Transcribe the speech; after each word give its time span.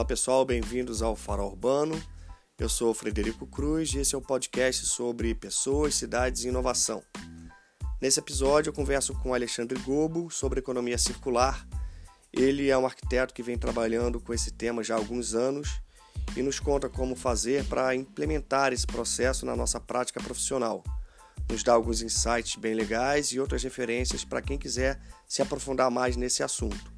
Olá 0.00 0.06
pessoal, 0.06 0.46
bem-vindos 0.46 1.02
ao 1.02 1.14
Farol 1.14 1.50
Urbano. 1.50 2.02
Eu 2.58 2.70
sou 2.70 2.94
Frederico 2.94 3.46
Cruz 3.46 3.92
e 3.92 3.98
esse 3.98 4.14
é 4.14 4.18
um 4.18 4.22
podcast 4.22 4.86
sobre 4.86 5.34
pessoas, 5.34 5.94
cidades 5.94 6.42
e 6.42 6.48
inovação. 6.48 7.02
Nesse 8.00 8.18
episódio 8.18 8.70
eu 8.70 8.72
converso 8.72 9.12
com 9.16 9.34
Alexandre 9.34 9.78
Gobo 9.80 10.30
sobre 10.30 10.60
economia 10.60 10.96
circular. 10.96 11.68
Ele 12.32 12.70
é 12.70 12.78
um 12.78 12.86
arquiteto 12.86 13.34
que 13.34 13.42
vem 13.42 13.58
trabalhando 13.58 14.18
com 14.18 14.32
esse 14.32 14.50
tema 14.50 14.82
já 14.82 14.94
há 14.94 14.96
alguns 14.96 15.34
anos 15.34 15.68
e 16.34 16.42
nos 16.42 16.58
conta 16.58 16.88
como 16.88 17.14
fazer 17.14 17.66
para 17.66 17.94
implementar 17.94 18.72
esse 18.72 18.86
processo 18.86 19.44
na 19.44 19.54
nossa 19.54 19.78
prática 19.78 20.18
profissional. 20.18 20.82
Nos 21.46 21.62
dá 21.62 21.74
alguns 21.74 22.00
insights 22.00 22.56
bem 22.56 22.72
legais 22.72 23.32
e 23.32 23.38
outras 23.38 23.62
referências 23.62 24.24
para 24.24 24.40
quem 24.40 24.56
quiser 24.56 24.98
se 25.28 25.42
aprofundar 25.42 25.90
mais 25.90 26.16
nesse 26.16 26.42
assunto. 26.42 26.89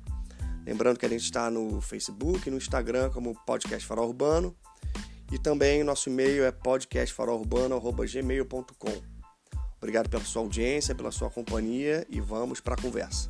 Lembrando 0.64 0.98
que 0.98 1.06
a 1.06 1.08
gente 1.08 1.24
está 1.24 1.50
no 1.50 1.80
Facebook 1.80 2.48
no 2.48 2.56
Instagram 2.56 3.10
como 3.10 3.34
Podcast 3.44 3.84
Farol 3.86 4.06
Urbano. 4.08 4.56
E 5.32 5.38
também 5.38 5.82
nosso 5.82 6.08
e-mail 6.08 6.44
é 6.44 6.52
podcastfarolurbano.gmail.com. 6.52 9.02
Obrigado 9.78 10.08
pela 10.08 10.22
sua 10.22 10.42
audiência, 10.42 10.94
pela 10.94 11.10
sua 11.10 11.28
companhia 11.30 12.06
e 12.08 12.20
vamos 12.20 12.60
para 12.60 12.74
a 12.74 12.80
conversa. 12.80 13.28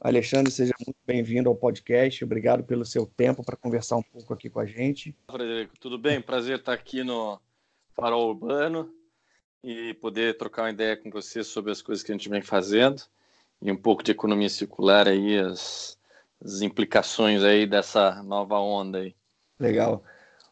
Alexandre, 0.00 0.50
seja 0.50 0.74
muito 0.84 0.98
bem-vindo 1.06 1.48
ao 1.48 1.54
podcast. 1.54 2.24
Obrigado 2.24 2.64
pelo 2.64 2.84
seu 2.84 3.06
tempo 3.06 3.44
para 3.44 3.56
conversar 3.56 3.94
um 3.96 4.02
pouco 4.02 4.34
aqui 4.34 4.50
com 4.50 4.58
a 4.58 4.66
gente. 4.66 5.16
Frederico, 5.30 5.78
tudo 5.78 5.96
bem? 5.98 6.20
Prazer 6.20 6.58
estar 6.58 6.72
aqui 6.72 7.04
no 7.04 7.40
Farol 7.94 8.30
Urbano 8.30 8.97
e 9.62 9.94
poder 9.94 10.36
trocar 10.36 10.62
uma 10.62 10.70
ideia 10.70 10.96
com 10.96 11.10
você 11.10 11.42
sobre 11.42 11.72
as 11.72 11.82
coisas 11.82 12.04
que 12.04 12.12
a 12.12 12.14
gente 12.14 12.28
vem 12.28 12.42
fazendo 12.42 13.02
e 13.60 13.70
um 13.72 13.76
pouco 13.76 14.02
de 14.02 14.12
economia 14.12 14.48
circular 14.48 15.08
aí, 15.08 15.38
as, 15.38 15.98
as 16.44 16.62
implicações 16.62 17.42
aí 17.42 17.66
dessa 17.66 18.22
nova 18.22 18.58
onda 18.58 18.98
aí. 18.98 19.14
Legal. 19.58 20.02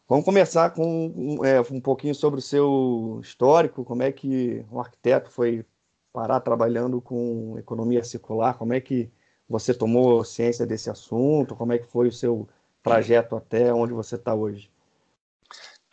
Vamos 0.07 0.25
começar 0.25 0.69
com 0.71 1.39
é, 1.43 1.59
um 1.71 1.81
pouquinho 1.81 2.15
sobre 2.15 2.39
o 2.39 2.43
seu 2.43 3.19
histórico, 3.21 3.83
como 3.83 4.03
é 4.03 4.11
que 4.11 4.65
um 4.71 4.79
arquiteto 4.79 5.29
foi 5.29 5.65
parar 6.13 6.39
trabalhando 6.39 7.01
com 7.01 7.57
economia 7.57 8.03
circular, 8.03 8.57
como 8.57 8.73
é 8.73 8.79
que 8.79 9.09
você 9.47 9.73
tomou 9.73 10.23
ciência 10.23 10.65
desse 10.65 10.89
assunto, 10.89 11.55
como 11.55 11.73
é 11.73 11.77
que 11.77 11.85
foi 11.85 12.07
o 12.07 12.11
seu 12.11 12.47
trajeto 12.81 13.35
até 13.35 13.73
onde 13.73 13.93
você 13.93 14.15
está 14.15 14.33
hoje? 14.33 14.69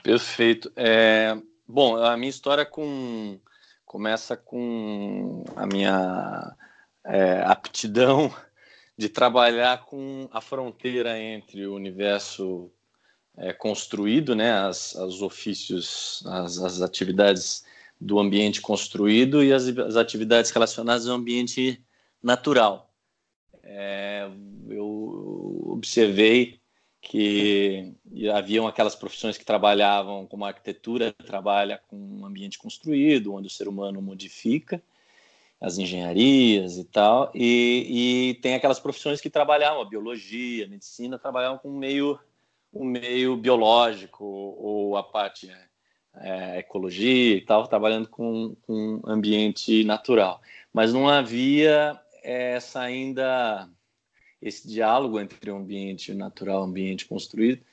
Perfeito. 0.03 0.73
É, 0.77 1.37
Bom, 1.67 1.97
a 1.97 2.17
minha 2.17 2.29
história 2.29 2.67
com 2.67 3.39
começa 3.87 4.37
com 4.37 5.45
a 5.57 5.67
minha 5.67 6.57
é, 7.05 7.43
aptidão 7.43 8.35
de 8.99 9.09
trabalhar 9.09 9.85
com 9.85 10.29
a 10.33 10.41
fronteira 10.41 11.19
entre 11.19 11.67
o 11.67 11.75
universo 11.75 12.71
é, 13.37 13.53
construído, 13.53 14.35
né, 14.35 14.53
as, 14.53 14.95
os 14.95 15.23
ofícios, 15.23 16.23
as, 16.27 16.59
as, 16.59 16.83
atividades 16.83 17.65
do 18.01 18.19
ambiente 18.19 18.61
construído 18.61 19.43
e 19.43 19.53
as, 19.53 19.67
as 19.79 19.97
atividades 19.97 20.51
relacionadas 20.51 21.09
ao 21.09 21.17
ambiente 21.17 21.83
natural. 22.23 22.93
É, 23.63 24.29
eu 24.69 25.63
observei 25.67 26.61
que 27.05 27.93
haviam 28.35 28.67
aquelas 28.67 28.95
profissões 28.95 29.37
que 29.37 29.45
trabalhavam 29.45 30.27
como 30.27 30.45
a 30.45 30.49
arquitetura 30.49 31.13
trabalha 31.13 31.81
com 31.89 31.97
um 31.97 32.27
ambiente 32.27 32.59
construído, 32.59 33.35
onde 33.35 33.47
o 33.47 33.51
ser 33.51 33.69
humano 33.69 34.01
modifica 34.01 34.83
as 35.61 35.79
engenharias 35.79 36.77
e 36.77 36.85
tal, 36.85 37.31
e, 37.35 38.31
e 38.31 38.35
tem 38.41 38.55
aquelas 38.55 38.81
profissões 38.81 39.21
que 39.21 39.31
trabalhavam, 39.31 39.81
a 39.81 39.89
biologia, 39.89 40.67
a 40.67 40.69
medicina, 40.69 41.19
trabalhavam 41.19 41.59
com 41.59 41.71
um 41.71 41.79
meio, 41.79 42.19
um 42.73 42.85
meio 42.85 43.37
biológico, 43.37 44.25
ou 44.25 44.97
a 44.97 45.03
parte 45.03 45.49
é, 45.49 45.69
é, 46.17 46.59
ecologia 46.59 47.37
e 47.37 47.41
tal, 47.41 47.67
trabalhando 47.67 48.09
com, 48.09 48.55
com 48.63 49.01
ambiente 49.07 49.85
natural. 49.85 50.41
Mas 50.73 50.93
não 50.93 51.09
havia 51.09 51.99
essa 52.23 52.81
ainda 52.81 53.69
esse 54.45 54.69
diálogo 54.69 55.19
entre 55.19 55.51
o 55.51 55.57
ambiente 55.57 56.13
natural 56.13 56.59
e 56.59 56.61
o 56.61 56.65
ambiente 56.65 57.07
construído, 57.07 57.65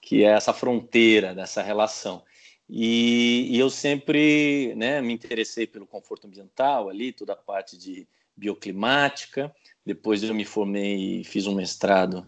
que 0.00 0.22
é 0.22 0.28
essa 0.28 0.52
fronteira 0.52 1.34
dessa 1.34 1.60
relação. 1.60 2.22
E, 2.68 3.48
e, 3.50 3.58
eu 3.58 3.68
sempre 3.68 4.72
né, 4.76 5.02
me 5.02 5.12
interessei 5.12 5.66
pelo 5.66 5.84
conforto 5.84 6.28
ambiental 6.28 6.88
ali, 6.88 7.12
toda 7.12 7.32
a 7.32 7.36
parte 7.36 7.76
de 7.76 8.06
bioclimática. 8.36 9.52
Depois 9.84 10.22
eu 10.22 10.32
me 10.32 10.44
formei 10.44 11.20
e 11.20 11.24
fiz 11.24 11.48
um 11.48 11.54
mestrado 11.54 12.24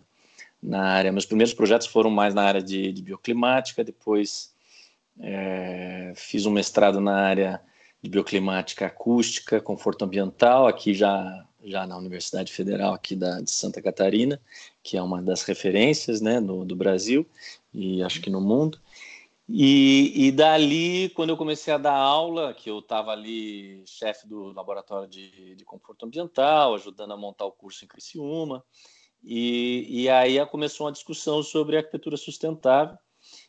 na 0.61 0.83
área. 0.83 1.13
Meus 1.13 1.25
primeiros 1.25 1.55
projetos 1.55 1.87
foram 1.87 2.11
mais 2.11 2.35
na 2.35 2.43
área 2.43 2.61
de, 2.61 2.93
de 2.93 3.03
bioclimática. 3.03 3.85
Depois 3.85 4.53
é, 5.21 6.13
fiz 6.17 6.45
um 6.45 6.51
mestrado 6.51 7.01
na 7.01 7.15
área 7.15 7.63
de 8.03 8.11
bioclimática 8.11 8.87
acústica, 8.87 9.61
conforto 9.61 10.05
ambiental. 10.05 10.67
Aqui 10.67 10.93
já 10.93 11.47
já 11.65 11.87
na 11.87 11.97
Universidade 11.97 12.53
Federal 12.53 12.95
aqui 12.95 13.15
da, 13.15 13.41
de 13.41 13.51
Santa 13.51 13.81
Catarina, 13.81 14.41
que 14.83 14.97
é 14.97 15.03
uma 15.03 15.23
das 15.23 15.43
referências 15.43 16.21
né, 16.21 16.41
do, 16.41 16.65
do 16.65 16.77
Brasil 16.77 17.27
e 17.73 18.03
acho 18.03 18.21
que 18.21 18.31
no 18.31 18.41
mundo. 18.41 18.79
E, 19.49 20.29
e 20.29 20.33
dali, 20.33 21.11
quando 21.11 21.31
eu 21.31 21.37
comecei 21.37 21.75
a 21.75 21.79
dar 21.79 21.95
aula, 21.95 22.55
que 22.55 22.71
eu 22.71 22.79
estava 22.79 23.11
ali 23.11 23.83
chefe 23.87 24.27
do 24.27 24.53
laboratório 24.53 25.09
de, 25.09 25.57
de, 25.57 25.65
conforto 25.65 26.07
ambiental, 26.07 26.75
ajudando 26.75 27.13
a 27.13 27.17
montar 27.17 27.45
o 27.45 27.53
curso 27.53 27.85
em 27.85 27.89
Criciúma, 27.89 28.65
e, 29.23 30.05
e 30.05 30.09
aí 30.09 30.45
começou 30.47 30.87
uma 30.87 30.93
discussão 30.93 31.43
sobre 31.43 31.77
arquitetura 31.77 32.17
sustentável, 32.17 32.97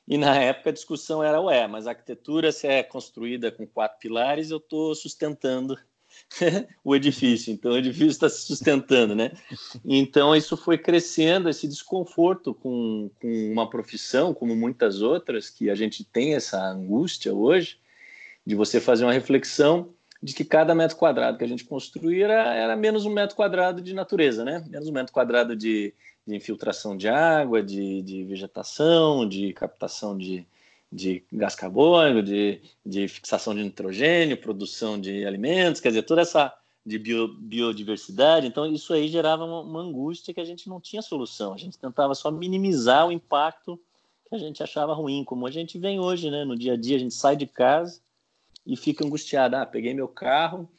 e 0.07 0.17
na 0.17 0.35
época 0.35 0.71
a 0.71 0.73
discussão 0.73 1.23
era, 1.23 1.39
ué, 1.39 1.67
mas 1.67 1.87
a 1.87 1.91
arquitetura 1.91 2.51
se 2.51 2.67
é 2.67 2.83
construída 2.83 3.51
com 3.51 3.65
quatro 3.65 3.99
pilares, 3.99 4.51
eu 4.51 4.57
estou 4.57 4.93
sustentando 4.93 5.77
o 6.83 6.95
edifício. 6.95 7.53
Então, 7.53 7.71
o 7.71 7.77
edifício 7.77 8.07
está 8.07 8.29
se 8.29 8.41
sustentando, 8.41 9.15
né? 9.15 9.31
Então, 9.85 10.35
isso 10.35 10.55
foi 10.57 10.77
crescendo, 10.77 11.49
esse 11.49 11.67
desconforto 11.67 12.53
com, 12.53 13.09
com 13.21 13.51
uma 13.51 13.69
profissão, 13.69 14.33
como 14.33 14.55
muitas 14.55 15.01
outras, 15.01 15.49
que 15.49 15.69
a 15.69 15.75
gente 15.75 16.03
tem 16.03 16.35
essa 16.35 16.61
angústia 16.61 17.33
hoje, 17.33 17.77
de 18.45 18.55
você 18.55 18.79
fazer 18.79 19.05
uma 19.05 19.13
reflexão 19.13 19.89
de 20.21 20.33
que 20.33 20.45
cada 20.45 20.73
metro 20.73 20.95
quadrado 20.95 21.37
que 21.37 21.43
a 21.43 21.47
gente 21.47 21.65
construía 21.65 22.25
era, 22.25 22.53
era 22.55 22.75
menos 22.77 23.05
um 23.05 23.11
metro 23.11 23.35
quadrado 23.35 23.81
de 23.81 23.93
natureza, 23.93 24.45
né? 24.45 24.63
Menos 24.69 24.87
um 24.87 24.93
metro 24.93 25.11
quadrado 25.11 25.53
de, 25.53 25.93
de 26.25 26.35
infiltração 26.35 26.95
de 26.95 27.09
água, 27.09 27.61
de, 27.61 28.01
de 28.01 28.23
vegetação, 28.23 29.27
de 29.27 29.51
captação 29.51 30.17
de, 30.17 30.47
de 30.93 31.23
gás 31.31 31.55
carbônico, 31.55 32.21
de, 32.21 32.61
de 32.85 33.07
fixação 33.07 33.55
de 33.55 33.63
nitrogênio, 33.63 34.37
produção 34.37 34.99
de 34.99 35.25
alimentos, 35.25 35.81
quer 35.81 35.89
dizer, 35.89 36.03
toda 36.03 36.21
essa 36.21 36.53
de 36.85 36.99
bio, 36.99 37.27
biodiversidade. 37.27 38.45
Então, 38.45 38.65
isso 38.71 38.93
aí 38.93 39.07
gerava 39.07 39.43
uma, 39.45 39.61
uma, 39.61 39.81
angústia 39.81 40.33
que 40.33 40.39
a 40.39 40.45
gente 40.45 40.69
não 40.69 40.79
tinha 40.79 41.01
solução. 41.01 41.53
A 41.53 41.57
gente 41.57 41.77
tentava 41.77 42.13
só 42.13 42.29
minimizar 42.29 43.07
o 43.07 43.11
impacto 43.11 43.79
que 44.29 44.35
a 44.35 44.37
gente 44.37 44.61
achava 44.61 44.93
ruim, 44.93 45.23
como 45.23 45.47
a 45.47 45.51
gente 45.51 45.79
vem 45.79 45.99
hoje, 45.99 46.29
né? 46.29 46.45
No 46.45 46.57
dia 46.57 46.73
a 46.73 46.77
dia, 46.77 46.97
a 46.97 46.99
gente 46.99 47.15
sai 47.15 47.35
de 47.35 47.47
casa 47.47 47.99
e 48.65 48.75
fica 48.77 49.05
angustiado. 49.05 49.55
Ah, 49.55 49.65
peguei 49.65 49.93
meu 49.93 50.07
carro, 50.07 50.69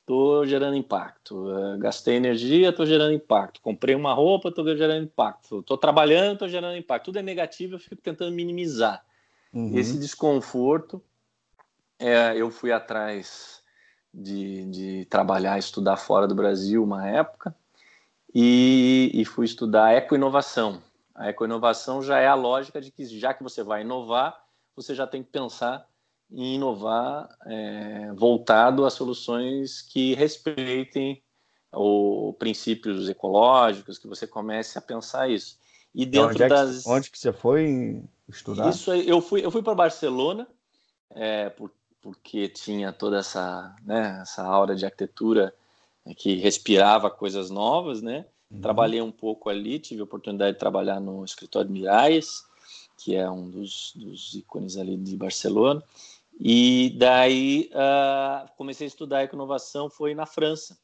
estou 0.00 0.46
gerando 0.46 0.76
impacto. 0.76 1.48
Uh, 1.48 1.78
gastei 1.78 2.16
energia, 2.16 2.68
estou 2.68 2.86
gerando 2.86 3.12
impacto. 3.12 3.60
Comprei 3.60 3.94
uma 3.94 4.12
roupa, 4.12 4.50
estou 4.50 4.64
gerando 4.76 5.04
impacto. 5.04 5.60
Estou 5.60 5.78
trabalhando, 5.78 6.34
estou 6.34 6.48
gerando 6.48 6.76
impacto. 6.76 7.06
Tudo 7.06 7.18
é 7.18 7.22
negativo, 7.22 7.74
eu 7.74 7.80
fico 7.80 8.02
tentando 8.02 8.32
minimizar. 8.32 9.04
Uhum. 9.54 9.78
Esse 9.78 9.96
desconforto, 9.96 11.00
é, 11.98 12.36
eu 12.36 12.50
fui 12.50 12.72
atrás 12.72 13.62
de, 14.12 14.64
de 14.66 15.04
trabalhar, 15.06 15.58
estudar 15.58 15.96
fora 15.96 16.26
do 16.26 16.34
Brasil 16.34 16.82
uma 16.82 17.08
época 17.08 17.54
e, 18.34 19.12
e 19.14 19.24
fui 19.24 19.44
estudar 19.44 19.96
ecoinovação. 19.96 20.82
A 21.14 21.30
ecoinovação 21.30 22.02
já 22.02 22.18
é 22.18 22.26
a 22.26 22.34
lógica 22.34 22.80
de 22.80 22.90
que 22.90 23.06
já 23.06 23.32
que 23.32 23.44
você 23.44 23.62
vai 23.62 23.82
inovar, 23.82 24.44
você 24.74 24.92
já 24.92 25.06
tem 25.06 25.22
que 25.22 25.30
pensar 25.30 25.86
em 26.28 26.56
inovar 26.56 27.28
é, 27.46 28.12
voltado 28.14 28.84
a 28.84 28.90
soluções 28.90 29.82
que 29.82 30.14
respeitem 30.14 31.22
os 31.72 32.34
princípios 32.36 33.08
ecológicos, 33.08 33.98
que 33.98 34.08
você 34.08 34.26
comece 34.26 34.78
a 34.78 34.82
pensar 34.82 35.30
isso. 35.30 35.58
E 35.94 36.04
dentro 36.04 36.30
onde 36.30 36.42
é 36.42 36.46
que, 36.46 36.54
das 36.54 36.86
onde 36.86 37.10
que 37.10 37.18
você 37.18 37.32
foi 37.32 38.02
estudar? 38.28 38.70
Isso 38.70 38.90
aí, 38.90 39.08
eu 39.08 39.20
fui 39.20 39.44
eu 39.44 39.50
fui 39.50 39.62
para 39.62 39.74
Barcelona 39.74 40.46
é, 41.10 41.48
por, 41.50 41.70
porque 42.00 42.48
tinha 42.48 42.92
toda 42.92 43.18
essa 43.18 43.74
né, 43.84 44.20
essa 44.22 44.42
aura 44.42 44.74
de 44.74 44.84
arquitetura 44.84 45.54
que 46.16 46.34
respirava 46.34 47.10
coisas 47.10 47.50
novas, 47.50 48.02
né? 48.02 48.26
Uhum. 48.50 48.60
Trabalhei 48.60 49.00
um 49.00 49.10
pouco 49.10 49.48
ali, 49.48 49.78
tive 49.78 50.02
a 50.02 50.04
oportunidade 50.04 50.52
de 50.52 50.58
trabalhar 50.58 51.00
no 51.00 51.24
escritório 51.24 51.68
de 51.68 51.72
Miralles, 51.72 52.44
que 52.98 53.14
é 53.14 53.28
um 53.30 53.48
dos, 53.48 53.92
dos 53.96 54.34
ícones 54.34 54.76
ali 54.76 54.96
de 54.96 55.16
Barcelona. 55.16 55.82
E 56.38 56.94
daí 56.98 57.70
uh, 57.72 58.48
comecei 58.56 58.86
a 58.86 58.88
estudar 58.88 59.32
inovação, 59.32 59.88
foi 59.88 60.14
na 60.14 60.26
França, 60.26 60.76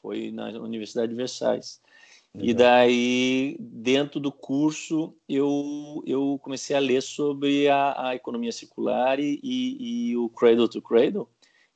foi 0.00 0.30
na 0.30 0.48
Universidade 0.48 1.08
de 1.08 1.14
Versailles. 1.14 1.80
E 2.36 2.52
daí, 2.52 3.56
dentro 3.60 4.18
do 4.18 4.32
curso, 4.32 5.14
eu, 5.28 6.02
eu 6.04 6.38
comecei 6.42 6.74
a 6.74 6.80
ler 6.80 7.00
sobre 7.00 7.68
a, 7.68 8.08
a 8.08 8.14
economia 8.16 8.50
circular 8.50 9.20
e, 9.20 9.38
e, 9.42 10.16
o 10.16 10.28
Cradle 10.28 10.68
to 10.68 10.82
Cradle, 10.82 11.28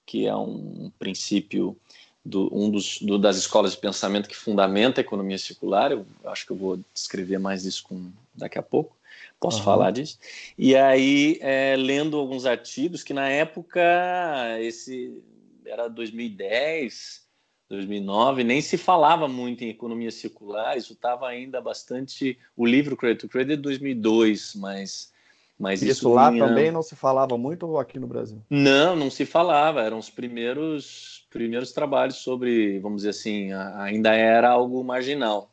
que 0.04 0.26
é 0.26 0.34
um 0.34 0.90
princípio, 0.98 1.76
do, 2.24 2.48
um 2.52 2.70
dos, 2.70 3.00
do, 3.00 3.18
das 3.18 3.36
escolas 3.36 3.72
de 3.72 3.78
pensamento 3.78 4.28
que 4.28 4.36
fundamenta 4.36 5.00
a 5.00 5.02
economia 5.02 5.38
circular. 5.38 5.92
Eu 5.92 6.04
acho 6.24 6.44
que 6.44 6.50
eu 6.50 6.56
vou 6.56 6.80
descrever 6.92 7.38
mais 7.38 7.64
isso 7.64 7.84
com, 7.84 8.10
daqui 8.34 8.58
a 8.58 8.62
pouco. 8.62 8.96
Posso 9.38 9.58
uhum. 9.58 9.64
falar 9.64 9.92
disso? 9.92 10.18
E 10.56 10.74
aí, 10.74 11.38
é, 11.40 11.76
lendo 11.76 12.16
alguns 12.16 12.44
artigos 12.44 13.04
que 13.04 13.14
na 13.14 13.28
época, 13.28 13.80
esse 14.60 15.22
era 15.64 15.86
2010, 15.88 17.27
2009, 17.68 18.44
nem 18.44 18.60
se 18.60 18.76
falava 18.76 19.28
muito 19.28 19.62
em 19.62 19.68
economia 19.68 20.10
circular, 20.10 20.76
isso 20.76 20.94
estava 20.94 21.28
ainda 21.28 21.60
bastante. 21.60 22.38
O 22.56 22.64
livro 22.64 22.96
Credit 22.96 23.20
to 23.20 23.28
Credit 23.28 23.52
é 23.52 23.56
de 23.56 23.62
2002, 23.62 24.54
mas. 24.56 25.12
Mas 25.58 25.82
isso, 25.82 25.90
isso 25.90 26.12
lá 26.12 26.30
vinha... 26.30 26.46
também 26.46 26.70
não 26.70 26.82
se 26.82 26.94
falava 26.94 27.36
muito 27.36 27.76
aqui 27.78 27.98
no 27.98 28.06
Brasil? 28.06 28.40
Não, 28.48 28.94
não 28.94 29.10
se 29.10 29.26
falava. 29.26 29.82
Eram 29.82 29.98
os 29.98 30.08
primeiros 30.08 31.18
primeiros 31.30 31.72
trabalhos 31.72 32.16
sobre, 32.16 32.78
vamos 32.78 32.98
dizer 32.98 33.10
assim, 33.10 33.52
ainda 33.76 34.14
era 34.14 34.50
algo 34.50 34.82
marginal. 34.82 35.50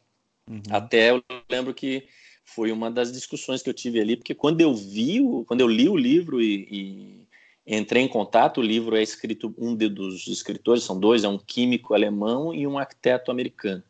Uhum. 0.49 0.61
Até 0.69 1.11
eu 1.11 1.23
lembro 1.49 1.73
que 1.73 2.07
foi 2.43 2.71
uma 2.71 2.89
das 2.91 3.11
discussões 3.11 3.61
que 3.61 3.69
eu 3.69 3.73
tive 3.73 3.99
ali, 3.99 4.15
porque 4.15 4.33
quando 4.33 4.61
eu 4.61 4.73
vi, 4.73 5.19
quando 5.47 5.61
eu 5.61 5.67
li 5.67 5.89
o 5.89 5.97
livro 5.97 6.41
e, 6.41 6.67
e 6.71 7.24
entrei 7.65 8.03
em 8.03 8.07
contato. 8.07 8.59
O 8.59 8.63
livro 8.63 8.95
é 8.95 9.01
escrito 9.01 9.53
um 9.57 9.75
de, 9.75 9.89
dos 9.89 10.27
escritores, 10.27 10.83
são 10.83 10.99
dois, 10.99 11.23
é 11.23 11.27
um 11.27 11.37
químico 11.37 11.93
alemão 11.93 12.53
e 12.53 12.67
um 12.67 12.77
arquiteto 12.77 13.31
americano. 13.31 13.83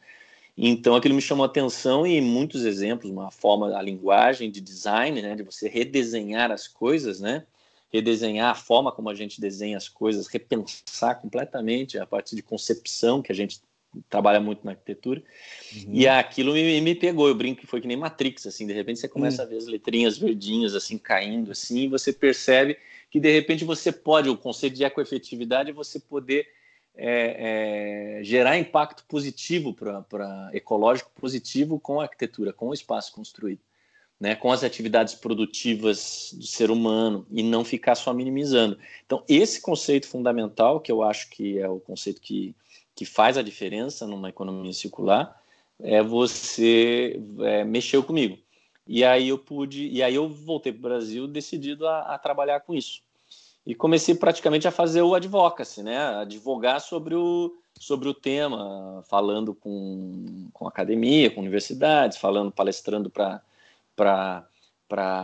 Então 0.58 0.96
aquilo 0.96 1.16
me 1.16 1.22
chamou 1.22 1.44
a 1.44 1.48
atenção 1.48 2.08
e 2.08 2.22
muitos 2.22 2.64
exemplos, 2.64 3.12
uma 3.12 3.30
forma, 3.30 3.78
a 3.78 3.82
linguagem 3.82 4.50
de 4.50 4.62
design, 4.62 5.22
né, 5.22 5.36
de 5.36 5.44
você 5.44 5.68
redesenhar 5.68 6.50
as 6.50 6.66
coisas, 6.66 7.20
né, 7.20 7.46
redesenhar 7.92 8.52
a 8.52 8.56
forma 8.56 8.92
como 8.92 9.10
a 9.10 9.14
gente 9.14 9.42
desenha 9.42 9.76
as 9.76 9.90
coisas, 9.90 10.28
repensar 10.28 11.20
completamente 11.22 12.00
a 12.00 12.06
partir 12.06 12.38
de 12.38 12.42
concepção 12.42 13.22
que 13.22 13.34
a 13.34 13.36
gente 13.36 13.60
trabalha 14.10 14.40
muito 14.40 14.66
na 14.66 14.72
arquitetura. 14.72 15.22
Uhum. 15.74 15.94
E 15.94 16.08
aquilo 16.08 16.54
me, 16.54 16.82
me, 16.82 16.96
pegou. 16.96 17.28
Eu 17.28 17.36
brinco 17.36 17.62
que 17.62 17.68
foi 17.68 17.80
que 17.80 17.88
nem 17.88 17.96
Matrix, 17.96 18.46
assim. 18.46 18.68
De 18.68 18.74
repente 18.74 19.00
você 19.00 19.08
começa 19.08 19.42
uhum. 19.42 19.48
a 19.48 19.52
ver 19.52 19.58
as 19.58 19.68
letrinhas 19.68 20.18
verdinhas 20.18 20.76
assim 20.76 20.98
caindo, 20.98 21.52
assim, 21.52 21.84
e 21.84 21.88
você 21.88 22.12
percebe 22.12 22.78
que 23.16 23.20
de 23.22 23.32
repente 23.32 23.64
você 23.64 23.94
pode, 23.94 24.28
o 24.28 24.36
conceito 24.36 24.76
de 24.76 24.84
ecoefetividade 24.84 25.70
é 25.70 25.74
você 25.74 26.02
poder 26.02 26.50
é, 26.94 28.18
é, 28.20 28.24
gerar 28.26 28.58
impacto 28.58 29.06
positivo 29.08 29.74
para 29.74 30.50
ecológico 30.52 31.10
positivo 31.16 31.80
com 31.80 32.02
a 32.02 32.04
arquitetura, 32.04 32.52
com 32.52 32.68
o 32.68 32.74
espaço 32.74 33.14
construído, 33.14 33.62
né, 34.20 34.36
com 34.36 34.52
as 34.52 34.66
atividades 34.66 35.16
produtivas 35.16 36.36
do 36.38 36.46
ser 36.46 36.70
humano 36.70 37.26
e 37.32 37.42
não 37.42 37.64
ficar 37.64 37.96
só 37.96 38.14
minimizando. 38.14 38.78
Então 39.06 39.24
esse 39.30 39.62
conceito 39.62 40.10
fundamental 40.10 40.82
que 40.82 40.92
eu 40.92 41.02
acho 41.02 41.30
que 41.30 41.58
é 41.58 41.70
o 41.70 41.80
conceito 41.80 42.20
que 42.20 42.54
que 42.94 43.06
faz 43.06 43.38
a 43.38 43.42
diferença 43.42 44.06
numa 44.06 44.28
economia 44.28 44.74
circular 44.74 45.42
é 45.80 46.04
você 46.04 47.18
é, 47.40 47.64
mexeu 47.64 48.04
comigo. 48.04 48.38
E 48.86 49.06
aí 49.06 49.30
eu 49.30 49.38
pude, 49.38 49.88
e 49.88 50.04
aí 50.04 50.16
eu 50.16 50.28
voltei 50.28 50.74
para 50.74 50.80
o 50.80 50.82
Brasil 50.82 51.28
decidido 51.28 51.88
a, 51.88 52.14
a, 52.14 52.20
trabalhar 52.20 52.60
com 52.60 52.76
isso 52.76 53.05
e 53.66 53.74
comecei 53.74 54.14
praticamente 54.14 54.68
a 54.68 54.72
fazer 54.72 55.02
o 55.02 55.16
advocacy, 55.16 55.82
né? 55.82 55.98
Advogar 56.20 56.80
sobre 56.80 57.16
o, 57.16 57.58
sobre 57.80 58.08
o 58.08 58.14
tema, 58.14 59.04
falando 59.10 59.56
com, 59.56 60.48
com 60.54 60.68
academia, 60.68 61.32
com 61.32 61.42
universidades, 61.42 62.18
falando, 62.18 62.52
palestrando 62.52 63.10
para 63.10 63.42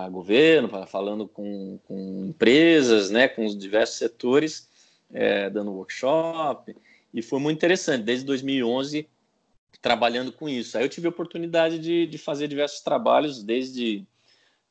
governo, 0.10 0.68
pra, 0.68 0.88
falando 0.88 1.28
com, 1.28 1.80
com 1.88 2.26
empresas, 2.30 3.12
né? 3.12 3.28
Com 3.28 3.46
os 3.46 3.56
diversos 3.56 3.98
setores, 3.98 4.68
é, 5.14 5.48
dando 5.50 5.72
workshop. 5.74 6.76
E 7.14 7.22
foi 7.22 7.40
muito 7.40 7.58
interessante, 7.58 8.04
desde 8.04 8.26
2011, 8.26 9.08
trabalhando 9.82 10.32
com 10.32 10.50
isso. 10.50 10.78
Aí 10.78 10.84
eu 10.84 10.90
tive 10.90 11.06
a 11.06 11.12
oportunidade 11.12 11.78
de, 11.78 12.08
de 12.08 12.18
fazer 12.18 12.48
diversos 12.48 12.82
trabalhos, 12.82 13.44
desde 13.44 14.04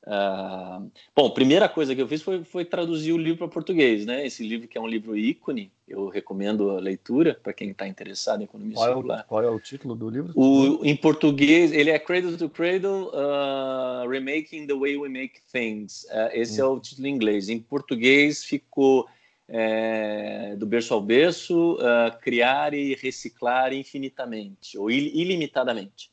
Uh, 0.06 0.90
bom, 1.14 1.28
primeira 1.30 1.68
coisa 1.68 1.94
que 1.94 2.00
eu 2.00 2.08
fiz 2.08 2.22
foi, 2.22 2.42
foi 2.42 2.64
traduzir 2.64 3.12
o 3.12 3.18
livro 3.18 3.38
para 3.38 3.48
português, 3.48 4.06
né? 4.06 4.26
Esse 4.26 4.46
livro 4.46 4.66
que 4.66 4.78
é 4.78 4.80
um 4.80 4.86
livro 4.86 5.16
ícone, 5.16 5.70
eu 5.86 6.08
recomendo 6.08 6.70
a 6.70 6.80
leitura 6.80 7.38
para 7.42 7.52
quem 7.52 7.70
está 7.70 7.86
interessado 7.86 8.40
em 8.40 8.44
economia 8.44 8.74
qual 8.74 8.86
circular. 8.86 9.18
É 9.18 9.22
o, 9.22 9.24
qual 9.26 9.42
é 9.42 9.50
o 9.50 9.60
título 9.60 9.94
do 9.94 10.08
livro? 10.08 10.32
O, 10.34 10.84
em 10.84 10.96
português, 10.96 11.70
ele 11.72 11.90
é 11.90 11.98
Cradle 11.98 12.36
to 12.36 12.48
Cradle, 12.48 13.10
uh, 13.12 14.08
Remaking 14.08 14.66
the 14.66 14.74
Way 14.74 14.96
We 14.96 15.08
Make 15.10 15.40
Things. 15.52 16.04
Uh, 16.04 16.30
esse 16.32 16.62
hum. 16.62 16.64
é 16.64 16.68
o 16.68 16.80
título 16.80 17.06
em 17.06 17.14
inglês. 17.14 17.48
Em 17.50 17.58
português 17.60 18.42
ficou 18.42 19.06
é, 19.52 20.54
do 20.56 20.64
berço 20.64 20.94
ao 20.94 21.00
berço, 21.00 21.76
criar 22.22 22.72
e 22.72 22.94
reciclar 22.94 23.72
infinitamente 23.72 24.78
ou 24.78 24.88
il, 24.88 25.08
ilimitadamente. 25.12 26.08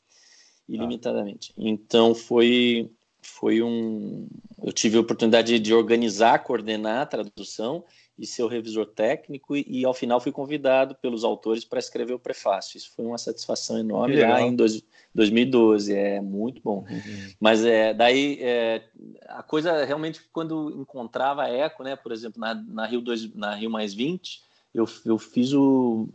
Ilimitadamente. 0.67 1.53
Ah. 1.55 1.61
Então 1.65 2.15
foi 2.15 2.89
foi 3.27 3.61
um. 3.61 4.27
Eu 4.63 4.71
tive 4.71 4.97
a 4.97 5.01
oportunidade 5.01 5.59
de 5.59 5.73
organizar, 5.73 6.39
coordenar 6.39 7.01
a 7.01 7.05
tradução 7.05 7.83
e 8.17 8.25
ser 8.25 8.41
o 8.41 8.47
revisor 8.47 8.85
técnico, 8.87 9.55
e, 9.55 9.65
e 9.67 9.85
ao 9.85 9.93
final 9.93 10.19
fui 10.19 10.31
convidado 10.31 10.95
pelos 10.95 11.23
autores 11.23 11.63
para 11.63 11.77
escrever 11.77 12.13
o 12.13 12.19
prefácio. 12.19 12.77
Isso 12.77 12.91
foi 12.95 13.05
uma 13.05 13.17
satisfação 13.17 13.77
enorme 13.77 14.15
lá 14.21 14.41
em 14.41 14.55
dois, 14.55 14.81
2012. 15.13 15.93
É 15.93 16.21
muito 16.21 16.61
bom. 16.63 16.85
Uhum. 16.89 17.31
Mas 17.39 17.63
é, 17.63 17.93
daí 17.93 18.39
é, 18.41 18.81
a 19.27 19.43
coisa 19.43 19.85
realmente, 19.85 20.21
quando 20.31 20.71
encontrava 20.71 21.47
eco, 21.47 21.83
né, 21.83 21.95
por 21.95 22.11
exemplo, 22.11 22.39
na, 22.39 22.55
na, 22.55 22.87
Rio, 22.87 23.01
2, 23.01 23.35
na 23.35 23.53
Rio 23.53 23.69
Mais 23.69 23.93
20, 23.93 24.41
eu, 24.73 24.85
eu 25.05 25.17
fiz 25.17 25.53
o. 25.53 26.07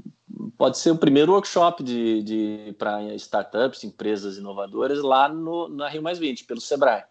Pode 0.57 0.79
ser 0.79 0.91
o 0.91 0.99
primeiro 0.99 1.33
workshop 1.33 1.83
de, 1.83 2.23
de 2.23 2.75
para 2.79 3.15
startups, 3.15 3.85
empresas 3.85 4.39
inovadoras, 4.39 5.03
lá 5.03 5.29
no, 5.29 5.69
na 5.69 5.89
Rio 5.89 6.03
Mais 6.03 6.19
20, 6.19 6.45
pelo 6.45 6.61
Sebrae. 6.61 7.05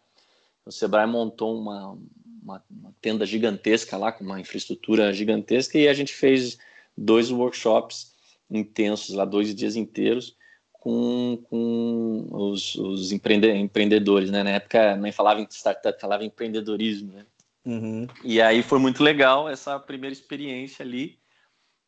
O 0.66 0.72
Sebrae 0.72 1.08
montou 1.08 1.60
uma, 1.60 1.98
uma, 2.42 2.64
uma, 2.70 2.96
tenda 3.02 3.26
gigantesca 3.26 3.98
lá, 3.98 4.12
com 4.12 4.24
uma 4.24 4.40
infraestrutura 4.40 5.14
gigantesca, 5.14 5.78
e 5.78 5.88
a 5.88 5.94
gente 5.94 6.14
fez 6.14 6.58
dois 6.98 7.32
workshops 7.32 8.14
intensos 8.50 9.16
lá, 9.16 9.26
dois 9.26 9.54
dias 9.56 9.76
inteiros, 9.76 10.36
com, 10.72 11.44
com 11.50 12.28
os, 12.32 12.76
os 12.76 13.12
empreende, 13.12 13.50
empreendedores, 13.50 14.32
né? 14.32 14.44
Na 14.44 14.52
época 14.52 14.96
nem 14.98 15.12
falava 15.12 15.40
em 15.40 15.48
startup, 15.50 16.00
falava 16.00 16.24
em 16.24 16.28
empreendedorismo, 16.28 17.14
né? 17.14 17.26
Uhum. 17.64 18.08
E 18.24 18.42
aí 18.42 18.64
foi 18.64 18.80
muito 18.80 19.04
legal 19.04 19.48
essa 19.48 19.80
primeira 19.80 20.14
experiência 20.14 20.84
ali. 20.84 21.21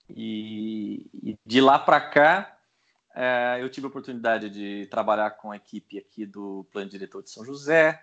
E, 0.10 1.07
e 1.24 1.38
de 1.45 1.62
lá 1.62 1.79
para 1.79 2.00
cá, 2.00 2.57
é, 3.15 3.57
eu 3.62 3.69
tive 3.69 3.86
a 3.86 3.89
oportunidade 3.89 4.50
de 4.50 4.88
trabalhar 4.88 5.31
com 5.31 5.51
a 5.51 5.55
equipe 5.55 5.98
aqui 5.98 6.25
do 6.25 6.65
Plano 6.72 6.89
Diretor 6.89 7.24
de 7.24 7.29
São 7.29 7.45
José, 7.45 8.01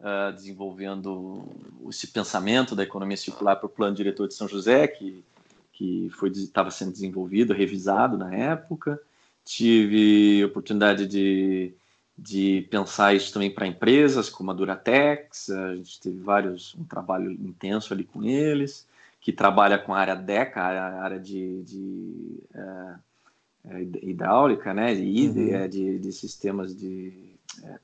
uh, 0.00 0.32
desenvolvendo 0.32 1.44
esse 1.88 2.08
pensamento 2.08 2.74
da 2.74 2.82
economia 2.82 3.16
circular 3.16 3.56
para 3.56 3.66
o 3.66 3.70
plano 3.70 3.94
diretor 3.94 4.26
de 4.28 4.34
São 4.34 4.48
José, 4.48 4.86
que, 4.88 5.24
que 5.72 6.10
estava 6.34 6.70
sendo 6.70 6.92
desenvolvido, 6.92 7.52
revisado 7.52 8.16
na 8.16 8.34
época. 8.34 9.00
Tive 9.44 10.44
oportunidade 10.44 11.06
de, 11.06 11.72
de 12.16 12.66
pensar 12.70 13.14
isso 13.14 13.32
também 13.32 13.50
para 13.50 13.66
empresas 13.66 14.28
como 14.28 14.50
a 14.50 14.54
Duratex, 14.54 15.50
a 15.50 15.76
gente 15.76 16.00
teve 16.00 16.18
vários, 16.20 16.74
um 16.74 16.84
trabalho 16.84 17.30
intenso 17.30 17.92
ali 17.92 18.04
com 18.04 18.22
eles, 18.22 18.86
que 19.20 19.32
trabalha 19.32 19.78
com 19.78 19.94
a 19.94 19.98
área 19.98 20.16
DECA, 20.16 20.60
a 20.60 21.02
área 21.02 21.20
de, 21.20 21.62
de 21.62 22.42
uh, 22.54 23.78
hidráulica, 24.02 24.72
né, 24.72 24.94
de, 24.94 25.28
uhum. 25.28 25.68
de, 25.68 25.98
de 25.98 26.12
sistemas 26.12 26.74
de 26.74 27.30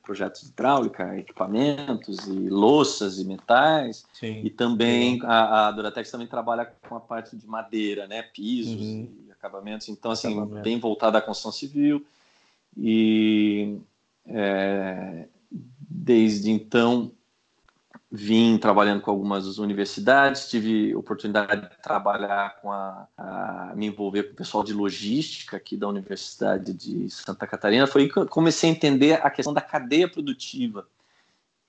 projetos 0.03 0.43
de 0.43 0.49
hidráulica, 0.49 1.19
equipamentos 1.19 2.27
e 2.27 2.49
louças 2.49 3.19
e 3.19 3.25
metais. 3.25 4.05
Sim. 4.13 4.41
E 4.45 4.51
também 4.51 5.21
a, 5.25 5.69
a 5.69 5.73
Duratex 5.73 6.11
também 6.11 6.27
trabalha 6.27 6.73
com 6.89 6.97
a 6.97 7.01
parte 7.01 7.37
de 7.37 7.47
madeira, 7.47 8.07
né, 8.07 8.23
pisos 8.23 8.81
uhum. 8.81 9.09
e 9.27 9.33
acabamentos. 9.33 9.89
Então, 9.89 10.11
assim, 10.11 10.33
Acabamento. 10.33 10.63
bem 10.63 10.79
voltada 10.79 11.19
à 11.19 11.21
construção 11.21 11.53
civil. 11.53 12.05
E 12.77 13.79
é, 14.27 15.27
desde 15.51 16.51
então 16.51 17.11
vim 18.11 18.57
trabalhando 18.57 19.01
com 19.01 19.11
algumas 19.11 19.59
universidades, 19.59 20.49
tive 20.49 20.95
oportunidade 20.95 21.63
de 21.63 21.83
trabalhar 21.83 22.61
com 22.61 22.71
a, 22.71 23.09
a, 23.17 23.73
me 23.75 23.87
envolver 23.87 24.25
com 24.25 24.33
o 24.33 24.37
pessoal 24.37 24.63
de 24.63 24.73
logística 24.73 25.57
aqui 25.57 25.77
da 25.77 25.89
Universidade 25.89 26.73
de 26.73 27.11
Santa 27.11 27.47
Catarina. 27.47 27.87
Foi 27.87 28.03
aí 28.03 28.09
que 28.09 28.17
eu 28.17 28.27
comecei 28.27 28.71
a 28.71 28.73
entender 28.73 29.15
a 29.15 29.29
questão 29.29 29.53
da 29.53 29.61
cadeia 29.61 30.09
produtiva 30.09 30.87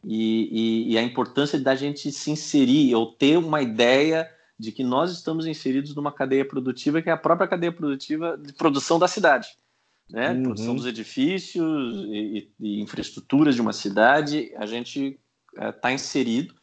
e, 0.04 0.88
e, 0.90 0.94
e 0.94 0.98
a 0.98 1.02
importância 1.02 1.60
da 1.60 1.76
gente 1.76 2.12
se 2.12 2.30
inserir, 2.30 2.94
ou 2.94 3.12
ter 3.12 3.38
uma 3.38 3.62
ideia 3.62 4.30
de 4.60 4.72
que 4.72 4.84
nós 4.84 5.12
estamos 5.12 5.46
inseridos 5.46 5.96
numa 5.96 6.12
cadeia 6.12 6.46
produtiva 6.46 7.02
que 7.02 7.10
é 7.10 7.14
a 7.14 7.18
própria 7.18 7.48
cadeia 7.48 7.72
produtiva 7.72 8.38
de 8.38 8.54
produção 8.54 9.00
da 9.00 9.08
cidade. 9.08 9.50
né? 10.10 10.32
Uhum. 10.32 10.44
Produção 10.44 10.76
dos 10.76 10.86
edifícios 10.86 12.06
e, 12.10 12.52
e, 12.60 12.82
infraestruturas 12.82 13.56
de 13.56 13.62
uma 13.62 13.74
cidade, 13.74 14.52
a 14.56 14.66
gente 14.66 15.20
está 15.60 15.92
é, 15.92 15.94
inserido 15.94 16.56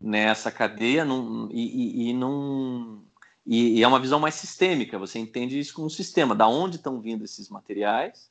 nessa 0.00 0.50
cadeia 0.50 1.04
num, 1.04 1.48
e, 1.50 2.06
e, 2.06 2.10
e, 2.10 2.12
não, 2.12 3.02
e, 3.46 3.78
e, 3.78 3.82
é 3.82 3.88
uma 3.88 4.00
visão 4.00 4.18
mais 4.18 4.34
sistêmica. 4.34 4.98
Você 4.98 5.18
entende 5.18 5.58
isso 5.58 5.74
como 5.74 5.86
um 5.86 5.90
sistema, 5.90 6.34
da 6.34 6.48
onde 6.48 6.76
estão 6.76 7.00
vindo 7.00 7.24
esses 7.24 7.48
materiais 7.48 8.30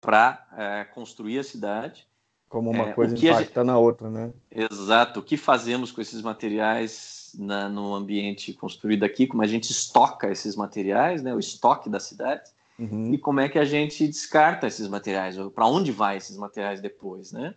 para 0.00 0.46
é, 0.56 0.84
construir 0.84 1.38
a 1.38 1.44
cidade. 1.44 2.06
Como 2.48 2.70
uma 2.70 2.90
é, 2.90 2.92
coisa 2.92 3.14
impacta 3.14 3.60
gente... 3.60 3.66
na 3.66 3.78
outra, 3.78 4.08
né? 4.08 4.32
Exato. 4.50 5.20
O 5.20 5.22
que 5.22 5.36
fazemos 5.36 5.90
com 5.90 6.00
esses 6.00 6.22
materiais 6.22 7.32
na, 7.38 7.68
no 7.68 7.94
ambiente 7.94 8.52
construído 8.52 9.04
aqui? 9.04 9.26
Como 9.26 9.42
a 9.42 9.46
gente 9.46 9.70
estoca 9.70 10.30
esses 10.30 10.54
materiais, 10.54 11.22
né? 11.22 11.34
O 11.34 11.40
estoque 11.40 11.90
da 11.90 11.98
cidade. 11.98 12.50
Uhum. 12.78 13.12
E 13.12 13.18
como 13.18 13.40
é 13.40 13.48
que 13.48 13.58
a 13.58 13.64
gente 13.64 14.06
descarta 14.06 14.66
esses 14.66 14.86
materiais? 14.86 15.36
Para 15.54 15.66
onde 15.66 15.90
vai 15.90 16.18
esses 16.18 16.36
materiais 16.36 16.80
depois, 16.80 17.32
né? 17.32 17.54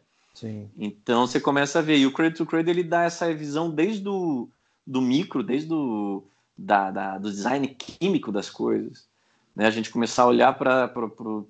Então 0.77 1.27
você 1.27 1.39
começa 1.39 1.79
a 1.79 1.81
ver. 1.81 1.97
E 1.97 2.05
o 2.05 2.13
Credit 2.13 2.37
to 2.37 2.45
Credit 2.45 2.69
ele 2.69 2.83
dá 2.83 3.03
essa 3.03 3.33
visão 3.33 3.69
desde 3.69 4.01
do, 4.01 4.49
do 4.85 5.01
micro, 5.01 5.43
desde 5.43 5.67
do, 5.67 6.23
da, 6.57 6.91
da, 6.91 7.17
do 7.17 7.29
design 7.29 7.67
químico 7.67 8.31
das 8.31 8.49
coisas. 8.49 9.07
Né? 9.55 9.65
A 9.65 9.71
gente 9.71 9.89
começar 9.89 10.23
a 10.23 10.27
olhar 10.27 10.57
para 10.57 10.91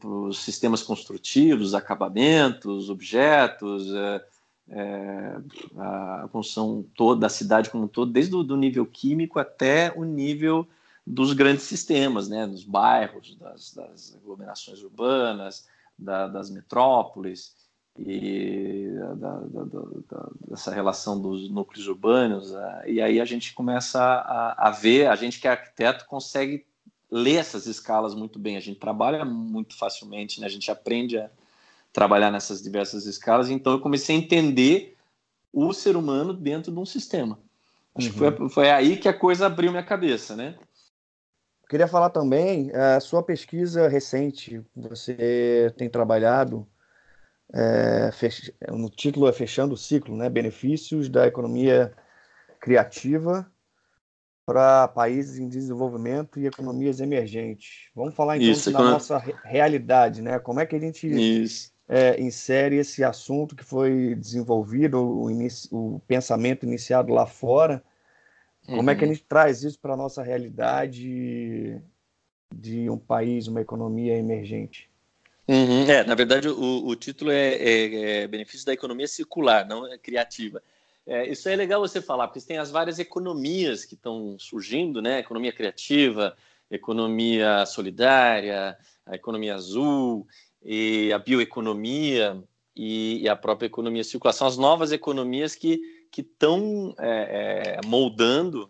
os 0.04 0.40
sistemas 0.40 0.82
construtivos, 0.82 1.74
acabamentos, 1.74 2.90
objetos, 2.90 3.94
é, 3.94 4.26
é, 4.70 5.38
a 5.78 6.30
construção 6.32 6.86
toda 6.96 7.22
da 7.22 7.30
cidade 7.30 7.70
como 7.70 7.84
um 7.86 7.88
todo, 7.88 8.12
desde 8.12 8.36
o 8.36 8.56
nível 8.56 8.86
químico 8.86 9.40
até 9.40 9.94
o 9.96 10.04
nível 10.04 10.68
dos 11.06 11.34
grandes 11.34 11.64
sistemas, 11.64 12.30
né? 12.30 12.48
dos 12.48 12.64
bairros, 12.64 13.36
das, 13.36 13.74
das 13.74 14.16
aglomerações 14.16 14.82
urbanas, 14.82 15.68
da, 15.98 16.28
das 16.28 16.50
metrópoles 16.50 17.59
e 18.06 18.90
da, 19.16 19.40
da, 19.40 19.64
da, 19.64 20.30
dessa 20.48 20.72
relação 20.72 21.20
dos 21.20 21.50
núcleos 21.50 21.88
urbanos. 21.88 22.54
E 22.86 23.02
aí 23.02 23.20
a 23.20 23.26
gente 23.26 23.54
começa 23.54 24.02
a, 24.02 24.68
a, 24.68 24.72
ver, 24.72 25.08
a 25.08 25.16
gente 25.16 25.40
que 25.40 25.48
é 25.48 25.52
arquiteto 25.52 26.06
consegue 26.06 26.66
ler 27.12 27.36
essas 27.36 27.66
escalas 27.66 28.14
muito 28.14 28.38
bem, 28.38 28.56
a 28.56 28.62
gente 28.62 28.80
trabalha 28.80 29.26
muito 29.26 29.76
facilmente, 29.76 30.40
né? 30.40 30.46
a 30.46 30.50
gente 30.50 30.70
aprende 30.70 31.18
a 31.18 31.30
trabalhar 31.92 32.30
nessas 32.30 32.62
diversas 32.62 33.06
escalas, 33.06 33.50
então 33.50 33.74
eu 33.74 33.80
comecei 33.80 34.16
a 34.16 34.20
entender 34.20 34.96
o 35.52 35.74
ser 35.74 35.98
humano 35.98 36.34
dentro 36.34 36.72
de 36.72 36.78
um 36.78 36.86
sistema. 36.86 37.40
Acho 37.96 38.08
uhum. 38.08 38.14
que 38.14 38.20
foi, 38.20 38.30
uhum. 38.30 38.50
foi 38.50 38.70
aí 38.70 38.96
que 38.96 39.10
a 39.10 39.14
coisa 39.14 39.48
abriu 39.48 39.72
minha 39.72 39.84
cabeça, 39.84 40.36
né? 40.36 40.56
Queria 41.68 41.88
falar 41.88 42.10
também 42.10 42.72
a 42.72 43.00
sua 43.00 43.22
pesquisa 43.22 43.88
recente. 43.88 44.62
Você 44.76 45.74
tem 45.78 45.88
trabalhado 45.90 46.68
é, 47.54 48.12
fech... 48.12 48.54
no 48.70 48.90
título 48.90 49.28
é 49.28 49.34
Fechando 49.34 49.74
o 49.74 49.78
Ciclo, 49.78 50.16
né? 50.16 50.30
Benefícios 50.30 51.10
da 51.10 51.28
economia 51.28 51.94
criativa 52.60 53.50
para 54.46 54.88
países 54.88 55.38
em 55.38 55.48
desenvolvimento 55.48 56.40
e 56.40 56.48
economias 56.48 57.00
emergentes. 57.00 57.90
Vamos 57.96 58.16
falar 58.16 58.38
então 58.38 58.50
Isso, 58.50 58.72
da 58.72 58.80
quando... 58.80 58.92
nossa 58.92 59.18
realidade, 59.44 60.22
né? 60.22 60.40
Como 60.40 60.60
é 60.60 60.66
que 60.66 60.76
a 60.76 60.80
gente 60.80 61.08
é, 61.88 62.20
insere 62.20 62.78
esse 62.78 63.04
assunto 63.04 63.56
que 63.56 63.64
foi 63.64 64.16
desenvolvido, 64.16 65.00
o, 65.00 65.28
o 65.72 66.00
pensamento 66.08 66.66
iniciado 66.66 67.14
lá 67.14 67.28
fora? 67.28 67.84
Como 68.66 68.82
uhum. 68.82 68.90
é 68.90 68.96
que 68.96 69.04
a 69.04 69.08
uhum. 69.08 69.14
gente 69.14 69.26
traz 69.26 69.64
isso 69.64 69.80
para 69.80 69.94
a 69.94 69.98
nossa 69.98 70.22
realidade 70.24 71.82
de 72.54 72.90
um 72.90 72.98
país, 72.98 73.48
uma 73.48 73.62
economia 73.62 74.18
emergente? 74.18 74.89
Uhum, 75.52 75.90
é, 75.90 76.04
na 76.04 76.14
verdade, 76.14 76.48
o, 76.48 76.86
o 76.86 76.96
título 76.96 77.32
é, 77.32 77.56
é, 77.56 78.22
é 78.22 78.28
Benefícios 78.28 78.64
da 78.64 78.72
Economia 78.72 79.08
Circular, 79.08 79.68
não 79.68 79.92
é 79.92 79.98
criativa. 79.98 80.62
É, 81.08 81.28
isso 81.28 81.50
é 81.50 81.56
legal 81.56 81.82
você 81.82 82.00
falar, 82.00 82.28
porque 82.28 82.40
tem 82.40 82.60
as 82.60 82.70
várias 82.70 83.00
economias 83.00 83.84
que 83.84 83.96
estão 83.96 84.38
surgindo, 84.38 85.02
né? 85.02 85.18
Economia 85.18 85.52
criativa, 85.52 86.38
economia 86.70 87.66
solidária, 87.66 88.78
a 89.04 89.16
economia 89.16 89.56
azul, 89.56 90.28
e 90.62 91.12
a 91.12 91.18
bioeconomia 91.18 92.44
e, 92.76 93.24
e 93.24 93.28
a 93.28 93.36
própria 93.36 93.66
economia 93.66 94.04
circular. 94.04 94.34
São 94.34 94.46
as 94.48 94.56
novas 94.56 94.92
economias 94.92 95.56
que 95.56 95.82
estão 96.16 96.94
é, 97.00 97.80
é, 97.82 97.88
moldando 97.88 98.70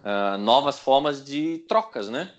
uh, 0.00 0.36
novas 0.38 0.78
formas 0.78 1.24
de 1.24 1.64
trocas, 1.66 2.10
né? 2.10 2.34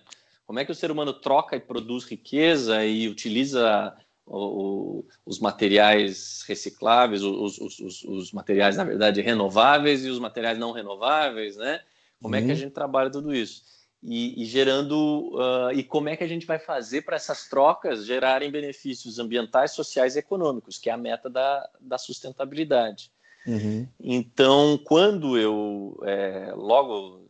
Como 0.52 0.60
é 0.60 0.66
que 0.66 0.72
o 0.74 0.76
ser 0.76 0.92
humano 0.92 1.14
troca 1.14 1.56
e 1.56 1.62
produz 1.62 2.04
riqueza 2.04 2.84
e 2.84 3.08
utiliza 3.08 3.96
o, 4.26 4.38
o, 4.38 5.08
os 5.26 5.40
materiais 5.40 6.44
recicláveis, 6.46 7.24
os, 7.24 7.58
os, 7.58 8.04
os, 8.04 8.34
materiais, 8.34 8.76
na 8.76 8.84
verdade, 8.84 9.22
renováveis 9.22 10.04
e 10.04 10.10
os 10.10 10.20
materiais 10.20 10.60
não 10.60 10.74
renováveis, 10.74 11.56
né? 11.56 11.80
Como 12.22 12.36
uhum. 12.36 12.42
é 12.42 12.44
que 12.44 12.52
a 12.52 12.54
uhum. 12.54 12.60
gente 12.60 12.74
trabalha 12.74 13.10
tudo 13.10 13.34
isso? 13.34 13.64
E, 14.04 14.44
e 14.44 14.46
gerando. 14.46 15.32
Uh, 15.36 15.72
e 15.74 15.86
como 15.86 16.10
é 16.10 16.18
que 16.18 16.24
a 16.26 16.28
gente 16.28 16.46
vai 16.46 16.60
fazer 16.60 17.04
para 17.04 17.16
essas 17.16 17.48
trocas 17.48 18.06
gerarem 18.06 18.52
benefícios 18.52 19.20
ambientais, 19.20 19.72
sociais 19.72 20.18
e 20.18 20.20
econômicos, 20.20 20.78
que 20.78 20.90
é 20.90 20.92
a 20.92 20.98
meta 20.98 21.30
da, 21.30 21.70
da 21.80 21.98
sustentabilidade. 21.98 23.10
Uhum. 23.48 23.88
Então, 24.02 24.78
quando 24.84 25.38
eu, 25.38 25.98
é, 26.04 26.52
logo 26.54 27.21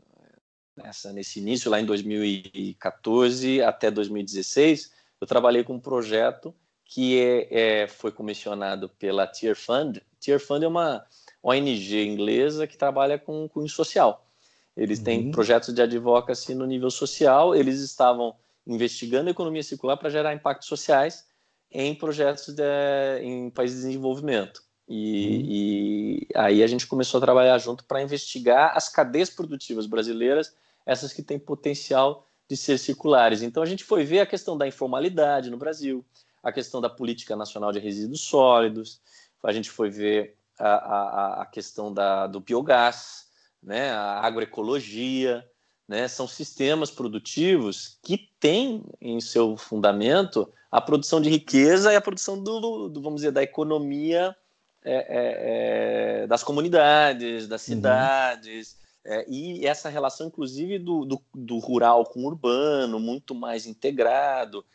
nessa, 0.76 1.12
nesse 1.14 1.40
início, 1.40 1.70
lá 1.70 1.80
em 1.80 1.86
2014 1.86 3.62
até 3.62 3.92
2016, 3.92 4.92
eu 5.20 5.28
trabalhei 5.28 5.64
com 5.64 5.74
um 5.74 5.80
projeto 5.80 6.54
que 6.86 7.20
é, 7.20 7.84
é, 7.84 7.88
foi 7.88 8.12
comissionado 8.12 8.90
pela 8.90 9.26
Tier 9.26 9.56
Fund. 9.56 10.02
Tier 10.20 10.40
Fund 10.40 10.64
é 10.64 10.68
uma 10.68 11.06
ONG 11.42 12.06
inglesa 12.06 12.68
que 12.68 12.78
trabalha 12.78 13.18
com 13.18 13.48
cunho 13.48 13.70
social. 13.70 14.28
Eles 14.76 15.00
uhum. 15.00 15.06
têm 15.06 15.32
projetos 15.32 15.74
de 15.74 15.82
advocacy 15.82 16.54
no 16.54 16.66
nível 16.66 16.92
social, 16.92 17.56
eles 17.56 17.80
estavam 17.80 18.36
investigando 18.66 19.30
a 19.30 19.32
economia 19.32 19.64
circular 19.64 19.98
para 19.98 20.10
gerar 20.10 20.34
impactos 20.34 20.68
sociais 20.68 21.26
em 21.72 21.96
projetos 21.96 22.54
de, 22.54 23.22
em 23.22 23.50
países 23.50 23.82
de 23.82 23.88
desenvolvimento. 23.88 24.62
E, 24.94 25.38
uhum. 25.38 25.46
e, 25.48 26.28
aí 26.36 26.62
a 26.62 26.68
gente 26.68 26.86
começou 26.86 27.18
a 27.18 27.22
trabalhar 27.22 27.58
junto 27.60 27.86
para 27.86 28.02
investigar 28.02 28.76
as 28.76 28.90
cadeias 28.90 29.30
produtivas 29.30 29.86
brasileiras 29.86 30.54
essas 30.86 31.14
que 31.14 31.22
têm 31.22 31.40
potencial 31.40 32.28
de 32.50 32.58
ser 32.58 32.78
circulares. 32.78 33.42
Então 33.42 33.64
a 33.64 33.66
gente 33.66 33.86
foi 33.86 34.04
ver 34.04 34.20
a 34.20 34.26
questão 34.26 34.58
da 34.58 34.68
informalidade 34.68 35.50
no 35.50 35.56
Brasil, 35.56 36.04
a 36.44 36.52
questão 36.52 36.82
da 36.82 36.90
política 36.90 37.38
nacional 37.38 37.72
de 37.72 37.80
resíduos 37.80 38.20
sólidos, 38.20 39.00
a 39.42 39.54
gente 39.54 39.70
foi 39.70 39.90
ver 39.90 40.36
a, 40.60 40.68
a, 40.68 41.42
a 41.44 41.46
questão 41.46 41.94
da, 41.94 42.28
do 42.28 42.42
biogás, 42.42 43.28
né, 43.64 43.92
a 43.92 44.20
agroecologia, 44.20 45.48
né, 45.88 46.06
são 46.10 46.28
sistemas 46.28 46.92
produtivos 46.92 47.98
que 48.04 48.18
têm 48.42 48.84
em 49.00 49.22
seu 49.22 49.56
fundamento 49.56 50.52
a 50.70 50.82
produção 50.82 51.22
de 51.22 51.30
riqueza 51.30 51.94
e 51.94 51.96
a 51.96 52.02
produção 52.02 52.44
do, 52.44 52.90
do 52.90 53.02
vamos 53.02 53.22
dizer, 53.22 53.32
da 53.32 53.42
economia 53.42 54.36
é, 54.84 54.94
é, 54.94 56.24
é, 56.24 56.28
das 56.28 56.44
comunidades, 56.44 57.48
das 57.48 57.68
uhum. 57.68 57.76
cidades, 57.76 58.78
é, 59.06 59.26
e 59.30 59.66
essa 59.66 59.90
relação, 59.90 60.28
inclusive, 60.28 60.80
do, 60.80 61.06
do, 61.06 61.22
do, 61.34 61.58
rural 61.60 62.06
com 62.06 62.22
o 62.22 62.26
urbano, 62.26 63.00
muito 63.00 63.34
mais 63.34 63.66
integrado. 63.66 64.66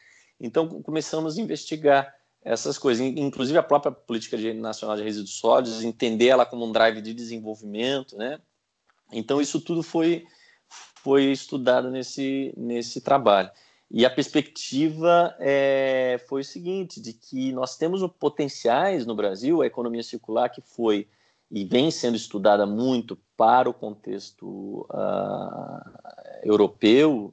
Então, 0.40 0.82
começamos 0.82 1.38
a 1.38 1.40
investigar 1.40 2.14
essas 2.42 2.78
coisas, 2.78 3.04
inclusive 3.04 3.58
a 3.58 3.62
própria 3.62 3.90
política 3.90 4.36
nacional 4.54 4.96
de 4.96 5.02
resíduos 5.02 5.34
sólidos, 5.34 5.82
entender 5.82 6.28
ela 6.28 6.46
como 6.46 6.64
um 6.64 6.72
drive 6.72 7.00
de 7.00 7.12
desenvolvimento, 7.12 8.16
né? 8.16 8.40
Então, 9.12 9.40
isso 9.40 9.60
tudo 9.60 9.82
foi, 9.82 10.24
foi 11.02 11.24
estudado 11.24 11.90
nesse, 11.90 12.52
nesse 12.56 13.00
trabalho. 13.00 13.50
E 13.90 14.04
a 14.04 14.10
perspectiva 14.10 15.34
é, 15.38 16.20
foi 16.28 16.40
o 16.40 16.44
seguinte, 16.44 17.00
de 17.00 17.12
que 17.12 17.52
nós 17.52 17.76
temos 17.76 18.04
potenciais 18.18 19.06
no 19.06 19.14
Brasil, 19.14 19.62
a 19.62 19.66
economia 19.66 20.02
circular 20.02 20.48
que 20.48 20.60
foi 20.60 21.08
e 21.50 21.64
vem 21.64 21.90
sendo 21.90 22.16
estudada 22.16 22.66
muito 22.66 23.16
para 23.36 23.70
o 23.70 23.74
contexto 23.74 24.86
uh, 24.90 25.80
europeu 26.42 27.32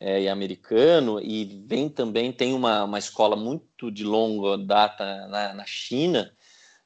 é, 0.00 0.22
e 0.22 0.28
americano, 0.28 1.20
e 1.20 1.64
vem 1.66 1.88
também, 1.88 2.32
tem 2.32 2.52
uma, 2.52 2.84
uma 2.84 2.98
escola 2.98 3.36
muito 3.36 3.90
de 3.90 4.04
longa 4.04 4.58
data 4.58 5.26
na, 5.28 5.54
na 5.54 5.64
China, 5.64 6.32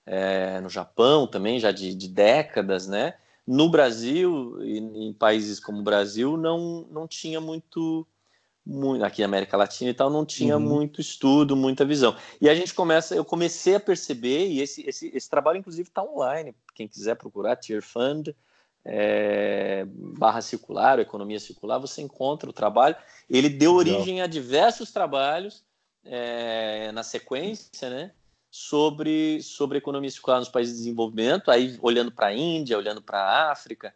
é, 0.05 0.61
no 0.61 0.69
Japão 0.69 1.27
também, 1.27 1.59
já 1.59 1.73
de, 1.73 1.95
de 1.95 2.09
décadas, 2.09 2.87
né? 2.87 3.15
No 3.47 3.71
Brasil, 3.71 4.63
em, 4.63 5.09
em 5.09 5.13
países 5.13 5.59
como 5.59 5.81
o 5.81 5.85
Brasil, 5.85 6.37
não, 6.37 6.87
não 6.91 7.09
tinha 7.09 7.41
muito 7.41 8.07
muito, 8.65 9.05
aqui 9.05 9.23
na 9.23 9.27
América 9.27 9.57
Latina 9.57 9.91
e 9.91 9.95
tal, 9.95 10.11
não 10.11 10.25
tinha 10.25 10.57
uhum. 10.57 10.63
muito 10.63 11.01
estudo, 11.01 11.57
muita 11.57 11.85
visão. 11.85 12.17
E 12.41 12.49
a 12.49 12.55
gente 12.55 12.75
começa, 12.75 13.15
eu 13.15 13.25
comecei 13.25 13.75
a 13.75 13.81
perceber, 13.81 14.47
e 14.49 14.61
esse, 14.61 14.87
esse, 14.89 15.11
esse 15.15 15.29
trabalho, 15.29 15.59
inclusive, 15.59 15.89
está 15.89 16.03
online. 16.03 16.55
Quem 16.75 16.87
quiser 16.87 17.17
procurar, 17.17 17.57
Tier 17.57 17.83
Fund, 17.83 18.35
é, 18.85 19.85
barra 19.87 20.41
circular, 20.41 20.99
economia 20.99 21.41
circular, 21.41 21.79
você 21.79 22.03
encontra 22.03 22.49
o 22.49 22.53
trabalho. 22.53 22.97
Ele 23.29 23.49
deu 23.49 23.75
origem 23.75 24.15
Legal. 24.15 24.25
a 24.25 24.29
diversos 24.29 24.91
trabalhos 24.91 25.65
é, 26.05 26.91
na 26.93 27.03
sequência, 27.03 27.91
né, 27.91 28.13
sobre, 28.51 29.43
sobre 29.43 29.79
economia 29.79 30.11
circular 30.11 30.39
nos 30.39 30.49
países 30.49 30.75
de 30.75 30.81
desenvolvimento, 30.81 31.51
aí 31.51 31.79
olhando 31.81 32.11
para 32.11 32.29
a 32.29 32.35
Índia, 32.35 32.79
olhando 32.79 33.03
para 33.03 33.19
a 33.19 33.53
África 33.53 33.95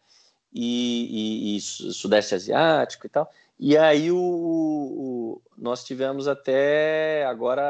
e, 0.53 1.55
e, 1.55 1.57
e, 1.57 1.61
Sudeste 1.61 2.35
Asiático 2.35 3.07
e 3.07 3.11
tal. 3.11 3.31
E 3.59 3.77
aí 3.77 4.11
o, 4.11 4.19
o, 4.19 5.43
nós 5.57 5.85
tivemos 5.85 6.27
até 6.27 7.25
agora, 7.27 7.63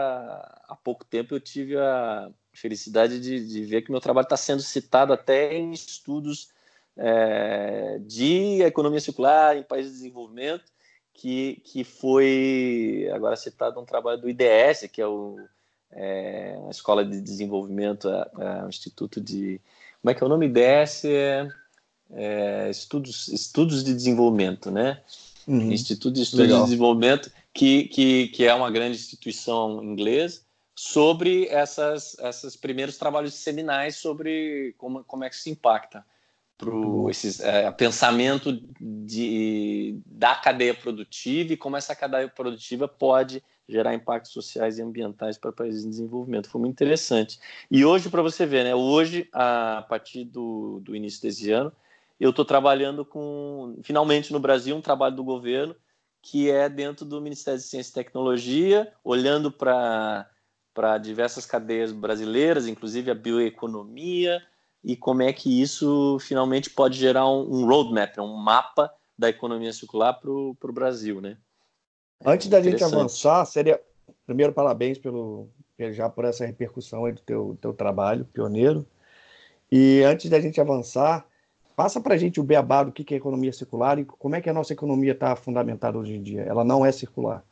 há 0.69 0.76
pouco 0.76 1.05
tempo, 1.05 1.35
eu 1.35 1.41
tive 1.41 1.76
a 1.76 2.31
felicidade 2.53 3.21
de, 3.21 3.47
de 3.47 3.64
ver 3.64 3.83
que 3.83 3.91
meu 3.91 4.00
trabalho 4.00 4.25
está 4.25 4.37
sendo 4.37 4.62
citado 4.62 5.12
até 5.12 5.55
em 5.55 5.73
estudos 5.73 6.49
é, 6.97 7.99
de 8.00 8.62
economia 8.62 9.00
circular 9.00 9.57
em 9.57 9.62
países 9.62 9.93
de 9.93 9.99
desenvolvimento, 9.99 10.64
que, 11.12 11.61
que 11.64 11.85
foi 11.85 13.09
agora 13.12 13.37
citado 13.37 13.81
um 13.81 13.85
trabalho 13.85 14.21
do 14.21 14.29
IDS, 14.29 14.88
que 14.91 15.00
é 15.00 15.07
o 15.07 15.38
é, 15.95 16.59
a 16.67 16.71
Escola 16.71 17.05
de 17.05 17.21
Desenvolvimento, 17.21 18.09
o 18.09 18.69
Instituto 18.69 19.21
de. 19.21 19.61
Como 20.03 20.11
é 20.11 20.14
que 20.14 20.23
é 20.23 20.26
o 20.26 20.29
nome? 20.29 20.47
IDS? 20.47 21.05
É, 21.05 21.49
é, 22.11 22.71
estudos, 22.71 23.29
estudos 23.29 23.85
de 23.85 23.95
Desenvolvimento, 23.95 24.71
né? 24.71 25.00
Uhum. 25.47 25.73
Instituto 25.73 26.15
de 26.15 26.23
Estudos 26.23 26.47
Legal. 26.47 26.61
de 26.61 26.65
Desenvolvimento, 26.71 27.31
que, 27.53 27.85
que, 27.85 28.29
que 28.29 28.45
é 28.45 28.55
uma 28.55 28.71
grande 28.71 28.97
instituição 28.97 29.83
inglesa, 29.83 30.43
sobre 30.75 31.47
essas, 31.47 32.17
esses 32.19 32.57
primeiros 32.57 32.99
trabalhos 32.99 33.35
seminais 33.35 33.97
sobre 33.97 34.75
como, 34.77 35.05
como 35.05 35.25
é 35.25 35.31
que 35.31 35.37
se 35.37 35.51
impacta 35.51 36.05
para 36.57 36.71
esses 37.11 37.41
é, 37.41 37.71
pensamento 37.73 38.61
de, 38.81 40.01
da 40.07 40.35
cadeia 40.35 40.75
produtiva 40.75 41.53
e 41.53 41.57
como 41.57 41.77
essa 41.77 41.95
cadeia 41.95 42.29
produtiva 42.29 42.87
pode 42.89 43.43
gerar 43.69 43.95
impactos 43.95 44.33
sociais 44.33 44.79
e 44.79 44.83
ambientais 44.83 45.39
para 45.39 45.53
países 45.53 45.85
em 45.85 45.91
desenvolvimento. 45.91 46.49
Foi 46.49 46.61
muito 46.61 46.75
interessante. 46.75 47.39
E 47.71 47.85
hoje, 47.85 48.09
para 48.09 48.23
você 48.23 48.45
ver, 48.45 48.65
né, 48.65 48.75
hoje, 48.75 49.29
a 49.33 49.85
partir 49.89 50.25
do, 50.25 50.81
do 50.81 50.95
início 50.95 51.23
desse 51.23 51.51
ano, 51.51 51.73
eu 52.25 52.31
estou 52.31 52.45
trabalhando 52.45 53.04
com, 53.04 53.78
finalmente 53.83 54.33
no 54.33 54.40
Brasil, 54.40 54.75
um 54.75 54.81
trabalho 54.81 55.14
do 55.14 55.23
governo 55.23 55.76
que 56.23 56.50
é 56.50 56.71
dentro 56.71 57.04
do 57.04 57.21
Ministério 57.21 57.61
de 57.61 57.66
Ciência 57.66 57.90
e 57.90 57.95
Tecnologia, 58.02 58.90
olhando 59.04 59.52
para 59.52 60.26
diversas 61.02 61.45
cadeias 61.45 61.93
brasileiras, 61.93 62.66
inclusive 62.66 63.11
a 63.11 63.14
bioeconomia, 63.14 64.43
e 64.83 64.97
como 64.97 65.21
é 65.21 65.35
que 65.35 65.61
isso 65.61 66.19
finalmente 66.19 66.71
pode 66.71 66.99
gerar 66.99 67.28
um, 67.28 67.43
um 67.43 67.66
roadmap, 67.66 68.16
um 68.19 68.38
mapa 68.38 68.90
da 69.19 69.28
economia 69.28 69.71
circular 69.71 70.14
para 70.14 70.31
o 70.31 70.73
Brasil, 70.73 71.21
né? 71.21 71.37
É 72.21 72.31
Antes 72.31 72.49
da 72.49 72.62
gente 72.62 72.83
avançar, 72.83 73.45
seria 73.45 73.78
primeiro 74.25 74.54
parabéns 74.54 74.97
pelo 74.97 75.50
já 75.90 76.09
por 76.09 76.25
essa 76.25 76.47
repercussão 76.47 77.04
aí 77.04 77.12
do 77.12 77.21
teu, 77.21 77.59
teu 77.61 77.75
trabalho 77.75 78.25
pioneiro. 78.33 78.87
E 79.71 80.02
antes 80.02 80.31
da 80.31 80.40
gente 80.40 80.59
avançar, 80.59 81.26
passa 81.76 82.00
para 82.00 82.14
a 82.14 82.16
gente 82.16 82.40
o 82.40 82.45
beabá 82.45 82.83
do 82.83 82.93
que 82.93 83.14
é 83.14 83.16
economia 83.16 83.52
circular 83.52 83.99
e 83.99 84.04
como 84.04 84.35
é 84.35 84.40
que 84.40 84.49
a 84.49 84.54
nossa 84.54 84.73
economia 84.73 85.12
está 85.12 85.35
fundamentada 85.37 85.99
hoje 85.99 86.14
em 86.14 86.23
dia. 86.23 86.43
Ela 86.43 86.64
não 86.64 86.85
é 86.85 86.93
circular. 86.93 87.45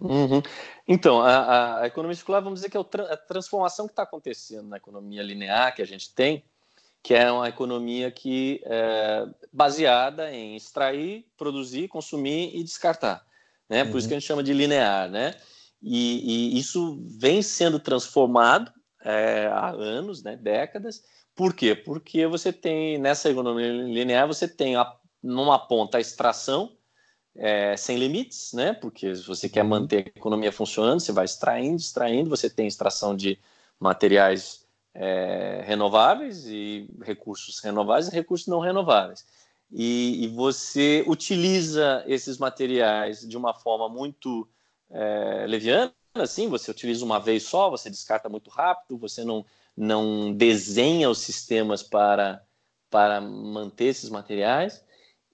Uhum. 0.00 0.40
Então, 0.86 1.20
a, 1.20 1.80
a, 1.80 1.86
economia 1.86 2.14
circular, 2.14 2.40
vamos 2.40 2.60
dizer 2.60 2.70
que 2.70 2.76
é 2.76 2.80
a 2.80 3.16
transformação 3.16 3.86
que 3.86 3.92
está 3.92 4.04
acontecendo 4.04 4.68
na 4.68 4.76
economia 4.76 5.22
linear 5.22 5.74
que 5.74 5.82
a 5.82 5.86
gente 5.86 6.14
tem, 6.14 6.44
que 7.02 7.14
é 7.14 7.30
uma 7.30 7.48
economia 7.48 8.10
que 8.10 8.60
é 8.64 9.26
baseada 9.52 10.32
em 10.32 10.56
extrair, 10.56 11.26
produzir, 11.36 11.88
consumir 11.88 12.56
e 12.56 12.62
descartar. 12.62 13.26
Né? 13.68 13.84
Por 13.84 13.92
uhum. 13.92 13.98
isso 13.98 14.08
que 14.08 14.14
a 14.14 14.18
gente 14.18 14.26
chama 14.26 14.42
de 14.42 14.52
linear. 14.52 15.10
Né? 15.10 15.34
E, 15.82 16.54
e 16.54 16.58
isso 16.58 16.98
vem 17.04 17.42
sendo 17.42 17.78
transformado 17.78 18.72
é, 19.04 19.46
há 19.46 19.70
anos, 19.70 20.22
né, 20.22 20.36
décadas. 20.36 21.04
Por 21.34 21.54
quê? 21.54 21.74
Porque 21.74 22.26
você 22.26 22.52
tem, 22.52 22.98
nessa 22.98 23.30
economia 23.30 23.68
linear, 23.68 24.26
você 24.26 24.48
tem 24.48 24.76
a, 24.76 24.92
numa 25.22 25.58
ponta 25.58 25.98
a 25.98 26.00
extração 26.00 26.76
é, 27.36 27.76
sem 27.76 27.96
limites, 27.96 28.52
né? 28.52 28.72
Porque 28.72 29.14
se 29.14 29.22
você 29.24 29.48
quer 29.48 29.62
uhum. 29.62 29.68
manter 29.68 29.96
a 29.96 30.18
economia 30.18 30.50
funcionando, 30.50 31.00
você 31.00 31.12
vai 31.12 31.24
extraindo, 31.24 31.76
extraindo, 31.76 32.28
você 32.28 32.50
tem 32.50 32.66
extração 32.66 33.14
de 33.14 33.38
materiais 33.78 34.66
é, 34.92 35.62
renováveis 35.64 36.46
e 36.48 36.90
recursos 37.02 37.60
renováveis 37.60 38.08
e 38.08 38.14
recursos 38.14 38.48
não 38.48 38.58
renováveis. 38.58 39.24
E, 39.70 40.24
e, 40.24 40.28
você 40.28 41.04
utiliza 41.06 42.02
esses 42.06 42.38
materiais 42.38 43.20
de 43.20 43.36
uma 43.36 43.52
forma 43.52 43.88
muito 43.88 44.48
é, 44.90 45.44
leviana, 45.46 45.92
assim, 46.22 46.48
você 46.48 46.70
utiliza 46.70 47.04
uma 47.04 47.18
vez 47.18 47.44
só, 47.44 47.70
você 47.70 47.88
descarta 47.90 48.28
muito 48.28 48.50
rápido, 48.50 48.98
você 48.98 49.24
não, 49.24 49.44
não 49.76 50.32
desenha 50.32 51.08
os 51.10 51.18
sistemas 51.18 51.82
para, 51.82 52.42
para 52.90 53.20
manter 53.20 53.86
esses 53.86 54.10
materiais, 54.10 54.84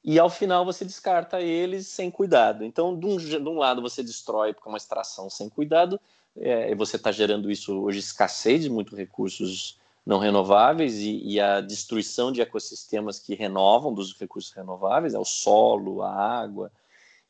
e 0.02 0.18
ao 0.18 0.28
final 0.28 0.64
você 0.64 0.84
descarta 0.84 1.40
eles 1.40 1.86
sem 1.86 2.10
cuidado. 2.10 2.64
Então, 2.64 2.98
de 2.98 3.06
um, 3.06 3.16
de 3.16 3.36
um 3.38 3.58
lado 3.58 3.80
você 3.80 4.02
destrói 4.02 4.52
com 4.52 4.68
uma 4.68 4.78
extração 4.78 5.30
sem 5.30 5.48
cuidado, 5.48 5.98
é, 6.36 6.74
você 6.74 6.96
está 6.96 7.12
gerando 7.12 7.50
isso 7.50 7.80
hoje 7.80 8.00
escassez 8.00 8.62
de 8.62 8.70
muitos 8.70 8.98
recursos 8.98 9.78
não 10.04 10.18
renováveis 10.18 10.98
e, 10.98 11.22
e, 11.24 11.40
a 11.40 11.60
destruição 11.60 12.30
de 12.30 12.42
ecossistemas 12.42 13.18
que 13.18 13.34
renovam 13.34 13.94
dos 13.94 14.14
recursos 14.18 14.52
renováveis, 14.52 15.14
é 15.14 15.18
o 15.18 15.24
solo, 15.24 16.02
a 16.02 16.12
água. 16.12 16.70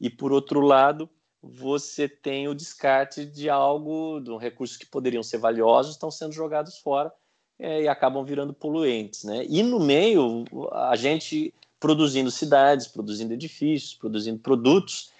E 0.01 0.11
por 0.11 0.33
outro 0.33 0.61
lado, 0.61 1.09
você 1.53 2.09
tem 2.09 2.49
o 2.49 2.55
descarte 2.55 3.25
de 3.25 3.51
algo, 3.51 4.21
de 4.21 4.37
recursos 4.37 4.77
que 4.77 4.87
poderiam 4.87 5.23
ser 5.23 5.39
valiosos, 5.39 5.93
estão 5.93 6.11
sendo 6.11 6.33
jogados 6.33 6.79
fora 6.79 7.13
é, 7.59 7.83
e 7.83 7.89
acabam 7.89 8.25
virando 8.25 8.53
poluentes, 8.53 9.25
né? 9.25 9.45
E 9.49 9.63
no 9.63 9.81
meio, 9.81 10.45
a 10.73 10.97
gente 10.97 11.53
produzindo 11.79 12.31
cidades, 12.31 12.87
produzindo 12.87 13.35
edifícios, 13.35 13.95
produzindo 13.95 14.39
produtos 14.39 15.13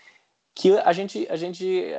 que 0.55 0.73
a 0.79 0.93
gente, 0.93 1.27
a 1.29 1.37
gente 1.37 1.93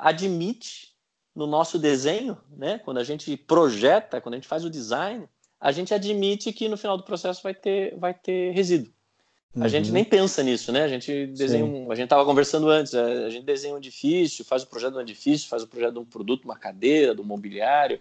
admite 0.00 0.94
no 1.34 1.46
nosso 1.46 1.78
desenho, 1.78 2.38
né, 2.48 2.78
quando 2.78 2.98
a 2.98 3.04
gente 3.04 3.36
projeta, 3.36 4.20
quando 4.20 4.34
a 4.34 4.36
gente 4.38 4.48
faz 4.48 4.64
o 4.64 4.70
design, 4.70 5.28
a 5.60 5.72
gente 5.72 5.92
admite 5.92 6.52
que 6.52 6.68
no 6.68 6.76
final 6.76 6.96
do 6.96 7.02
processo 7.02 7.42
vai 7.42 7.54
ter, 7.54 7.96
vai 7.98 8.14
ter 8.14 8.52
resíduo. 8.52 8.93
Uhum. 9.54 9.62
A 9.62 9.68
gente 9.68 9.88
uhum. 9.88 9.94
nem 9.94 10.04
pensa 10.04 10.42
nisso, 10.42 10.72
né? 10.72 10.82
A 10.82 10.88
gente 10.88 11.26
desenha, 11.28 11.64
um, 11.64 11.90
a 11.90 11.94
gente 11.94 12.04
estava 12.04 12.24
conversando 12.24 12.68
antes, 12.68 12.94
a 12.94 13.30
gente 13.30 13.44
desenha 13.44 13.74
um 13.74 13.78
edifício, 13.78 14.44
faz 14.44 14.62
o 14.62 14.66
projeto 14.66 14.92
de 14.92 14.98
um 14.98 15.02
edifício, 15.02 15.48
faz 15.48 15.62
o 15.62 15.68
projeto 15.68 15.94
de 15.94 15.98
um 16.00 16.04
produto, 16.04 16.44
uma 16.44 16.56
cadeira, 16.56 17.14
do 17.14 17.22
mobiliário, 17.22 18.00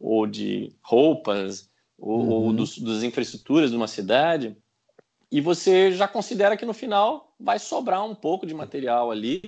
ou 0.00 0.26
de 0.26 0.72
roupas, 0.82 1.68
ou, 1.98 2.20
uhum. 2.20 2.30
ou 2.30 2.52
dos, 2.52 2.78
das 2.78 3.02
infraestruturas 3.02 3.70
de 3.70 3.76
uma 3.76 3.88
cidade, 3.88 4.56
e 5.30 5.40
você 5.40 5.92
já 5.92 6.08
considera 6.08 6.56
que 6.56 6.64
no 6.64 6.72
final 6.72 7.34
vai 7.38 7.58
sobrar 7.58 8.04
um 8.04 8.14
pouco 8.14 8.46
de 8.46 8.54
material 8.54 9.10
ali 9.10 9.42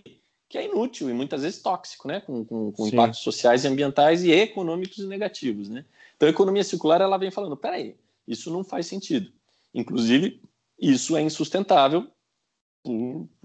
que 0.50 0.58
é 0.58 0.64
inútil 0.64 1.08
e 1.08 1.12
muitas 1.12 1.42
vezes 1.42 1.62
tóxico, 1.62 2.08
né? 2.08 2.20
com, 2.20 2.44
com, 2.44 2.72
com 2.72 2.88
impactos 2.88 3.20
sociais 3.20 3.64
e 3.64 3.68
ambientais 3.68 4.24
e 4.24 4.32
econômicos 4.32 4.98
negativos. 5.06 5.68
Né? 5.68 5.84
Então, 6.16 6.26
a 6.26 6.30
economia 6.30 6.64
circular 6.64 7.00
ela 7.00 7.16
vem 7.16 7.30
falando: 7.30 7.56
peraí, 7.56 7.94
isso 8.26 8.50
não 8.50 8.64
faz 8.64 8.86
sentido. 8.86 9.30
Inclusive, 9.72 10.42
isso 10.80 11.16
é 11.16 11.22
insustentável. 11.22 12.06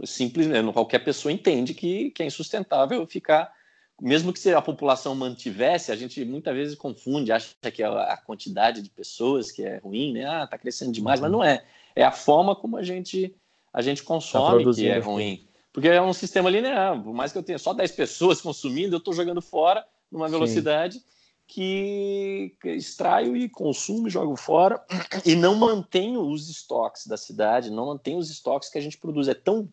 Simplesmente, 0.06 0.71
qualquer 0.71 1.00
pessoa 1.00 1.32
entende 1.32 1.74
que, 1.74 2.12
que 2.12 2.24
é 2.24 2.26
insustentável 2.26 3.06
ficar. 3.06 3.54
Mesmo 4.02 4.34
que 4.34 4.50
a 4.50 4.62
população 4.62 5.15
mantivesse, 5.15 5.91
a 5.91 5.95
gente 5.95 6.24
muitas 6.26 6.54
vezes 6.54 6.76
confunde, 6.76 7.32
acha 7.32 7.56
que 7.74 7.82
é 7.82 7.86
a 7.86 8.17
quantidade 8.17 8.82
de 8.82 8.89
pessoas 8.89 9.52
que 9.52 9.63
é 9.63 9.78
ruim, 9.78 10.12
né? 10.13 10.26
Ah, 10.26 10.45
tá 10.45 10.58
crescendo 10.58 10.91
demais, 10.91 11.19
uhum. 11.19 11.24
mas 11.24 11.32
não 11.32 11.43
é. 11.43 11.63
É 11.95 12.04
a 12.04 12.12
forma 12.12 12.56
como 12.56 12.76
a 12.76 12.84
gente, 12.84 13.34
a 13.74 13.82
gente 13.82 14.04
consome 14.04 14.65
tá 14.65 14.71
que 14.74 14.88
é 14.88 15.00
ruim. 15.00 15.48
Porque 15.71 15.88
é 15.88 16.02
um 16.02 16.13
sistema 16.13 16.50
linear. 16.50 17.02
Por 17.02 17.13
mais 17.13 17.32
que 17.32 17.38
eu 17.38 17.43
tenha 17.43 17.58
só 17.58 17.74
10 17.74 17.91
pessoas 17.91 18.39
consumindo, 18.41 18.95
eu 18.95 19.00
estou 19.00 19.13
jogando 19.13 19.41
fora 19.41 19.86
numa 20.12 20.28
velocidade 20.28 21.00
Sim. 21.00 21.04
Que 21.47 22.55
extraio 22.63 23.38
e 23.38 23.47
consumo 23.47 24.10
jogo 24.10 24.36
fora 24.36 24.84
e 25.25 25.36
não 25.36 25.55
mantenho 25.55 26.21
os 26.21 26.49
estoques 26.49 27.05
da 27.05 27.17
cidade, 27.17 27.69
não 27.69 27.88
mantenho 27.88 28.17
os 28.17 28.29
estoques 28.29 28.69
que 28.69 28.77
a 28.77 28.81
gente 28.81 28.97
produz. 28.97 29.27
É 29.27 29.34
tão 29.34 29.71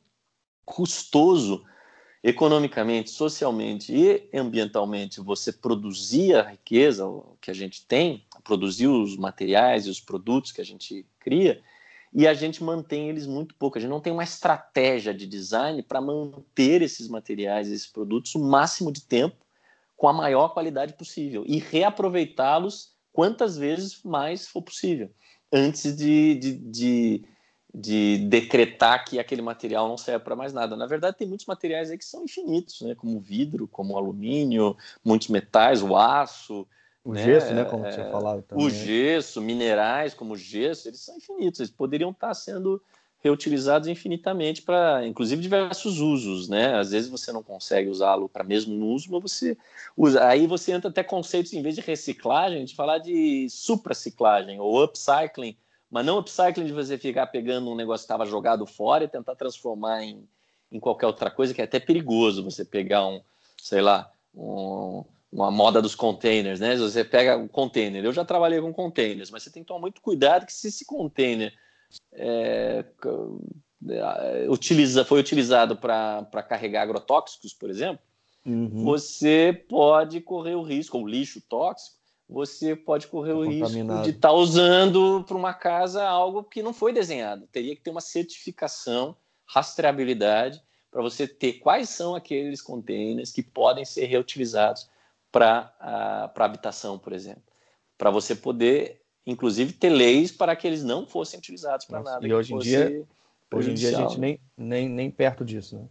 custoso 0.64 1.64
economicamente, 2.22 3.10
socialmente 3.10 3.92
e 3.92 4.28
ambientalmente 4.32 5.20
você 5.20 5.52
produzir 5.52 6.36
a 6.36 6.50
riqueza 6.50 7.04
que 7.40 7.50
a 7.50 7.54
gente 7.54 7.84
tem, 7.84 8.24
produzir 8.44 8.86
os 8.86 9.16
materiais 9.16 9.86
e 9.86 9.90
os 9.90 10.00
produtos 10.00 10.52
que 10.52 10.60
a 10.60 10.64
gente 10.64 11.04
cria, 11.18 11.60
e 12.14 12.28
a 12.28 12.34
gente 12.34 12.62
mantém 12.62 13.08
eles 13.08 13.26
muito 13.26 13.54
pouco. 13.54 13.78
A 13.78 13.80
gente 13.80 13.90
não 13.90 14.00
tem 14.00 14.12
uma 14.12 14.22
estratégia 14.22 15.14
de 15.14 15.26
design 15.26 15.82
para 15.82 16.00
manter 16.00 16.82
esses 16.82 17.08
materiais, 17.08 17.68
esses 17.68 17.86
produtos, 17.86 18.34
o 18.34 18.38
máximo 18.38 18.92
de 18.92 19.00
tempo 19.00 19.41
com 20.02 20.08
a 20.08 20.12
maior 20.12 20.48
qualidade 20.48 20.94
possível 20.94 21.44
e 21.46 21.60
reaproveitá-los 21.60 22.90
quantas 23.12 23.56
vezes 23.56 24.02
mais 24.02 24.48
for 24.48 24.60
possível, 24.60 25.08
antes 25.52 25.96
de, 25.96 26.34
de, 26.34 26.52
de 26.56 27.24
de 27.74 28.18
decretar 28.28 29.02
que 29.02 29.18
aquele 29.18 29.40
material 29.40 29.88
não 29.88 29.96
serve 29.96 30.22
para 30.22 30.36
mais 30.36 30.52
nada. 30.52 30.76
Na 30.76 30.84
verdade, 30.86 31.16
tem 31.16 31.26
muitos 31.26 31.46
materiais 31.46 31.90
aí 31.90 31.96
que 31.96 32.04
são 32.04 32.22
infinitos, 32.24 32.82
né? 32.82 32.94
como 32.94 33.18
vidro, 33.18 33.66
como 33.66 33.96
alumínio, 33.96 34.76
muitos 35.02 35.28
metais, 35.28 35.82
o 35.82 35.96
aço. 35.96 36.68
O 37.02 37.14
né? 37.14 37.24
gesso, 37.24 37.54
né? 37.54 37.64
Como 37.64 37.82
você 37.82 38.04
falava 38.10 38.42
também. 38.42 38.66
O 38.66 38.68
gesso, 38.68 39.40
minerais 39.40 40.12
como 40.12 40.34
o 40.34 40.36
gesso, 40.36 40.86
eles 40.86 41.00
são 41.00 41.16
infinitos, 41.16 41.60
eles 41.60 41.72
poderiam 41.72 42.10
estar 42.10 42.34
sendo 42.34 42.82
reutilizados 43.22 43.86
infinitamente 43.86 44.62
para, 44.62 45.06
inclusive, 45.06 45.40
diversos 45.40 46.00
usos, 46.00 46.48
né? 46.48 46.74
Às 46.78 46.90
vezes 46.90 47.08
você 47.08 47.30
não 47.32 47.42
consegue 47.42 47.88
usá-lo 47.88 48.28
para 48.28 48.42
mesmo 48.42 48.86
uso, 48.86 49.08
mas 49.12 49.22
você 49.22 49.56
usa. 49.96 50.26
Aí 50.26 50.46
você 50.46 50.72
entra 50.72 50.90
até 50.90 51.04
conceitos, 51.04 51.52
em 51.52 51.62
vez 51.62 51.76
de 51.76 51.80
reciclagem, 51.80 52.64
de 52.64 52.74
falar 52.74 52.98
de 52.98 53.48
supraciclagem 53.48 54.58
ou 54.58 54.82
upcycling, 54.82 55.56
mas 55.88 56.04
não 56.04 56.18
upcycling 56.18 56.66
de 56.66 56.72
você 56.72 56.98
ficar 56.98 57.28
pegando 57.28 57.70
um 57.70 57.76
negócio 57.76 58.04
que 58.04 58.12
estava 58.12 58.26
jogado 58.26 58.66
fora 58.66 59.04
e 59.04 59.08
tentar 59.08 59.36
transformar 59.36 60.02
em, 60.02 60.26
em 60.72 60.80
qualquer 60.80 61.06
outra 61.06 61.30
coisa, 61.30 61.54
que 61.54 61.60
é 61.60 61.64
até 61.64 61.78
perigoso 61.78 62.42
você 62.42 62.64
pegar 62.64 63.06
um, 63.06 63.20
sei 63.56 63.80
lá, 63.80 64.10
um, 64.34 65.04
uma 65.32 65.50
moda 65.52 65.80
dos 65.80 65.94
containers, 65.94 66.58
né? 66.58 66.76
Você 66.76 67.04
pega 67.04 67.36
um 67.36 67.46
container, 67.46 68.04
eu 68.04 68.12
já 68.12 68.24
trabalhei 68.24 68.60
com 68.60 68.72
containers, 68.72 69.30
mas 69.30 69.44
você 69.44 69.50
tem 69.50 69.62
que 69.62 69.68
tomar 69.68 69.80
muito 69.80 70.02
cuidado 70.02 70.44
que 70.44 70.52
se 70.52 70.66
esse 70.66 70.84
container 70.84 71.54
é, 72.12 72.84
é 73.88 74.50
utiliza, 74.50 75.04
foi 75.04 75.20
utilizado 75.20 75.76
para 75.76 76.42
carregar 76.48 76.82
agrotóxicos, 76.82 77.52
por 77.52 77.70
exemplo, 77.70 78.02
uhum. 78.46 78.84
você 78.84 79.64
pode 79.68 80.20
correr 80.20 80.54
o 80.54 80.62
risco, 80.62 80.98
ou 80.98 81.06
lixo 81.06 81.40
tóxico, 81.40 81.96
você 82.28 82.74
pode 82.74 83.08
correr 83.08 83.32
o 83.32 83.44
risco 83.44 84.02
de 84.02 84.10
estar 84.10 84.28
tá 84.28 84.32
usando 84.32 85.22
para 85.26 85.36
uma 85.36 85.52
casa 85.52 86.06
algo 86.06 86.42
que 86.42 86.62
não 86.62 86.72
foi 86.72 86.92
desenhado. 86.92 87.46
Teria 87.52 87.76
que 87.76 87.82
ter 87.82 87.90
uma 87.90 88.00
certificação, 88.00 89.14
rastreabilidade, 89.44 90.62
para 90.90 91.02
você 91.02 91.26
ter 91.26 91.54
quais 91.54 91.88
são 91.90 92.14
aqueles 92.14 92.62
containers 92.62 93.30
que 93.32 93.42
podem 93.42 93.84
ser 93.84 94.06
reutilizados 94.06 94.88
para 95.30 95.72
uh, 95.80 96.42
habitação, 96.42 96.98
por 96.98 97.12
exemplo. 97.12 97.42
Para 97.96 98.10
você 98.10 98.34
poder, 98.34 99.01
inclusive, 99.26 99.72
ter 99.72 99.90
leis 99.90 100.30
para 100.32 100.54
que 100.56 100.66
eles 100.66 100.82
não 100.82 101.06
fossem 101.06 101.38
utilizados 101.38 101.86
para 101.86 102.02
nada. 102.02 102.26
E 102.26 102.32
hoje 102.32 102.54
em, 102.54 102.58
dia, 102.58 103.04
hoje 103.52 103.70
em 103.70 103.74
dia 103.74 103.96
a 103.96 104.00
gente 104.00 104.18
nem, 104.18 104.40
nem, 104.56 104.88
nem 104.88 105.10
perto 105.10 105.44
disso, 105.44 105.76
né? 105.76 105.86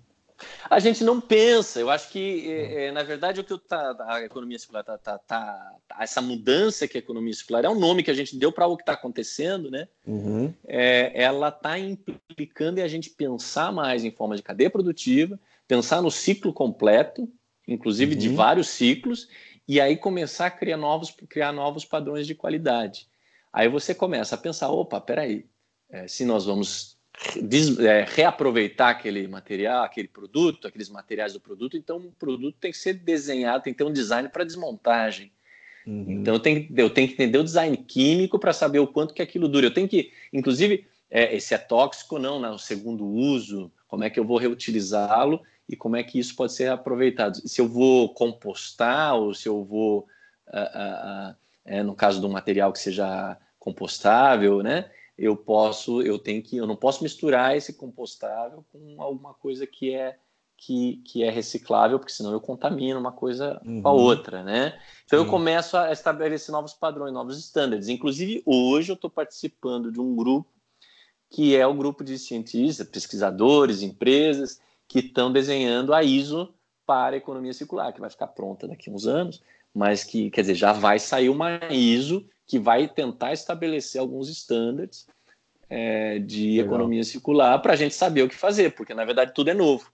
A 0.69 0.79
gente 0.79 1.03
não 1.03 1.19
pensa. 1.19 1.79
Eu 1.79 1.89
acho 1.89 2.09
que, 2.09 2.49
é, 2.49 2.85
é, 2.85 2.91
na 2.91 3.03
verdade, 3.03 3.39
o 3.39 3.43
que 3.43 3.57
tá, 3.57 3.95
a 4.07 4.23
economia 4.23 4.57
circular 4.57 4.83
tá, 4.83 4.97
tá, 4.97 5.17
tá, 5.19 5.77
essa 5.99 6.21
mudança 6.21 6.87
que 6.87 6.97
a 6.97 6.99
economia 6.99 7.33
circular 7.33 7.65
é 7.65 7.69
um 7.69 7.79
nome 7.79 8.03
que 8.03 8.11
a 8.11 8.13
gente 8.13 8.35
deu 8.35 8.51
para 8.51 8.67
o 8.67 8.75
que 8.75 8.83
está 8.83 8.93
acontecendo, 8.93 9.69
né? 9.69 9.87
Uhum. 10.05 10.53
É, 10.67 11.11
ela 11.13 11.49
está 11.49 11.77
implicando 11.77 12.79
em 12.79 12.83
a 12.83 12.87
gente 12.87 13.09
pensar 13.09 13.71
mais 13.71 14.03
em 14.03 14.11
forma 14.11 14.35
de 14.35 14.43
cadeia 14.43 14.69
produtiva, 14.69 15.39
pensar 15.67 16.01
no 16.01 16.11
ciclo 16.11 16.53
completo, 16.53 17.29
inclusive 17.67 18.13
uhum. 18.13 18.19
de 18.19 18.29
vários 18.29 18.69
ciclos, 18.69 19.27
e 19.67 19.79
aí 19.79 19.95
começar 19.95 20.47
a 20.47 20.51
criar 20.51 20.77
novos, 20.77 21.15
criar 21.29 21.51
novos 21.51 21.85
padrões 21.85 22.27
de 22.27 22.35
qualidade. 22.35 23.07
Aí 23.51 23.67
você 23.67 23.93
começa 23.93 24.35
a 24.35 24.37
pensar, 24.37 24.69
opa, 24.69 24.99
peraí, 25.01 25.45
é, 25.89 26.07
se 26.07 26.23
nós 26.25 26.45
vamos 26.45 26.97
é, 27.79 28.05
reaproveitar 28.07 28.89
aquele 28.89 29.27
material, 29.27 29.83
aquele 29.83 30.07
produto, 30.07 30.67
aqueles 30.67 30.89
materiais 30.89 31.33
do 31.33 31.39
produto. 31.39 31.77
Então, 31.77 31.97
o 31.97 32.11
produto 32.11 32.57
tem 32.59 32.71
que 32.71 32.77
ser 32.77 32.93
desenhado, 32.93 33.63
tem 33.63 33.73
que 33.73 33.77
ter 33.77 33.83
um 33.83 33.93
design 33.93 34.29
para 34.29 34.43
desmontagem. 34.43 35.31
Uhum. 35.85 36.05
Então, 36.09 36.35
eu 36.35 36.39
tenho, 36.39 36.67
eu 36.75 36.89
tenho 36.89 37.07
que 37.07 37.13
entender 37.13 37.37
o 37.37 37.43
design 37.43 37.75
químico 37.77 38.39
para 38.39 38.53
saber 38.53 38.79
o 38.79 38.87
quanto 38.87 39.13
que 39.13 39.21
aquilo 39.21 39.47
dura. 39.47 39.67
Eu 39.67 39.73
tenho 39.73 39.87
que, 39.87 40.11
inclusive, 40.31 40.87
é, 41.09 41.35
esse 41.35 41.53
é 41.53 41.57
tóxico 41.57 42.15
ou 42.15 42.21
não, 42.21 42.39
né? 42.39 42.49
o 42.49 42.57
segundo 42.57 43.05
uso, 43.05 43.71
como 43.87 44.03
é 44.03 44.09
que 44.09 44.19
eu 44.19 44.25
vou 44.25 44.37
reutilizá-lo 44.37 45.41
e 45.67 45.75
como 45.75 45.95
é 45.95 46.03
que 46.03 46.17
isso 46.17 46.35
pode 46.35 46.53
ser 46.53 46.71
aproveitado. 46.71 47.35
Se 47.47 47.59
eu 47.59 47.67
vou 47.67 48.13
compostar 48.13 49.15
ou 49.15 49.33
se 49.33 49.47
eu 49.47 49.63
vou, 49.63 50.07
uh, 50.47 50.57
uh, 50.57 51.31
uh, 51.31 51.35
no 51.83 51.95
caso 51.95 52.19
de 52.19 52.25
um 52.25 52.31
material 52.31 52.73
que 52.73 52.79
seja 52.79 53.37
compostável, 53.59 54.61
né? 54.61 54.89
eu 55.21 55.35
posso, 55.35 56.01
eu 56.01 56.17
tenho 56.17 56.41
que, 56.41 56.57
eu 56.57 56.65
não 56.65 56.75
posso 56.75 57.03
misturar 57.03 57.55
esse 57.55 57.73
compostável 57.73 58.65
com 58.71 58.99
alguma 58.99 59.35
coisa 59.35 59.67
que 59.67 59.93
é 59.93 60.17
que, 60.57 60.97
que 61.05 61.23
é 61.23 61.29
reciclável, 61.31 61.97
porque 61.97 62.13
senão 62.13 62.31
eu 62.31 62.39
contamino 62.39 62.99
uma 62.99 63.11
coisa 63.11 63.59
uhum. 63.65 63.81
com 63.81 63.87
a 63.87 63.91
outra, 63.91 64.43
né? 64.43 64.79
Então 65.05 65.19
Sim. 65.19 65.25
eu 65.25 65.31
começo 65.31 65.75
a 65.75 65.91
estabelecer 65.91 66.51
novos 66.51 66.73
padrões, 66.73 67.11
novos 67.11 67.39
estándares. 67.39 67.87
Inclusive 67.87 68.43
hoje 68.45 68.91
eu 68.91 68.95
estou 68.95 69.09
participando 69.09 69.91
de 69.91 69.99
um 69.99 70.15
grupo 70.15 70.51
que 71.31 71.55
é 71.55 71.65
o 71.65 71.73
grupo 71.73 72.03
de 72.03 72.19
cientistas, 72.19 72.87
pesquisadores, 72.87 73.81
empresas 73.81 74.59
que 74.87 74.99
estão 74.99 75.31
desenhando 75.31 75.93
a 75.95 76.03
ISO 76.03 76.53
para 76.85 77.15
a 77.15 77.17
economia 77.17 77.53
circular, 77.53 77.93
que 77.93 78.01
vai 78.01 78.09
ficar 78.09 78.27
pronta 78.27 78.67
daqui 78.67 78.89
a 78.89 78.93
uns 78.93 79.07
anos, 79.07 79.41
mas 79.73 80.03
que, 80.03 80.29
quer 80.29 80.41
dizer, 80.41 80.55
já 80.55 80.73
vai 80.73 80.99
sair 80.99 81.29
uma 81.29 81.59
ISO 81.71 82.25
que 82.45 82.59
vai 82.59 82.87
tentar 82.87 83.31
estabelecer 83.31 83.99
alguns 83.99 84.27
estándares 84.27 85.07
é, 85.69 86.19
de 86.19 86.57
Legal. 86.57 86.65
economia 86.65 87.03
circular 87.03 87.57
para 87.59 87.73
a 87.73 87.75
gente 87.77 87.95
saber 87.95 88.23
o 88.23 88.29
que 88.29 88.35
fazer, 88.35 88.75
porque 88.75 88.93
na 88.93 89.05
verdade 89.05 89.33
tudo 89.33 89.49
é 89.49 89.53
novo. 89.53 89.89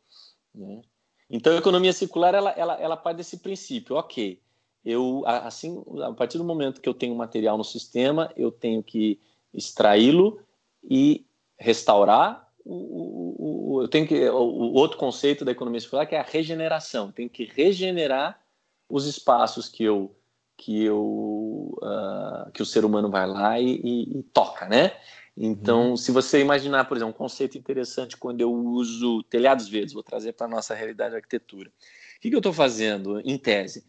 Né? 0.53 0.81
Então 1.29 1.53
a 1.53 1.59
economia 1.59 1.93
circular 1.93 2.33
ela, 2.33 2.49
ela, 2.51 2.73
ela 2.81 2.97
parte 2.97 3.17
desse 3.17 3.37
princípio, 3.37 3.95
ok. 3.95 4.41
Eu 4.83 5.23
assim, 5.25 5.83
a 6.03 6.13
partir 6.13 6.37
do 6.37 6.43
momento 6.43 6.81
que 6.81 6.89
eu 6.89 6.93
tenho 6.93 7.13
material 7.15 7.57
no 7.57 7.63
sistema, 7.63 8.31
eu 8.35 8.51
tenho 8.51 8.81
que 8.81 9.19
extraí-lo 9.53 10.39
e 10.83 11.25
restaurar. 11.59 12.47
O, 12.65 12.73
o, 12.73 13.75
o, 13.75 13.81
eu 13.83 13.87
tenho 13.87 14.07
que 14.07 14.27
o 14.29 14.73
outro 14.73 14.97
conceito 14.97 15.45
da 15.45 15.51
economia 15.51 15.79
circular 15.79 16.05
que 16.05 16.15
é 16.15 16.19
a 16.19 16.23
regeneração. 16.23 17.11
Tenho 17.11 17.29
que 17.29 17.43
regenerar 17.43 18.39
os 18.89 19.05
espaços 19.05 19.67
que 19.67 19.83
eu 19.83 20.13
que 20.57 20.83
eu 20.83 21.77
uh, 21.81 22.51
que 22.51 22.63
o 22.63 22.65
ser 22.65 22.83
humano 22.83 23.11
vai 23.11 23.27
lá 23.27 23.59
e, 23.59 23.79
e, 23.83 24.19
e 24.19 24.23
toca, 24.23 24.67
né? 24.67 24.97
Então, 25.39 25.91
uhum. 25.91 25.97
se 25.97 26.11
você 26.11 26.41
imaginar, 26.41 26.85
por 26.85 26.97
exemplo, 26.97 27.13
um 27.13 27.17
conceito 27.17 27.59
interessante 27.59 28.17
quando 28.17 28.41
eu 28.41 28.51
uso 28.51 29.21
telhados 29.23 29.69
verdes, 29.69 29.93
vou 29.93 30.01
trazer 30.01 30.33
para 30.33 30.47
a 30.47 30.49
nossa 30.49 30.73
realidade 30.73 31.11
de 31.11 31.17
arquitetura. 31.17 31.69
O 31.69 32.19
que, 32.19 32.29
que 32.29 32.35
eu 32.35 32.39
estou 32.39 32.51
fazendo, 32.53 33.19
em 33.19 33.37
tese? 33.37 33.85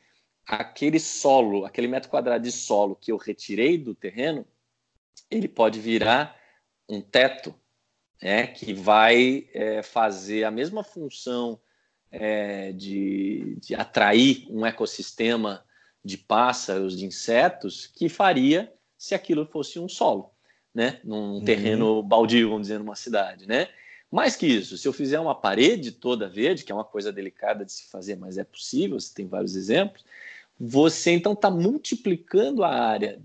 Aquele 0.46 1.00
solo, 1.00 1.64
aquele 1.64 1.88
metro 1.88 2.11
quadrado 2.11 2.44
de 2.44 2.52
solo 2.52 2.94
que 2.94 3.11
eu 3.11 3.16
retirei 3.16 3.78
do 3.78 3.94
terreno, 3.94 4.46
ele 5.30 5.48
pode 5.48 5.80
virar 5.80 6.38
um 6.87 7.00
teto, 7.00 7.54
né, 8.22 8.46
que 8.46 8.74
vai 8.74 9.48
é, 9.54 9.82
fazer 9.82 10.44
a 10.44 10.50
mesma 10.50 10.84
função 10.84 11.58
é, 12.11 12.73
de, 12.73 13.57
de 13.61 13.75
atrair 13.75 14.47
um 14.51 14.64
ecossistema 14.64 15.64
de 16.05 16.16
pássaros, 16.16 16.97
de 16.97 17.05
insetos, 17.05 17.87
que 17.87 18.09
faria 18.09 18.73
se 18.97 19.14
aquilo 19.14 19.47
fosse 19.47 19.79
um 19.79 19.88
solo, 19.88 20.31
né? 20.75 21.01
Num 21.05 21.35
uhum. 21.35 21.44
terreno 21.44 22.03
baldio, 22.03 22.49
vamos 22.49 22.68
dizer, 22.68 22.79
numa 22.79 22.97
cidade, 22.97 23.47
né? 23.47 23.68
Mais 24.11 24.37
que 24.37 24.47
isso, 24.47 24.79
se 24.79 24.88
eu 24.88 24.92
fizer 24.92 25.21
uma 25.21 25.35
parede 25.35 25.92
toda 25.92 26.29
verde, 26.29 26.64
que 26.64 26.73
é 26.73 26.75
uma 26.75 26.85
coisa 26.85 27.12
delicada 27.12 27.64
de 27.64 27.73
se 27.73 27.90
fazer, 27.90 28.16
mas 28.16 28.38
é 28.38 28.44
possível, 28.44 28.99
você 28.99 29.12
tem 29.14 29.27
vários 29.27 29.55
exemplos, 29.55 30.03
você 30.59 31.12
então 31.12 31.35
está 31.35 31.51
multiplicando 31.51 32.64
a 32.64 32.71
área 32.71 33.21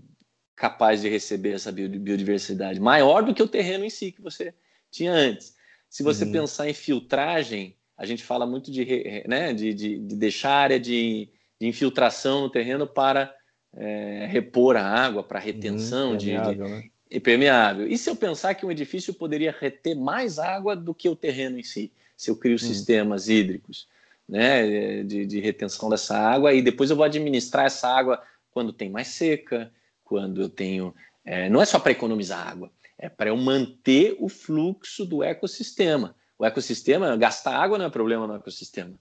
capaz 0.54 1.00
de 1.00 1.08
receber 1.08 1.52
essa 1.52 1.72
biodiversidade, 1.72 2.78
maior 2.78 3.24
do 3.24 3.34
que 3.34 3.42
o 3.42 3.48
terreno 3.48 3.84
em 3.84 3.90
si 3.90 4.12
que 4.12 4.20
você 4.20 4.54
tinha 4.90 5.12
antes. 5.12 5.56
Se 5.88 6.02
você 6.02 6.24
uhum. 6.24 6.32
pensar 6.32 6.68
em 6.68 6.74
filtragem, 6.74 7.76
a 7.96 8.04
gente 8.04 8.24
fala 8.24 8.46
muito 8.46 8.70
de, 8.70 9.24
né, 9.26 9.52
de, 9.52 9.72
de, 9.72 9.98
de 9.98 10.16
deixar 10.16 10.52
área 10.52 10.80
de 10.80 11.30
de 11.60 11.66
infiltração 11.66 12.42
no 12.42 12.50
terreno 12.50 12.86
para 12.86 13.34
é, 13.74 14.26
repor 14.30 14.76
a 14.76 14.84
água, 14.84 15.22
para 15.22 15.38
retenção 15.38 16.12
hum, 16.12 16.16
de, 16.16 16.38
de 16.38 16.54
né? 16.56 16.84
impermeável. 17.10 17.86
E 17.86 17.96
se 17.96 18.10
eu 18.10 18.16
pensar 18.16 18.54
que 18.54 18.66
um 18.66 18.70
edifício 18.70 19.14
poderia 19.14 19.54
reter 19.58 19.94
mais 19.94 20.38
água 20.38 20.76
do 20.76 20.94
que 20.94 21.08
o 21.08 21.16
terreno 21.16 21.58
em 21.58 21.62
si, 21.62 21.92
se 22.16 22.30
eu 22.30 22.36
crio 22.36 22.54
hum. 22.54 22.58
sistemas 22.58 23.28
hídricos 23.28 23.88
né, 24.28 25.02
de, 25.02 25.26
de, 25.26 25.40
retenção 25.40 25.88
dessa 25.88 26.16
água, 26.16 26.52
e 26.52 26.62
depois 26.62 26.90
eu 26.90 26.96
vou 26.96 27.04
administrar 27.04 27.66
essa 27.66 27.88
água 27.88 28.22
quando 28.50 28.72
tem 28.72 28.88
mais 28.88 29.08
seca, 29.08 29.72
quando 30.04 30.40
eu 30.40 30.48
tenho. 30.48 30.94
É, 31.24 31.48
não 31.48 31.60
é 31.60 31.64
só 31.64 31.78
para 31.78 31.92
economizar 31.92 32.46
água, 32.46 32.70
é 32.98 33.08
para 33.08 33.30
eu 33.30 33.36
manter 33.36 34.16
o 34.20 34.28
fluxo 34.28 35.04
do 35.04 35.22
ecossistema. 35.22 36.14
O 36.38 36.44
ecossistema, 36.44 37.16
gastar 37.16 37.56
água 37.56 37.78
não 37.78 37.86
é 37.86 37.90
problema 37.90 38.26
no 38.26 38.34
ecossistema. 38.34 38.94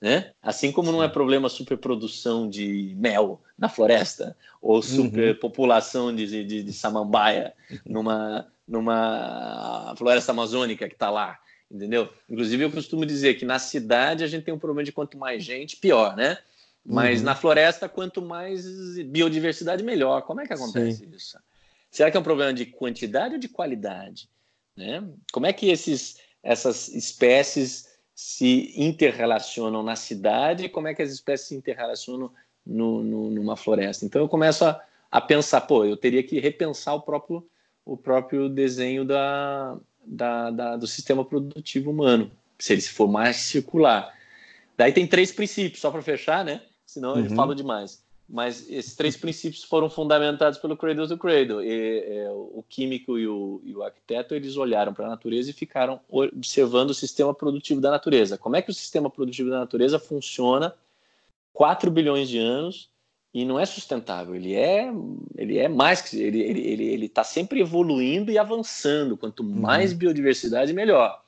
Né? 0.00 0.32
Assim 0.40 0.70
como 0.70 0.92
não 0.92 1.02
é 1.02 1.08
problema 1.08 1.48
superprodução 1.48 2.48
de 2.48 2.94
mel 2.96 3.42
na 3.58 3.68
floresta 3.68 4.36
ou 4.62 4.76
uhum. 4.76 4.82
superpopulação 4.82 6.14
de, 6.14 6.44
de, 6.44 6.62
de 6.62 6.72
samambaia 6.72 7.52
numa, 7.84 8.46
numa 8.66 9.94
floresta 9.98 10.30
amazônica 10.30 10.86
que 10.86 10.94
está 10.94 11.10
lá, 11.10 11.36
entendeu? 11.68 12.08
Inclusive 12.30 12.62
eu 12.62 12.70
costumo 12.70 13.04
dizer 13.04 13.34
que 13.34 13.44
na 13.44 13.58
cidade 13.58 14.22
a 14.22 14.28
gente 14.28 14.44
tem 14.44 14.54
um 14.54 14.58
problema 14.58 14.84
de 14.84 14.92
quanto 14.92 15.18
mais 15.18 15.42
gente, 15.42 15.76
pior, 15.76 16.16
né? 16.16 16.38
Mas 16.84 17.18
uhum. 17.18 17.26
na 17.26 17.34
floresta, 17.34 17.88
quanto 17.88 18.22
mais 18.22 18.64
biodiversidade, 19.06 19.82
melhor. 19.82 20.22
Como 20.22 20.40
é 20.40 20.46
que 20.46 20.54
acontece 20.54 20.98
Sim. 20.98 21.10
isso? 21.14 21.38
Será 21.90 22.10
que 22.10 22.16
é 22.16 22.20
um 22.20 22.24
problema 22.24 22.52
de 22.54 22.66
quantidade 22.66 23.34
ou 23.34 23.40
de 23.40 23.48
qualidade? 23.48 24.28
Né? 24.76 25.04
Como 25.32 25.44
é 25.44 25.52
que 25.52 25.68
esses, 25.68 26.18
essas 26.48 26.88
espécies 26.88 27.86
se 28.14 28.72
interrelacionam 28.74 29.82
na 29.82 29.94
cidade 29.94 30.64
e 30.64 30.68
como 30.68 30.88
é 30.88 30.94
que 30.94 31.02
as 31.02 31.12
espécies 31.12 31.48
se 31.48 31.54
interrelacionam 31.54 32.32
no, 32.64 33.04
no, 33.04 33.30
numa 33.30 33.54
floresta? 33.54 34.06
Então 34.06 34.22
eu 34.22 34.28
começo 34.30 34.64
a, 34.64 34.82
a 35.10 35.20
pensar, 35.20 35.60
pô, 35.60 35.84
eu 35.84 35.94
teria 35.94 36.22
que 36.22 36.40
repensar 36.40 36.94
o 36.94 37.02
próprio, 37.02 37.46
o 37.84 37.98
próprio 37.98 38.48
desenho 38.48 39.04
da, 39.04 39.76
da, 40.02 40.50
da 40.50 40.76
do 40.78 40.86
sistema 40.86 41.22
produtivo 41.22 41.90
humano, 41.90 42.30
se 42.58 42.72
ele 42.72 42.80
for 42.80 43.08
mais 43.08 43.36
circular. 43.36 44.16
Daí 44.74 44.90
tem 44.90 45.06
três 45.06 45.30
princípios, 45.30 45.82
só 45.82 45.90
para 45.90 46.00
fechar, 46.00 46.46
né? 46.46 46.62
Senão 46.86 47.12
uhum. 47.12 47.24
eu 47.26 47.30
falo 47.36 47.54
demais. 47.54 48.02
Mas 48.28 48.70
esses 48.70 48.94
três 48.94 49.16
princípios 49.16 49.64
foram 49.64 49.88
fundamentados 49.88 50.58
pelo 50.58 50.76
Cradle 50.76 51.08
to 51.08 51.16
Cradle. 51.16 51.62
E, 51.62 52.00
é, 52.00 52.30
o 52.30 52.62
químico 52.68 53.18
e 53.18 53.26
o, 53.26 53.60
e 53.64 53.74
o 53.74 53.82
arquiteto 53.82 54.34
eles 54.34 54.56
olharam 54.56 54.92
para 54.92 55.06
a 55.06 55.08
natureza 55.08 55.48
e 55.48 55.54
ficaram 55.54 55.98
observando 56.10 56.90
o 56.90 56.94
sistema 56.94 57.32
produtivo 57.32 57.80
da 57.80 57.90
natureza. 57.90 58.36
Como 58.36 58.56
é 58.56 58.60
que 58.60 58.70
o 58.70 58.74
sistema 58.74 59.08
produtivo 59.08 59.48
da 59.48 59.60
natureza 59.60 59.98
funciona 59.98 60.74
4 61.54 61.90
bilhões 61.90 62.28
de 62.28 62.38
anos 62.38 62.90
e 63.32 63.44
não 63.44 63.58
é 63.58 63.66
sustentável. 63.66 64.34
Ele 64.34 64.54
é, 64.54 64.92
ele 65.36 65.58
é 65.58 65.68
mais 65.68 66.00
que 66.00 66.20
ele 66.20 66.40
ele 66.40 66.60
ele 66.60 66.84
ele 66.84 67.06
está 67.06 67.24
sempre 67.24 67.60
evoluindo 67.60 68.30
e 68.30 68.38
avançando. 68.38 69.16
Quanto 69.16 69.42
uhum. 69.42 69.60
mais 69.60 69.92
uhum. 69.92 69.98
biodiversidade, 69.98 70.72
melhor 70.72 71.22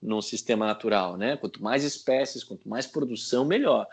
no 0.00 0.20
sistema 0.20 0.66
natural, 0.66 1.16
né? 1.16 1.36
Quanto 1.36 1.62
mais 1.62 1.82
espécies, 1.84 2.44
quanto 2.44 2.68
mais 2.68 2.86
produção, 2.86 3.44
melhor. 3.44 3.86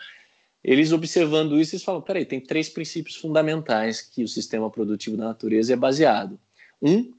Eles 0.63 0.91
observando 0.91 1.60
isso, 1.60 1.76
eles 1.76 1.84
falam: 1.84 2.02
peraí, 2.02 2.26
tem 2.26 2.39
três 2.39 2.69
princípios 2.69 3.15
fundamentais 3.15 4.02
que 4.02 4.23
o 4.23 4.28
sistema 4.28 4.69
produtivo 4.69 5.17
da 5.17 5.26
natureza 5.26 5.73
é 5.73 5.76
baseado. 5.76 6.39
Um, 6.82 7.13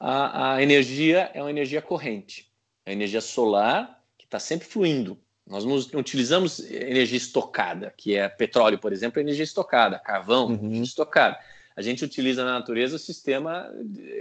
a, 0.00 0.54
a 0.54 0.62
energia 0.62 1.30
é 1.34 1.40
uma 1.40 1.50
energia 1.50 1.80
corrente, 1.80 2.50
a 2.84 2.92
energia 2.92 3.20
solar 3.20 4.02
que 4.16 4.24
está 4.24 4.38
sempre 4.38 4.66
fluindo. 4.66 5.18
Nós 5.46 5.64
não 5.64 5.76
utilizamos 5.98 6.60
energia 6.70 7.16
estocada, 7.16 7.92
que 7.96 8.14
é 8.14 8.28
petróleo, 8.28 8.78
por 8.78 8.92
exemplo, 8.92 9.18
é 9.18 9.22
energia 9.22 9.44
estocada, 9.44 9.98
carvão, 9.98 10.48
uhum. 10.48 10.82
estocada. 10.82 11.38
A 11.74 11.80
gente 11.80 12.04
utiliza 12.04 12.44
na 12.44 12.52
natureza 12.52 12.96
o 12.96 12.98
sistema, 12.98 13.72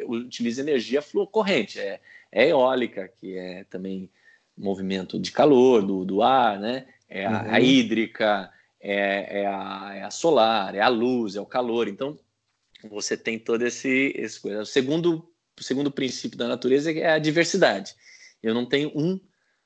utiliza 0.07 0.61
energia 0.61 1.03
corrente, 1.29 1.79
é, 1.79 1.99
é 2.31 2.49
eólica, 2.49 3.09
que 3.19 3.37
é 3.37 3.65
também 3.65 4.09
movimento 4.57 5.19
de 5.19 5.31
calor 5.31 5.81
do, 5.81 6.05
do 6.05 6.21
ar, 6.21 6.59
né? 6.59 6.85
É 7.09 7.25
a, 7.25 7.29
uhum. 7.29 7.51
a 7.51 7.59
hídrica, 7.59 8.51
é, 8.89 9.41
é, 9.41 9.47
a, 9.47 9.91
é, 9.95 10.03
a, 10.03 10.11
solar, 10.11 10.75
é 10.75 10.79
a 10.79 10.87
luz, 10.87 11.35
é 11.35 11.41
o 11.41 11.45
calor. 11.45 11.87
Então, 11.87 12.17
você 12.89 13.17
tem 13.17 13.37
todo 13.37 13.61
esse, 13.63 14.13
esse 14.15 14.39
coisa. 14.39 14.61
O 14.61 14.65
segundo, 14.65 15.29
o 15.59 15.63
segundo 15.63 15.91
princípio 15.91 16.37
da 16.37 16.47
natureza 16.47 16.91
é 16.91 17.11
a 17.11 17.19
diversidade. 17.19 17.93
Eu 18.41 18.53
não 18.53 18.65
tenho 18.65 18.91
um 18.95 19.19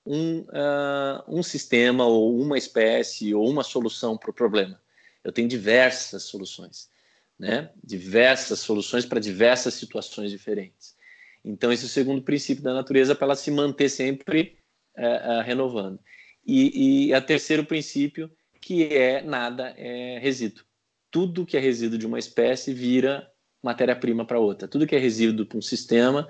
um, 0.06 0.40
uh, 0.40 1.24
um 1.28 1.44
sistema 1.44 2.06
ou 2.06 2.40
uma 2.40 2.58
espécie 2.58 3.34
ou 3.34 3.48
uma 3.50 3.64
solução 3.64 4.18
para 4.18 4.32
o 4.32 4.34
problema. 4.34 4.82
Eu 5.24 5.32
tenho 5.32 5.48
diversas 5.48 6.24
soluções, 6.24 6.90
né? 7.38 7.70
Diversas 7.84 8.60
soluções 8.60 9.06
para 9.06 9.20
diversas 9.20 9.76
situações 9.76 10.32
diferentes. 10.32 10.96
Então, 11.44 11.72
esse 11.72 11.84
é 11.84 11.86
o 11.86 11.90
segundo 11.90 12.22
princípio 12.22 12.64
da 12.64 12.74
natureza 12.74 13.16
para 13.16 13.26
ela 13.26 13.36
se 13.36 13.52
manter 13.52 13.90
sempre 13.90 14.58
uh, 14.98 15.40
uh, 15.40 15.42
renovando. 15.44 16.00
E, 16.46 17.08
e 17.08 17.14
a 17.14 17.22
terceiro 17.22 17.64
princípio, 17.64 18.32
que 18.62 18.86
é 18.86 19.22
nada 19.22 19.74
é 19.76 20.20
resíduo. 20.20 20.64
Tudo 21.10 21.46
que 21.46 21.58
é 21.58 21.60
resíduo 21.60 21.98
de 21.98 22.06
uma 22.06 22.20
espécie 22.20 22.74
vira 22.74 23.30
matéria-prima 23.62 24.24
para 24.24 24.40
outra. 24.40 24.68
Tudo 24.68 24.88
que 24.88 24.96
é 24.96 25.00
resíduo 25.00 25.46
para 25.46 25.58
um 25.58 25.62
sistema 25.62 26.28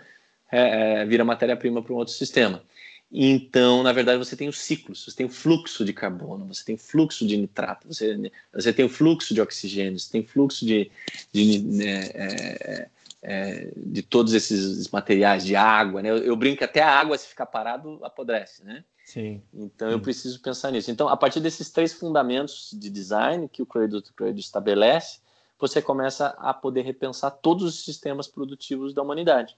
é, 0.52 1.02
é, 1.02 1.06
vira 1.06 1.24
matéria-prima 1.24 1.84
para 1.84 1.94
um 1.94 1.98
outro 1.98 2.14
sistema. 2.14 2.64
Então, 3.12 3.84
na 3.84 3.92
verdade, 3.92 4.18
você 4.18 4.38
tem 4.38 4.48
os 4.48 4.58
ciclos, 4.58 5.04
você 5.04 5.18
tem 5.18 5.26
o 5.26 5.30
fluxo 5.30 5.84
de 5.84 5.92
carbono, 5.92 6.46
você 6.46 6.64
tem 6.64 6.76
o 6.76 6.78
fluxo 6.78 7.28
de 7.28 7.36
nitrato, 7.36 7.86
você, 7.86 8.32
você 8.54 8.72
tem 8.72 8.86
o 8.86 8.90
fluxo 8.90 9.34
de 9.34 9.42
oxigênio, 9.42 10.00
você 10.00 10.10
tem 10.10 10.22
o 10.22 10.28
fluxo 10.28 10.66
de, 10.66 10.90
de, 11.34 11.60
né, 11.60 12.10
é, 12.14 12.88
é, 13.22 13.72
de 13.76 14.02
todos 14.02 14.34
esses 14.34 14.90
materiais, 14.90 15.46
de 15.46 15.56
água. 15.56 16.02
Né? 16.02 16.10
Eu, 16.10 16.18
eu, 16.18 16.36
brinco 16.36 16.58
que 16.58 16.64
até 16.64 16.82
a 16.82 17.00
água, 17.00 17.18
se 17.18 17.28
ficar 17.28 17.46
parado, 17.46 18.00
apodrece. 18.04 18.64
Né? 18.64 18.84
Sim. 19.06 19.42
Então, 19.54 19.90
eu 19.90 20.00
preciso 20.00 20.42
pensar 20.42 20.72
nisso. 20.72 20.90
Então, 20.90 21.08
a 21.08 21.18
partir 21.18 21.40
desses 21.40 21.70
três 21.70 21.94
fundamentos 21.94 22.70
de 22.74 22.90
design 22.90 23.48
que 23.48 23.62
o 23.62 23.66
Cradle 23.66 24.02
estabelece, 24.36 25.20
você 25.60 25.82
começa 25.82 26.28
a 26.40 26.54
poder 26.54 26.82
repensar 26.82 27.30
todos 27.30 27.64
os 27.64 27.86
sistemas 27.86 28.28
produtivos 28.28 28.94
da 28.94 29.02
humanidade. 29.02 29.56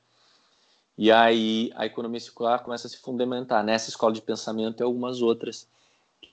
E 0.98 1.12
aí 1.12 1.72
a 1.76 1.86
economia 1.86 2.20
circular 2.20 2.60
começa 2.60 2.88
a 2.88 2.90
se 2.90 2.98
fundamentar 2.98 3.64
nessa 3.64 3.90
escola 3.90 4.14
de 4.14 4.22
pensamento 4.22 4.82
e 4.82 4.84
algumas 4.84 5.22
outras 5.22 5.68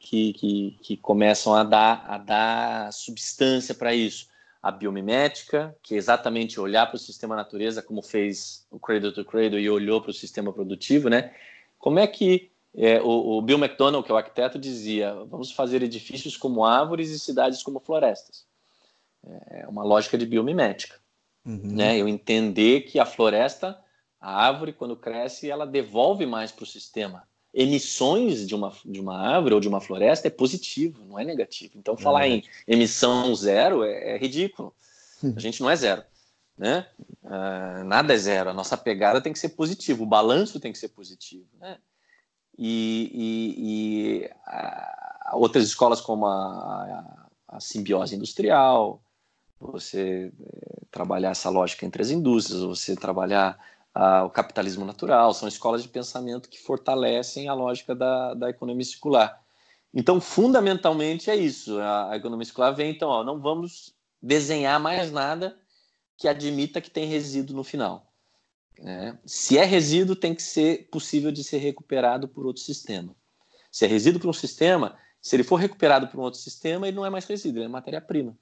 que, 0.00 0.32
que, 0.32 0.78
que 0.82 0.96
começam 0.96 1.54
a 1.54 1.62
dar, 1.62 2.04
a 2.06 2.18
dar 2.18 2.92
substância 2.92 3.74
para 3.74 3.94
isso. 3.94 4.28
A 4.62 4.70
biomimética, 4.70 5.74
que 5.82 5.94
é 5.94 5.98
exatamente 5.98 6.60
olhar 6.60 6.86
para 6.86 6.96
o 6.96 6.98
sistema 6.98 7.34
natureza, 7.34 7.82
como 7.82 8.02
fez 8.02 8.66
o 8.70 8.78
Cradle 8.78 9.12
to 9.12 9.24
Cradle 9.24 9.58
e 9.58 9.70
olhou 9.70 10.02
para 10.02 10.10
o 10.10 10.14
sistema 10.14 10.52
produtivo, 10.52 11.08
né? 11.08 11.34
Como 11.78 11.98
é 11.98 12.06
que 12.06 12.50
é, 12.74 13.00
o, 13.00 13.38
o 13.38 13.42
Bill 13.42 13.58
McDonald, 13.58 14.04
que 14.04 14.12
é 14.12 14.14
o 14.14 14.18
arquiteto, 14.18 14.58
dizia: 14.58 15.14
vamos 15.24 15.50
fazer 15.50 15.82
edifícios 15.82 16.36
como 16.36 16.64
árvores 16.64 17.10
e 17.10 17.18
cidades 17.18 17.62
como 17.62 17.80
florestas. 17.80 18.46
É 19.50 19.66
uma 19.66 19.82
lógica 19.82 20.16
de 20.16 20.26
biomimética. 20.26 20.98
Uhum. 21.44 21.60
Né? 21.62 21.98
Eu 21.98 22.06
entender 22.06 22.82
que 22.82 22.98
a 22.98 23.06
floresta 23.06 23.78
a 24.20 24.46
árvore, 24.46 24.74
quando 24.74 24.96
cresce, 24.96 25.50
ela 25.50 25.66
devolve 25.66 26.26
mais 26.26 26.52
para 26.52 26.64
o 26.64 26.66
sistema. 26.66 27.26
Emissões 27.52 28.46
de 28.46 28.54
uma, 28.54 28.72
de 28.84 29.00
uma 29.00 29.18
árvore 29.18 29.54
ou 29.54 29.60
de 29.60 29.68
uma 29.68 29.80
floresta 29.80 30.28
é 30.28 30.30
positivo, 30.30 31.04
não 31.04 31.18
é 31.18 31.24
negativo. 31.24 31.72
Então, 31.76 31.96
falar 31.96 32.26
é. 32.26 32.30
em 32.30 32.44
emissão 32.66 33.34
zero 33.34 33.82
é, 33.82 34.14
é, 34.14 34.18
ridículo. 34.18 34.74
A 35.36 35.40
gente 35.40 35.60
não 35.60 35.68
é 35.68 35.76
zero. 35.76 36.02
Né? 36.56 36.86
Uh, 37.24 37.84
nada 37.84 38.14
é 38.14 38.16
zero. 38.16 38.50
A 38.50 38.54
nossa 38.54 38.76
pegada 38.76 39.20
tem 39.20 39.32
que 39.32 39.38
ser 39.38 39.50
positiva, 39.50 40.02
o 40.02 40.06
balanço 40.06 40.60
tem 40.60 40.72
que 40.72 40.78
ser 40.78 40.88
positivo. 40.88 41.48
Né? 41.58 41.78
E, 42.56 43.10
e, 43.14 44.24
e 44.24 44.30
a, 44.46 45.32
outras 45.34 45.64
escolas, 45.64 46.00
como 46.00 46.26
a, 46.26 47.26
a, 47.48 47.56
a 47.56 47.60
simbiose 47.60 48.14
industrial, 48.14 49.02
você 49.58 50.32
é, 50.40 50.80
trabalhar 50.90 51.30
essa 51.30 51.50
lógica 51.50 51.84
entre 51.84 52.02
as 52.02 52.10
indústrias, 52.10 52.62
você 52.62 52.96
trabalhar 52.96 53.58
o 53.94 54.30
capitalismo 54.30 54.84
natural, 54.84 55.34
são 55.34 55.48
escolas 55.48 55.82
de 55.82 55.88
pensamento 55.88 56.48
que 56.48 56.58
fortalecem 56.58 57.48
a 57.48 57.54
lógica 57.54 57.94
da, 57.94 58.34
da 58.34 58.50
economia 58.50 58.84
circular. 58.84 59.42
Então, 59.92 60.20
fundamentalmente 60.20 61.30
é 61.30 61.36
isso. 61.36 61.78
A, 61.80 62.12
a 62.12 62.16
economia 62.16 62.44
circular 62.44 62.70
vem, 62.70 62.92
então, 62.92 63.08
ó, 63.08 63.24
não 63.24 63.40
vamos 63.40 63.94
desenhar 64.22 64.78
mais 64.78 65.10
nada 65.10 65.58
que 66.16 66.28
admita 66.28 66.80
que 66.80 66.90
tem 66.90 67.06
resíduo 67.06 67.56
no 67.56 67.64
final. 67.64 68.12
Né? 68.78 69.18
Se 69.24 69.58
é 69.58 69.64
resíduo, 69.64 70.14
tem 70.14 70.34
que 70.34 70.42
ser 70.42 70.88
possível 70.90 71.32
de 71.32 71.42
ser 71.42 71.58
recuperado 71.58 72.28
por 72.28 72.46
outro 72.46 72.62
sistema. 72.62 73.14
Se 73.72 73.84
é 73.84 73.88
resíduo 73.88 74.20
para 74.20 74.30
um 74.30 74.34
sistema, 74.34 74.96
se 75.20 75.36
ele 75.36 75.44
for 75.44 75.56
recuperado 75.56 76.08
por 76.08 76.18
um 76.18 76.22
outro 76.22 76.40
sistema, 76.40 76.86
ele 76.86 76.96
não 76.96 77.04
é 77.04 77.10
mais 77.10 77.24
resíduo, 77.24 77.58
ele 77.58 77.66
é 77.66 77.68
matéria-prima. 77.68 78.36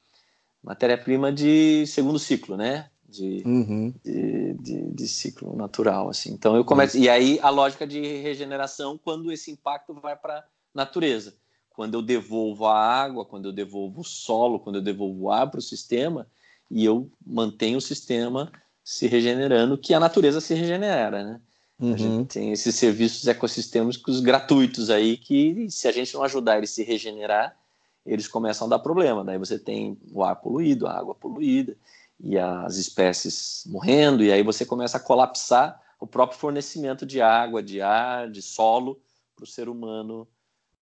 Matéria-prima 0.63 1.33
de 1.33 1.87
segundo 1.87 2.19
ciclo, 2.19 2.57
né? 2.57 2.91
De, 3.09 3.43
uhum. 3.47 3.95
de, 4.05 4.55
de, 4.55 4.91
de, 4.91 5.09
ciclo 5.09 5.57
natural, 5.57 6.11
assim. 6.11 6.31
Então 6.33 6.55
eu 6.55 6.65
começo 6.65 6.97
uhum. 6.97 7.05
e 7.05 7.09
aí 7.09 7.39
a 7.43 7.49
lógica 7.49 7.87
de 7.87 8.01
regeneração 8.01 8.99
quando 9.03 9.33
esse 9.33 9.51
impacto 9.51 9.95
vai 9.95 10.15
para 10.15 10.45
natureza, 10.75 11.35
quando 11.71 11.95
eu 11.95 12.03
devolvo 12.03 12.67
a 12.67 12.79
água, 12.79 13.25
quando 13.25 13.49
eu 13.49 13.53
devolvo 13.53 14.03
o 14.03 14.05
solo, 14.05 14.61
quando 14.61 14.77
eu 14.77 14.83
devolvo 14.83 15.25
o 15.25 15.31
ar 15.31 15.51
para 15.51 15.59
o 15.59 15.63
sistema 15.63 16.27
e 16.71 16.85
eu 16.85 17.11
mantenho 17.27 17.79
o 17.79 17.81
sistema 17.81 18.53
se 18.85 19.07
regenerando, 19.07 19.79
que 19.79 19.95
a 19.95 20.01
natureza 20.01 20.41
se 20.41 20.55
regenera, 20.55 21.25
né? 21.25 21.41
Uhum. 21.81 21.95
A 21.95 21.97
gente 21.97 22.35
tem 22.35 22.53
esses 22.53 22.75
serviços 22.75 23.27
ecossistêmicos 23.27 24.21
gratuitos 24.21 24.91
aí 24.91 25.17
que 25.17 25.71
se 25.71 25.87
a 25.87 25.93
gente 25.93 26.13
não 26.13 26.25
ajudar 26.25 26.59
ele 26.59 26.67
se 26.67 26.83
regenerar, 26.83 27.57
eles 28.05 28.27
começam 28.27 28.67
a 28.67 28.71
dar 28.71 28.79
problema. 28.81 29.25
Daí 29.25 29.39
você 29.39 29.59
tem 29.59 29.97
o 30.13 30.25
ar 30.25 30.37
poluído, 30.37 30.87
a 30.87 30.99
água 30.99 31.15
poluída 31.15 31.77
e 32.21 32.39
as 32.39 32.77
espécies 32.77 33.65
morrendo, 33.67 34.23
e 34.23 34.33
aí 34.33 34.43
você 34.43 34.65
começa 34.65 34.97
a 34.97 35.01
colapsar 35.01 35.81
o 36.01 36.07
próprio 36.07 36.39
fornecimento 36.39 37.05
de 37.05 37.21
água, 37.21 37.63
de 37.63 37.81
ar, 37.81 38.31
de 38.31 38.43
solo 38.43 39.01
para 39.35 39.45
o 39.45 39.47
ser 39.47 39.69
humano, 39.69 40.27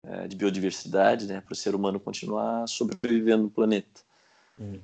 é, 0.04 0.28
de 0.28 0.36
biodiversidade, 0.36 1.26
né, 1.26 1.42
para 1.42 1.54
o 1.54 1.56
ser 1.56 1.76
humano 1.76 2.00
continuar 2.00 2.68
sobrevivendo 2.68 3.44
no 3.44 3.50
planeta. 3.50 4.02
Hum. 4.60 4.80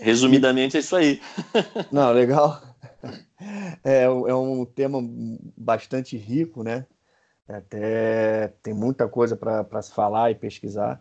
Resumidamente 0.00 0.76
é 0.76 0.80
isso 0.80 0.94
aí. 0.94 1.20
Não, 1.90 2.12
legal. 2.12 2.60
É, 3.84 4.02
é 4.02 4.34
um 4.34 4.64
tema 4.64 4.98
bastante 5.56 6.16
rico, 6.16 6.62
né? 6.62 6.86
Até 7.48 8.48
tem 8.62 8.74
muita 8.74 9.08
coisa 9.08 9.36
para 9.36 9.82
se 9.82 9.92
falar 9.92 10.30
e 10.30 10.34
pesquisar. 10.34 11.00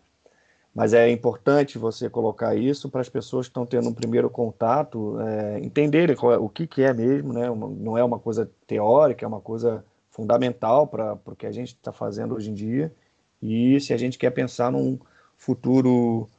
Mas 0.76 0.94
é 0.94 1.10
importante 1.10 1.78
você 1.78 2.10
colocar 2.10 2.54
isso 2.54 2.90
para 2.90 3.00
as 3.00 3.08
pessoas 3.08 3.48
que 3.48 3.52
estão 3.52 3.66
tendo 3.66 3.88
um 3.88 3.94
primeiro 3.94 4.30
contato 4.30 5.18
é, 5.22 5.60
entenderem 5.60 6.14
é, 6.14 6.38
o 6.38 6.50
que, 6.50 6.68
que 6.68 6.84
é 6.84 6.94
mesmo, 6.94 7.32
né? 7.32 7.50
Uma, 7.50 7.70
não 7.70 7.98
é 7.98 8.04
uma 8.04 8.20
coisa 8.20 8.52
teórica, 8.68 9.24
é 9.24 9.28
uma 9.28 9.40
coisa 9.40 9.86
fundamental 10.12 10.86
para 10.86 11.18
o 11.26 11.36
que 11.36 11.46
a 11.46 11.52
gente 11.52 11.70
está 11.70 11.94
fazendo 11.94 12.36
hoje 12.36 12.52
em 12.52 12.54
dia. 12.54 12.94
E 13.42 13.80
se 13.80 13.94
a 13.94 13.98
gente 13.98 14.18
quer 14.18 14.32
pensar 14.32 14.70
num 14.70 15.00
futuro 15.38 16.30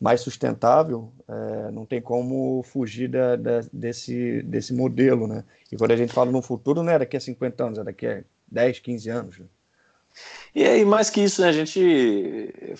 mais 0.00 0.20
sustentável, 0.20 1.12
é, 1.28 1.70
não 1.72 1.84
tem 1.84 2.00
como 2.00 2.62
fugir 2.62 3.08
da, 3.08 3.34
da, 3.34 3.60
desse, 3.72 4.40
desse 4.42 4.72
modelo, 4.72 5.26
né? 5.26 5.44
E 5.70 5.76
quando 5.76 5.90
a 5.90 5.96
gente 5.96 6.12
fala 6.12 6.30
no 6.30 6.40
futuro, 6.40 6.84
não 6.84 6.92
é 6.92 6.98
daqui 7.00 7.16
a 7.16 7.20
50 7.20 7.64
anos, 7.64 7.78
é 7.80 7.84
daqui 7.84 8.06
a 8.06 8.22
10, 8.50 8.78
15 8.78 9.10
anos. 9.10 9.38
Né? 9.40 9.46
E 10.54 10.64
aí, 10.64 10.84
mais 10.84 11.10
que 11.10 11.20
isso, 11.20 11.40
né, 11.42 11.48
a 11.48 11.52
gente 11.52 11.80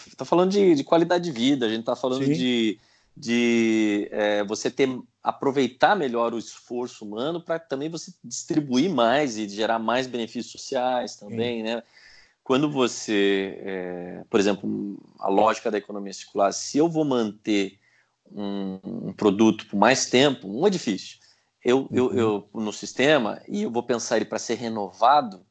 está 0.08 0.24
falando 0.24 0.50
de, 0.50 0.74
de, 0.74 0.84
qualidade 0.84 1.24
de 1.24 1.30
vida, 1.30 1.66
a 1.66 1.68
gente 1.68 1.80
está 1.80 1.94
falando 1.94 2.24
Sim. 2.24 2.32
de, 2.32 2.78
de 3.16 4.08
é, 4.10 4.44
você 4.44 4.70
ter 4.70 4.88
aproveitar 5.22 5.94
melhor 5.94 6.32
o 6.32 6.38
esforço 6.38 7.04
humano 7.04 7.40
para 7.40 7.58
também 7.58 7.88
você 7.88 8.12
distribuir 8.24 8.90
mais 8.90 9.36
e 9.36 9.48
gerar 9.48 9.78
mais 9.78 10.06
benefícios 10.06 10.50
sociais 10.50 11.16
também, 11.16 11.58
Sim. 11.58 11.62
né? 11.64 11.82
Quando 12.42 12.70
você, 12.70 13.58
é, 13.62 14.24
por 14.28 14.40
exemplo, 14.40 14.98
a 15.20 15.28
lógica 15.28 15.70
da 15.70 15.78
economia 15.78 16.12
circular, 16.12 16.52
se 16.52 16.78
eu 16.78 16.88
vou 16.88 17.04
manter 17.04 17.78
um, 18.32 18.80
um 18.82 19.12
produto 19.12 19.66
por 19.66 19.76
mais 19.76 20.06
tempo, 20.06 20.48
um 20.48 20.66
edifício, 20.66 21.18
eu, 21.64 21.82
uhum. 21.82 21.88
eu, 21.92 22.12
eu 22.14 22.50
no 22.54 22.72
sistema 22.72 23.40
e 23.46 23.62
eu 23.62 23.70
vou 23.70 23.82
pensar 23.82 24.16
ele 24.16 24.24
para 24.24 24.38
ser 24.38 24.54
renovado, 24.54 25.44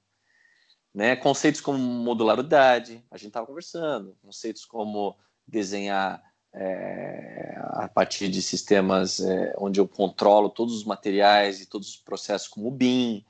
né? 0.93 1.15
Conceitos 1.15 1.61
como 1.61 1.77
modularidade, 1.77 3.03
a 3.11 3.17
gente 3.17 3.27
estava 3.27 3.45
conversando, 3.45 4.15
conceitos 4.21 4.65
como 4.65 5.15
desenhar 5.47 6.23
é, 6.53 7.55
a 7.57 7.87
partir 7.87 8.27
de 8.27 8.41
sistemas 8.41 9.19
é, 9.19 9.53
onde 9.57 9.79
eu 9.79 9.87
controlo 9.87 10.49
todos 10.49 10.75
os 10.75 10.83
materiais 10.83 11.61
e 11.61 11.65
todos 11.65 11.89
os 11.89 11.97
processos 11.97 12.47
como 12.47 12.67
o 12.67 12.71
BIM. 12.71 13.23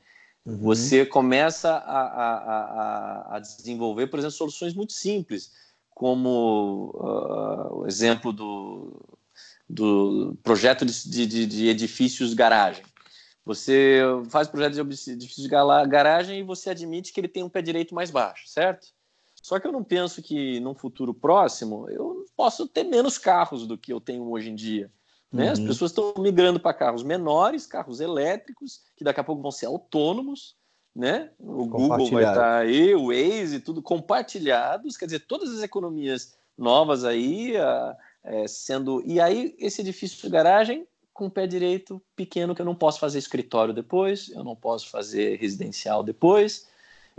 Uhum. 0.45 0.57
Você 0.57 1.05
começa 1.05 1.69
a, 1.69 2.01
a, 2.01 2.33
a, 2.35 3.35
a, 3.35 3.39
desenvolver, 3.39 4.07
por 4.07 4.19
exemplo, 4.19 4.35
soluções 4.35 4.73
muito 4.73 4.93
simples, 4.93 5.51
como 5.89 6.91
uh, 6.95 7.81
o 7.81 7.87
exemplo 7.87 8.31
do, 8.31 9.17
do 9.69 10.37
projeto 10.41 10.85
de, 10.85 11.25
de, 11.25 11.45
de 11.45 11.67
edifícios 11.67 12.33
garagem. 12.33 12.83
Você 13.45 14.01
faz 14.29 14.47
projeto 14.47 14.73
de 14.73 14.81
edifício 15.11 15.41
de 15.41 15.49
garagem 15.49 16.39
e 16.39 16.43
você 16.43 16.69
admite 16.69 17.11
que 17.11 17.19
ele 17.19 17.27
tem 17.27 17.43
um 17.43 17.49
pé 17.49 17.61
direito 17.61 17.95
mais 17.95 18.11
baixo, 18.11 18.47
certo? 18.47 18.87
Só 19.41 19.59
que 19.59 19.65
eu 19.65 19.71
não 19.71 19.83
penso 19.83 20.21
que 20.21 20.59
num 20.59 20.75
futuro 20.75 21.13
próximo 21.13 21.89
eu 21.89 22.25
posso 22.35 22.67
ter 22.67 22.83
menos 22.83 23.17
carros 23.17 23.65
do 23.65 23.77
que 23.77 23.91
eu 23.91 23.99
tenho 23.99 24.29
hoje 24.29 24.49
em 24.49 24.55
dia. 24.55 24.91
Né? 25.31 25.45
Uhum. 25.45 25.51
As 25.51 25.59
pessoas 25.59 25.91
estão 25.91 26.13
migrando 26.17 26.59
para 26.59 26.73
carros 26.73 27.03
menores, 27.03 27.65
carros 27.65 27.99
elétricos, 27.99 28.81
que 28.95 29.03
daqui 29.03 29.19
a 29.19 29.23
pouco 29.23 29.41
vão 29.41 29.51
ser 29.51 29.67
autônomos. 29.67 30.57
Né? 30.95 31.31
O 31.39 31.65
Google 31.65 32.09
vai 32.09 32.23
estar 32.23 32.35
tá 32.35 32.57
aí, 32.57 32.93
o 32.95 33.07
Waze, 33.07 33.59
tudo 33.59 33.81
compartilhados. 33.81 34.97
Quer 34.97 35.05
dizer, 35.05 35.19
todas 35.21 35.49
as 35.51 35.63
economias 35.63 36.35
novas 36.57 37.05
aí 37.05 37.53
é, 38.23 38.47
sendo. 38.47 39.01
E 39.05 39.21
aí, 39.21 39.55
esse 39.59 39.81
edifício 39.81 40.21
de 40.21 40.29
garagem 40.29 40.85
com 41.19 41.27
o 41.27 41.31
pé 41.31 41.45
direito 41.45 42.01
pequeno, 42.15 42.55
que 42.55 42.61
eu 42.61 42.65
não 42.65 42.75
posso 42.75 42.99
fazer 42.99 43.19
escritório 43.19 43.73
depois, 43.73 44.29
eu 44.29 44.43
não 44.43 44.55
posso 44.55 44.89
fazer 44.89 45.37
residencial 45.37 46.03
depois 46.03 46.67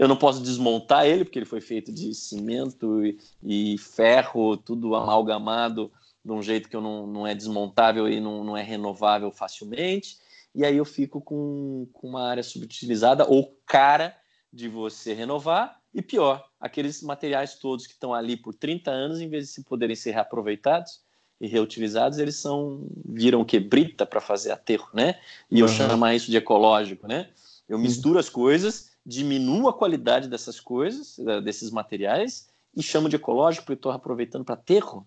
eu 0.01 0.09
não 0.09 0.17
posso 0.17 0.43
desmontar 0.43 1.05
ele, 1.05 1.27
porque 1.27 1.39
ele 1.39 1.45
foi 1.45 1.61
feito 1.61 1.93
de 1.93 2.15
cimento 2.15 3.05
e, 3.05 3.19
e 3.43 3.77
ferro, 3.77 4.57
tudo 4.57 4.95
amalgamado 4.95 5.93
de 6.25 6.33
um 6.33 6.43
jeito 6.43 6.71
que 6.71 6.75
eu 6.75 6.81
não, 6.81 7.07
não 7.07 7.27
é 7.27 7.35
desmontável 7.35 8.09
e 8.09 8.19
não, 8.19 8.43
não 8.43 8.57
é 8.57 8.63
renovável 8.63 9.31
facilmente. 9.31 10.17
E 10.55 10.65
aí 10.65 10.75
eu 10.79 10.87
fico 10.87 11.21
com, 11.21 11.87
com 11.93 12.09
uma 12.09 12.27
área 12.27 12.43
subutilizada 12.43 13.27
ou 13.29 13.55
cara 13.67 14.17
de 14.51 14.69
você 14.69 15.13
renovar. 15.13 15.79
E 15.93 16.01
pior, 16.01 16.49
aqueles 16.59 17.03
materiais 17.03 17.57
todos 17.57 17.87
que 17.87 17.93
estão 17.93 18.15
ali 18.15 18.39
por 18.39 18.55
30 18.55 18.91
anos, 18.91 19.21
em 19.21 19.29
vez 19.29 19.49
de 19.49 19.53
se 19.53 19.65
poderem 19.65 19.95
ser 19.95 20.13
reaproveitados 20.13 21.03
e 21.41 21.47
reutilizados, 21.47 22.19
eles 22.19 22.37
são 22.37 22.87
viram 23.05 23.45
que 23.45 23.59
brita 23.59 24.05
para 24.05 24.21
fazer 24.21 24.51
aterro, 24.51 24.89
né? 24.93 25.19
E 25.51 25.61
eu 25.61 25.67
uhum. 25.67 25.73
chamo 25.73 26.07
isso 26.09 26.31
de 26.31 26.37
ecológico, 26.37 27.09
né? 27.09 27.31
Eu 27.69 27.79
misturo 27.79 28.19
as 28.19 28.29
coisas 28.29 28.91
diminuo 29.05 29.69
a 29.69 29.73
qualidade 29.73 30.29
dessas 30.29 30.61
coisas, 30.61 31.17
desses 31.43 31.71
materiais, 31.71 32.49
e 32.77 32.83
chamo 32.83 33.09
de 33.09 33.17
ecológico 33.17 33.67
porque 33.67 33.79
estou 33.79 33.93
aproveitando 33.93 34.45
para 34.45 34.55
aterro. 34.55 35.07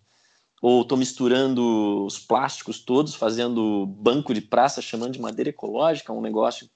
Ou 0.62 0.82
estou 0.82 0.98
misturando 0.98 2.06
os 2.06 2.18
plásticos 2.18 2.80
todos, 2.80 3.14
fazendo 3.16 3.86
banco 3.86 4.34
de 4.34 4.42
praça, 4.42 4.82
chamando 4.82 5.12
de 5.12 5.22
madeira 5.22 5.50
ecológica, 5.50 6.14
um 6.14 6.22
negócio, 6.22 6.70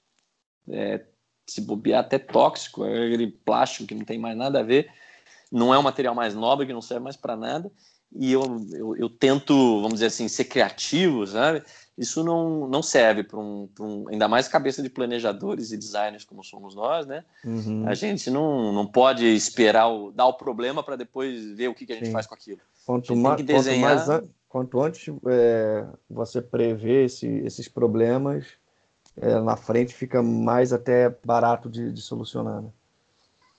é, 0.70 1.06
se 1.46 1.62
bobear, 1.62 2.02
até 2.02 2.20
tóxico, 2.20 2.84
é 2.84 3.08
aquele 3.08 3.28
plástico 3.28 3.88
que 3.88 3.96
não 3.96 4.04
tem 4.04 4.20
mais 4.20 4.38
nada 4.38 4.60
a 4.60 4.64
ver, 4.64 4.92
não 5.50 5.74
é 5.74 5.80
um 5.80 5.84
material 5.84 6.14
mais 6.14 6.36
nobre, 6.36 6.68
que 6.68 6.74
não 6.74 6.82
serve 6.82 7.04
mais 7.04 7.16
para 7.16 7.38
nada. 7.38 7.72
E 8.16 8.32
eu, 8.32 8.66
eu, 8.72 8.96
eu 8.96 9.10
tento, 9.10 9.54
vamos 9.82 9.96
dizer 9.96 10.08
assim, 10.08 10.28
ser 10.28 10.46
criativo, 10.46 11.26
sabe? 11.28 11.64
isso 11.98 12.24
não, 12.24 12.68
não 12.68 12.84
serve 12.84 13.24
para 13.24 13.40
um, 13.40 13.68
um, 13.80 14.08
ainda 14.10 14.28
mais 14.28 14.48
cabeça 14.48 14.84
de 14.84 14.90
planejadores 14.90 15.72
e 15.72 15.78
designers 15.78 16.24
como 16.24 16.44
somos 16.44 16.76
nós, 16.76 17.08
né? 17.08 17.26
Uhum. 17.44 17.88
A 17.88 17.96
gente 17.96 18.30
não, 18.30 18.72
não 18.72 18.86
pode 18.86 19.26
esperar 19.26 19.88
o, 19.88 20.12
dar 20.12 20.28
o 20.28 20.34
problema 20.34 20.84
para 20.84 20.96
depois 20.96 21.44
ver 21.54 21.70
o 21.70 21.74
que, 21.74 21.88
que 21.88 21.94
a 21.94 21.96
gente 21.96 22.08
Sim. 22.08 22.12
faz 22.12 22.28
com 22.28 22.36
aquilo. 22.36 22.60
Quanto, 22.86 23.16
ma 23.16 23.36
desenhar... 23.36 23.98
quanto, 23.98 24.08
mais, 24.08 24.24
quanto 24.48 24.82
antes 24.82 25.14
é, 25.28 25.88
você 26.08 26.40
prevê 26.40 27.06
esse, 27.06 27.28
esses 27.28 27.68
problemas, 27.68 28.46
é, 29.20 29.40
na 29.40 29.58
frente 29.58 29.96
fica 29.96 30.22
mais 30.22 30.72
até 30.72 31.10
barato 31.26 31.68
de, 31.68 31.92
de 31.92 32.02
solucionar. 32.02 32.62
Né? 32.62 32.70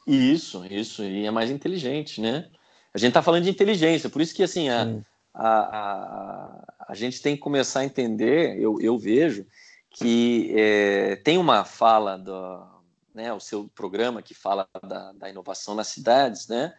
Isso, 0.06 0.64
isso, 0.70 1.02
e 1.02 1.26
é 1.26 1.30
mais 1.30 1.50
inteligente, 1.50 2.20
né? 2.20 2.48
A 2.94 2.98
gente 2.98 3.10
está 3.10 3.22
falando 3.22 3.44
de 3.44 3.50
inteligência, 3.50 4.08
por 4.08 4.22
isso 4.22 4.34
que 4.34 4.42
assim 4.42 4.68
a, 4.68 5.00
a, 5.34 5.48
a, 5.48 6.74
a 6.88 6.94
gente 6.94 7.20
tem 7.20 7.36
que 7.36 7.42
começar 7.42 7.80
a 7.80 7.84
entender, 7.84 8.58
eu, 8.58 8.80
eu 8.80 8.98
vejo, 8.98 9.46
que 9.90 10.52
é, 10.56 11.16
tem 11.16 11.38
uma 11.38 11.64
fala 11.64 12.16
do 12.16 12.78
né, 13.14 13.32
o 13.32 13.40
seu 13.40 13.68
programa 13.74 14.22
que 14.22 14.32
fala 14.32 14.68
da, 14.86 15.12
da 15.12 15.28
inovação 15.28 15.74
nas 15.74 15.88
cidades, 15.88 16.46
né, 16.46 16.72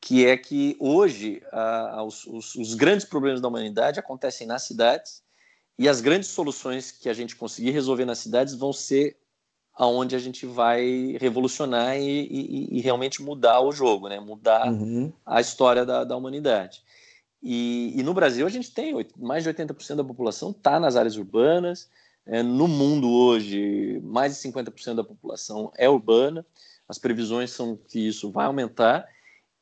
que 0.00 0.26
é 0.26 0.36
que 0.36 0.76
hoje 0.80 1.40
os, 2.04 2.26
os, 2.26 2.54
os, 2.56 2.74
grandes 2.74 3.06
problemas 3.06 3.40
da 3.40 3.48
humanidade 3.48 4.00
acontecem 4.00 4.46
nas 4.46 4.64
cidades 4.64 5.22
e 5.78 5.88
as 5.88 6.00
grandes 6.00 6.28
soluções 6.28 6.90
que 6.90 7.08
a 7.08 7.14
gente 7.14 7.36
conseguir 7.36 7.70
resolver 7.70 8.04
nas 8.04 8.18
cidades 8.18 8.54
vão 8.54 8.72
ser 8.72 9.16
aonde 9.76 10.14
a 10.14 10.18
gente 10.18 10.46
vai 10.46 11.16
revolucionar 11.20 11.96
e, 11.98 12.26
e, 12.30 12.78
e 12.78 12.80
realmente 12.80 13.22
mudar 13.22 13.60
o 13.60 13.72
jogo, 13.72 14.08
né? 14.08 14.20
mudar 14.20 14.68
uhum. 14.68 15.12
a 15.26 15.40
história 15.40 15.84
da, 15.84 16.04
da 16.04 16.16
humanidade. 16.16 16.82
E, 17.42 17.92
e, 17.94 18.02
no 18.02 18.14
Brasil 18.14 18.46
a 18.46 18.50
gente 18.50 18.70
tem 18.70 18.94
mais 19.18 19.44
de 19.44 19.50
80% 19.52 19.96
da 19.96 20.04
população 20.04 20.50
está 20.50 20.80
nas 20.80 20.96
áreas 20.96 21.16
urbanas. 21.16 21.90
É, 22.26 22.42
no 22.42 22.66
mundo 22.66 23.10
hoje, 23.10 24.00
mais 24.02 24.34
de 24.34 24.48
50% 24.48 24.94
da 24.94 25.04
população 25.04 25.70
é 25.76 25.88
urbana. 25.88 26.46
As 26.88 26.98
previsões 26.98 27.50
são 27.50 27.76
que 27.76 27.98
isso 27.98 28.30
vai 28.30 28.46
aumentar. 28.46 29.06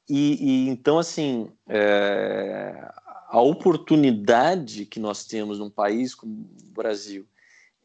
E, 0.09 0.69
então, 0.69 0.99
assim, 0.99 1.51
é, 1.69 2.89
a 3.29 3.41
oportunidade 3.41 4.85
que 4.85 5.01
nós 5.01 5.25
temos 5.25 5.59
num 5.59 5.71
país 5.71 6.15
como 6.15 6.33
o 6.33 6.73
Brasil 6.73 7.27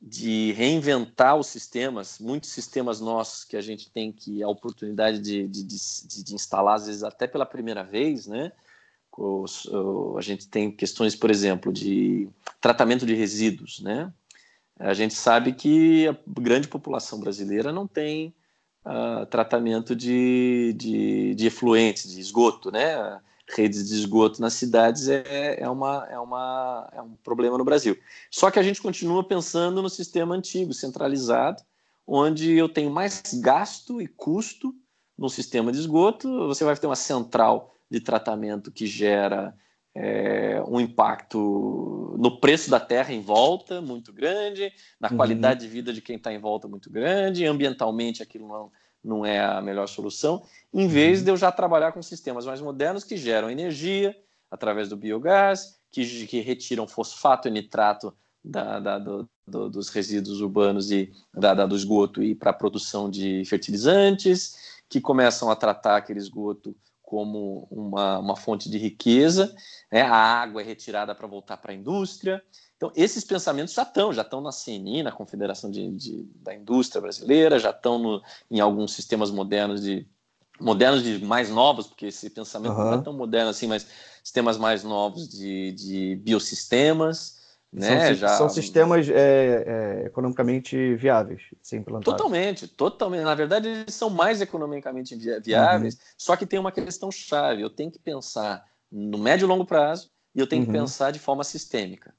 de 0.02 0.52
reinventar 0.54 1.36
os 1.36 1.48
sistemas, 1.48 2.20
muitos 2.20 2.52
sistemas 2.52 3.02
nossos 3.02 3.44
que 3.44 3.58
a 3.58 3.62
gente 3.62 3.90
tem 3.90 4.12
que 4.12 4.44
a 4.44 4.48
oportunidade 4.48 5.20
de, 5.20 5.48
de, 5.48 5.64
de, 5.64 6.24
de 6.24 6.36
instalar, 6.36 6.76
às 6.76 6.88
vezes 6.88 7.04
até 7.04 7.28
pela 7.28 7.46
primeira 7.46 7.84
vez, 7.84 8.28
né? 8.28 8.52
Os, 9.18 9.68
a 10.16 10.22
gente 10.22 10.48
tem 10.48 10.72
questões, 10.72 11.16
por 11.16 11.32
exemplo, 11.32 11.74
de 11.74 12.30
tratamento 12.62 13.04
de 13.04 13.16
resíduos, 13.16 13.80
né? 13.80 14.14
A 14.80 14.94
gente 14.94 15.16
sabe 15.16 15.54
que 15.54 16.08
a 16.08 16.16
grande 16.40 16.68
população 16.68 17.20
brasileira 17.20 17.72
não 17.72 17.88
tem 17.88 18.32
uh, 18.86 19.26
tratamento 19.26 19.96
de, 19.96 20.74
de, 20.78 21.34
de, 21.34 21.48
efluentes, 21.48 22.12
de 22.12 22.20
esgoto, 22.20 22.70
né? 22.72 23.20
Redes 23.50 23.88
de 23.88 23.96
esgoto 23.96 24.42
nas 24.42 24.54
cidades 24.54 25.08
é, 25.08 25.58
é, 25.60 25.70
uma, 25.70 26.06
é, 26.10 26.20
uma, 26.20 26.90
é 26.94 27.02
um 27.02 27.16
problema 27.24 27.58
no 27.58 27.64
Brasil. 27.64 27.98
Só 28.30 28.52
que 28.52 28.60
a 28.60 28.64
gente 28.64 28.82
continua 28.82 29.24
pensando 29.24 29.82
no 29.82 29.90
sistema 29.90 30.36
antigo, 30.36 30.74
centralizado, 30.74 31.64
onde 32.06 32.54
eu 32.54 32.68
tenho 32.68 32.92
mais 32.92 33.22
gasto 33.42 34.02
e 34.02 34.08
custo 34.08 34.76
no 35.18 35.30
sistema 35.30 35.72
de 35.72 35.80
esgoto, 35.80 36.48
você 36.48 36.64
vai 36.64 36.76
ter 36.76 36.88
uma 36.88 36.96
central 36.96 37.74
de 37.90 38.00
tratamento 38.00 38.72
que 38.72 38.86
gera 38.86 39.56
é, 39.96 40.62
um 40.68 40.80
impacto 40.80 42.16
no 42.20 42.40
preço 42.40 42.70
da 42.70 42.80
terra 42.80 43.12
em 43.12 43.22
volta 43.22 43.82
muito 43.82 44.14
grande, 44.14 44.72
na 45.00 45.10
uhum. 45.10 45.18
qualidade 45.18 45.62
de 45.62 45.68
vida 45.68 45.92
de 45.92 46.02
quem 46.02 46.18
está 46.18 46.32
em 46.32 46.38
volta 46.38 46.68
muito 46.68 46.90
grande, 46.90 47.46
ambientalmente 47.46 48.22
aquilo 48.22 48.48
não, 48.48 48.72
não 49.04 49.26
é 49.26 49.40
a 49.40 49.62
melhor 49.62 49.88
solução, 49.88 50.44
em 50.74 50.88
vez 50.88 51.20
uhum. 51.20 51.26
de 51.26 51.32
eu 51.32 51.38
já 51.38 51.52
trabalhar 51.52 51.92
com 51.92 52.02
sistemas 52.02 52.46
mais 52.46 52.62
modernos 52.62 53.04
que 53.04 53.18
geram 53.18 53.50
energia, 53.50 54.16
através 54.50 54.90
do 54.90 54.98
biogás, 54.98 55.80
que, 55.92 56.26
que 56.28 56.42
retiram 56.42 56.88
fosfato 56.88 57.48
e 57.48 57.52
nitrato 57.52 58.14
da, 58.44 58.80
da, 58.80 59.00
do, 59.00 59.30
do, 59.46 59.70
dos 59.70 59.90
resíduos 59.90 60.42
urbanos 60.42 60.92
e 60.92 61.12
da, 61.34 61.54
do 61.66 61.76
esgoto 61.76 62.24
e 62.24 62.36
para 62.36 62.52
a 62.52 62.54
produção 62.54 63.10
de 63.10 63.44
fertilizantes, 63.46 64.82
que 64.90 65.02
começam 65.02 65.50
a 65.50 65.56
tratar 65.56 65.98
aquele 65.98 66.20
esgoto 66.20 66.76
como 67.02 67.68
uma, 67.72 68.20
uma 68.20 68.36
fonte 68.36 68.70
de 68.70 68.78
riqueza, 68.78 69.56
né? 69.92 70.02
a 70.02 70.14
água 70.14 70.62
é 70.62 70.66
retirada 70.66 71.16
para 71.16 71.26
voltar 71.26 71.56
para 71.58 71.72
a 71.72 71.76
indústria. 71.76 72.44
Então, 72.78 72.92
esses 72.96 73.24
pensamentos 73.24 73.74
já 73.74 73.82
estão, 73.82 74.14
já 74.14 74.22
estão 74.22 74.40
na 74.40 74.52
CNI, 74.52 75.02
na 75.02 75.12
Confederação 75.12 75.70
de, 75.70 75.92
de 75.92 76.24
da 76.36 76.54
Indústria 76.54 77.02
Brasileira, 77.02 77.58
já 77.58 77.72
estão 77.72 77.98
no, 77.98 78.22
em 78.50 78.60
alguns 78.60 78.94
sistemas 78.94 79.32
modernos 79.32 79.82
de 79.82 80.08
modernos 80.60 81.04
de 81.04 81.24
mais 81.24 81.50
novos, 81.50 81.88
porque 81.88 82.08
esse 82.08 82.30
pensamento 82.30 82.74
uhum. 82.74 82.86
não 82.86 82.94
é 82.94 83.02
tão 83.02 83.14
moderno 83.14 83.50
assim, 83.50 83.68
mas 83.68 83.86
sistemas 84.24 84.58
mais 84.58 84.84
novos 84.84 85.28
de, 85.28 85.72
de 85.72 86.16
biossistemas, 86.18 87.38
né? 87.72 88.08
São, 88.08 88.16
Já... 88.16 88.28
são 88.30 88.50
sistemas 88.50 89.10
é, 89.10 89.14
é, 89.14 90.06
economicamente 90.08 90.96
viáveis 90.96 91.42
ser 91.62 91.78
implantados. 91.78 92.18
Totalmente, 92.18 92.68
totalmente. 92.68 93.24
Na 93.24 93.36
verdade, 93.36 93.68
eles 93.68 93.94
são 93.94 94.10
mais 94.10 94.42
economicamente 94.42 95.16
viáveis, 95.44 95.96
uhum. 95.96 96.00
só 96.18 96.36
que 96.36 96.46
tem 96.46 96.60
uma 96.60 96.72
questão 96.72 97.12
chave. 97.12 97.62
Eu 97.62 97.70
tenho 97.70 97.92
que 97.92 98.00
pensar 98.00 98.66
no 98.92 99.18
médio 99.18 99.46
e 99.46 99.48
longo 99.48 99.66
prazo 99.66 100.10
e 100.34 100.40
eu 100.40 100.48
tenho 100.48 100.62
uhum. 100.62 100.68
que 100.68 100.72
pensar 100.72 101.12
de 101.12 101.20
forma 101.20 101.44
sistêmica. 101.44 102.14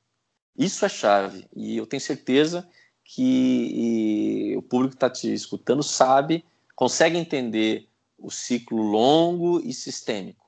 Isso 0.58 0.84
é 0.84 0.88
chave. 0.88 1.46
E 1.54 1.76
eu 1.76 1.86
tenho 1.86 2.00
certeza 2.00 2.68
que 3.04 4.54
o 4.58 4.62
público 4.62 4.90
que 4.90 4.96
está 4.96 5.08
te 5.08 5.32
escutando 5.32 5.82
sabe, 5.82 6.44
consegue 6.74 7.16
entender 7.16 7.88
o 8.18 8.30
ciclo 8.30 8.82
longo 8.82 9.60
e 9.60 9.72
sistêmico. 9.72 10.44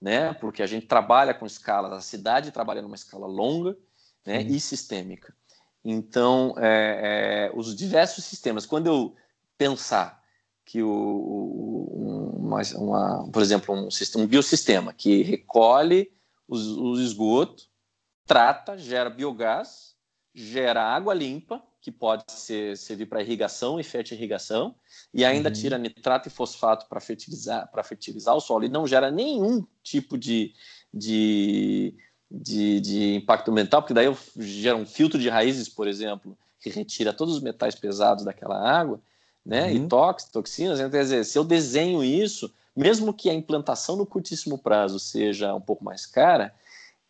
Né? 0.00 0.34
Porque 0.34 0.62
a 0.62 0.66
gente 0.66 0.86
trabalha 0.86 1.32
com 1.32 1.46
escalas, 1.46 1.92
a 1.92 2.00
cidade 2.00 2.50
trabalha 2.50 2.82
numa 2.82 2.96
escala 2.96 3.26
longa, 3.26 3.76
né, 4.26 4.42
e 4.42 4.60
sistêmica. 4.60 5.34
Então, 5.84 6.54
é, 6.58 7.50
é, 7.50 7.58
os 7.58 7.74
diversos 7.74 8.24
sistemas, 8.24 8.66
quando 8.66 8.86
eu 8.86 9.16
pensar 9.58 10.22
que 10.64 10.82
o, 10.82 10.88
o 10.88 12.32
uma, 12.38 12.62
uma, 12.76 13.30
por 13.30 13.42
exemplo, 13.42 13.74
um, 13.74 13.90
sistema, 13.90 14.24
um 14.24 14.28
biossistema 14.28 14.92
que 14.92 15.22
recolhe 15.22 16.12
os, 16.46 16.66
os 16.66 17.00
esgotos, 17.00 17.68
trata, 18.26 18.76
gera 18.76 19.10
biogás, 19.10 19.94
gera 20.34 20.82
água 20.82 21.14
limpa, 21.14 21.62
que 21.80 21.90
pode 21.90 22.24
ser, 22.28 22.76
servir 22.76 23.06
para 23.06 23.22
irrigação 23.22 23.80
e 23.80 23.84
fertirrigação, 23.84 24.74
e 25.12 25.24
ainda 25.24 25.48
uhum. 25.48 25.54
tira 25.54 25.78
nitrato 25.78 26.28
e 26.28 26.30
fosfato 26.30 26.86
para 26.88 27.00
fertilizar, 27.00 27.68
fertilizar 27.84 28.34
o 28.36 28.40
solo, 28.40 28.64
e 28.64 28.68
não 28.68 28.86
gera 28.86 29.10
nenhum 29.10 29.66
tipo 29.82 30.16
de, 30.16 30.54
de 30.94 31.94
de, 32.32 32.80
de 32.80 33.14
impacto 33.16 33.50
ambiental, 33.50 33.82
porque 33.82 33.92
daí 33.92 34.06
eu 34.06 34.16
gero 34.38 34.78
um 34.78 34.86
filtro 34.86 35.18
de 35.18 35.28
raízes, 35.28 35.68
por 35.68 35.86
exemplo, 35.86 36.36
que 36.58 36.70
retira 36.70 37.12
todos 37.12 37.34
os 37.34 37.42
metais 37.42 37.74
pesados 37.74 38.24
daquela 38.24 38.58
água, 38.58 39.00
né? 39.44 39.66
Uhum. 39.66 39.84
E 39.84 39.88
tox, 39.88 40.24
toxinas. 40.24 40.78
Então, 40.78 40.90
quer 40.90 41.02
dizer, 41.02 41.24
se 41.24 41.38
eu 41.38 41.44
desenho 41.44 42.02
isso, 42.02 42.50
mesmo 42.74 43.12
que 43.12 43.28
a 43.28 43.34
implantação 43.34 43.96
no 43.96 44.06
curtíssimo 44.06 44.56
prazo 44.56 44.98
seja 44.98 45.54
um 45.54 45.60
pouco 45.60 45.84
mais 45.84 46.06
cara, 46.06 46.54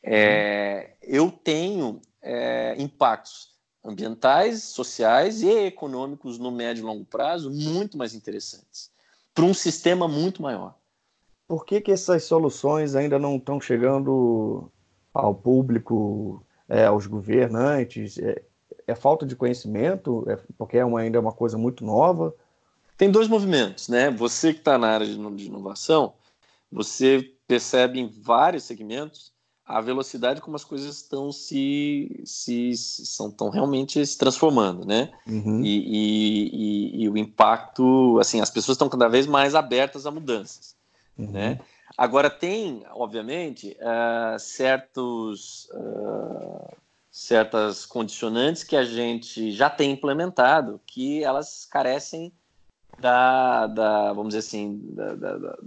é, 0.03 0.94
uhum. 1.03 1.09
eu 1.14 1.30
tenho 1.30 2.00
é, 2.20 2.74
impactos 2.78 3.53
ambientais, 3.84 4.62
sociais 4.62 5.42
e 5.42 5.50
econômicos 5.50 6.38
no 6.38 6.50
médio 6.50 6.82
e 6.82 6.84
longo 6.84 7.05
prazo 7.05 7.50
muito 7.50 7.98
mais 7.98 8.14
interessantes 8.14 8.90
para 9.34 9.44
um 9.44 9.55
sistema 9.55 10.07
muito 10.07 10.42
maior. 10.42 10.74
Por 11.48 11.64
que, 11.64 11.80
que 11.80 11.90
essas 11.90 12.24
soluções 12.24 12.94
ainda 12.94 13.18
não 13.18 13.36
estão 13.36 13.61
chegando 13.61 14.70
ao 15.12 15.34
público, 15.34 16.44
é, 16.68 16.84
aos 16.84 17.07
governantes? 17.07 18.18
É, 18.18 18.42
é, 18.86 18.94
falta 18.94 19.26
de 19.26 19.36
conhecimento? 19.36 20.24
É, 20.28 20.38
porque 20.57 20.78
é 20.78 20.84
uma, 20.84 21.00
ainda 21.00 21.18
é 21.18 21.20
uma 21.20 21.32
coisa 21.32 21.59
muito 21.59 21.84
nova? 21.84 22.34
Tem 22.96 23.11
dois 23.11 23.26
movimentos, 23.26 23.88
né? 23.88 24.11
Você 24.11 24.53
que 24.53 24.61
está 24.61 24.78
na 24.78 24.88
área 24.88 25.07
de, 25.07 25.16
de 25.34 25.46
inovação, 25.46 26.14
você 26.70 27.32
percebe 27.46 27.98
em 27.98 28.07
vários 28.07 28.64
segmentos 28.64 29.32
a 29.64 29.80
velocidade 29.80 30.40
como 30.40 30.56
as 30.56 30.64
coisas 30.64 30.96
estão 30.96 31.30
se, 31.30 32.20
se, 32.24 32.76
são 32.76 33.28
estão 33.28 33.48
realmente 33.48 34.04
se 34.04 34.18
transformando, 34.18 34.84
né? 34.84 35.12
Uhum. 35.26 35.62
E, 35.64 35.78
e, 35.78 36.50
e, 36.52 37.04
e, 37.04 37.08
o 37.08 37.16
impacto, 37.16 38.18
assim, 38.20 38.40
as 38.40 38.50
pessoas 38.50 38.74
estão 38.74 38.88
cada 38.88 39.08
vez 39.08 39.26
mais 39.26 39.54
abertas 39.54 40.06
a 40.06 40.10
mudanças, 40.10 40.74
uhum. 41.16 41.30
né? 41.30 41.60
Agora, 41.96 42.30
tem, 42.30 42.84
obviamente, 42.92 43.76
uh, 43.80 44.38
certos, 44.38 45.68
uh, 45.74 46.76
certas 47.10 47.84
condicionantes 47.84 48.64
que 48.64 48.74
a 48.74 48.84
gente 48.84 49.52
já 49.52 49.68
tem 49.68 49.92
implementado, 49.92 50.80
que 50.86 51.22
elas 51.22 51.66
carecem 51.66 52.32
da, 52.98 53.66
da 53.66 54.12
vamos 54.12 54.34
dizer 54.34 54.38
assim, 54.40 54.80
da, 54.94 55.14
da, 55.14 55.38
da, 55.38 55.58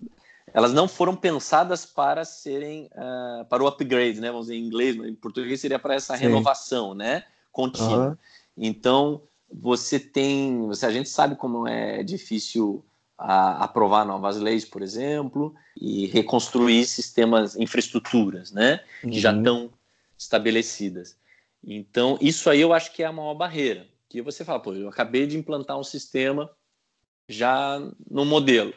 elas 0.56 0.72
não 0.72 0.88
foram 0.88 1.18
pensadas 1.18 1.86
para 1.86 2.24
serem, 2.24 2.90
uh, 2.94 3.44
para 3.50 3.62
o 3.62 3.68
upgrade, 3.68 4.22
né? 4.22 4.32
Vamos 4.32 4.48
dizer 4.48 4.58
em 4.58 4.66
inglês, 4.66 4.96
em 4.96 5.14
português 5.14 5.60
seria 5.60 5.78
para 5.78 5.96
essa 5.96 6.16
Sim. 6.16 6.24
renovação, 6.24 6.94
né? 6.94 7.26
Contínua. 7.52 8.08
Uhum. 8.08 8.18
Então, 8.56 9.22
você 9.52 10.00
tem, 10.00 10.66
você, 10.66 10.86
a 10.86 10.92
gente 10.92 11.10
sabe 11.10 11.36
como 11.36 11.68
é 11.68 12.02
difícil 12.04 12.86
a 13.18 13.66
aprovar 13.66 14.06
novas 14.06 14.38
leis, 14.38 14.64
por 14.64 14.82
exemplo, 14.82 15.54
e 15.76 16.06
reconstruir 16.06 16.86
sistemas, 16.86 17.58
infraestruturas, 17.58 18.54
né, 18.54 18.80
que 19.02 19.08
uhum. 19.08 19.14
já 19.14 19.36
estão 19.36 19.70
estabelecidas. 20.18 21.18
Então, 21.62 22.18
isso 22.22 22.50
aí 22.50 22.62
eu 22.62 22.72
acho 22.72 22.94
que 22.94 23.04
é 23.04 23.06
a 23.06 23.12
maior 23.12 23.34
barreira. 23.34 23.88
Que 24.08 24.22
você 24.22 24.46
fala, 24.46 24.62
pô, 24.62 24.74
eu 24.74 24.88
acabei 24.88 25.28
de 25.28 25.38
implantar 25.38 25.78
um 25.78 25.84
sistema 25.84 26.50
já 27.28 27.78
no 28.10 28.24
modelo. 28.24 28.74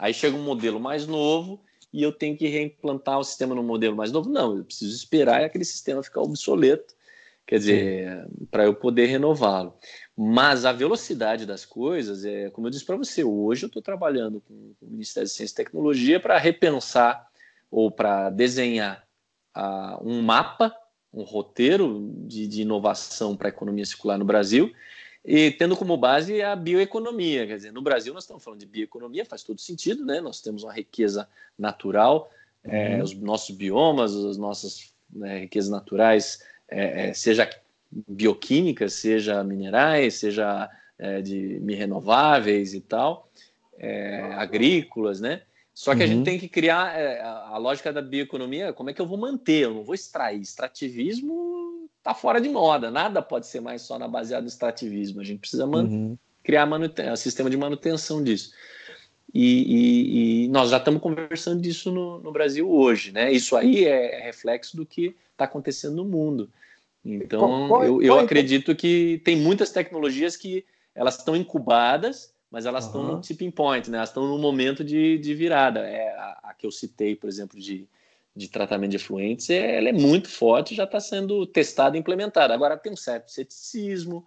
Aí 0.00 0.14
chega 0.14 0.34
um 0.34 0.42
modelo 0.42 0.80
mais 0.80 1.06
novo 1.06 1.62
e 1.92 2.02
eu 2.02 2.10
tenho 2.10 2.34
que 2.34 2.48
reimplantar 2.48 3.18
o 3.18 3.24
sistema 3.24 3.54
no 3.54 3.62
modelo 3.62 3.94
mais 3.94 4.10
novo. 4.10 4.30
Não, 4.30 4.56
eu 4.56 4.64
preciso 4.64 4.96
esperar 4.96 5.44
aquele 5.44 5.64
sistema 5.64 6.02
ficar 6.02 6.22
obsoleto, 6.22 6.94
quer 7.46 7.58
dizer, 7.58 8.26
para 8.50 8.64
eu 8.64 8.74
poder 8.74 9.06
renová-lo. 9.06 9.74
Mas 10.16 10.64
a 10.64 10.72
velocidade 10.72 11.44
das 11.44 11.66
coisas, 11.66 12.24
é, 12.24 12.48
como 12.48 12.66
eu 12.66 12.70
disse 12.70 12.86
para 12.86 12.96
você, 12.96 13.22
hoje 13.22 13.64
eu 13.64 13.66
estou 13.66 13.82
trabalhando 13.82 14.40
com 14.40 14.54
o 14.80 14.90
Ministério 14.90 15.28
de 15.28 15.34
Ciência 15.34 15.52
e 15.52 15.56
Tecnologia 15.56 16.18
para 16.18 16.38
repensar 16.38 17.28
ou 17.70 17.90
para 17.90 18.30
desenhar 18.30 19.06
uh, 19.54 20.02
um 20.02 20.22
mapa, 20.22 20.74
um 21.12 21.24
roteiro 21.24 22.10
de, 22.26 22.48
de 22.48 22.62
inovação 22.62 23.36
para 23.36 23.48
a 23.48 23.50
economia 23.50 23.84
circular 23.84 24.16
no 24.16 24.24
Brasil, 24.24 24.72
e 25.24 25.50
tendo 25.50 25.76
como 25.76 25.96
base 25.96 26.40
a 26.42 26.56
bioeconomia. 26.56 27.46
Quer 27.46 27.56
dizer, 27.56 27.72
no 27.72 27.82
Brasil 27.82 28.14
nós 28.14 28.24
estamos 28.24 28.42
falando 28.42 28.60
de 28.60 28.66
bioeconomia, 28.66 29.24
faz 29.24 29.42
todo 29.42 29.60
sentido, 29.60 30.04
né? 30.04 30.20
Nós 30.20 30.40
temos 30.40 30.62
uma 30.62 30.72
riqueza 30.72 31.28
natural, 31.58 32.30
é, 32.64 32.94
é, 32.94 33.02
os 33.02 33.14
nossos 33.14 33.54
biomas, 33.54 34.14
as 34.14 34.36
nossas 34.36 34.92
né, 35.10 35.40
riquezas 35.40 35.70
naturais, 35.70 36.42
é, 36.68 37.08
é, 37.08 37.12
seja 37.12 37.48
bioquímicas, 38.08 38.94
seja 38.94 39.42
minerais, 39.44 40.14
seja 40.14 40.70
é, 40.98 41.20
de 41.20 41.58
renováveis 41.74 42.72
e 42.72 42.80
tal, 42.80 43.28
é, 43.78 44.20
agrícolas, 44.34 45.20
né? 45.20 45.42
Só 45.74 45.94
que 45.94 45.98
uhum. 45.98 46.04
a 46.04 46.06
gente 46.06 46.18
uhum. 46.18 46.24
tem 46.24 46.38
que 46.38 46.48
criar 46.48 46.94
a 47.46 47.56
lógica 47.56 47.92
da 47.92 48.02
bioeconomia, 48.02 48.72
como 48.72 48.90
é 48.90 48.92
que 48.92 49.00
eu 49.00 49.06
vou 49.06 49.16
manter? 49.16 49.64
Eu 49.64 49.74
não 49.74 49.82
vou 49.82 49.94
extrair. 49.94 50.40
Extrativismo 50.40 51.59
está 52.00 52.14
fora 52.14 52.40
de 52.40 52.48
moda, 52.48 52.90
nada 52.90 53.22
pode 53.22 53.46
ser 53.46 53.60
mais 53.60 53.82
só 53.82 53.98
na 53.98 54.08
baseada 54.08 54.42
no 54.42 54.48
extrativismo. 54.48 55.20
A 55.20 55.24
gente 55.24 55.40
precisa 55.40 55.66
uhum. 55.66 56.16
criar 56.42 56.68
um 56.68 57.16
sistema 57.16 57.48
de 57.48 57.56
manutenção 57.56 58.22
disso. 58.24 58.52
E, 59.32 59.44
e, 59.44 60.44
e, 60.44 60.48
nós 60.48 60.70
já 60.70 60.78
estamos 60.78 61.00
conversando 61.00 61.60
disso 61.62 61.92
no, 61.92 62.18
no, 62.18 62.32
Brasil 62.32 62.68
hoje, 62.68 63.12
né? 63.12 63.30
Isso 63.30 63.54
aí 63.54 63.84
é, 63.84 64.18
é 64.18 64.24
reflexo 64.24 64.76
do 64.76 64.84
que 64.84 65.14
está 65.30 65.44
acontecendo 65.44 65.96
no 65.96 66.04
mundo. 66.04 66.50
Então, 67.04 67.38
qual, 67.38 67.68
qual, 67.68 67.84
eu, 67.84 68.02
eu 68.02 68.18
acredito 68.18 68.74
que 68.74 69.22
tem 69.24 69.36
muitas 69.36 69.70
tecnologias 69.70 70.36
que 70.36 70.64
elas 70.94 71.16
estão 71.16 71.36
incubadas, 71.36 72.34
mas 72.50 72.66
elas 72.66 72.86
estão 72.86 73.02
uhum. 73.02 73.12
no 73.16 73.20
tipping 73.20 73.52
point, 73.52 73.88
né? 73.88 73.98
Elas 73.98 74.08
estão 74.08 74.26
no 74.26 74.36
momento 74.36 74.82
de, 74.82 75.16
de 75.18 75.32
virada. 75.32 75.80
É, 75.80 76.08
a, 76.10 76.40
a, 76.42 76.54
que 76.54 76.66
eu 76.66 76.72
citei, 76.72 77.14
por 77.14 77.28
exemplo, 77.28 77.60
de, 77.60 77.86
de 78.34 78.48
tratamento 78.48 78.90
de 78.90 78.96
efluentes, 78.96 79.50
é, 79.50 79.78
ela 79.78 79.88
é 79.88 79.92
muito 79.92 80.28
forte, 80.28 80.74
já 80.74 80.84
está 80.84 81.00
sendo 81.00 81.46
testada 81.46 81.96
e 81.96 82.00
implementada. 82.00 82.54
Agora, 82.54 82.76
tem 82.76 82.92
um 82.92 82.96
certo 82.96 83.30
ceticismo, 83.30 84.24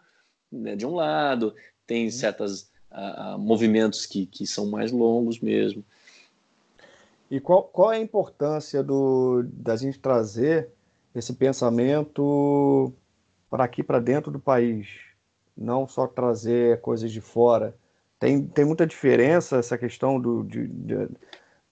né, 0.52 0.76
de 0.76 0.86
um 0.86 0.96
lado, 0.96 1.56
tem 1.88 2.06
uhum. 2.06 2.12
certos 2.12 2.72
uh, 2.92 3.38
movimentos 3.40 4.06
que, 4.06 4.26
que 4.26 4.46
são 4.46 4.70
mais 4.70 4.92
longos 4.92 5.40
mesmo. 5.40 5.84
E 7.32 7.40
qual, 7.40 7.64
qual 7.64 7.92
é 7.92 7.98
a 7.98 8.02
importância 8.02 8.84
do, 8.84 9.44
da 9.52 9.76
gente 9.76 9.98
trazer 9.98 10.70
esse 11.16 11.34
pensamento 11.34 12.94
para 13.50 13.64
aqui, 13.64 13.84
para 13.84 14.00
dentro 14.00 14.32
do 14.32 14.40
país, 14.40 14.88
não 15.56 15.88
só 15.88 16.08
trazer 16.08 16.82
coisas 16.82 17.12
de 17.12 17.22
fora. 17.22 17.76
Tem, 18.20 18.46
tem 18.46 18.66
muita 18.66 18.86
diferença 18.88 19.58
essa 19.58 19.78
questão 19.78 20.20
do, 20.20 20.44
de, 20.44 20.68
de, 20.68 21.08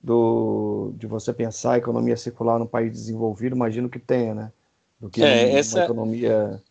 do, 0.04 0.94
de 0.98 1.06
você 1.06 1.32
pensar 1.32 1.74
a 1.74 1.78
economia 1.78 2.18
circular 2.18 2.58
num 2.58 2.68
país 2.68 2.92
desenvolvido, 2.92 3.56
imagino 3.56 3.90
que 3.90 4.00
tenha, 4.00 4.34
né? 4.34 4.52
Do 5.00 5.10
que 5.10 5.24
é, 5.24 5.54
essa... 5.54 5.80
uma 5.80 5.86
economia 5.86 6.62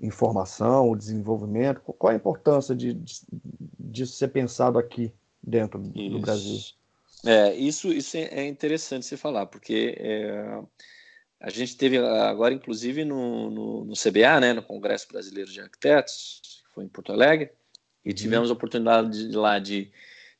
informação, 0.00 0.90
o 0.90 0.96
desenvolvimento. 0.96 1.80
Qual 1.80 2.12
a 2.12 2.16
importância 2.16 2.74
de, 2.74 2.92
de, 2.92 3.20
de 3.78 4.06
ser 4.06 4.28
pensado 4.28 4.78
aqui 4.78 5.12
dentro 5.42 5.80
isso. 5.94 6.10
do 6.10 6.20
Brasil? 6.20 6.58
É, 7.24 7.54
isso, 7.54 7.92
isso 7.92 8.16
é 8.16 8.46
interessante 8.46 9.06
você 9.06 9.16
falar, 9.16 9.46
porque 9.46 9.96
é, 9.98 10.60
a 11.40 11.50
gente 11.50 11.76
teve 11.76 11.98
agora, 11.98 12.52
inclusive, 12.52 13.04
no, 13.04 13.50
no, 13.50 13.84
no, 13.86 13.94
CBA, 13.94 14.40
né, 14.40 14.52
no 14.52 14.62
Congresso 14.62 15.08
Brasileiro 15.08 15.50
de 15.50 15.60
Arquitetos, 15.60 16.40
que 16.42 16.74
foi 16.74 16.84
em 16.84 16.88
Porto 16.88 17.12
Alegre, 17.12 17.50
e 18.04 18.10
uhum. 18.10 18.14
tivemos 18.14 18.50
a 18.50 18.52
oportunidade 18.52 19.10
de, 19.10 19.28
de 19.30 19.36
lá 19.36 19.58
de, 19.58 19.90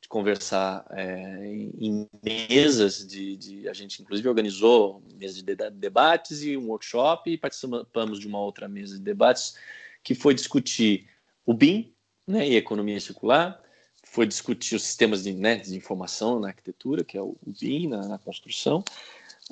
de 0.07 0.09
conversar 0.09 0.85
é, 0.91 1.45
em, 1.77 2.07
mesas 2.23 3.05
de, 3.05 3.35
de, 3.35 3.69
a 3.69 3.73
gente 3.73 4.01
inclusive 4.01 4.27
organizou 4.27 5.03
mesa 5.15 5.43
de 5.43 5.55
debates 5.71 6.41
e 6.41 6.55
um 6.55 6.69
workshop 6.69 7.29
e 7.29 7.37
participamos 7.37 8.19
de 8.19 8.27
uma 8.27 8.39
outra 8.39 8.67
mesa 8.67 8.95
de 8.95 9.03
debates 9.03 9.55
que 10.01 10.15
foi 10.15 10.33
discutir 10.33 11.09
o 11.45 11.53
BIM 11.53 11.93
né, 12.25 12.47
e 12.47 12.55
economia 12.55 12.99
circular, 12.99 13.61
foi 14.03 14.25
discutir 14.25 14.75
os 14.75 14.83
sistemas 14.83 15.23
de, 15.23 15.33
né, 15.33 15.57
de 15.57 15.75
informação 15.75 16.39
na 16.39 16.47
arquitetura, 16.47 17.03
que 17.03 17.17
é 17.17 17.21
o, 17.21 17.37
o 17.45 17.51
BIM 17.51 17.87
na, 17.89 18.07
na 18.07 18.17
construção, 18.17 18.83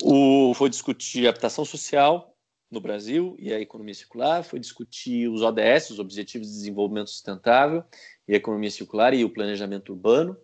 o, 0.01 0.53
foi 0.53 0.69
discutir 0.69 1.27
a 1.27 1.29
habitação 1.29 1.65
social 1.65 2.33
no 2.71 2.81
Brasil 2.81 3.35
e 3.39 3.53
a 3.53 3.59
economia 3.59 3.93
circular, 3.93 4.43
foi 4.43 4.59
discutir 4.59 5.29
os 5.29 5.41
ODS, 5.41 5.91
os 5.91 5.99
Objetivos 5.99 6.47
de 6.47 6.53
Desenvolvimento 6.53 7.09
Sustentável, 7.09 7.83
e 8.27 8.33
a 8.33 8.37
economia 8.37 8.71
circular 8.71 9.13
e 9.13 9.23
o 9.23 9.29
planejamento 9.29 9.91
urbano. 9.93 10.35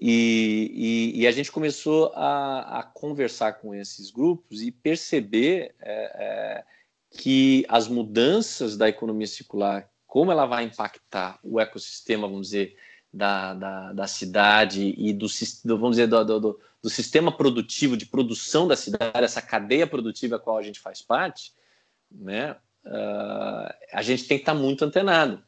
E, 0.00 1.12
e, 1.14 1.20
e 1.22 1.26
a 1.26 1.30
gente 1.30 1.50
começou 1.52 2.12
a, 2.14 2.80
a, 2.80 2.82
conversar 2.82 3.54
com 3.54 3.74
esses 3.74 4.10
grupos 4.10 4.60
e 4.60 4.70
perceber 4.70 5.74
é, 5.80 5.92
é, 5.92 6.64
que 7.10 7.64
as 7.68 7.88
mudanças 7.88 8.76
da 8.76 8.88
economia 8.88 9.26
circular, 9.26 9.88
como 10.06 10.32
ela 10.32 10.46
vai 10.46 10.64
impactar 10.64 11.38
o 11.42 11.60
ecossistema, 11.60 12.26
vamos 12.26 12.48
dizer, 12.48 12.76
da, 13.12 13.54
da, 13.54 13.92
da 13.92 14.06
cidade 14.06 14.94
e 14.98 15.12
do, 15.12 15.26
vamos 15.64 15.90
dizer, 15.90 16.08
do, 16.08 16.24
do, 16.24 16.60
do, 16.82 16.90
sistema 16.90 17.30
produtivo 17.30 17.96
de 17.96 18.06
produção 18.06 18.66
da 18.66 18.76
cidade, 18.76 19.24
essa 19.24 19.40
cadeia 19.40 19.86
produtiva 19.86 20.36
a 20.36 20.38
qual 20.40 20.58
a 20.58 20.62
gente 20.62 20.80
faz 20.80 21.00
parte, 21.00 21.52
né, 22.10 22.56
uh, 22.84 23.74
a 23.92 24.02
gente 24.02 24.26
tem 24.26 24.36
que 24.36 24.42
estar 24.42 24.54
muito 24.54 24.84
antenado 24.84 25.42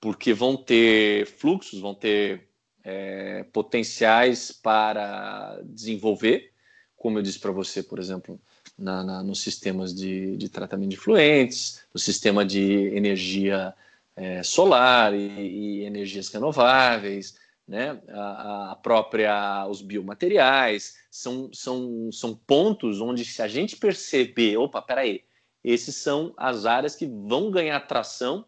porque 0.00 0.32
vão 0.32 0.56
ter 0.56 1.26
fluxos, 1.26 1.80
vão 1.80 1.94
ter 1.94 2.47
é, 2.88 3.44
potenciais 3.52 4.50
para 4.50 5.60
desenvolver, 5.62 6.50
como 6.96 7.18
eu 7.18 7.22
disse 7.22 7.38
para 7.38 7.52
você, 7.52 7.82
por 7.82 7.98
exemplo, 7.98 8.40
na, 8.78 9.04
na, 9.04 9.22
nos 9.22 9.42
sistemas 9.42 9.94
de, 9.94 10.38
de, 10.38 10.48
tratamento 10.48 10.88
de 10.88 10.96
fluentes, 10.96 11.84
no 11.92 12.00
sistema 12.00 12.46
de 12.46 12.62
energia 12.96 13.74
é, 14.16 14.42
solar 14.42 15.12
e, 15.12 15.18
e, 15.18 15.84
energias 15.84 16.30
renováveis, 16.30 17.36
né? 17.66 18.00
a, 18.08 18.72
a, 18.72 18.76
própria 18.76 19.66
os 19.68 19.82
biomateriais 19.82 20.96
são, 21.10 21.50
são, 21.52 22.10
são 22.10 22.34
pontos 22.34 23.02
onde 23.02 23.22
se 23.22 23.42
a 23.42 23.48
gente 23.48 23.76
perceber, 23.76 24.56
opa, 24.56 24.80
peraí, 24.80 25.24
esses 25.62 25.94
são 25.94 26.32
as 26.38 26.64
áreas 26.64 26.96
que 26.96 27.06
vão 27.06 27.50
ganhar 27.50 27.78
tração 27.80 28.46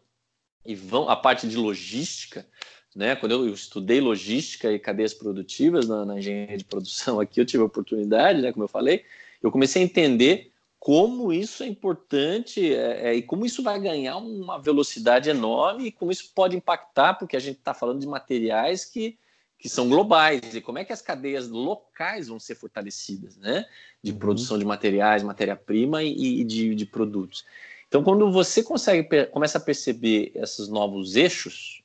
e 0.65 0.73
vão 0.73 1.07
a 1.09 1.15
parte 1.15 1.47
de 1.47 1.57
logística, 1.57 2.47
né? 2.95 3.15
Quando 3.15 3.31
eu 3.31 3.53
estudei 3.53 4.01
logística 4.01 4.71
e 4.71 4.79
cadeias 4.79 5.13
produtivas 5.13 5.87
na, 5.87 6.05
na 6.05 6.19
engenharia 6.19 6.57
de 6.57 6.65
produção 6.65 7.19
aqui, 7.19 7.39
eu 7.39 7.45
tive 7.45 7.63
a 7.63 7.65
oportunidade, 7.65 8.41
né? 8.41 8.51
Como 8.51 8.63
eu 8.63 8.69
falei, 8.69 9.03
eu 9.41 9.51
comecei 9.51 9.81
a 9.81 9.85
entender 9.85 10.51
como 10.79 11.31
isso 11.31 11.63
é 11.63 11.67
importante 11.67 12.73
é, 12.73 13.09
é, 13.09 13.13
e 13.13 13.21
como 13.21 13.45
isso 13.45 13.61
vai 13.61 13.79
ganhar 13.79 14.17
uma 14.17 14.57
velocidade 14.57 15.29
enorme 15.29 15.85
e 15.85 15.91
como 15.91 16.11
isso 16.11 16.31
pode 16.33 16.55
impactar, 16.57 17.13
porque 17.13 17.37
a 17.37 17.39
gente 17.39 17.59
está 17.59 17.71
falando 17.73 17.99
de 17.99 18.07
materiais 18.07 18.83
que, 18.83 19.15
que 19.59 19.69
são 19.69 19.87
globais 19.87 20.55
e 20.55 20.59
como 20.59 20.79
é 20.79 20.83
que 20.83 20.91
as 20.91 21.01
cadeias 21.01 21.47
locais 21.47 22.27
vão 22.27 22.39
ser 22.39 22.55
fortalecidas, 22.55 23.37
né? 23.37 23.65
De 24.03 24.11
uhum. 24.11 24.17
produção 24.17 24.57
de 24.57 24.65
materiais, 24.65 25.23
matéria-prima 25.23 26.03
e, 26.03 26.41
e 26.41 26.43
de, 26.43 26.73
de 26.73 26.85
produtos. 26.85 27.45
Então, 27.87 28.03
quando 28.03 28.31
você 28.31 28.63
consegue 28.63 29.25
começa 29.27 29.57
a 29.57 29.61
perceber 29.61 30.31
esses 30.33 30.67
novos 30.67 31.15
eixos, 31.15 31.80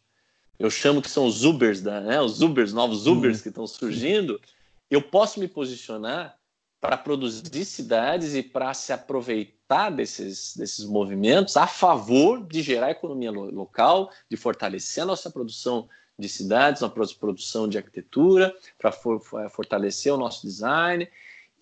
eu 0.59 0.71
chamo 0.71 1.03
que 1.03 1.11
são 1.11 1.27
os 1.27 1.45
Ubers, 1.45 1.81
da, 1.81 2.01
né, 2.01 2.21
os 2.21 2.41
Ubers, 2.41 2.73
novos 2.73 3.07
Ubers 3.07 3.43
que 3.43 3.49
estão 3.49 3.67
surgindo, 3.67 4.41
eu 4.91 5.03
posso 5.03 5.41
me 5.41 5.49
posicionar 5.49 6.37
para 6.81 6.97
produzir 6.97 7.65
cidades 7.65 8.35
e 8.35 8.43
para 8.43 8.73
se 8.75 8.93
aproveitar 8.93 9.91
desses, 9.91 10.57
desses 10.57 10.85
movimentos 10.85 11.57
a 11.57 11.67
favor 11.67 12.47
de 12.47 12.63
gerar 12.63 12.91
economia 12.91 13.31
local, 13.31 14.11
de 14.31 14.37
fortalecer 14.37 15.03
a 15.03 15.07
nossa 15.07 15.31
produção 15.31 15.89
de 16.19 16.29
cidades, 16.29 16.83
a 16.83 16.89
produção 16.89 17.69
de 17.69 17.77
arquitetura, 17.77 18.55
para 18.79 18.93
for, 18.93 19.21
fortalecer 19.51 20.13
o 20.13 20.17
nosso 20.17 20.47
design. 20.47 21.09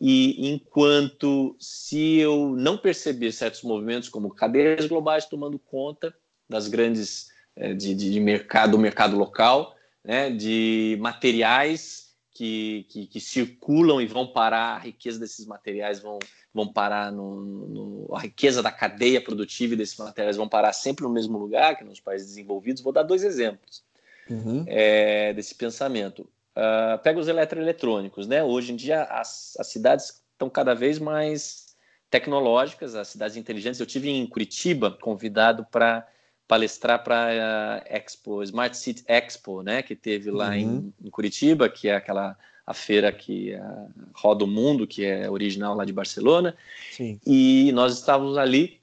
E 0.00 0.52
enquanto 0.52 1.56
se 1.58 2.18
eu 2.18 2.54
não 2.56 2.76
perceber 2.76 3.32
certos 3.32 3.62
movimentos 3.62 4.08
como 4.08 4.34
cadeias 4.34 4.86
globais 4.86 5.24
tomando 5.24 5.58
conta 5.58 6.14
das 6.48 6.68
grandes 6.68 7.32
de, 7.76 7.94
de, 7.94 8.20
mercado, 8.20 8.72
do 8.72 8.78
mercado 8.78 9.16
local, 9.16 9.76
né, 10.04 10.30
de 10.30 10.98
materiais 11.00 12.14
que, 12.32 12.84
que, 12.88 13.06
que, 13.06 13.20
circulam 13.20 14.00
e 14.00 14.06
vão 14.06 14.26
parar, 14.26 14.76
a 14.76 14.78
riqueza 14.78 15.20
desses 15.20 15.46
materiais 15.46 16.00
vão, 16.00 16.18
vão 16.52 16.66
parar 16.66 17.12
no, 17.12 17.40
no, 17.40 18.14
a 18.14 18.20
riqueza 18.20 18.60
da 18.60 18.72
cadeia 18.72 19.20
produtiva 19.20 19.76
desses 19.76 19.96
materiais 19.96 20.36
vão 20.36 20.48
parar 20.48 20.72
sempre 20.72 21.04
no 21.04 21.10
mesmo 21.10 21.38
lugar 21.38 21.76
que 21.76 21.84
nos 21.84 22.00
países 22.00 22.28
desenvolvidos. 22.28 22.82
Vou 22.82 22.92
dar 22.92 23.04
dois 23.04 23.22
exemplos 23.22 23.84
uhum. 24.28 24.64
é, 24.66 25.32
desse 25.32 25.54
pensamento. 25.54 26.28
Uh, 26.56 26.98
pega 27.02 27.18
os 27.18 27.28
eletroeletrônicos, 27.28 28.26
né? 28.26 28.42
Hoje 28.42 28.72
em 28.72 28.76
dia 28.76 29.04
as, 29.04 29.56
as 29.58 29.68
cidades 29.68 30.22
estão 30.32 30.50
cada 30.50 30.74
vez 30.74 30.98
mais 30.98 31.74
tecnológicas, 32.10 32.94
as 32.94 33.08
cidades 33.08 33.36
inteligentes. 33.36 33.80
Eu 33.80 33.86
tive 33.86 34.10
em 34.10 34.26
Curitiba 34.26 34.90
convidado 34.90 35.66
para 35.70 36.06
palestrar 36.46 37.02
para 37.02 37.26
a 37.26 37.78
uh, 37.78 37.82
Expo, 37.86 38.42
Smart 38.42 38.76
City 38.76 39.04
Expo, 39.06 39.62
né? 39.62 39.82
Que 39.82 39.96
teve 39.96 40.30
lá 40.30 40.50
uhum. 40.50 40.54
em, 40.54 40.94
em, 41.06 41.10
Curitiba, 41.10 41.68
que 41.68 41.88
é 41.88 41.96
aquela 41.96 42.36
a 42.66 42.72
feira 42.72 43.12
que 43.12 43.54
uh, 43.54 44.10
roda 44.14 44.44
o 44.44 44.48
mundo, 44.48 44.86
que 44.86 45.04
é 45.04 45.28
original 45.28 45.74
lá 45.74 45.84
de 45.84 45.92
Barcelona. 45.92 46.56
Sim. 46.92 47.20
E 47.26 47.70
nós 47.72 47.98
estávamos 47.98 48.38
ali 48.38 48.80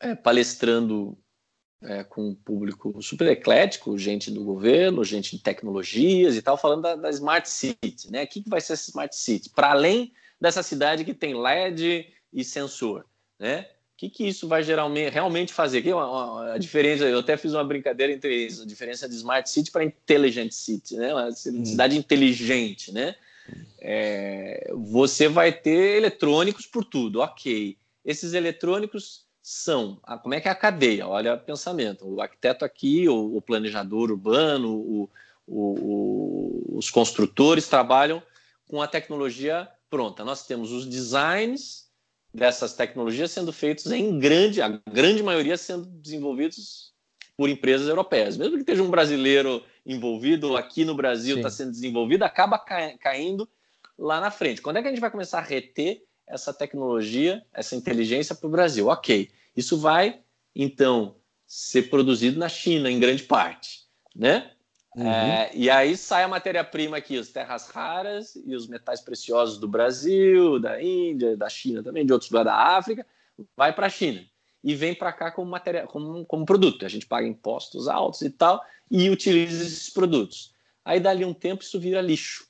é, 0.00 0.14
palestrando 0.14 1.16
é, 1.82 2.02
com 2.02 2.30
um 2.30 2.34
público 2.34 3.00
super 3.02 3.28
eclético, 3.28 3.96
gente 3.98 4.30
do 4.30 4.42
governo, 4.42 5.04
gente 5.04 5.36
de 5.36 5.42
tecnologias 5.42 6.36
e 6.36 6.42
tal, 6.42 6.56
falando 6.56 6.82
da, 6.82 6.96
da 6.96 7.10
Smart 7.10 7.48
City, 7.48 8.10
né? 8.10 8.24
O 8.24 8.26
que, 8.26 8.42
que 8.42 8.50
vai 8.50 8.60
ser 8.60 8.72
essa 8.72 8.90
Smart 8.90 9.14
City? 9.14 9.50
Para 9.50 9.70
além 9.70 10.12
dessa 10.40 10.62
cidade 10.62 11.04
que 11.04 11.14
tem 11.14 11.34
LED 11.34 12.12
e 12.32 12.44
sensor, 12.44 13.04
né? 13.38 13.68
O 13.96 13.98
que, 13.98 14.10
que 14.10 14.28
isso 14.28 14.46
vai 14.46 14.62
geralmente, 14.62 15.10
realmente 15.10 15.54
fazer? 15.54 15.80
Que 15.80 15.90
a, 15.90 16.52
a, 16.52 16.58
diferença, 16.58 17.04
eu 17.04 17.20
até 17.20 17.34
fiz 17.34 17.54
uma 17.54 17.64
brincadeira 17.64 18.12
entre 18.12 18.44
isso, 18.44 18.62
a 18.62 18.66
diferença 18.66 19.08
de 19.08 19.14
Smart 19.14 19.48
City 19.48 19.70
para 19.70 19.84
Intelligent 19.84 20.52
City, 20.52 20.96
né? 20.96 21.14
Uma 21.14 21.32
cidade 21.32 21.96
hum. 21.96 22.00
inteligente, 22.00 22.92
né? 22.92 23.14
É, 23.80 24.70
você 24.74 25.28
vai 25.28 25.50
ter 25.50 25.96
eletrônicos 25.96 26.66
por 26.66 26.84
tudo, 26.84 27.20
ok. 27.20 27.78
Esses 28.04 28.34
eletrônicos 28.34 29.24
são, 29.40 29.98
a, 30.02 30.18
como 30.18 30.34
é 30.34 30.42
que 30.42 30.48
é 30.48 30.50
a 30.50 30.54
cadeia? 30.54 31.08
Olha 31.08 31.32
o 31.32 31.40
pensamento, 31.40 32.06
o 32.06 32.20
arquiteto 32.20 32.66
aqui, 32.66 33.08
o, 33.08 33.34
o 33.34 33.40
planejador 33.40 34.10
urbano, 34.10 34.74
o, 34.74 35.10
o, 35.46 36.76
os 36.76 36.90
construtores 36.90 37.66
trabalham 37.66 38.22
com 38.68 38.82
a 38.82 38.86
tecnologia 38.86 39.66
pronta. 39.88 40.22
Nós 40.22 40.46
temos 40.46 40.70
os 40.70 40.84
designs 40.84 41.85
dessas 42.32 42.74
tecnologias 42.74 43.30
sendo 43.30 43.52
feitos 43.52 43.86
em 43.90 44.18
grande, 44.18 44.60
a 44.60 44.68
grande 44.90 45.22
maioria 45.22 45.56
sendo 45.56 45.86
desenvolvidos 45.86 46.92
por 47.36 47.48
empresas 47.48 47.88
europeias. 47.88 48.36
Mesmo 48.36 48.54
que 48.54 48.60
esteja 48.60 48.82
um 48.82 48.90
brasileiro 48.90 49.62
envolvido, 49.84 50.56
aqui 50.56 50.84
no 50.84 50.94
Brasil 50.94 51.36
está 51.36 51.50
sendo 51.50 51.70
desenvolvido, 51.70 52.22
acaba 52.24 52.58
caindo 52.58 53.48
lá 53.98 54.20
na 54.20 54.30
frente. 54.30 54.62
Quando 54.62 54.78
é 54.78 54.82
que 54.82 54.88
a 54.88 54.90
gente 54.90 55.00
vai 55.00 55.10
começar 55.10 55.38
a 55.38 55.42
reter 55.42 56.02
essa 56.26 56.52
tecnologia, 56.52 57.44
essa 57.52 57.76
inteligência 57.76 58.34
para 58.34 58.46
o 58.46 58.50
Brasil. 58.50 58.88
Ok, 58.88 59.30
isso 59.56 59.78
vai 59.78 60.20
então 60.54 61.16
ser 61.46 61.82
produzido 61.88 62.38
na 62.38 62.48
China 62.48 62.90
em 62.90 62.98
grande 62.98 63.22
parte, 63.22 63.82
né? 64.14 64.50
Uhum. 64.96 65.06
É, 65.06 65.50
e 65.52 65.68
aí 65.68 65.94
sai 65.94 66.22
a 66.22 66.28
matéria-prima 66.28 66.96
aqui, 66.96 67.18
as 67.18 67.28
terras 67.28 67.68
raras 67.68 68.34
e 68.46 68.56
os 68.56 68.66
metais 68.66 69.02
preciosos 69.02 69.58
do 69.58 69.68
Brasil, 69.68 70.58
da 70.58 70.82
Índia, 70.82 71.36
da 71.36 71.50
China 71.50 71.82
também, 71.82 72.06
de 72.06 72.14
outros 72.14 72.30
lugares 72.30 72.50
da 72.50 72.78
África, 72.78 73.06
vai 73.54 73.74
para 73.74 73.86
a 73.86 73.90
China 73.90 74.24
e 74.64 74.74
vem 74.74 74.94
para 74.94 75.12
cá 75.12 75.30
como, 75.30 75.50
matéria, 75.50 75.86
como, 75.86 76.24
como 76.24 76.46
produto. 76.46 76.86
A 76.86 76.88
gente 76.88 77.06
paga 77.06 77.26
impostos 77.26 77.88
altos 77.88 78.22
e 78.22 78.30
tal 78.30 78.64
e 78.90 79.10
utiliza 79.10 79.62
esses 79.62 79.90
produtos. 79.90 80.54
Aí 80.82 80.98
dali 80.98 81.26
um 81.26 81.34
tempo 81.34 81.62
isso 81.62 81.78
vira 81.78 82.00
lixo. 82.00 82.46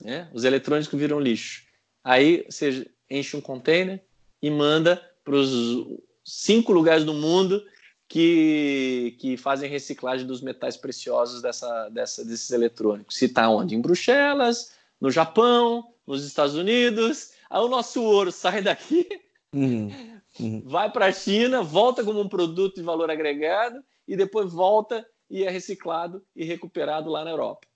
Né? 0.00 0.30
Os 0.32 0.44
eletrônicos 0.44 0.98
viram 0.98 1.20
lixo. 1.20 1.66
Aí 2.02 2.46
você 2.48 2.90
enche 3.10 3.36
um 3.36 3.40
container 3.40 4.02
e 4.40 4.50
manda 4.50 4.96
para 5.22 5.34
os 5.34 5.86
cinco 6.24 6.72
lugares 6.72 7.04
do 7.04 7.12
mundo 7.12 7.62
que, 8.14 9.16
que 9.18 9.36
fazem 9.36 9.68
reciclagem 9.68 10.24
dos 10.24 10.40
metais 10.40 10.76
preciosos 10.76 11.42
dessa, 11.42 11.88
dessa, 11.88 12.24
desses 12.24 12.48
eletrônicos. 12.52 13.16
Se 13.16 13.24
está 13.24 13.48
onde? 13.48 13.74
Em 13.74 13.80
Bruxelas, 13.80 14.72
no 15.00 15.10
Japão, 15.10 15.92
nos 16.06 16.24
Estados 16.24 16.54
Unidos. 16.54 17.32
Aí 17.50 17.60
o 17.60 17.66
nosso 17.66 18.00
ouro 18.00 18.30
sai 18.30 18.62
daqui, 18.62 19.08
uhum, 19.52 20.20
uhum. 20.38 20.62
vai 20.64 20.92
para 20.92 21.06
a 21.06 21.12
China, 21.12 21.60
volta 21.60 22.04
como 22.04 22.20
um 22.20 22.28
produto 22.28 22.76
de 22.76 22.82
valor 22.82 23.10
agregado 23.10 23.82
e 24.06 24.14
depois 24.16 24.52
volta 24.52 25.04
e 25.28 25.42
é 25.42 25.50
reciclado 25.50 26.24
e 26.36 26.44
recuperado 26.44 27.10
lá 27.10 27.24
na 27.24 27.32
Europa. 27.32 27.66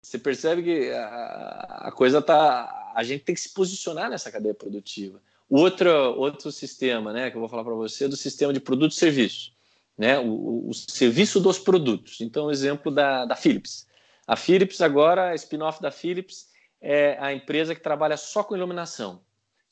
Você 0.00 0.18
percebe 0.18 0.62
que 0.62 0.90
a, 0.90 1.88
a 1.88 1.92
coisa 1.92 2.22
tá. 2.22 2.94
A 2.94 3.04
gente 3.04 3.24
tem 3.24 3.34
que 3.34 3.42
se 3.42 3.52
posicionar 3.52 4.08
nessa 4.08 4.32
cadeia 4.32 4.54
produtiva. 4.54 5.20
O 5.50 5.58
outro, 5.58 5.90
outro 6.16 6.50
sistema, 6.50 7.12
né, 7.12 7.30
que 7.30 7.36
eu 7.36 7.40
vou 7.40 7.48
falar 7.50 7.62
para 7.62 7.74
você, 7.74 8.06
é 8.06 8.08
do 8.08 8.16
sistema 8.16 8.54
de 8.54 8.60
produto 8.60 8.92
e 8.92 8.94
serviço, 8.94 9.54
né, 9.96 10.18
o, 10.18 10.68
o 10.68 10.74
serviço 10.74 11.40
dos 11.40 11.58
produtos. 11.58 12.20
Então, 12.20 12.50
exemplo 12.50 12.92
da, 12.92 13.24
da 13.24 13.34
Philips. 13.34 13.86
A 14.26 14.36
Philips 14.36 14.80
agora, 14.80 15.30
a 15.30 15.34
spin-off 15.34 15.80
da 15.80 15.90
Philips, 15.90 16.48
é 16.80 17.16
a 17.20 17.32
empresa 17.32 17.74
que 17.74 17.80
trabalha 17.80 18.16
só 18.16 18.42
com 18.42 18.56
iluminação. 18.56 19.20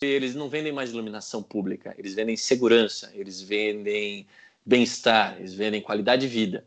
Eles 0.00 0.34
não 0.34 0.48
vendem 0.48 0.72
mais 0.72 0.90
iluminação 0.90 1.42
pública, 1.42 1.94
eles 1.98 2.14
vendem 2.14 2.36
segurança, 2.36 3.10
eles 3.14 3.40
vendem 3.40 4.26
bem-estar, 4.64 5.36
eles 5.38 5.54
vendem 5.54 5.80
qualidade 5.80 6.22
de 6.22 6.28
vida. 6.28 6.66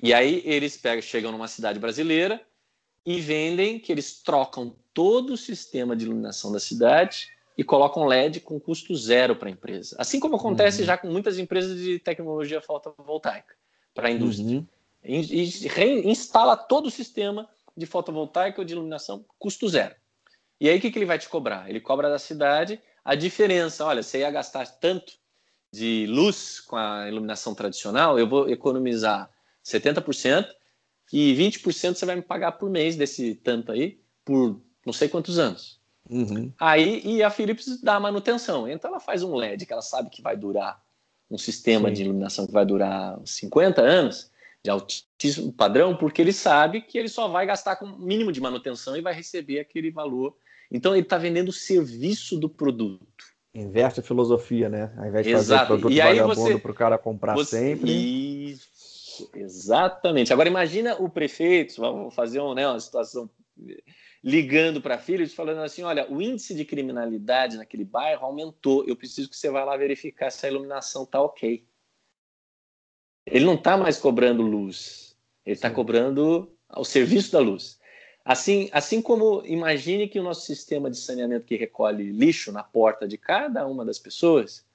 E 0.00 0.14
aí 0.14 0.42
eles 0.44 0.76
pegam, 0.76 1.02
chegam 1.02 1.32
numa 1.32 1.48
cidade 1.48 1.78
brasileira 1.78 2.40
e 3.04 3.20
vendem 3.20 3.78
que 3.78 3.90
eles 3.90 4.22
trocam 4.22 4.74
todo 4.94 5.32
o 5.32 5.36
sistema 5.36 5.96
de 5.96 6.04
iluminação 6.04 6.52
da 6.52 6.60
cidade 6.60 7.28
e 7.58 7.64
colocam 7.64 8.06
LED 8.06 8.38
com 8.38 8.60
custo 8.60 8.94
zero 8.94 9.34
para 9.34 9.48
a 9.48 9.50
empresa. 9.50 9.96
Assim 9.98 10.20
como 10.20 10.36
acontece 10.36 10.82
uhum. 10.82 10.86
já 10.86 10.96
com 10.96 11.08
muitas 11.08 11.40
empresas 11.40 11.76
de 11.76 11.98
tecnologia 11.98 12.60
fotovoltaica 12.60 13.56
para 13.92 14.06
a 14.06 14.10
indústria. 14.12 14.58
Uhum. 14.58 14.66
E, 15.02 15.42
e 15.42 15.66
reinstala 15.66 16.56
todo 16.56 16.86
o 16.86 16.90
sistema 16.90 17.48
de 17.76 17.84
fotovoltaica 17.84 18.60
ou 18.60 18.64
de 18.64 18.74
iluminação, 18.74 19.24
custo 19.40 19.68
zero. 19.68 19.96
E 20.60 20.68
aí 20.68 20.78
o 20.78 20.80
que, 20.80 20.88
que 20.88 20.98
ele 20.98 21.04
vai 21.04 21.18
te 21.18 21.28
cobrar? 21.28 21.68
Ele 21.68 21.80
cobra 21.80 22.08
da 22.08 22.18
cidade 22.18 22.80
a 23.04 23.16
diferença. 23.16 23.84
Olha, 23.84 24.04
você 24.04 24.20
ia 24.20 24.30
gastar 24.30 24.64
tanto 24.78 25.14
de 25.72 26.06
luz 26.08 26.60
com 26.60 26.76
a 26.76 27.08
iluminação 27.08 27.56
tradicional, 27.56 28.18
eu 28.18 28.28
vou 28.28 28.48
economizar 28.48 29.28
70% 29.64 30.46
e 31.12 31.34
20% 31.34 31.94
você 31.94 32.06
vai 32.06 32.16
me 32.16 32.22
pagar 32.22 32.52
por 32.52 32.70
mês 32.70 32.94
desse 32.96 33.34
tanto 33.34 33.72
aí, 33.72 34.00
por 34.24 34.60
não 34.86 34.92
sei 34.92 35.08
quantos 35.08 35.38
anos. 35.38 35.77
Uhum. 36.08 36.52
Aí, 36.58 37.02
e 37.04 37.22
a 37.22 37.30
Philips 37.30 37.80
dá 37.82 38.00
manutenção. 38.00 38.68
Então 38.68 38.90
ela 38.90 39.00
faz 39.00 39.22
um 39.22 39.34
LED 39.34 39.66
que 39.66 39.72
ela 39.72 39.82
sabe 39.82 40.10
que 40.10 40.22
vai 40.22 40.36
durar, 40.36 40.82
um 41.30 41.38
sistema 41.38 41.88
Sim. 41.88 41.94
de 41.94 42.02
iluminação 42.04 42.46
que 42.46 42.52
vai 42.52 42.64
durar 42.64 43.18
50 43.24 43.82
anos, 43.82 44.30
de 44.62 44.70
altíssimo 44.70 45.52
padrão, 45.52 45.96
porque 45.96 46.22
ele 46.22 46.32
sabe 46.32 46.80
que 46.80 46.98
ele 46.98 47.08
só 47.08 47.28
vai 47.28 47.46
gastar 47.46 47.76
com 47.76 47.86
o 47.86 47.98
mínimo 47.98 48.32
de 48.32 48.40
manutenção 48.40 48.96
e 48.96 49.02
vai 49.02 49.14
receber 49.14 49.60
aquele 49.60 49.90
valor. 49.90 50.36
Então 50.70 50.92
ele 50.92 51.02
está 51.02 51.18
vendendo 51.18 51.48
o 51.48 51.52
serviço 51.52 52.38
do 52.38 52.48
produto. 52.48 53.38
Inverte 53.54 54.00
a 54.00 54.02
filosofia, 54.02 54.68
né? 54.68 54.92
Ao 54.96 55.06
invés 55.06 55.26
de 55.26 55.32
Exato. 55.32 55.60
fazer 55.60 55.66
produto 55.66 55.92
e 55.92 55.98
vagabundo 55.98 56.60
para 56.60 56.70
o 56.70 56.74
cara 56.74 56.98
comprar 56.98 57.34
você... 57.34 57.58
sempre. 57.58 58.52
Isso, 58.52 59.30
exatamente. 59.34 60.32
Agora 60.32 60.48
imagina 60.48 60.96
o 60.96 61.08
prefeito, 61.08 61.80
vamos 61.80 62.14
fazer 62.14 62.40
um, 62.40 62.54
né, 62.54 62.68
uma 62.68 62.78
situação 62.78 63.28
ligando 64.22 64.80
para 64.80 65.00
e 65.08 65.28
falando 65.28 65.62
assim: 65.62 65.82
olha, 65.82 66.10
o 66.10 66.20
índice 66.20 66.54
de 66.54 66.64
criminalidade 66.64 67.56
naquele 67.56 67.84
bairro 67.84 68.26
aumentou, 68.26 68.84
eu 68.86 68.96
preciso 68.96 69.28
que 69.28 69.36
você 69.36 69.50
vá 69.50 69.64
lá 69.64 69.76
verificar 69.76 70.30
se 70.30 70.44
a 70.46 70.48
iluminação 70.48 71.04
está 71.04 71.20
ok. 71.20 71.66
Ele 73.26 73.44
não 73.44 73.54
está 73.54 73.76
mais 73.76 73.98
cobrando 73.98 74.42
luz, 74.42 75.16
ele 75.44 75.54
está 75.54 75.70
cobrando 75.70 76.56
o 76.76 76.84
serviço 76.84 77.32
da 77.32 77.38
luz. 77.38 77.78
Assim, 78.24 78.68
assim 78.72 79.00
como 79.00 79.42
imagine 79.46 80.08
que 80.08 80.20
o 80.20 80.22
nosso 80.22 80.44
sistema 80.44 80.90
de 80.90 80.98
saneamento 80.98 81.46
que 81.46 81.56
recolhe 81.56 82.12
lixo 82.12 82.52
na 82.52 82.62
porta 82.62 83.08
de 83.08 83.16
cada 83.16 83.66
uma 83.66 83.84
das 83.84 83.98
pessoas, 83.98 84.66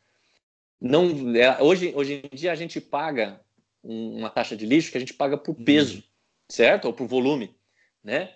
não 0.82 1.36
é, 1.36 1.62
hoje, 1.62 1.94
hoje 1.96 2.22
em 2.32 2.36
dia 2.36 2.52
a 2.52 2.56
gente 2.56 2.82
paga 2.82 3.39
uma 3.84 4.30
taxa 4.30 4.56
de 4.56 4.66
lixo 4.66 4.91
que 4.91 4.98
a 4.98 5.00
gente 5.00 5.14
paga 5.14 5.38
por 5.38 5.54
peso, 5.54 5.98
uhum. 5.98 6.04
certo? 6.50 6.86
Ou 6.86 6.94
por 6.94 7.08
volume, 7.08 7.56
né? 8.04 8.34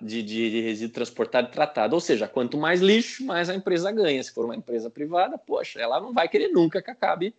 De, 0.00 0.22
de, 0.22 0.50
de, 0.50 0.60
resíduo 0.60 0.94
transportado 0.94 1.48
e 1.48 1.50
tratado. 1.50 1.94
Ou 1.94 2.00
seja, 2.00 2.28
quanto 2.28 2.58
mais 2.58 2.80
lixo, 2.80 3.24
mais 3.24 3.48
a 3.48 3.54
empresa 3.54 3.90
ganha. 3.90 4.22
Se 4.22 4.32
for 4.32 4.44
uma 4.44 4.56
empresa 4.56 4.90
privada, 4.90 5.38
poxa, 5.38 5.80
ela 5.80 6.00
não 6.00 6.12
vai 6.12 6.28
querer 6.28 6.48
nunca 6.48 6.82
que 6.82 6.90
acabe 6.90 7.34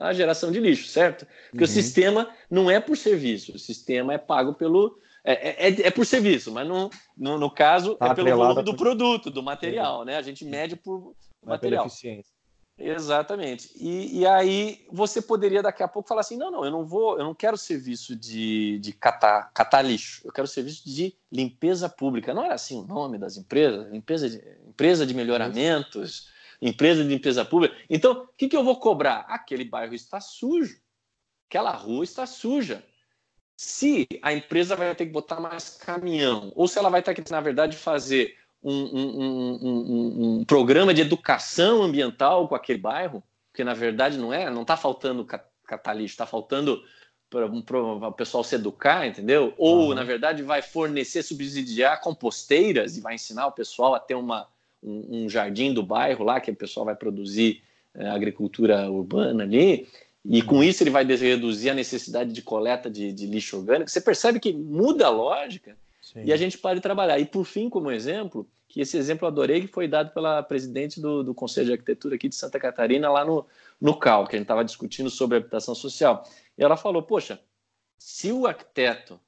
a 0.00 0.12
geração 0.12 0.50
de 0.50 0.60
lixo, 0.60 0.88
certo? 0.88 1.26
Porque 1.50 1.64
uhum. 1.64 1.70
o 1.70 1.72
sistema 1.72 2.30
não 2.50 2.70
é 2.70 2.80
por 2.80 2.96
serviço, 2.96 3.54
o 3.54 3.58
sistema 3.58 4.14
é 4.14 4.18
pago 4.18 4.54
pelo. 4.54 4.98
É, 5.26 5.68
é, 5.68 5.86
é 5.86 5.90
por 5.90 6.04
serviço, 6.04 6.52
mas 6.52 6.68
no, 6.68 6.90
no, 7.16 7.38
no 7.38 7.50
caso 7.50 7.94
tá 7.94 8.08
é 8.08 8.14
pelo 8.14 8.36
volume 8.36 8.62
do 8.62 8.76
produto, 8.76 9.30
do 9.30 9.42
material, 9.42 10.04
né? 10.04 10.16
A 10.16 10.22
gente 10.22 10.44
mede 10.44 10.76
por 10.76 11.14
material. 11.42 11.86
eficiência. 11.86 12.33
Exatamente. 12.76 13.70
E, 13.76 14.20
e, 14.20 14.26
aí 14.26 14.84
você 14.90 15.22
poderia 15.22 15.62
daqui 15.62 15.82
a 15.82 15.88
pouco 15.88 16.08
falar 16.08 16.22
assim: 16.22 16.36
não, 16.36 16.50
não, 16.50 16.64
eu 16.64 16.72
não 16.72 16.84
vou, 16.84 17.16
eu 17.16 17.24
não 17.24 17.34
quero 17.34 17.56
serviço 17.56 18.16
de, 18.16 18.80
de 18.80 18.92
catar, 18.92 19.52
catar 19.54 19.82
lixo, 19.82 20.22
eu 20.24 20.32
quero 20.32 20.46
serviço 20.48 20.84
de 20.84 21.16
limpeza 21.30 21.88
pública. 21.88 22.34
Não 22.34 22.44
era 22.44 22.54
assim 22.54 22.76
o 22.76 22.84
nome 22.84 23.16
das 23.16 23.36
empresas? 23.36 23.90
Limpeza 23.92 24.28
de, 24.28 24.42
empresa 24.68 25.06
de 25.06 25.14
melhoramentos, 25.14 26.28
empresa 26.60 27.04
de 27.04 27.08
limpeza 27.08 27.44
pública. 27.44 27.76
Então, 27.88 28.24
o 28.24 28.28
que, 28.36 28.48
que 28.48 28.56
eu 28.56 28.64
vou 28.64 28.80
cobrar? 28.80 29.20
Aquele 29.28 29.64
bairro 29.64 29.94
está 29.94 30.20
sujo, 30.20 30.76
aquela 31.48 31.70
rua 31.70 32.02
está 32.02 32.26
suja. 32.26 32.84
Se 33.56 34.08
a 34.20 34.32
empresa 34.32 34.74
vai 34.74 34.92
ter 34.96 35.06
que 35.06 35.12
botar 35.12 35.38
mais 35.38 35.70
caminhão, 35.70 36.52
ou 36.56 36.66
se 36.66 36.76
ela 36.76 36.90
vai 36.90 37.02
ter 37.02 37.14
que, 37.14 37.30
na 37.30 37.40
verdade, 37.40 37.76
fazer 37.76 38.36
um, 38.64 39.60
um, 39.62 40.38
um, 40.38 40.44
programa 40.44 40.94
de 40.94 41.02
educação 41.02 41.82
ambiental 41.82 42.48
com 42.48 42.54
aquele 42.54 42.78
bairro, 42.78 43.22
porque 43.52 43.62
na 43.62 43.74
verdade 43.74 44.16
não 44.16 44.32
é, 44.32 44.48
não 44.50 44.62
está 44.62 44.76
faltando 44.76 45.26
catalista, 45.66 46.14
está 46.14 46.26
faltando 46.26 46.82
para 47.28 47.46
o 47.46 48.12
pessoal 48.12 48.42
se 48.42 48.54
educar, 48.54 49.06
entendeu? 49.06 49.52
Ou 49.58 49.88
uhum. 49.88 49.94
na 49.94 50.02
verdade 50.02 50.42
vai 50.42 50.62
fornecer, 50.62 51.22
subsidiar 51.22 52.00
composteiras 52.00 52.96
e 52.96 53.00
vai 53.00 53.16
ensinar 53.16 53.46
o 53.46 53.52
pessoal 53.52 53.94
a 53.94 54.00
ter 54.00 54.14
uma, 54.14 54.46
um, 54.82 55.28
jardim 55.28 55.74
do 55.74 55.82
bairro 55.82 56.24
lá 56.24 56.40
que 56.40 56.50
o 56.50 56.56
pessoal 56.56 56.86
vai 56.86 56.94
produzir 56.94 57.62
é, 57.94 58.08
agricultura 58.08 58.90
urbana 58.90 59.42
ali. 59.42 59.88
E 60.24 60.40
com 60.40 60.64
isso 60.64 60.82
ele 60.82 60.90
vai 60.90 61.04
reduzir 61.04 61.68
a 61.68 61.74
necessidade 61.74 62.32
de 62.32 62.40
coleta 62.40 62.88
de, 62.88 63.12
de 63.12 63.26
lixo 63.26 63.58
orgânico. 63.58 63.90
Você 63.90 64.00
percebe 64.00 64.40
que 64.40 64.54
muda 64.54 65.06
a 65.06 65.10
lógica 65.10 65.76
Sim. 66.04 66.22
e 66.24 66.32
a 66.32 66.36
gente 66.36 66.58
para 66.58 66.74
de 66.74 66.82
trabalhar. 66.82 67.18
E 67.18 67.24
por 67.24 67.46
fim, 67.46 67.70
como 67.70 67.90
exemplo, 67.90 68.46
que 68.68 68.82
esse 68.82 68.98
exemplo 68.98 69.24
eu 69.24 69.28
adorei, 69.28 69.62
que 69.62 69.66
foi 69.66 69.88
dado 69.88 70.12
pela 70.12 70.42
presidente 70.42 71.00
do, 71.00 71.22
do 71.22 71.34
Conselho 71.34 71.68
de 71.68 71.72
Arquitetura 71.72 72.16
aqui 72.16 72.28
de 72.28 72.34
Santa 72.34 72.60
Catarina, 72.60 73.10
lá 73.10 73.24
no, 73.24 73.46
no 73.80 73.98
CAL, 73.98 74.26
que 74.26 74.36
a 74.36 74.38
gente 74.38 74.44
estava 74.44 74.64
discutindo 74.64 75.08
sobre 75.08 75.38
habitação 75.38 75.74
social. 75.74 76.28
E 76.58 76.62
ela 76.62 76.76
falou: 76.76 77.02
Poxa, 77.02 77.40
se 77.98 78.30
o 78.30 78.46
arquiteto, 78.46 79.18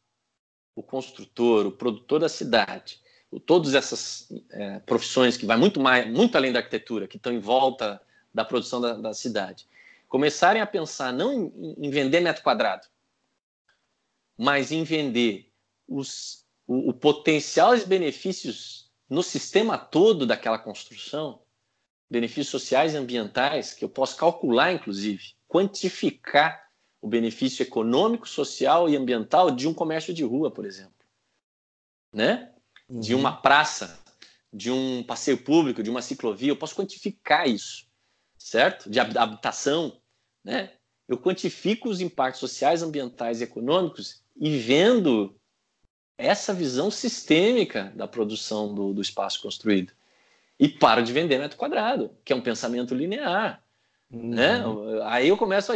o 0.74 0.82
construtor, 0.82 1.66
o 1.66 1.72
produtor 1.72 2.20
da 2.20 2.28
cidade, 2.28 3.00
todas 3.46 3.74
essas 3.74 4.28
é, 4.50 4.78
profissões 4.80 5.38
que 5.38 5.46
vai 5.46 5.56
muito 5.56 5.80
mais, 5.80 6.06
muito 6.06 6.36
além 6.36 6.52
da 6.52 6.58
arquitetura, 6.58 7.08
que 7.08 7.16
estão 7.16 7.32
em 7.32 7.40
volta 7.40 8.02
da 8.34 8.44
produção 8.44 8.82
da, 8.82 8.92
da 8.92 9.14
cidade, 9.14 9.66
começarem 10.08 10.60
a 10.60 10.66
pensar 10.66 11.10
não 11.10 11.32
em, 11.32 11.74
em, 11.78 11.90
vender 11.90 12.20
metro 12.20 12.42
quadrado, 12.42 12.86
mas 14.36 14.70
em 14.70 14.84
vender 14.84 15.50
os, 15.88 16.45
o, 16.66 16.90
o 16.90 16.94
potencial 16.94 17.76
e 17.76 17.84
benefícios 17.84 18.90
no 19.08 19.22
sistema 19.22 19.78
todo 19.78 20.26
daquela 20.26 20.58
construção, 20.58 21.40
benefícios 22.10 22.48
sociais 22.48 22.94
e 22.94 22.96
ambientais, 22.96 23.72
que 23.72 23.84
eu 23.84 23.88
posso 23.88 24.16
calcular, 24.16 24.72
inclusive, 24.72 25.34
quantificar 25.46 26.66
o 27.00 27.08
benefício 27.08 27.62
econômico, 27.62 28.28
social 28.28 28.88
e 28.88 28.96
ambiental 28.96 29.50
de 29.50 29.68
um 29.68 29.74
comércio 29.74 30.12
de 30.12 30.24
rua, 30.24 30.50
por 30.50 30.64
exemplo. 30.64 30.94
Né? 32.12 32.52
Uhum. 32.88 33.00
De 33.00 33.14
uma 33.14 33.40
praça, 33.40 33.98
de 34.52 34.70
um 34.70 35.04
passeio 35.04 35.38
público, 35.38 35.82
de 35.82 35.90
uma 35.90 36.02
ciclovia, 36.02 36.50
eu 36.50 36.56
posso 36.56 36.74
quantificar 36.74 37.48
isso, 37.48 37.86
certo? 38.38 38.88
De 38.90 38.98
habitação, 38.98 40.00
né? 40.42 40.72
Eu 41.08 41.18
quantifico 41.18 41.88
os 41.88 42.00
impactos 42.00 42.40
sociais, 42.40 42.82
ambientais 42.82 43.40
e 43.40 43.44
econômicos 43.44 44.24
e 44.34 44.58
vendo 44.58 45.38
essa 46.18 46.52
visão 46.54 46.90
sistêmica 46.90 47.92
da 47.94 48.06
produção 48.06 48.74
do, 48.74 48.92
do 48.92 49.02
espaço 49.02 49.40
construído. 49.42 49.92
E 50.58 50.68
paro 50.68 51.02
de 51.02 51.12
vender 51.12 51.38
metro 51.38 51.58
quadrado, 51.58 52.10
que 52.24 52.32
é 52.32 52.36
um 52.36 52.40
pensamento 52.40 52.94
linear. 52.94 53.62
Uhum. 54.10 54.30
Né? 54.30 54.62
Aí 55.04 55.28
eu 55.28 55.36
começo 55.36 55.72
a 55.72 55.74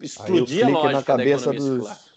explodir 0.00 0.66
a 0.66 0.68
lógica 0.68 0.92
na 0.92 1.02
cabeça 1.02 1.52
da 1.52 1.58
dos, 1.58 2.09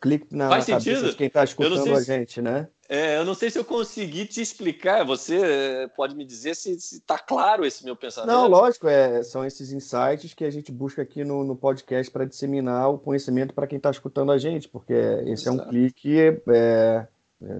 Clique 0.00 0.26
na, 0.34 0.48
Faz 0.48 0.66
cabeça 0.66 1.08
de 1.10 1.16
quem 1.16 1.26
está 1.26 1.44
escutando 1.44 1.94
a 1.94 2.02
gente, 2.02 2.40
né? 2.40 2.68
É, 2.92 3.18
eu 3.18 3.24
não 3.24 3.34
sei 3.34 3.48
se 3.50 3.56
eu 3.56 3.64
consegui 3.64 4.26
te 4.26 4.40
explicar. 4.40 5.04
Você 5.04 5.40
é, 5.40 5.86
pode 5.86 6.16
me 6.16 6.24
dizer 6.24 6.56
se 6.56 6.72
está 6.72 7.16
claro 7.16 7.64
esse 7.64 7.84
meu 7.84 7.94
pensamento? 7.94 8.32
Não, 8.32 8.48
lógico, 8.48 8.88
é, 8.88 9.22
são 9.22 9.44
esses 9.44 9.70
insights 9.70 10.34
que 10.34 10.44
a 10.44 10.50
gente 10.50 10.72
busca 10.72 11.00
aqui 11.00 11.22
no, 11.22 11.44
no 11.44 11.54
podcast 11.54 12.10
para 12.10 12.24
disseminar 12.24 12.90
o 12.90 12.98
conhecimento 12.98 13.54
para 13.54 13.68
quem 13.68 13.76
está 13.76 13.92
escutando 13.92 14.32
a 14.32 14.38
gente, 14.38 14.68
porque 14.68 14.92
esse 14.92 15.48
Exato. 15.48 15.60
é 15.60 15.62
um 15.62 15.68
clique, 15.68 16.18
é, 16.18 16.36
é, 16.48 17.06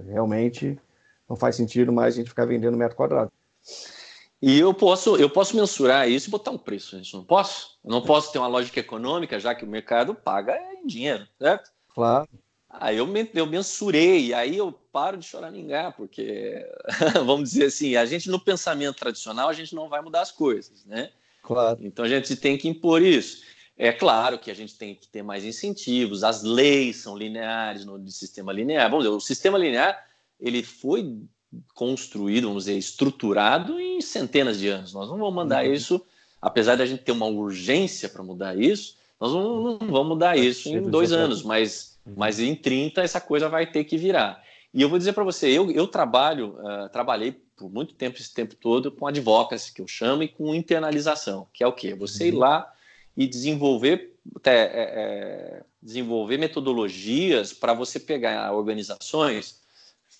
realmente 0.09 0.77
não 1.29 1.37
faz 1.37 1.55
sentido 1.55 1.93
mais 1.93 2.13
a 2.13 2.17
gente 2.17 2.29
ficar 2.29 2.45
vendendo 2.45 2.75
metro 2.75 2.97
quadrado. 2.97 3.31
E 4.41 4.59
eu 4.59 4.73
posso, 4.73 5.15
eu 5.15 5.29
posso 5.29 5.55
mensurar 5.55 6.09
isso 6.09 6.27
e 6.27 6.31
botar 6.31 6.51
um 6.51 6.57
preço, 6.57 6.97
gente 6.97 7.13
não 7.13 7.23
posso? 7.23 7.79
Eu 7.85 7.91
não 7.91 8.01
posso 8.01 8.33
ter 8.33 8.39
uma 8.39 8.47
lógica 8.47 8.81
econômica, 8.81 9.39
já 9.39 9.55
que 9.55 9.63
o 9.63 9.67
mercado 9.67 10.13
paga 10.13 10.57
em 10.73 10.85
dinheiro, 10.85 11.25
certo? 11.39 11.71
Claro. 11.93 12.29
Aí 12.69 12.97
eu, 12.97 13.07
eu 13.33 13.45
mensurei, 13.45 14.33
aí 14.33 14.57
eu 14.57 14.71
paro 14.71 15.17
de 15.17 15.25
choramingar, 15.25 15.95
porque, 15.95 16.65
vamos 17.25 17.51
dizer 17.51 17.65
assim, 17.65 17.95
a 17.95 18.05
gente 18.05 18.29
no 18.29 18.39
pensamento 18.39 18.95
tradicional, 18.95 19.49
a 19.49 19.53
gente 19.53 19.75
não 19.75 19.89
vai 19.89 20.01
mudar 20.01 20.21
as 20.21 20.31
coisas, 20.31 20.85
né? 20.85 21.11
Claro. 21.41 21.79
Então 21.81 22.05
a 22.05 22.07
gente 22.07 22.35
tem 22.35 22.57
que 22.57 22.67
impor 22.67 23.01
isso. 23.01 23.43
É 23.77 23.91
claro 23.91 24.37
que 24.37 24.51
a 24.51 24.53
gente 24.53 24.77
tem 24.77 24.95
que 24.95 25.07
ter 25.07 25.23
mais 25.23 25.43
incentivos, 25.43 26.23
as 26.23 26.43
leis 26.43 26.97
são 26.97 27.17
lineares 27.17 27.83
no 27.83 28.07
sistema 28.09 28.53
linear. 28.53 28.89
Vamos 28.89 29.05
dizer, 29.05 29.15
o 29.15 29.19
sistema 29.19 29.57
linear 29.57 30.05
ele 30.39 30.63
foi 30.63 31.19
construído, 31.73 32.47
vamos 32.47 32.65
dizer, 32.65 32.77
estruturado 32.77 33.79
em 33.79 33.99
centenas 33.99 34.59
de 34.59 34.67
anos. 34.67 34.93
Nós 34.93 35.09
não 35.09 35.17
vamos 35.17 35.33
mandar 35.33 35.65
uhum. 35.65 35.73
isso, 35.73 36.05
apesar 36.41 36.75
de 36.75 36.83
a 36.83 36.85
gente 36.85 37.03
ter 37.03 37.11
uma 37.11 37.25
urgência 37.25 38.07
para 38.07 38.23
mudar 38.23 38.57
isso, 38.57 38.97
nós 39.21 39.31
não, 39.31 39.61
não 39.61 39.77
vamos 39.77 40.07
mudar 40.07 40.35
isso 40.35 40.67
em 40.67 40.81
dois 40.81 41.11
anos, 41.11 41.43
mas, 41.43 41.99
uhum. 42.03 42.15
mas 42.17 42.39
em 42.39 42.55
30 42.55 43.03
essa 43.03 43.21
coisa 43.21 43.47
vai 43.47 43.67
ter 43.67 43.83
que 43.83 43.95
virar. 43.95 44.43
E 44.73 44.81
eu 44.81 44.89
vou 44.89 44.97
dizer 44.97 45.13
para 45.13 45.23
você, 45.23 45.47
eu, 45.47 45.69
eu 45.69 45.85
trabalho, 45.85 46.57
uh, 46.57 46.89
trabalhei 46.89 47.39
por 47.55 47.71
muito 47.71 47.93
tempo, 47.93 48.17
esse 48.17 48.33
tempo 48.33 48.55
todo, 48.55 48.91
com 48.91 49.05
advocacy, 49.05 49.71
que 49.71 49.79
eu 49.79 49.87
chamo, 49.87 50.23
e 50.23 50.27
com 50.27 50.55
internalização, 50.55 51.47
que 51.53 51.63
é 51.63 51.67
o 51.67 51.73
quê? 51.73 51.93
Você 51.93 52.29
ir 52.29 52.33
uhum. 52.33 52.39
lá 52.39 52.73
e 53.15 53.27
desenvolver, 53.27 54.17
até, 54.35 54.63
é, 54.63 54.71
é, 54.73 55.63
desenvolver 55.79 56.37
metodologias 56.37 57.53
para 57.53 57.75
você 57.75 57.99
pegar 57.99 58.51
organizações 58.53 59.61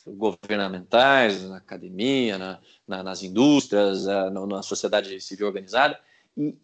governamentais, 0.06 1.43
na 1.43 1.58
academia, 1.58 2.38
na, 2.38 2.60
na, 2.88 3.02
nas 3.02 3.24
indústrias, 3.24 4.06
na, 4.06 4.30
na, 4.30 4.62
sociedade 4.62 5.20
civil 5.22 5.47
organizada, 5.47 5.99
e 6.38 6.56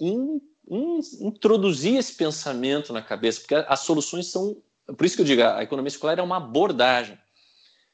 introduzir 0.70 1.98
esse 1.98 2.14
pensamento 2.14 2.92
na 2.92 3.02
cabeça, 3.02 3.40
porque 3.40 3.56
as 3.56 3.80
soluções 3.82 4.28
são. 4.28 4.58
Por 4.86 5.06
isso 5.06 5.16
que 5.16 5.22
eu 5.22 5.26
digo, 5.26 5.44
a 5.44 5.64
economia 5.64 5.90
circular 5.90 6.20
é 6.20 6.22
uma 6.22 6.38
abordagem. 6.38 7.18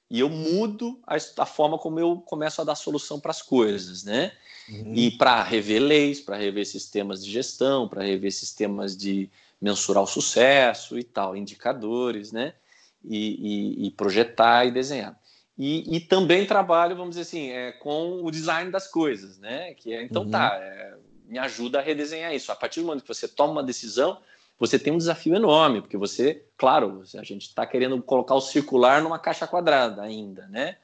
E 0.09 0.19
eu 0.19 0.30
mudo 0.30 0.99
a, 1.07 1.15
a 1.38 1.45
forma 1.45 1.78
como 1.78 1.99
eu 1.99 2.17
começo 2.17 2.61
a 2.61 2.63
dar 2.63 2.76
solução 2.76 3.19
para 3.19 3.32
as 3.32 3.41
coisas, 3.41 4.03
né? 4.03 4.32
Uhum. 4.69 4.93
E 4.93 5.11
para 5.11 5.41
rever 5.43 5.82
leis, 5.82 6.21
para 6.21 6.38
rever 6.38 6.65
sistemas 6.65 7.24
de 7.24 7.32
gestão, 7.32 7.88
para 7.88 8.03
rever 8.03 8.32
sistemas 8.32 8.95
de 8.95 9.30
mensurar 9.59 10.03
o 10.03 10.07
sucesso 10.07 10.99
e 10.99 11.03
tal, 11.03 11.36
indicadores, 11.36 12.32
né? 12.32 12.53
E, 13.03 13.82
e, 13.84 13.88
e 13.88 13.91
projetar 13.91 14.65
e 14.65 14.71
desenhar. 14.71 15.19
E, 15.57 15.95
e, 15.95 15.99
também 15.99 16.45
trabalho, 16.45 16.95
vamos 16.95 17.11
dizer 17.11 17.21
assim, 17.21 17.49
é, 17.49 17.71
com 17.74 18.24
o 18.24 18.32
design 18.32 18.71
das 18.71 18.88
coisas, 18.88 19.38
né? 19.38 19.74
Que 19.76 19.93
é, 19.93 20.03
então 20.03 20.24
uhum. 20.24 20.32
tá, 20.32 20.57
é, 20.61 20.95
me 21.34 21.39
ajuda 21.39 21.79
a 21.79 21.81
redesenhar 21.81 22.31
isso. 22.31 22.51
A 22.51 22.55
partir 22.55 22.79
do 22.79 22.86
momento 22.86 23.01
que 23.01 23.07
você 23.07 23.27
toma 23.27 23.53
uma 23.53 23.63
decisão, 23.63 24.19
você 24.59 24.77
tem 24.77 24.93
um 24.93 24.99
desafio 24.99 25.36
enorme, 25.36 25.81
porque 25.81 25.97
você, 25.97 26.45
claro, 26.55 27.01
a 27.15 27.23
gente 27.23 27.47
está 27.47 27.65
querendo 27.65 27.99
colocar 28.03 28.36
o 28.36 28.41
circular 28.41 29.01
numa 29.01 29.17
caixa 29.17 29.47
quadrada 29.47 30.03
ainda, 30.03 30.45
né? 30.47 30.77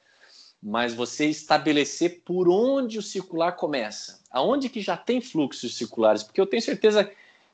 Mas 0.60 0.92
você 0.92 1.26
estabelecer 1.26 2.22
por 2.24 2.48
onde 2.48 2.98
o 2.98 3.02
circular 3.02 3.52
começa, 3.52 4.20
aonde 4.28 4.68
que 4.68 4.80
já 4.80 4.96
tem 4.96 5.20
fluxos 5.20 5.76
circulares, 5.76 6.24
porque 6.24 6.40
eu 6.40 6.46
tenho 6.46 6.60
certeza 6.60 7.08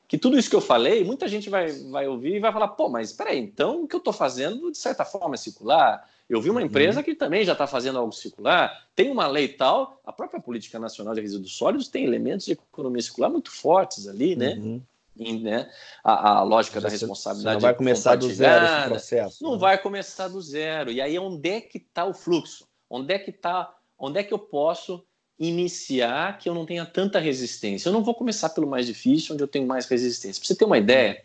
que 0.07 0.17
tudo 0.17 0.39
isso 0.39 0.49
que 0.49 0.55
eu 0.55 0.61
falei, 0.61 1.03
muita 1.03 1.27
gente 1.27 1.51
vai, 1.51 1.71
vai 1.91 2.07
ouvir 2.07 2.37
e 2.37 2.39
vai 2.39 2.51
falar, 2.51 2.69
pô, 2.69 2.89
mas 2.89 3.11
espera 3.11 3.29
aí, 3.29 3.37
então 3.37 3.83
o 3.83 3.87
que 3.87 3.95
eu 3.95 3.99
estou 3.99 4.11
fazendo 4.11 4.71
de 4.71 4.77
certa 4.79 5.05
forma 5.05 5.35
é 5.35 5.37
circular? 5.37 6.03
Eu 6.29 6.41
vi 6.41 6.49
uma 6.49 6.59
uhum. 6.59 6.65
empresa 6.65 7.01
que 7.01 7.15
também 7.15 7.45
já 7.45 7.53
está 7.53 7.65
fazendo 7.65 7.97
algo 7.97 8.11
circular, 8.11 8.85
tem 8.93 9.09
uma 9.09 9.27
lei 9.27 9.47
tal, 9.47 10.01
a 10.05 10.11
própria 10.11 10.41
Política 10.41 10.77
Nacional 10.77 11.15
de 11.15 11.21
Resíduos 11.21 11.55
Sólidos 11.55 11.87
tem 11.87 12.03
elementos 12.03 12.45
de 12.45 12.51
economia 12.51 13.01
circular 13.01 13.29
muito 13.29 13.49
fortes 13.49 14.07
ali, 14.07 14.35
né? 14.35 14.55
Uhum. 14.55 14.81
Em, 15.17 15.41
né? 15.41 15.71
A, 16.03 16.37
a 16.37 16.43
lógica 16.43 16.81
da 16.81 16.89
responsabilidade. 16.89 17.55
Não 17.55 17.61
vai 17.61 17.73
começar 17.73 18.15
do 18.15 18.29
zero 18.31 18.65
esse 18.65 18.87
processo. 18.87 19.43
Não 19.43 19.53
né? 19.53 19.57
vai 19.57 19.77
começar 19.77 20.27
do 20.27 20.39
zero. 20.41 20.91
E 20.91 21.01
aí, 21.01 21.17
onde 21.17 21.49
é 21.49 21.61
que 21.61 21.77
está 21.77 22.05
o 22.05 22.13
fluxo? 22.13 22.67
Onde 22.89 23.13
é 23.13 23.19
que 23.19 23.31
está? 23.31 23.73
Onde 23.97 24.19
é 24.19 24.23
que 24.23 24.33
eu 24.33 24.37
posso 24.37 25.03
iniciar 25.39 26.37
que 26.37 26.47
eu 26.49 26.53
não 26.53 26.65
tenha 26.65 26.85
tanta 26.85 27.19
resistência? 27.19 27.89
Eu 27.89 27.93
não 27.93 28.03
vou 28.03 28.13
começar 28.13 28.49
pelo 28.49 28.67
mais 28.67 28.85
difícil, 28.85 29.33
onde 29.33 29.43
eu 29.43 29.47
tenho 29.47 29.65
mais 29.65 29.87
resistência. 29.87 30.39
Para 30.39 30.47
você 30.47 30.55
ter 30.55 30.65
uma 30.65 30.77
ideia, 30.77 31.23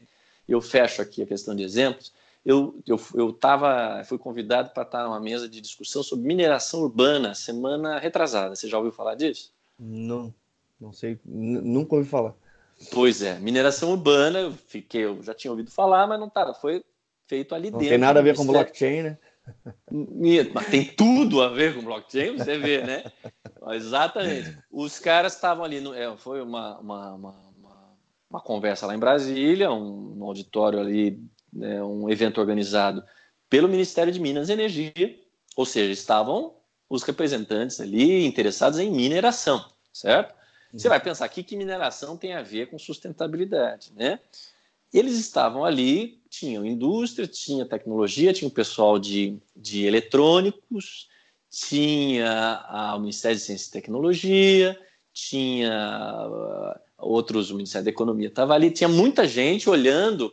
eu 0.49 0.61
fecho 0.63 1.03
aqui 1.03 1.23
a 1.23 1.27
questão 1.27 1.55
de 1.55 1.63
exemplos 1.63 2.13
eu, 2.45 2.83
eu, 2.87 3.01
eu 3.15 3.33
tava, 3.33 4.03
fui 4.05 4.19
convidado 4.19 4.71
para 4.71 4.83
estar 4.83 5.05
numa 5.05 5.21
mesa 5.21 5.49
de 5.49 5.61
discussão 5.61 6.03
sobre 6.03 6.27
mineração 6.27 6.81
urbana 6.81 7.35
semana 7.35 7.99
retrasada. 7.99 8.57
Você 8.57 8.69
já 8.69 8.77
ouviu 8.79 8.93
falar 8.93 9.15
disso? 9.15 9.53
Não, 9.79 10.35
não 10.81 10.93
sei, 10.93 11.19
nunca 11.25 11.95
ouvi 11.95 12.09
falar. 12.09 12.35
Pois 12.91 13.23
é, 13.23 13.39
mineração 13.39 13.91
urbana, 13.93 14.41
eu 14.41 14.53
fiquei, 14.53 15.05
eu 15.05 15.23
já 15.23 15.33
tinha 15.33 15.51
ouvido 15.51 15.71
falar, 15.71 16.07
mas 16.07 16.19
não 16.19 16.29
tá, 16.29 16.53
foi 16.53 16.85
feito 17.29 17.55
ali 17.55 17.71
não 17.71 17.79
dentro. 17.79 17.93
Não 17.93 17.99
tem 17.99 17.99
nada 17.99 18.21
a 18.21 18.23
ver 18.23 18.37
com 18.37 18.47
blockchain, 18.47 19.03
né? 19.03 19.19
Mas 20.53 20.67
tem 20.67 20.85
tudo 20.85 21.43
a 21.43 21.49
ver 21.49 21.75
com 21.75 21.83
blockchain, 21.83 22.37
você 22.37 22.59
vê, 22.59 22.83
né? 22.83 23.05
Exatamente. 23.71 24.59
Os 24.71 24.99
caras 24.99 25.35
estavam 25.35 25.65
ali, 25.65 25.81
no, 25.81 25.95
é, 25.95 26.17
foi 26.17 26.41
uma, 26.43 26.79
uma, 26.79 27.15
uma, 27.15 27.35
uma, 28.31 28.41
conversa 28.41 28.87
lá 28.87 28.95
em 28.95 28.99
Brasília, 28.99 29.71
um, 29.71 30.19
um 30.19 30.25
auditório 30.25 30.81
ali 30.81 31.21
né, 31.53 31.83
um 31.83 32.09
evento 32.09 32.41
organizado 32.41 33.03
pelo 33.49 33.69
Ministério 33.69 34.13
de 34.13 34.21
Minas 34.21 34.49
e 34.49 34.53
Energia, 34.53 35.19
ou 35.57 35.67
seja, 35.67 35.93
estavam 35.93 36.55
os 36.89 37.03
representantes 37.03 37.81
ali 37.81 38.25
interessados 38.25 38.79
em 38.79 38.91
mineração, 38.91 39.65
certo? 39.93 40.35
Você 40.73 40.89
vai 40.89 41.01
pensar 41.01 41.27
aqui 41.27 41.43
que 41.43 41.57
mineração 41.57 42.17
tem 42.17 42.33
a 42.33 42.43
ver 42.43 42.71
com 42.71 42.79
sustentabilidade, 42.79 43.93
né? 43.95 44.19
Eles 44.93 45.19
estavam 45.19 45.65
ali, 45.65 46.21
tinham 46.31 46.65
indústria, 46.65 47.27
tinha 47.27 47.67
tecnologia, 47.67 48.33
tinha 48.33 48.49
o 48.49 48.53
pessoal 48.53 48.99
de, 48.99 49.39
de 49.55 49.85
eletrônicos, 49.85 51.09
tinha 51.51 52.65
a, 52.67 52.97
o 52.97 53.01
Ministério 53.01 53.37
de 53.37 53.43
Ciência 53.43 53.69
e 53.69 53.73
Tecnologia, 53.73 54.79
tinha 55.13 56.27
uh, 56.27 56.81
outros, 56.99 57.51
o 57.51 57.57
Ministério 57.57 57.85
da 57.85 57.91
Economia 57.91 58.29
estava 58.29 58.55
ali, 58.55 58.71
tinha 58.71 58.89
muita 58.89 59.27
gente 59.27 59.69
olhando 59.69 60.33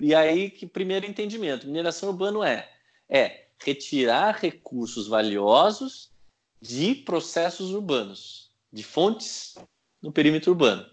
e 0.00 0.14
aí 0.14 0.50
que 0.50 0.66
primeiro 0.66 1.06
entendimento, 1.06 1.66
mineração 1.66 2.08
urbana 2.08 2.48
é 2.48 2.68
é 3.08 3.46
retirar 3.62 4.38
recursos 4.40 5.06
valiosos 5.06 6.10
de 6.60 6.94
processos 6.94 7.72
urbanos, 7.72 8.50
de 8.72 8.82
fontes 8.82 9.56
no 10.02 10.10
perímetro 10.10 10.52
urbano. 10.52 10.86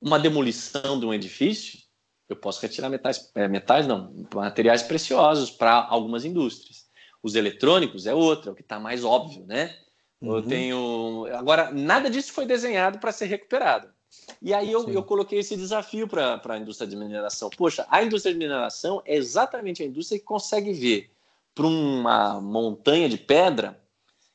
Uma 0.00 0.18
demolição 0.18 0.98
de 0.98 1.06
um 1.06 1.14
edifício, 1.14 1.80
eu 2.28 2.36
posso 2.36 2.60
retirar 2.60 2.88
metais, 2.88 3.30
é, 3.34 3.46
metais 3.46 3.86
não, 3.86 4.26
materiais 4.34 4.82
preciosos 4.82 5.50
para 5.50 5.86
algumas 5.88 6.24
indústrias. 6.24 6.86
Os 7.22 7.34
eletrônicos 7.34 8.06
é 8.06 8.14
outra, 8.14 8.50
é 8.50 8.52
o 8.52 8.56
que 8.56 8.62
está 8.62 8.80
mais 8.80 9.04
óbvio, 9.04 9.44
né? 9.46 9.76
Uhum. 10.20 10.36
Eu 10.36 10.42
tenho. 10.42 11.26
Agora, 11.34 11.70
nada 11.70 12.08
disso 12.08 12.32
foi 12.32 12.46
desenhado 12.46 12.98
para 12.98 13.12
ser 13.12 13.26
recuperado. 13.26 13.92
E 14.40 14.52
aí 14.52 14.70
eu, 14.70 14.88
eu 14.88 15.02
coloquei 15.02 15.38
esse 15.38 15.56
desafio 15.56 16.06
para 16.06 16.40
a 16.44 16.58
indústria 16.58 16.88
de 16.88 16.96
mineração. 16.96 17.50
Poxa, 17.50 17.86
a 17.88 18.02
indústria 18.02 18.32
de 18.32 18.38
mineração 18.38 19.02
é 19.04 19.16
exatamente 19.16 19.82
a 19.82 19.86
indústria 19.86 20.18
que 20.18 20.24
consegue 20.24 20.72
ver 20.72 21.10
para 21.54 21.66
uma 21.66 22.40
montanha 22.40 23.08
de 23.08 23.18
pedra 23.18 23.80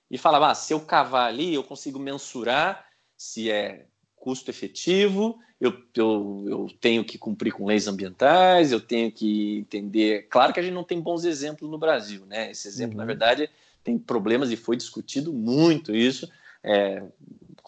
e 0.09 0.17
falar: 0.17 0.49
ah, 0.49 0.55
se 0.55 0.73
eu 0.73 0.79
cavar 0.79 1.27
ali, 1.27 1.53
eu 1.53 1.63
consigo 1.63 1.99
mensurar 1.99 2.85
se 3.15 3.49
é 3.49 3.85
custo 4.15 4.49
efetivo, 4.49 5.39
eu, 5.59 5.73
eu, 5.95 6.45
eu 6.47 6.67
tenho 6.79 7.03
que 7.03 7.17
cumprir 7.17 7.51
com 7.51 7.65
leis 7.65 7.87
ambientais, 7.87 8.71
eu 8.71 8.79
tenho 8.79 9.11
que 9.11 9.59
entender. 9.59 10.27
Claro 10.29 10.53
que 10.53 10.59
a 10.59 10.63
gente 10.63 10.73
não 10.73 10.83
tem 10.83 11.01
bons 11.01 11.23
exemplos 11.23 11.69
no 11.69 11.77
Brasil, 11.77 12.25
né? 12.25 12.51
Esse 12.51 12.67
exemplo, 12.67 12.93
uhum. 12.93 12.99
na 12.99 13.05
verdade, 13.05 13.49
tem 13.83 13.97
problemas 13.97 14.51
e 14.51 14.55
foi 14.55 14.75
discutido 14.75 15.33
muito 15.33 15.95
isso. 15.95 16.29
É, 16.63 17.03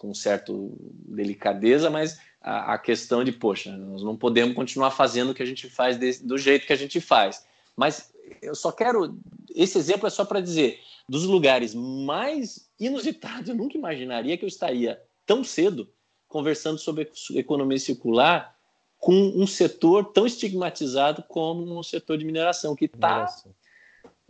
com 0.00 0.14
certo 0.14 0.74
delicadeza, 0.80 1.90
mas 1.90 2.18
a, 2.40 2.72
a, 2.72 2.78
questão 2.78 3.22
de, 3.22 3.30
poxa, 3.30 3.70
nós 3.76 4.02
não 4.02 4.16
podemos 4.16 4.54
continuar 4.54 4.90
fazendo 4.92 5.30
o 5.30 5.34
que 5.34 5.42
a 5.42 5.46
gente 5.46 5.68
faz 5.68 5.98
de, 5.98 6.22
do 6.22 6.38
jeito 6.38 6.66
que 6.66 6.72
a 6.72 6.76
gente 6.76 7.02
faz. 7.02 7.46
Mas 7.76 8.10
eu 8.40 8.54
só 8.54 8.72
quero. 8.72 9.14
Esse 9.54 9.76
exemplo 9.76 10.06
é 10.06 10.10
só 10.10 10.24
para 10.24 10.40
dizer: 10.40 10.80
dos 11.06 11.24
lugares 11.24 11.74
mais 11.74 12.70
inusitados, 12.80 13.50
eu 13.50 13.54
nunca 13.54 13.76
imaginaria 13.76 14.38
que 14.38 14.44
eu 14.44 14.48
estaria 14.48 14.98
tão 15.26 15.44
cedo 15.44 15.86
conversando 16.26 16.78
sobre 16.78 17.10
economia 17.34 17.78
circular 17.78 18.56
com 18.96 19.12
um 19.12 19.46
setor 19.46 20.12
tão 20.12 20.24
estigmatizado 20.24 21.22
como 21.28 21.78
o 21.78 21.84
setor 21.84 22.16
de 22.16 22.24
mineração, 22.24 22.74
que 22.74 22.86
está 22.86 23.26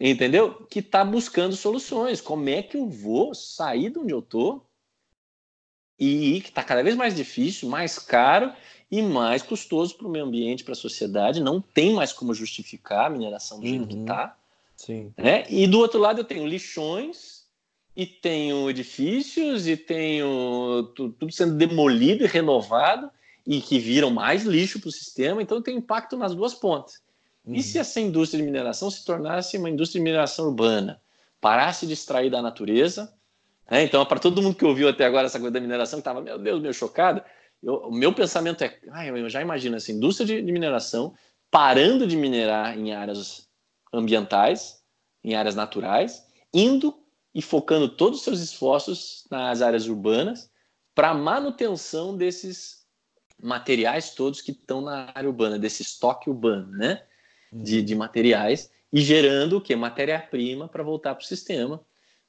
entendeu? 0.00 0.66
Que 0.68 0.80
está 0.80 1.04
buscando 1.04 1.54
soluções. 1.54 2.20
Como 2.20 2.48
é 2.48 2.60
que 2.60 2.76
eu 2.76 2.88
vou 2.88 3.36
sair 3.36 3.90
de 3.90 4.00
onde 4.00 4.12
eu 4.12 4.18
estou 4.18 4.68
e 6.00 6.40
que 6.40 6.48
está 6.48 6.64
cada 6.64 6.82
vez 6.82 6.96
mais 6.96 7.14
difícil, 7.14 7.68
mais 7.68 7.98
caro 7.98 8.50
e 8.90 9.02
mais 9.02 9.42
custoso 9.42 9.94
para 9.96 10.06
o 10.06 10.10
meio 10.10 10.24
ambiente, 10.24 10.64
para 10.64 10.72
a 10.72 10.76
sociedade. 10.76 11.40
Não 11.42 11.60
tem 11.60 11.92
mais 11.92 12.12
como 12.12 12.32
justificar 12.32 13.06
a 13.06 13.10
mineração 13.10 13.60
do 13.60 13.66
jeito 13.66 13.86
que 13.86 13.98
está. 14.00 14.36
Né? 15.16 15.44
E 15.50 15.66
do 15.66 15.78
outro 15.78 16.00
lado 16.00 16.20
eu 16.20 16.24
tenho 16.24 16.46
lixões 16.46 17.44
e 17.94 18.06
tenho 18.06 18.70
edifícios 18.70 19.68
e 19.68 19.76
tenho 19.76 20.90
tudo 20.94 21.30
sendo 21.30 21.54
demolido 21.54 22.24
e 22.24 22.26
renovado 22.26 23.10
e 23.46 23.60
que 23.60 23.78
viram 23.78 24.10
mais 24.10 24.44
lixo 24.44 24.80
para 24.80 24.88
o 24.88 24.92
sistema. 24.92 25.42
Então 25.42 25.60
tem 25.60 25.76
impacto 25.76 26.16
nas 26.16 26.34
duas 26.34 26.54
pontas. 26.54 27.02
Uhum. 27.44 27.54
E 27.54 27.62
se 27.62 27.78
essa 27.78 28.00
indústria 28.00 28.42
de 28.42 28.50
mineração 28.50 28.90
se 28.90 29.04
tornasse 29.04 29.58
uma 29.58 29.68
indústria 29.68 29.98
de 30.00 30.04
mineração 30.04 30.46
urbana, 30.46 31.00
parasse 31.40 31.86
de 31.86 31.92
extrair 31.92 32.30
da 32.30 32.40
natureza? 32.40 33.12
Né? 33.70 33.84
Então, 33.84 34.04
para 34.04 34.18
todo 34.18 34.42
mundo 34.42 34.56
que 34.56 34.64
ouviu 34.64 34.88
até 34.88 35.04
agora 35.04 35.26
essa 35.26 35.38
coisa 35.38 35.52
da 35.52 35.60
mineração, 35.60 35.98
que 35.98 36.00
estava, 36.00 36.20
meu 36.20 36.38
Deus, 36.38 36.60
meio 36.60 36.74
chocado, 36.74 37.22
eu, 37.62 37.76
o 37.76 37.94
meu 37.94 38.12
pensamento 38.12 38.64
é, 38.64 38.78
ah, 38.90 39.06
eu 39.06 39.28
já 39.28 39.40
imagino 39.40 39.76
essa 39.76 39.92
indústria 39.92 40.26
de, 40.26 40.42
de 40.42 40.52
mineração 40.52 41.14
parando 41.50 42.06
de 42.06 42.16
minerar 42.16 42.76
em 42.78 42.92
áreas 42.92 43.48
ambientais, 43.92 44.82
em 45.22 45.34
áreas 45.34 45.54
naturais, 45.54 46.26
indo 46.52 46.94
e 47.34 47.40
focando 47.40 47.88
todos 47.88 48.18
os 48.18 48.24
seus 48.24 48.40
esforços 48.40 49.26
nas 49.30 49.62
áreas 49.62 49.86
urbanas 49.86 50.50
para 50.94 51.14
manutenção 51.14 52.16
desses 52.16 52.80
materiais 53.42 54.14
todos 54.14 54.40
que 54.40 54.50
estão 54.50 54.80
na 54.80 55.10
área 55.14 55.28
urbana, 55.28 55.58
desse 55.58 55.82
estoque 55.82 56.28
urbano, 56.28 56.70
né? 56.72 57.02
de, 57.52 57.82
de 57.82 57.94
materiais 57.94 58.70
e 58.92 59.00
gerando 59.00 59.56
o 59.56 59.60
que? 59.60 59.74
Matéria-prima 59.74 60.68
para 60.68 60.82
voltar 60.82 61.14
para 61.14 61.22
o 61.22 61.26
sistema, 61.26 61.84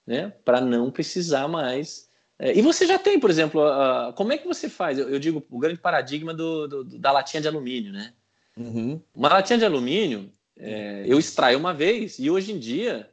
né? 0.05 0.33
para 0.43 0.61
não 0.61 0.91
precisar 0.91 1.47
mais. 1.47 2.09
É, 2.39 2.57
e 2.57 2.61
você 2.61 2.85
já 2.85 2.97
tem, 2.97 3.19
por 3.19 3.29
exemplo, 3.29 3.61
uh, 3.61 4.13
como 4.13 4.33
é 4.33 4.37
que 4.37 4.47
você 4.47 4.69
faz? 4.69 4.97
Eu, 4.97 5.09
eu 5.09 5.19
digo 5.19 5.45
o 5.49 5.59
grande 5.59 5.79
paradigma 5.79 6.33
do, 6.33 6.67
do, 6.67 6.83
da 6.83 7.11
latinha 7.11 7.41
de 7.41 7.47
alumínio. 7.47 7.91
Né? 7.91 8.13
Uhum. 8.57 9.01
Uma 9.13 9.29
latinha 9.29 9.59
de 9.59 9.65
alumínio, 9.65 10.31
é, 10.57 11.03
eu 11.07 11.19
extraio 11.19 11.57
uma 11.57 11.73
vez 11.73 12.19
e 12.19 12.29
hoje 12.29 12.51
em 12.51 12.59
dia, 12.59 13.09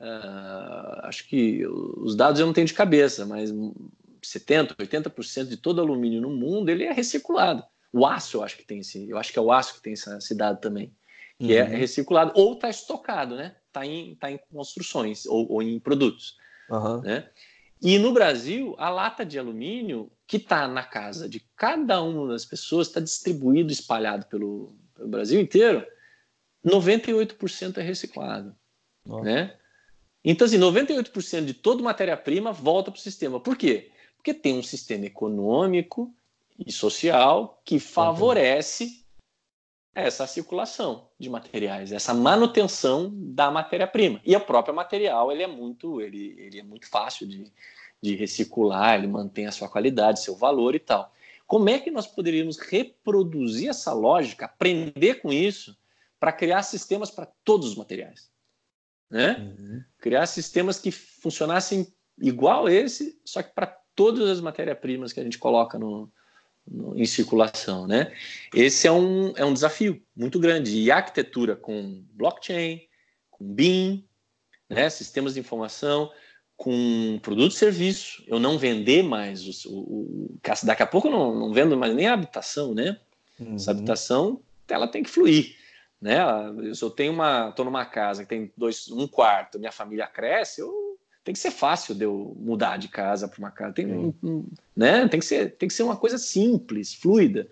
uh, 0.00 1.06
acho 1.06 1.26
que 1.26 1.66
os 1.66 2.14
dados 2.14 2.40
eu 2.40 2.46
não 2.46 2.52
tenho 2.52 2.66
de 2.66 2.74
cabeça, 2.74 3.26
mas 3.26 3.50
70%, 3.50 4.76
80% 4.76 5.46
de 5.46 5.56
todo 5.56 5.80
alumínio 5.80 6.20
no 6.20 6.30
mundo 6.30 6.70
ele 6.70 6.84
é 6.84 6.92
reciclado. 6.92 7.64
O 7.92 8.06
aço, 8.06 8.36
eu 8.36 8.42
acho 8.42 8.56
que 8.56 8.64
tem 8.64 8.80
esse, 8.80 9.08
eu 9.08 9.16
acho 9.18 9.32
que 9.32 9.38
é 9.38 9.42
o 9.42 9.50
aço 9.50 9.74
que 9.74 9.82
tem 9.82 9.94
esse, 9.94 10.14
esse 10.16 10.34
dado 10.34 10.60
também 10.60 10.92
que 11.38 11.56
é 11.56 11.62
uhum. 11.62 11.72
é 11.72 11.76
reciclado, 11.76 12.32
ou 12.34 12.54
está 12.54 12.68
estocado, 12.68 13.36
né? 13.36 13.54
Está 13.68 13.86
em, 13.86 14.14
tá 14.16 14.30
em 14.30 14.38
construções 14.50 15.26
ou, 15.26 15.50
ou 15.52 15.62
em 15.62 15.78
produtos. 15.78 16.36
Uhum. 16.68 17.00
Né? 17.02 17.28
E 17.80 17.98
no 17.98 18.12
Brasil, 18.12 18.74
a 18.78 18.90
lata 18.90 19.24
de 19.24 19.38
alumínio 19.38 20.10
que 20.26 20.36
está 20.36 20.66
na 20.66 20.82
casa 20.82 21.28
de 21.28 21.40
cada 21.56 22.02
uma 22.02 22.28
das 22.28 22.44
pessoas, 22.44 22.88
está 22.88 23.00
distribuído, 23.00 23.72
espalhado 23.72 24.26
pelo, 24.26 24.74
pelo, 24.94 25.08
Brasil 25.08 25.40
inteiro, 25.40 25.86
98% 26.64 27.78
é 27.78 27.82
reciclado. 27.82 28.54
Né? 29.06 29.56
Então, 30.22 30.46
assim, 30.46 30.58
98% 30.58 31.44
de 31.44 31.54
toda 31.54 31.82
matéria-prima 31.82 32.52
volta 32.52 32.90
para 32.90 32.98
o 32.98 33.02
sistema. 33.02 33.40
Por 33.40 33.56
quê? 33.56 33.90
Porque 34.16 34.34
tem 34.34 34.58
um 34.58 34.62
sistema 34.62 35.06
econômico 35.06 36.12
e 36.58 36.70
social 36.70 37.62
que 37.64 37.78
favorece 37.78 39.06
essa 39.94 40.26
circulação 40.26 41.08
de 41.18 41.28
materiais, 41.28 41.92
essa 41.92 42.14
manutenção 42.14 43.10
da 43.12 43.50
matéria-prima. 43.50 44.20
E 44.24 44.34
a 44.34 44.40
própria 44.40 44.74
material 44.74 45.32
ele 45.32 45.42
é 45.42 45.46
muito, 45.46 46.00
ele, 46.00 46.36
ele 46.38 46.60
é 46.60 46.62
muito 46.62 46.88
fácil 46.88 47.26
de, 47.26 47.52
de 48.00 48.14
reciclar, 48.14 48.96
ele 48.96 49.08
mantém 49.08 49.46
a 49.46 49.52
sua 49.52 49.68
qualidade, 49.68 50.22
seu 50.22 50.36
valor 50.36 50.74
e 50.74 50.78
tal. 50.78 51.12
Como 51.46 51.68
é 51.68 51.78
que 51.78 51.90
nós 51.90 52.06
poderíamos 52.06 52.58
reproduzir 52.58 53.70
essa 53.70 53.92
lógica, 53.92 54.44
aprender 54.44 55.16
com 55.16 55.32
isso, 55.32 55.76
para 56.20 56.32
criar 56.32 56.62
sistemas 56.62 57.10
para 57.10 57.26
todos 57.44 57.68
os 57.68 57.74
materiais? 57.74 58.30
Né? 59.10 59.36
Uhum. 59.38 59.82
Criar 59.98 60.26
sistemas 60.26 60.78
que 60.78 60.90
funcionassem 60.90 61.92
igual 62.20 62.68
esse, 62.68 63.18
só 63.24 63.42
que 63.42 63.54
para 63.54 63.66
todas 63.94 64.28
as 64.28 64.40
matérias-primas 64.40 65.12
que 65.12 65.20
a 65.20 65.24
gente 65.24 65.38
coloca 65.38 65.78
no, 65.78 66.12
em 66.94 67.06
circulação, 67.06 67.86
né? 67.86 68.12
Esse 68.54 68.86
é 68.86 68.92
um, 68.92 69.32
é 69.36 69.44
um 69.44 69.52
desafio 69.52 70.02
muito 70.14 70.38
grande. 70.38 70.78
E 70.78 70.90
a 70.90 70.96
arquitetura 70.96 71.56
com 71.56 72.02
blockchain, 72.12 72.82
com 73.30 73.44
BIM, 73.44 74.04
né? 74.68 74.90
sistemas 74.90 75.34
de 75.34 75.40
informação, 75.40 76.10
com 76.56 77.18
produto 77.22 77.52
e 77.52 77.56
serviço, 77.56 78.24
eu 78.26 78.40
não 78.40 78.58
vender 78.58 79.02
mais 79.02 79.64
o, 79.64 79.70
o, 79.70 79.78
o 79.78 80.40
daqui 80.64 80.82
a 80.82 80.86
pouco 80.86 81.06
eu 81.06 81.12
não, 81.12 81.34
não 81.34 81.52
vendo 81.52 81.76
mais 81.76 81.94
nem 81.94 82.08
a 82.08 82.14
habitação, 82.14 82.74
né? 82.74 82.98
Uhum. 83.38 83.54
Essa 83.54 83.70
habitação 83.70 84.40
ela 84.68 84.88
tem 84.88 85.02
que 85.02 85.08
fluir, 85.08 85.54
né? 86.00 86.18
Se 86.74 86.82
eu 86.82 86.90
tenho 86.90 87.12
uma, 87.12 87.50
estou 87.50 87.64
numa 87.64 87.86
casa 87.86 88.24
que 88.24 88.28
tem 88.28 88.52
dois, 88.56 88.90
um 88.90 89.06
quarto, 89.06 89.58
minha 89.58 89.70
família 89.70 90.06
cresce, 90.06 90.60
eu 90.60 90.87
tem 91.28 91.34
que 91.34 91.38
ser 91.38 91.50
fácil 91.50 91.94
de 91.94 92.06
eu 92.06 92.34
mudar 92.40 92.78
de 92.78 92.88
casa 92.88 93.28
para 93.28 93.38
uma 93.38 93.50
casa. 93.50 93.74
Tem, 93.74 93.86
um, 93.86 94.46
né? 94.74 95.06
tem, 95.08 95.20
que 95.20 95.26
ser, 95.26 95.50
tem 95.56 95.68
que 95.68 95.74
ser 95.74 95.82
uma 95.82 95.94
coisa 95.94 96.16
simples, 96.16 96.94
fluida. 96.94 97.46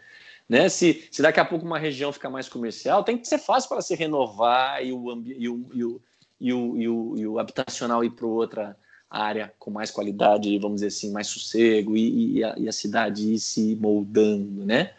Né? 0.49 0.67
Se, 0.71 1.07
se 1.11 1.21
daqui 1.21 1.39
a 1.39 1.45
pouco 1.45 1.67
uma 1.67 1.79
região 1.79 2.11
ficar 2.11 2.31
mais 2.31 2.49
comercial, 2.49 3.05
tem 3.05 3.19
que 3.19 3.29
ser 3.29 3.37
fácil 3.37 3.69
para 3.69 3.83
se 3.83 3.95
renovar 3.95 4.83
e 4.83 4.95
o, 4.95 5.23
e 5.27 5.47
o, 5.47 5.67
e 5.75 5.85
o, 5.85 6.01
e 6.41 6.53
o, 6.55 6.77
e 6.79 6.89
o, 6.89 7.15
e 7.19 7.27
o 7.27 7.39
habitacional 7.39 8.03
ir 8.03 8.13
para 8.13 8.27
outra 8.27 8.75
área 9.11 9.53
com 9.59 9.71
mais 9.71 9.91
qualidade, 9.91 10.59
vamos 10.59 10.77
dizer 10.77 10.87
assim, 10.87 11.13
mais 11.13 11.27
sossego 11.27 11.99
e, 11.99 12.39
e, 12.39 12.45
a, 12.45 12.55
e 12.57 12.69
a 12.71 12.73
cidade 12.73 13.31
ir 13.31 13.39
se 13.39 13.77
moldando, 13.77 14.65
né? 14.65 14.95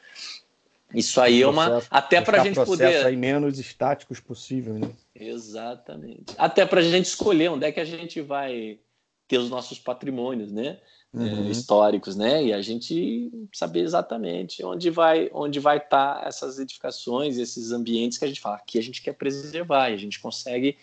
Isso 0.94 1.20
aí 1.20 1.42
é 1.42 1.48
uma. 1.48 1.84
Até 1.92 2.22
para 2.22 2.42
a 2.42 2.46
gente 2.46 2.56
poder. 2.64 3.06
aí 3.06 3.16
menos 3.16 3.60
estáticos 3.60 4.20
possível, 4.20 4.76
né? 4.76 4.90
Exatamente. 5.14 6.34
Até 6.38 6.66
para 6.66 6.80
a 6.80 6.84
gente 6.84 7.06
escolher 7.06 7.50
onde 7.50 7.66
é 7.66 7.72
que 7.72 7.80
a 7.80 7.86
gente 7.86 8.22
vai 8.22 8.80
ter 9.28 9.38
os 9.38 9.50
nossos 9.50 9.78
patrimônios, 9.78 10.52
né? 10.52 10.80
É, 11.14 11.20
uhum. 11.20 11.50
Históricos, 11.50 12.16
né? 12.16 12.44
E 12.44 12.54
a 12.54 12.62
gente 12.62 13.32
saber 13.54 13.82
exatamente 13.82 14.64
onde 14.64 14.90
vai 14.90 15.30
onde 15.34 15.60
vai 15.60 15.78
estar 15.78 16.22
tá 16.22 16.28
essas 16.28 16.60
edificações, 16.60 17.38
esses 17.38 17.72
ambientes 17.72 18.18
que 18.18 18.26
a 18.26 18.28
gente 18.28 18.42
fala 18.42 18.62
que 18.66 18.80
a 18.80 18.84
gente 18.84 19.02
quer 19.02 19.14
preservar. 19.14 19.90
E 19.90 19.94
a 19.94 19.98
gente 19.98 20.20
consegue. 20.20 20.78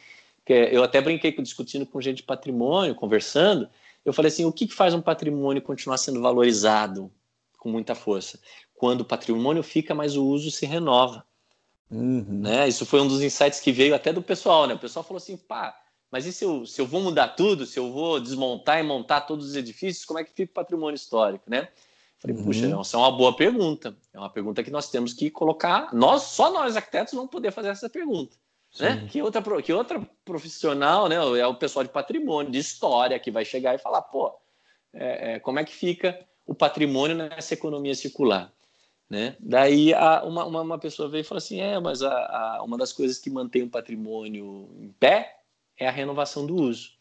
Eu 0.47 0.83
até 0.83 1.01
brinquei 1.01 1.33
discutindo 1.33 1.87
com 1.87 2.01
gente 2.01 2.19
de 2.19 2.23
patrimônio, 2.25 2.95
conversando. 2.95 3.69
Eu 4.05 4.13
falei 4.13 4.29
assim: 4.29 4.45
o 4.45 4.53
que 4.53 4.69
faz 4.69 4.93
um 4.93 5.01
patrimônio 5.01 5.63
continuar 5.63 5.97
sendo 5.97 6.21
valorizado 6.21 7.11
com 7.59 7.71
muita 7.71 7.95
força? 7.95 8.39
Quando 8.85 9.01
o 9.01 9.05
patrimônio 9.07 9.63
fica, 9.63 9.95
mas 9.95 10.15
o 10.15 10.27
uso 10.27 10.51
se 10.51 10.67
renova. 10.67 11.25
Uhum. 11.91 12.43
Né? 12.43 12.69
Isso 12.69 12.85
foi 12.85 13.01
um 13.01 13.09
dos 13.09 13.23
insights 13.23 13.59
que 13.59 13.73
veio 13.73 13.95
até 13.95 14.13
do 14.13 14.21
pessoal. 14.21 14.67
Né? 14.67 14.75
O 14.75 14.79
pessoal 14.79 15.03
falou 15.03 15.17
assim: 15.17 15.39
pá, 15.39 15.75
mas 16.11 16.27
e 16.27 16.33
se 16.35 16.45
eu, 16.45 16.67
se 16.67 16.83
eu 16.83 16.87
vou 16.87 17.01
mudar 17.01 17.29
tudo, 17.29 17.65
se 17.65 17.79
eu 17.79 17.91
vou 17.91 18.21
desmontar 18.21 18.79
e 18.79 18.83
montar 18.83 19.23
todos 19.23 19.49
os 19.49 19.57
edifícios, 19.57 20.05
como 20.05 20.19
é 20.19 20.25
que 20.25 20.35
fica 20.35 20.51
o 20.51 20.55
patrimônio 20.55 20.97
histórico? 20.97 21.45
Né? 21.49 21.67
Falei, 22.19 22.37
uhum. 22.37 22.45
puxa, 22.45 22.79
essa 22.79 22.99
é 22.99 23.01
uma 23.01 23.11
boa 23.11 23.35
pergunta. 23.35 23.97
É 24.13 24.19
uma 24.19 24.29
pergunta 24.29 24.63
que 24.63 24.71
nós 24.71 24.91
temos 24.91 25.15
que 25.15 25.31
colocar. 25.31 25.89
Nós, 25.95 26.25
só 26.25 26.53
nós 26.53 26.77
arquitetos, 26.77 27.15
vamos 27.15 27.31
poder 27.31 27.53
fazer 27.53 27.69
essa 27.69 27.89
pergunta. 27.89 28.37
Né? 28.79 29.09
Que, 29.11 29.23
outra, 29.23 29.63
que 29.63 29.73
outra 29.73 30.07
profissional, 30.27 31.09
né? 31.09 31.17
É 31.17 31.47
o 31.47 31.55
pessoal 31.55 31.85
de 31.85 31.91
patrimônio, 31.91 32.53
de 32.53 32.59
história, 32.59 33.19
que 33.19 33.31
vai 33.31 33.47
chegar 33.47 33.75
e 33.75 33.79
falar, 33.79 34.03
pô, 34.03 34.31
é, 34.93 35.37
é, 35.37 35.41
como 35.41 35.59
é 35.59 35.65
que 35.65 35.73
fica 35.73 36.19
o 36.47 36.55
patrimônio 36.55 37.17
nessa 37.17 37.55
economia 37.55 37.95
circular? 37.95 38.53
Né? 39.09 39.37
Daí 39.39 39.93
a, 39.93 40.25
uma, 40.25 40.45
uma, 40.47 40.61
uma, 40.63 40.79
pessoa 40.79 41.09
veio 41.09 41.21
e 41.21 41.25
falou 41.25 41.39
assim: 41.39 41.61
é, 41.61 41.79
mas 41.79 42.03
a, 42.03 42.11
a, 42.11 42.63
uma 42.63 42.79
das 42.79 42.93
coisas 42.93 43.19
que 43.19 43.31
mantém 43.31 43.63
o 43.63 43.71
patrimônio 43.71 44.71
em 44.81 44.89
pé 44.89 45.41
é 45.77 45.87
a 45.87 45.93
renovação 45.93 46.47
do 46.47 46.55
uso. 46.55 46.95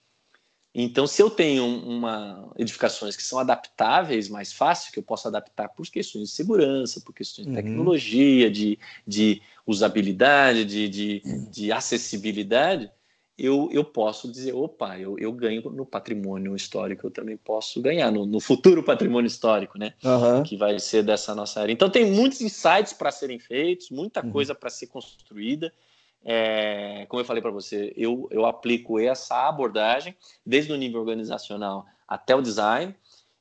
Então, 0.76 1.06
se 1.06 1.22
eu 1.22 1.30
tenho 1.30 1.66
uma 1.66 2.52
edificações 2.58 3.16
que 3.16 3.22
são 3.22 3.38
adaptáveis 3.38 4.28
mais 4.28 4.52
fácil, 4.52 4.92
que 4.92 4.98
eu 4.98 5.04
posso 5.04 5.28
adaptar 5.28 5.70
por 5.70 5.88
questões 5.88 6.30
de 6.30 6.36
segurança, 6.36 7.00
por 7.00 7.14
questões 7.14 7.46
de 7.46 7.52
uhum. 7.52 7.56
tecnologia, 7.56 8.50
de, 8.50 8.80
de 9.06 9.40
usabilidade, 9.68 10.66
de, 10.66 10.90
de, 10.90 11.22
de 11.52 11.72
acessibilidade, 11.72 12.92
eu, 13.38 13.70
eu 13.72 13.84
posso 13.84 14.32
dizer, 14.32 14.54
opa, 14.54 14.98
eu, 15.00 15.18
eu 15.18 15.32
ganho 15.32 15.62
no 15.72 15.86
patrimônio 15.86 16.56
histórico, 16.56 17.08
eu 17.08 17.12
também 17.12 17.36
posso 17.36 17.82
ganhar 17.82 18.12
no, 18.12 18.26
no 18.26 18.40
futuro 18.40 18.84
patrimônio 18.84 19.28
histórico, 19.28 19.78
né? 19.78 19.94
Uhum. 20.04 20.44
Que 20.44 20.56
vai 20.56 20.78
ser 20.80 21.04
dessa 21.04 21.34
nossa 21.34 21.62
área. 21.62 21.72
Então 21.72 21.90
tem 21.90 22.12
muitos 22.12 22.42
insights 22.42 22.94
para 22.94 23.12
serem 23.12 23.40
feitos, 23.40 23.90
muita 23.90 24.24
uhum. 24.24 24.32
coisa 24.32 24.54
para 24.54 24.70
ser 24.70 24.88
construída. 24.88 25.74
É, 26.24 27.06
como 27.10 27.22
eu 27.22 27.26
falei 27.26 27.42
para 27.42 27.52
você, 27.52 27.92
eu, 27.98 28.28
eu 28.32 28.46
aplico 28.46 29.00
essa 29.00 29.48
abordagem 29.48 30.16
desde 30.46 30.72
o 30.72 30.78
nível 30.78 31.02
organizacional 31.02 31.86
até 32.08 32.36
o 32.36 32.42
design, 32.42 32.96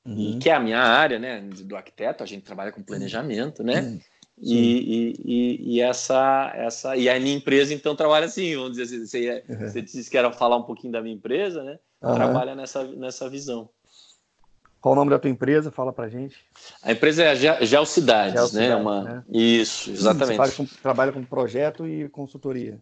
uhum. 0.06 0.16
e 0.18 0.38
que 0.38 0.48
é 0.48 0.54
a 0.54 0.60
minha 0.60 0.80
área, 0.80 1.18
né, 1.18 1.40
do 1.40 1.76
arquiteto, 1.76 2.22
a 2.22 2.26
gente 2.26 2.42
trabalha 2.42 2.72
com 2.72 2.82
planejamento, 2.82 3.62
né? 3.62 4.00
E, 4.44 5.14
e, 5.24 5.74
e, 5.74 5.80
essa, 5.80 6.50
essa. 6.54 6.96
E 6.96 7.08
a 7.08 7.18
minha 7.20 7.36
empresa, 7.36 7.72
então, 7.72 7.94
trabalha 7.94 8.26
assim, 8.26 8.56
vamos 8.56 8.76
dizer 8.76 8.96
assim. 8.96 9.06
Você, 9.06 9.44
uhum. 9.48 9.58
você 9.60 9.80
disse 9.80 10.10
que 10.10 10.18
era 10.18 10.32
falar 10.32 10.56
um 10.56 10.64
pouquinho 10.64 10.92
da 10.92 11.00
minha 11.00 11.14
empresa, 11.14 11.62
né? 11.62 11.78
Uhum. 12.02 12.14
Trabalha 12.14 12.54
nessa, 12.56 12.82
nessa 12.84 13.30
visão. 13.30 13.68
Qual 14.80 14.94
o 14.94 14.96
nome 14.96 15.10
da 15.10 15.18
tua 15.20 15.30
empresa? 15.30 15.70
Fala 15.70 15.92
pra 15.92 16.08
gente. 16.08 16.36
A 16.82 16.90
empresa 16.90 17.22
é 17.22 17.28
a 17.28 17.64
Geocidades, 17.64 18.52
né? 18.52 18.74
Uma... 18.74 19.02
Né? 19.02 19.24
Isso, 19.30 19.92
exatamente. 19.92 20.38
Você 20.38 20.56
com, 20.56 20.66
trabalha 20.82 21.12
com 21.12 21.24
projeto 21.24 21.86
e 21.86 22.08
consultoria. 22.08 22.80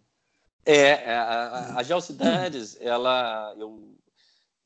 É, 0.65 1.11
é 1.11 1.15
a, 1.15 1.75
a 1.77 1.83
Geocidades, 1.83 2.79
ela. 2.81 3.55
Eu, 3.59 3.83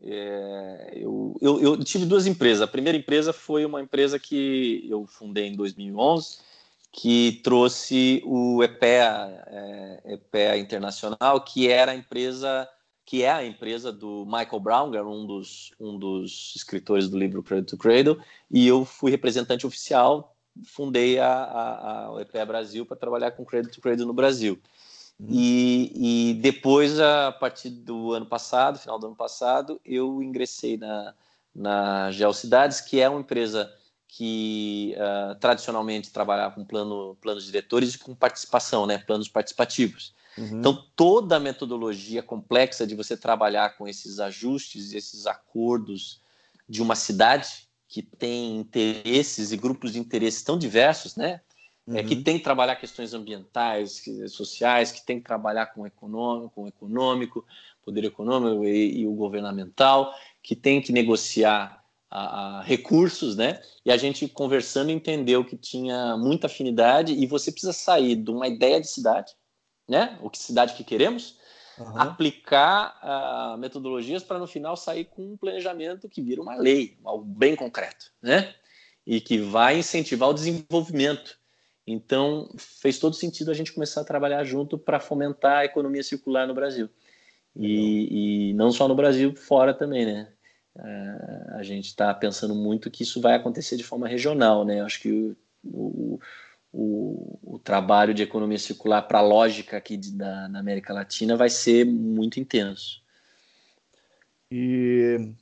é, 0.00 0.92
eu, 0.94 1.36
eu, 1.40 1.60
eu, 1.60 1.84
tive 1.84 2.06
duas 2.06 2.28
empresas. 2.28 2.62
A 2.62 2.68
primeira 2.68 2.96
empresa 2.96 3.32
foi 3.32 3.64
uma 3.64 3.82
empresa 3.82 4.16
que 4.16 4.86
eu 4.88 5.04
fundei 5.04 5.48
em 5.48 5.56
2011, 5.56 6.38
que 6.96 7.40
trouxe 7.42 8.22
o 8.24 8.62
EPEA, 8.62 9.44
é, 9.48 10.14
EPEA 10.14 10.56
Internacional, 10.58 11.40
que 11.40 11.68
era 11.68 11.90
a 11.90 11.94
empresa 11.94 12.68
que 13.06 13.22
é 13.22 13.30
a 13.30 13.44
empresa 13.44 13.92
do 13.92 14.24
Michael 14.24 14.60
Browner, 14.60 15.06
um 15.06 15.26
dos, 15.26 15.72
um 15.78 15.98
dos 15.98 16.54
escritores 16.56 17.06
do 17.06 17.18
livro 17.18 17.42
Cradle 17.42 17.66
to 17.66 17.76
Cradle, 17.76 18.18
e 18.50 18.66
eu 18.66 18.82
fui 18.82 19.10
representante 19.10 19.66
oficial, 19.66 20.34
fundei 20.64 21.18
a, 21.18 21.28
a, 21.28 22.16
a 22.16 22.22
EPEA 22.22 22.46
Brasil 22.46 22.86
para 22.86 22.96
trabalhar 22.96 23.32
com 23.32 23.44
Cradle 23.44 23.70
to 23.70 23.80
Cradle 23.80 24.06
no 24.06 24.14
Brasil. 24.14 24.58
Uhum. 25.20 25.28
E, 25.30 26.30
e, 26.30 26.34
depois, 26.34 26.98
a 26.98 27.30
partir 27.30 27.68
do 27.68 28.14
ano 28.14 28.24
passado, 28.24 28.78
final 28.78 28.98
do 28.98 29.08
ano 29.08 29.16
passado, 29.16 29.78
eu 29.84 30.22
ingressei 30.22 30.78
na, 30.78 31.12
na 31.54 32.10
Geocidades, 32.10 32.80
que 32.80 33.02
é 33.02 33.08
uma 33.08 33.20
empresa 33.20 33.70
que 34.16 34.94
uh, 34.96 35.34
tradicionalmente 35.40 36.12
trabalhava 36.12 36.54
com 36.54 36.64
plano, 36.64 37.16
planos 37.20 37.46
diretores 37.46 37.94
e 37.94 37.98
com 37.98 38.14
participação, 38.14 38.86
né, 38.86 38.96
planos 38.96 39.28
participativos. 39.28 40.14
Uhum. 40.38 40.60
Então, 40.60 40.84
toda 40.94 41.36
a 41.36 41.40
metodologia 41.40 42.22
complexa 42.22 42.86
de 42.86 42.94
você 42.94 43.16
trabalhar 43.16 43.76
com 43.76 43.88
esses 43.88 44.20
ajustes, 44.20 44.92
esses 44.92 45.26
acordos 45.26 46.20
de 46.68 46.80
uma 46.80 46.94
cidade 46.94 47.68
que 47.88 48.02
tem 48.02 48.56
interesses 48.56 49.50
e 49.50 49.56
grupos 49.56 49.94
de 49.94 49.98
interesses 49.98 50.44
tão 50.44 50.56
diversos, 50.56 51.16
né? 51.16 51.40
Uhum. 51.84 51.96
É, 51.96 52.04
que 52.04 52.14
uhum. 52.14 52.22
tem 52.22 52.38
que 52.38 52.44
trabalhar 52.44 52.76
questões 52.76 53.14
ambientais, 53.14 54.04
sociais, 54.28 54.92
que 54.92 55.04
tem 55.04 55.18
que 55.18 55.26
trabalhar 55.26 55.66
com 55.66 55.82
o 55.82 55.86
econômico, 55.88 56.50
com 56.54 56.62
o 56.62 56.68
econômico 56.68 57.44
poder 57.84 58.04
econômico 58.04 58.64
e, 58.64 59.00
e 59.00 59.06
o 59.08 59.12
governamental, 59.12 60.14
que 60.40 60.54
tem 60.54 60.80
que 60.80 60.92
negociar 60.92 61.83
a, 62.14 62.60
a 62.60 62.62
recursos, 62.62 63.36
né? 63.36 63.60
E 63.84 63.90
a 63.90 63.96
gente 63.96 64.28
conversando 64.28 64.92
entendeu 64.92 65.44
que 65.44 65.56
tinha 65.56 66.16
muita 66.16 66.46
afinidade 66.46 67.12
e 67.12 67.26
você 67.26 67.50
precisa 67.50 67.72
sair 67.72 68.14
de 68.14 68.30
uma 68.30 68.46
ideia 68.46 68.80
de 68.80 68.86
cidade, 68.86 69.32
né? 69.88 70.16
O 70.22 70.30
que 70.30 70.38
cidade 70.38 70.74
que 70.74 70.84
queremos, 70.84 71.36
uhum. 71.76 71.98
aplicar 71.98 72.96
uh, 73.02 73.58
metodologias 73.58 74.22
para 74.22 74.38
no 74.38 74.46
final 74.46 74.76
sair 74.76 75.06
com 75.06 75.32
um 75.32 75.36
planejamento 75.36 76.08
que 76.08 76.22
vira 76.22 76.40
uma 76.40 76.54
lei, 76.54 76.96
algo 77.04 77.24
bem 77.24 77.56
concreto, 77.56 78.12
né? 78.22 78.54
E 79.04 79.20
que 79.20 79.38
vai 79.38 79.80
incentivar 79.80 80.28
o 80.28 80.34
desenvolvimento. 80.34 81.36
Então, 81.84 82.48
fez 82.56 82.98
todo 82.98 83.14
sentido 83.14 83.50
a 83.50 83.54
gente 83.54 83.72
começar 83.72 84.00
a 84.02 84.04
trabalhar 84.04 84.44
junto 84.44 84.78
para 84.78 85.00
fomentar 85.00 85.58
a 85.58 85.64
economia 85.64 86.02
circular 86.02 86.46
no 86.46 86.54
Brasil. 86.54 86.88
E, 87.56 88.50
e, 88.50 88.54
não 88.54 88.72
só 88.72 88.88
no 88.88 88.94
Brasil, 88.94 89.34
fora 89.36 89.74
também, 89.74 90.06
né? 90.06 90.28
Uh, 90.76 91.54
a 91.56 91.62
gente 91.62 91.86
está 91.86 92.12
pensando 92.12 92.54
muito 92.54 92.90
que 92.90 93.04
isso 93.04 93.20
vai 93.20 93.34
acontecer 93.34 93.76
de 93.76 93.84
forma 93.84 94.08
regional, 94.08 94.64
né? 94.64 94.80
Acho 94.80 95.00
que 95.00 95.12
o, 95.12 95.36
o, 95.62 96.20
o, 96.72 97.54
o 97.54 97.58
trabalho 97.60 98.12
de 98.12 98.24
economia 98.24 98.58
circular 98.58 99.02
para 99.02 99.20
a 99.20 99.22
lógica 99.22 99.76
aqui 99.76 99.96
de, 99.96 100.12
da, 100.12 100.48
na 100.48 100.58
América 100.58 100.92
Latina 100.92 101.36
vai 101.36 101.48
ser 101.48 101.84
muito 101.86 102.40
intenso. 102.40 103.02
E 104.50 105.32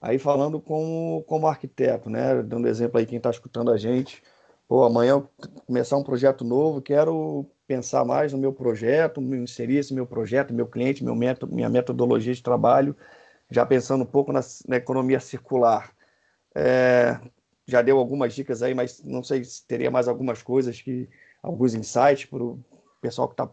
aí 0.00 0.18
falando 0.18 0.60
como, 0.60 1.24
como 1.24 1.46
arquiteto, 1.46 2.08
né, 2.08 2.42
dando 2.42 2.68
exemplo 2.68 2.98
aí 2.98 3.06
quem 3.06 3.18
está 3.18 3.30
escutando 3.30 3.70
a 3.70 3.76
gente, 3.76 4.22
pô, 4.68 4.84
amanhã 4.84 5.12
eu 5.12 5.28
começar 5.66 5.96
um 5.96 6.04
projeto 6.04 6.44
novo, 6.44 6.80
quero 6.80 7.46
pensar 7.66 8.04
mais 8.04 8.32
no 8.32 8.38
meu 8.38 8.52
projeto, 8.52 9.20
inserir 9.20 9.78
esse 9.78 9.92
meu 9.94 10.06
projeto, 10.06 10.54
meu 10.54 10.66
cliente, 10.66 11.04
meu 11.04 11.14
método, 11.16 11.54
minha 11.54 11.68
metodologia 11.68 12.34
de 12.34 12.42
trabalho, 12.42 12.96
já 13.52 13.66
pensando 13.66 14.02
um 14.02 14.06
pouco 14.06 14.32
na, 14.32 14.40
na 14.66 14.76
economia 14.76 15.20
circular. 15.20 15.92
É, 16.54 17.20
já 17.66 17.82
deu 17.82 17.98
algumas 17.98 18.34
dicas 18.34 18.62
aí, 18.62 18.74
mas 18.74 19.02
não 19.04 19.22
sei 19.22 19.44
se 19.44 19.66
teria 19.66 19.90
mais 19.90 20.08
algumas 20.08 20.42
coisas 20.42 20.80
que 20.80 21.08
alguns 21.42 21.74
insights 21.74 22.24
para 22.24 22.42
o 22.42 22.58
pessoal 23.00 23.28
que 23.28 23.34
está 23.34 23.48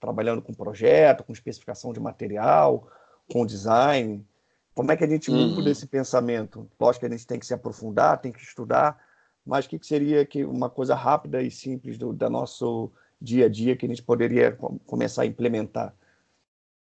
trabalhando 0.00 0.42
com 0.42 0.54
projeto, 0.54 1.22
com 1.22 1.32
especificação 1.32 1.92
de 1.92 2.00
material, 2.00 2.88
com 3.30 3.46
design. 3.46 4.26
Como 4.74 4.90
é 4.90 4.96
que 4.96 5.04
a 5.04 5.08
gente 5.08 5.30
muda 5.30 5.60
uhum. 5.60 5.68
esse 5.68 5.86
pensamento? 5.86 6.68
Lógico 6.80 7.00
que 7.00 7.12
a 7.12 7.16
gente 7.16 7.26
tem 7.26 7.38
que 7.38 7.46
se 7.46 7.54
aprofundar, 7.54 8.20
tem 8.20 8.32
que 8.32 8.40
estudar, 8.40 8.98
mas 9.44 9.66
o 9.66 9.68
que, 9.68 9.78
que 9.78 9.86
seria 9.86 10.24
que 10.24 10.44
uma 10.44 10.70
coisa 10.70 10.94
rápida 10.94 11.42
e 11.42 11.50
simples 11.50 11.98
do 11.98 12.12
da 12.12 12.30
nosso 12.30 12.90
dia 13.20 13.46
a 13.46 13.48
dia 13.48 13.76
que 13.76 13.84
a 13.84 13.88
gente 13.88 14.02
poderia 14.02 14.56
começar 14.86 15.22
a 15.22 15.26
implementar? 15.26 15.94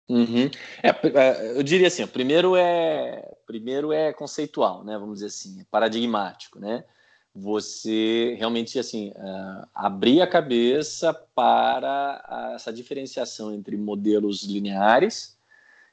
Uhum. 0.09 0.49
É, 0.81 0.89
é, 0.89 1.57
eu 1.57 1.63
diria 1.63 1.87
assim, 1.87 2.07
primeiro 2.07 2.55
é 2.55 3.35
primeiro 3.45 3.91
é 3.91 4.13
conceitual, 4.13 4.83
né? 4.83 4.97
Vamos 4.97 5.15
dizer 5.15 5.27
assim, 5.27 5.59
é 5.61 5.65
paradigmático, 5.69 6.59
né? 6.59 6.83
Você 7.35 8.35
realmente 8.37 8.79
assim 8.79 9.09
uh, 9.09 9.67
abrir 9.73 10.21
a 10.21 10.27
cabeça 10.27 11.13
para 11.13 12.53
essa 12.55 12.71
diferenciação 12.71 13.53
entre 13.53 13.77
modelos 13.77 14.43
lineares, 14.43 15.37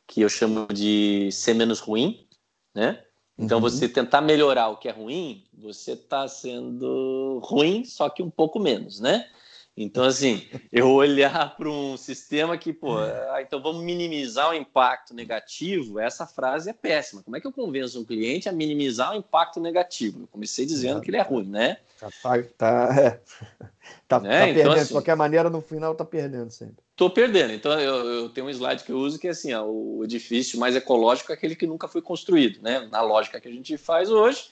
que 0.06 0.20
eu 0.20 0.28
chamo 0.28 0.66
de 0.72 1.30
ser 1.32 1.54
menos 1.54 1.80
ruim, 1.80 2.26
né? 2.74 3.02
Então 3.36 3.58
uhum. 3.58 3.62
você 3.62 3.88
tentar 3.88 4.20
melhorar 4.20 4.68
o 4.68 4.76
que 4.76 4.88
é 4.88 4.92
ruim, 4.92 5.44
você 5.52 5.92
está 5.92 6.28
sendo 6.28 7.40
ruim, 7.42 7.84
só 7.84 8.08
que 8.08 8.22
um 8.22 8.30
pouco 8.30 8.60
menos, 8.60 9.00
né? 9.00 9.28
Então, 9.76 10.04
assim, 10.04 10.46
eu 10.70 10.88
olhar 10.92 11.54
para 11.56 11.68
um 11.68 11.96
sistema 11.96 12.56
que, 12.56 12.72
pô, 12.72 12.96
ah, 12.98 13.42
então 13.42 13.60
vamos 13.60 13.82
minimizar 13.82 14.50
o 14.50 14.54
impacto 14.54 15.12
negativo, 15.12 15.98
essa 15.98 16.26
frase 16.26 16.70
é 16.70 16.72
péssima. 16.72 17.22
Como 17.22 17.36
é 17.36 17.40
que 17.40 17.46
eu 17.46 17.52
convenço 17.52 18.00
um 18.00 18.04
cliente 18.04 18.48
a 18.48 18.52
minimizar 18.52 19.12
o 19.12 19.16
impacto 19.16 19.58
negativo? 19.58 20.22
Eu 20.22 20.26
comecei 20.28 20.64
dizendo 20.64 21.00
que 21.00 21.10
ele 21.10 21.16
é 21.16 21.22
ruim, 21.22 21.48
né? 21.48 21.78
Tá, 21.98 22.08
tá, 22.56 22.94
é. 22.96 23.20
tá, 24.06 24.20
né? 24.20 24.40
tá 24.40 24.48
então, 24.48 24.54
perdendo. 24.54 24.72
Assim, 24.72 24.86
de 24.86 24.92
qualquer 24.92 25.16
maneira, 25.16 25.50
no 25.50 25.60
final 25.60 25.94
tá 25.94 26.04
perdendo 26.04 26.50
sempre. 26.52 26.76
Tô 26.94 27.10
perdendo. 27.10 27.52
Então, 27.52 27.72
eu, 27.80 27.94
eu, 28.08 28.28
tenho 28.28 28.46
um 28.46 28.50
slide 28.50 28.84
que 28.84 28.92
eu 28.92 28.98
uso 28.98 29.18
que 29.18 29.26
é 29.26 29.30
assim, 29.30 29.52
ó, 29.52 29.64
o 29.64 30.04
edifício 30.04 30.58
mais 30.60 30.76
ecológico 30.76 31.32
é 31.32 31.34
aquele 31.34 31.56
que 31.56 31.66
nunca 31.66 31.88
foi 31.88 32.00
construído, 32.00 32.62
né? 32.62 32.88
Na 32.92 33.00
lógica 33.00 33.40
que 33.40 33.48
a 33.48 33.52
gente 33.52 33.76
faz 33.76 34.08
hoje, 34.08 34.50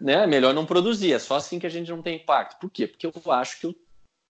né? 0.00 0.24
É 0.24 0.26
melhor 0.26 0.52
não 0.52 0.66
produzir, 0.66 1.12
é 1.12 1.20
só 1.20 1.36
assim 1.36 1.60
que 1.60 1.66
a 1.66 1.70
gente 1.70 1.88
não 1.88 2.02
tem 2.02 2.16
impacto. 2.16 2.58
Por 2.58 2.68
quê? 2.68 2.88
Porque 2.88 3.06
eu 3.06 3.12
acho 3.32 3.60
que 3.60 3.66
eu 3.66 3.74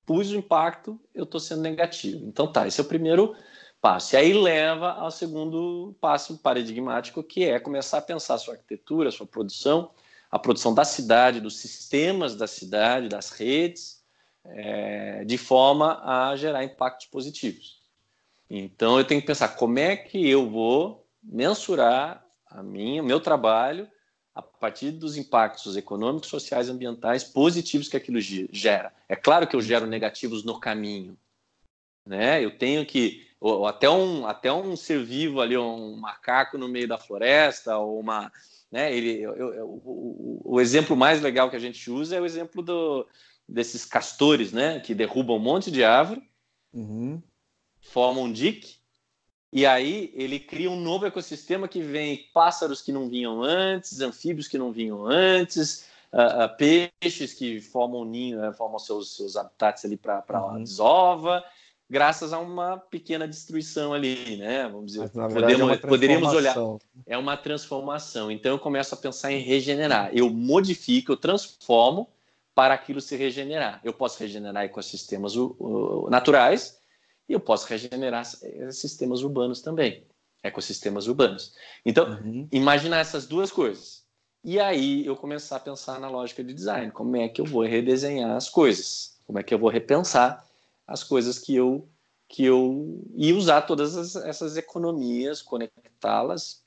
pus 0.07 0.31
o 0.31 0.37
impacto, 0.37 0.99
eu 1.13 1.25
estou 1.25 1.41
sendo 1.41 1.63
negativo. 1.63 2.25
Então 2.27 2.51
tá, 2.51 2.67
esse 2.67 2.81
é 2.81 2.85
o 2.85 2.87
primeiro 2.87 3.35
passo. 3.81 4.15
E 4.15 4.17
aí 4.17 4.33
leva 4.33 4.93
ao 4.93 5.11
segundo 5.11 5.95
passo 6.01 6.39
paradigmático, 6.39 7.23
que 7.23 7.45
é 7.45 7.59
começar 7.59 7.99
a 7.99 8.03
pensar 8.03 8.35
a 8.35 8.39
sua 8.39 8.55
arquitetura, 8.55 9.09
a 9.09 9.13
sua 9.13 9.27
produção, 9.27 9.91
a 10.31 10.39
produção 10.39 10.73
da 10.73 10.85
cidade, 10.85 11.41
dos 11.41 11.59
sistemas 11.59 12.37
da 12.37 12.47
cidade, 12.47 13.09
das 13.09 13.31
redes, 13.31 14.03
é, 14.45 15.25
de 15.25 15.37
forma 15.37 16.01
a 16.05 16.37
gerar 16.37 16.65
impactos 16.65 17.07
positivos. 17.07 17.83
Então 18.49 18.99
eu 18.99 19.05
tenho 19.05 19.21
que 19.21 19.27
pensar 19.27 19.49
como 19.49 19.79
é 19.79 19.97
que 19.97 20.29
eu 20.29 20.49
vou 20.49 21.05
mensurar 21.23 22.25
a 22.47 22.63
minha, 22.63 23.03
meu 23.03 23.19
trabalho 23.19 23.89
a 24.37 24.43
partir 24.43 24.91
dos 24.91 25.17
impactos 25.17 25.79
econômicos, 25.79 26.29
sociais 26.29 26.69
ambientais 26.69 27.25
positivos 27.25 27.89
que 27.89 27.97
aquilo 27.97 28.21
gera. 28.21 28.93
É 29.09 29.17
claro 29.17 29.47
que 29.47 29.57
eu 29.57 29.63
gero 29.63 29.87
negativos 29.87 30.45
no 30.45 30.61
caminho. 30.61 31.17
Né? 32.05 32.45
Eu 32.45 32.59
tenho 32.59 32.85
que. 32.85 33.27
Ou 33.41 33.67
até 33.67 33.89
um, 33.89 34.27
até 34.27 34.53
um 34.53 34.77
ser 34.77 35.03
vivo 35.03 35.41
ali, 35.41 35.57
um 35.57 35.97
macaco 35.97 36.59
no 36.59 36.69
meio 36.69 36.87
da 36.87 36.99
floresta, 36.99 37.79
ou 37.79 37.99
uma. 37.99 38.31
Né, 38.71 38.95
ele, 38.95 39.21
eu, 39.23 39.35
eu, 39.35 39.67
o, 39.67 40.43
o, 40.45 40.61
exemplo 40.61 40.97
mais 40.97 41.23
legal 41.23 41.49
que 41.49 41.57
a 41.57 41.61
gente 41.61 41.89
usa 41.91 42.17
é 42.17 42.21
o 42.21 42.27
exemplo 42.27 42.63
do, 42.63 43.07
desses 43.49 43.85
castores, 43.85 44.53
né, 44.53 44.81
que 44.81 44.95
derrubam 44.95 45.37
um 45.37 45.41
monte 45.41 45.71
de 45.71 45.85
árvore, 45.85 46.29
uhum. 46.75 47.23
formam 47.81 48.25
um 48.25 48.33
dique, 48.33 48.81
e 49.53 49.65
aí 49.65 50.13
ele 50.15 50.39
cria 50.39 50.71
um 50.71 50.81
novo 50.81 51.07
ecossistema 51.07 51.69
que 51.69 51.81
vem 51.81 52.29
pássaros 52.35 52.83
que 52.83 52.93
não 52.93 53.09
vinham 53.09 53.43
antes, 53.43 54.01
anfíbios 54.01 54.49
que 54.49 54.59
não 54.59 54.73
vinham 54.73 55.07
antes, 55.07 55.87
uh, 56.13 56.45
uh, 56.45 56.57
peixes 56.57 57.33
que 57.33 57.61
formam 57.61 58.05
ninho, 58.05 58.49
uh, 58.49 58.53
formam 58.53 58.79
seus, 58.79 59.17
seus 59.17 59.37
habitats 59.37 59.85
ali 59.85 59.97
para 59.97 60.25
uhum. 60.29 60.51
a 60.51 60.59
desova, 60.59 61.45
graças 61.89 62.33
a 62.33 62.39
uma 62.39 62.77
pequena 62.79 63.27
destruição 63.27 63.95
ali, 63.95 64.37
né? 64.37 64.69
Vamos 64.69 64.93
dizer, 64.93 65.09
podemos, 65.11 65.71
é 65.71 65.77
poderíamos 65.77 66.33
olhar. 66.33 66.57
É 67.07 67.17
uma 67.17 67.37
transformação. 67.37 68.31
Então 68.31 68.53
eu 68.53 68.59
começo 68.59 68.95
a 68.95 68.99
pensar 68.99 69.33
em 69.33 69.41
regenerar. 69.41 70.11
Eu 70.13 70.29
modifico, 70.29 71.13
eu 71.13 71.17
transformo 71.17 72.09
para 72.55 72.75
aquilo 72.75 73.01
se 73.01 73.17
regenerar. 73.17 73.81
Eu 73.85 73.93
posso 73.93 74.19
regenerar 74.19 74.65
ecossistemas 74.65 75.35
naturais 76.11 76.79
e 77.29 77.33
eu 77.33 77.41
posso 77.41 77.67
regenerar 77.67 78.25
sistemas 78.71 79.23
urbanos 79.23 79.61
também, 79.61 80.05
ecossistemas 80.43 81.07
urbanos. 81.07 81.55
Então, 81.85 82.09
uhum. 82.09 82.49
imaginar 82.53 82.99
essas 82.99 83.27
duas 83.27 83.51
coisas. 83.51 84.05
E 84.45 84.61
aí 84.61 85.05
eu 85.05 85.17
começar 85.17 85.57
a 85.57 85.61
pensar 85.61 85.99
na 85.99 86.09
lógica 86.09 86.45
de 86.45 86.55
design, 86.55 86.93
como 86.93 87.17
é 87.17 87.29
que 87.29 87.41
eu 87.41 87.45
vou 87.45 87.63
redesenhar 87.65 88.37
as 88.37 88.49
coisas, 88.49 89.19
como 89.27 89.39
é 89.39 89.43
que 89.43 89.53
eu 89.53 89.59
vou 89.59 89.69
repensar 89.69 90.47
as 90.87 91.03
coisas 91.03 91.39
que 91.39 91.55
eu 91.55 91.89
que 92.29 92.45
eu 92.45 93.05
e 93.15 93.33
usar 93.33 93.63
todas 93.63 93.97
as, 93.97 94.17
essas 94.17 94.57
economias, 94.57 95.43
conectá-las 95.43 96.65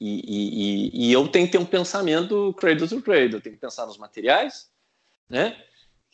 e, 0.00 0.22
e, 0.24 1.08
e, 1.08 1.12
eu 1.12 1.26
tenho 1.28 1.46
que 1.46 1.52
ter 1.52 1.58
um 1.58 1.66
pensamento 1.66 2.54
cradle 2.54 2.86
to 2.86 3.02
cradle, 3.02 3.38
eu 3.38 3.40
tenho 3.40 3.56
que 3.56 3.60
pensar 3.60 3.84
nos 3.86 3.98
materiais, 3.98 4.70
né? 5.28 5.60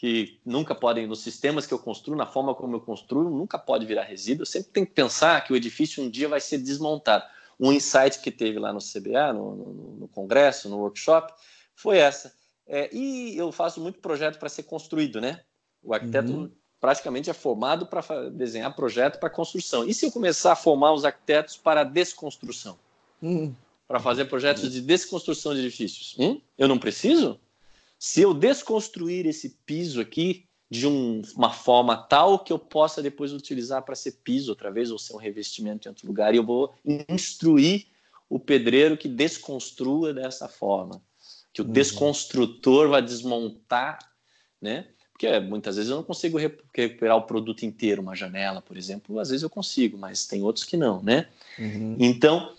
Que 0.05 0.39
nunca 0.45 0.75
podem, 0.75 1.07
nos 1.07 1.21
sistemas 1.21 1.67
que 1.67 1.73
eu 1.73 1.79
construo, 1.79 2.15
na 2.15 2.27
forma 2.27 2.55
como 2.55 2.77
eu 2.77 2.81
construo, 2.81 3.31
nunca 3.31 3.59
pode 3.59 3.87
virar 3.87 4.03
resíduo. 4.03 4.43
Eu 4.43 4.47
sempre 4.47 4.71
tenho 4.71 4.87
que 4.87 4.93
pensar 4.93 5.43
que 5.43 5.53
o 5.53 5.57
edifício 5.57 6.05
um 6.05 6.11
dia 6.11 6.29
vai 6.29 6.41
ser 6.41 6.59
desmontado. 6.59 7.25
Um 7.59 7.73
insight 7.73 8.21
que 8.21 8.31
teve 8.31 8.59
lá 8.59 8.71
no 8.71 8.81
CBA, 8.81 9.33
no, 9.33 9.57
no, 9.57 9.97
no 10.01 10.09
congresso, 10.09 10.69
no 10.69 10.77
workshop, 10.79 11.33
foi 11.75 11.97
essa. 11.99 12.35
É, 12.67 12.95
e 12.95 13.35
eu 13.35 13.51
faço 13.51 13.81
muito 13.81 13.99
projeto 13.99 14.39
para 14.39 14.51
ser 14.51 14.65
construído, 14.65 15.23
né? 15.23 15.41
O 15.83 15.95
arquiteto 15.95 16.33
uhum 16.33 16.51
praticamente 16.85 17.31
é 17.31 17.33
formado 17.33 17.87
para 17.87 18.29
desenhar 18.29 18.77
projeto 18.77 19.19
para 19.19 19.31
construção. 19.31 19.89
E 19.89 19.95
se 19.95 20.05
eu 20.05 20.13
começar 20.13 20.53
a 20.53 20.57
formar 20.57 20.93
os 20.93 21.03
arquitetos 21.03 21.57
para 21.57 21.83
desconstrução? 21.83 22.79
Hum. 23.23 23.55
Para 23.89 23.99
fazer 23.99 24.27
projetos 24.27 24.71
de 24.71 24.83
desconstrução 24.83 25.55
de 25.55 25.61
edifícios? 25.61 26.15
Hum? 26.19 26.39
Eu 26.59 26.69
não 26.69 26.79
preciso? 26.79 27.41
Se 28.05 28.21
eu 28.21 28.35
desconstruir 28.35 29.25
esse 29.25 29.57
piso 29.65 29.99
aqui 29.99 30.45
de 30.71 30.87
um, 30.87 31.23
uma 31.35 31.51
forma 31.51 31.97
tal 31.97 32.39
que 32.39 32.53
eu 32.53 32.59
possa 32.59 33.03
depois 33.03 33.33
utilizar 33.33 33.81
para 33.83 33.95
ser 33.95 34.21
piso 34.23 34.51
outra 34.51 34.71
vez 34.71 34.91
ou 34.91 34.99
ser 34.99 35.15
um 35.15 35.19
revestimento 35.19 35.89
em 35.89 35.91
outro 35.91 36.07
lugar, 36.07 36.35
e 36.35 36.37
eu 36.37 36.45
vou 36.45 36.75
instruir 37.09 37.87
o 38.29 38.39
pedreiro 38.39 38.99
que 38.99 39.09
desconstrua 39.09 40.13
dessa 40.13 40.51
forma, 40.51 41.01
que 41.51 41.63
o 41.63 41.65
uhum. 41.65 41.73
desconstrutor 41.73 42.91
vai 42.91 43.01
desmontar, 43.01 43.99
né? 44.61 44.87
Porque 45.11 45.41
muitas 45.41 45.77
vezes 45.77 45.91
eu 45.91 45.97
não 45.97 46.05
consigo 46.05 46.37
recuperar 46.37 47.17
o 47.17 47.23
produto 47.23 47.63
inteiro, 47.63 48.03
uma 48.03 48.15
janela, 48.15 48.61
por 48.61 48.77
exemplo, 48.77 49.19
às 49.19 49.31
vezes 49.31 49.43
eu 49.43 49.51
consigo, 49.51 49.97
mas 49.97 50.27
tem 50.27 50.43
outros 50.43 50.67
que 50.67 50.77
não, 50.77 51.03
né? 51.03 51.27
Uhum. 51.59 51.97
Então 51.99 52.55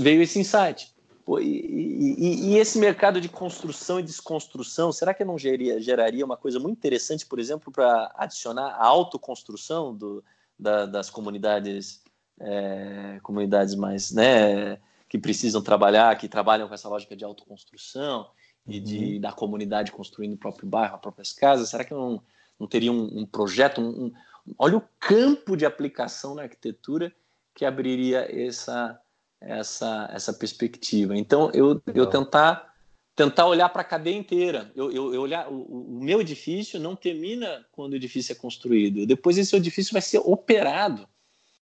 veio 0.00 0.22
esse 0.22 0.38
insight. 0.38 0.90
Pô, 1.26 1.40
e, 1.40 1.60
e, 1.60 2.50
e, 2.50 2.56
esse 2.56 2.78
mercado 2.78 3.20
de 3.20 3.28
construção 3.28 4.00
e 4.00 4.02
desconstrução, 4.02 4.92
será 4.92 5.12
que 5.12 5.24
não 5.24 5.36
geraria, 5.36 5.80
geraria 5.80 6.24
uma 6.24 6.36
coisa 6.36 6.58
muito 6.58 6.78
interessante, 6.78 7.26
por 7.26 7.38
exemplo, 7.38 7.70
para 7.72 8.14
adicionar 8.16 8.76
a 8.76 8.86
autoconstrução 8.86 9.94
do, 9.94 10.24
da, 10.58 10.86
das 10.86 11.10
comunidades, 11.10 12.00
é, 12.40 13.18
comunidades 13.22 13.74
mais, 13.74 14.12
né, 14.12 14.78
que 15.08 15.18
precisam 15.18 15.60
trabalhar, 15.60 16.16
que 16.16 16.28
trabalham 16.28 16.68
com 16.68 16.74
essa 16.74 16.88
lógica 16.88 17.16
de 17.16 17.24
autoconstrução? 17.24 18.30
e 18.66 18.80
de, 18.80 19.14
uhum. 19.14 19.20
da 19.20 19.32
comunidade 19.32 19.92
construindo 19.92 20.34
o 20.34 20.38
próprio 20.38 20.68
bairro, 20.68 20.96
as 20.96 21.00
próprias 21.00 21.32
casas? 21.32 21.68
Será 21.68 21.84
que 21.84 21.94
não, 21.94 22.22
não 22.58 22.66
teria 22.66 22.92
um, 22.92 23.20
um 23.20 23.26
projeto? 23.26 23.80
Um, 23.80 24.06
um, 24.06 24.12
olha 24.58 24.76
o 24.76 24.84
campo 24.98 25.56
de 25.56 25.64
aplicação 25.64 26.34
na 26.34 26.42
arquitetura 26.42 27.12
que 27.54 27.64
abriria 27.64 28.26
essa, 28.28 29.00
essa, 29.46 30.08
essa 30.12 30.32
perspectiva. 30.32 31.16
Então, 31.16 31.50
eu, 31.52 31.80
eu 31.94 32.06
tentar 32.06 32.74
tentar 33.16 33.46
olhar 33.46 33.70
para 33.70 33.80
a 33.80 33.84
cadeia 33.84 34.14
inteira. 34.14 34.70
Eu, 34.76 34.92
eu, 34.92 35.14
eu 35.14 35.22
olhar 35.22 35.50
o, 35.50 35.62
o, 35.62 36.04
meu 36.04 36.20
edifício 36.20 36.78
não 36.78 36.94
termina 36.94 37.66
quando 37.72 37.94
o 37.94 37.96
edifício 37.96 38.32
é 38.32 38.36
construído. 38.36 39.06
Depois 39.06 39.38
esse 39.38 39.56
edifício 39.56 39.94
vai 39.94 40.02
ser 40.02 40.18
operado. 40.18 41.08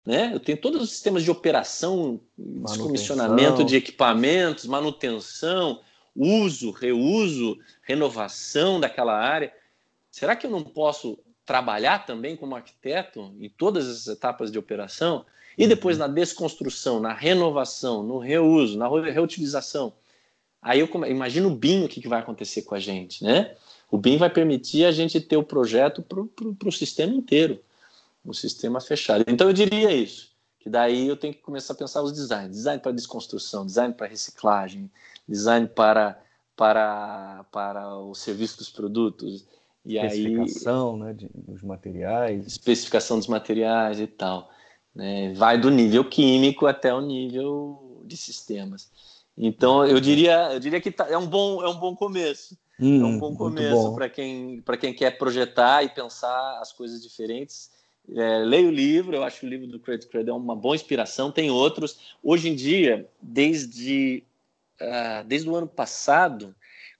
Né? 0.04 0.32
Eu 0.34 0.40
tenho 0.40 0.60
todos 0.60 0.82
os 0.82 0.90
sistemas 0.90 1.22
de 1.22 1.30
operação, 1.30 2.20
descomissionamento 2.36 3.62
de 3.64 3.76
equipamentos, 3.76 4.66
manutenção, 4.66 5.80
uso, 6.14 6.72
reuso, 6.72 7.56
renovação 7.82 8.80
daquela 8.80 9.16
área. 9.16 9.52
Será 10.10 10.34
que 10.34 10.46
eu 10.46 10.50
não 10.50 10.62
posso 10.62 11.16
trabalhar 11.46 12.04
também 12.04 12.36
como 12.36 12.56
arquiteto 12.56 13.32
em 13.40 13.48
todas 13.48 13.88
as 13.88 14.06
etapas 14.08 14.50
de 14.50 14.58
operação? 14.58 15.24
E 15.56 15.62
uhum. 15.62 15.68
depois 15.68 15.96
na 15.96 16.08
desconstrução, 16.08 17.00
na 17.00 17.14
renovação, 17.14 18.02
no 18.02 18.18
reuso, 18.18 18.76
na 18.76 18.88
reutilização. 18.88 19.92
Aí 20.60 20.80
eu 20.80 20.90
imagino 21.06 21.48
o 21.48 21.54
BIM 21.54 21.84
o 21.84 21.88
que, 21.88 22.00
que 22.00 22.08
vai 22.08 22.20
acontecer 22.20 22.62
com 22.62 22.74
a 22.74 22.80
gente, 22.80 23.22
né? 23.22 23.54
O 23.90 23.96
BIM 23.96 24.18
vai 24.18 24.28
permitir 24.28 24.84
a 24.84 24.90
gente 24.90 25.20
ter 25.20 25.36
o 25.36 25.42
projeto 25.42 26.02
para 26.02 26.68
o 26.68 26.72
sistema 26.72 27.14
inteiro, 27.14 27.62
o 28.24 28.34
sistema 28.34 28.80
fechado. 28.80 29.24
Então 29.28 29.46
eu 29.46 29.52
diria 29.52 29.92
isso, 29.92 30.32
que 30.58 30.68
daí 30.68 31.06
eu 31.06 31.16
tenho 31.16 31.32
que 31.32 31.40
começar 31.40 31.74
a 31.74 31.76
pensar 31.76 32.02
os 32.02 32.12
designs, 32.12 32.50
design 32.50 32.82
para 32.82 32.90
desconstrução, 32.90 33.64
design 33.64 33.94
para 33.94 34.08
reciclagem, 34.08 34.90
design 35.28 35.68
para, 35.68 36.20
para, 36.56 37.44
para 37.52 37.96
o 37.98 38.12
serviço 38.14 38.58
dos 38.58 38.68
produtos. 38.68 39.46
E 39.86 39.96
especificação 39.98 40.94
aí, 40.94 41.00
né, 41.00 41.12
de, 41.14 41.30
dos 41.32 41.62
materiais. 41.62 42.46
Especificação 42.46 43.18
dos 43.18 43.28
materiais 43.28 44.00
e 44.00 44.06
tal. 44.06 44.50
Né? 44.94 45.32
Vai 45.34 45.58
do 45.58 45.70
nível 45.70 46.04
químico 46.04 46.66
até 46.66 46.92
o 46.92 47.00
nível 47.00 48.02
de 48.04 48.16
sistemas. 48.16 48.90
Então, 49.38 49.86
eu 49.86 50.00
diria, 50.00 50.52
eu 50.52 50.60
diria 50.60 50.80
que 50.80 50.90
tá, 50.90 51.06
é, 51.08 51.16
um 51.16 51.26
bom, 51.26 51.62
é 51.62 51.68
um 51.68 51.78
bom 51.78 51.94
começo. 51.94 52.58
Hum, 52.80 53.02
é 53.02 53.04
um 53.04 53.18
bom 53.18 53.34
começo 53.34 53.94
para 53.94 54.08
quem, 54.08 54.62
quem 54.80 54.92
quer 54.92 55.12
projetar 55.16 55.82
e 55.82 55.88
pensar 55.88 56.58
as 56.60 56.72
coisas 56.72 57.02
diferentes. 57.02 57.70
É, 58.14 58.38
leia 58.38 58.68
o 58.68 58.70
livro, 58.70 59.16
eu 59.16 59.22
acho 59.22 59.40
que 59.40 59.46
o 59.46 59.48
livro 59.48 59.66
do 59.66 59.80
Credit 59.80 60.08
Credit 60.08 60.30
é 60.30 60.32
uma 60.32 60.56
boa 60.56 60.74
inspiração. 60.74 61.30
Tem 61.30 61.50
outros. 61.50 62.16
Hoje 62.22 62.48
em 62.48 62.54
dia, 62.54 63.08
desde 63.20 64.22
ah, 64.80 65.24
desde 65.26 65.48
o 65.48 65.56
ano 65.56 65.66
passado, 65.66 66.54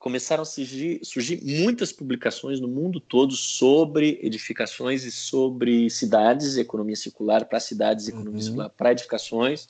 começaram 0.07 0.42
a 0.42 0.44
surgir, 0.44 1.00
surgir, 1.02 1.40
muitas 1.42 1.90
publicações 1.90 2.61
no 2.61 2.68
mundo 2.68 3.00
todo 3.00 3.34
sobre 3.34 4.20
edificações 4.22 5.02
e 5.02 5.11
sobre 5.11 5.90
cidades, 5.90 6.57
economia 6.57 6.94
circular 6.94 7.44
para 7.44 7.59
cidades, 7.59 8.07
economia 8.07 8.34
uhum. 8.34 8.40
circular 8.40 8.68
para 8.68 8.92
edificações, 8.92 9.68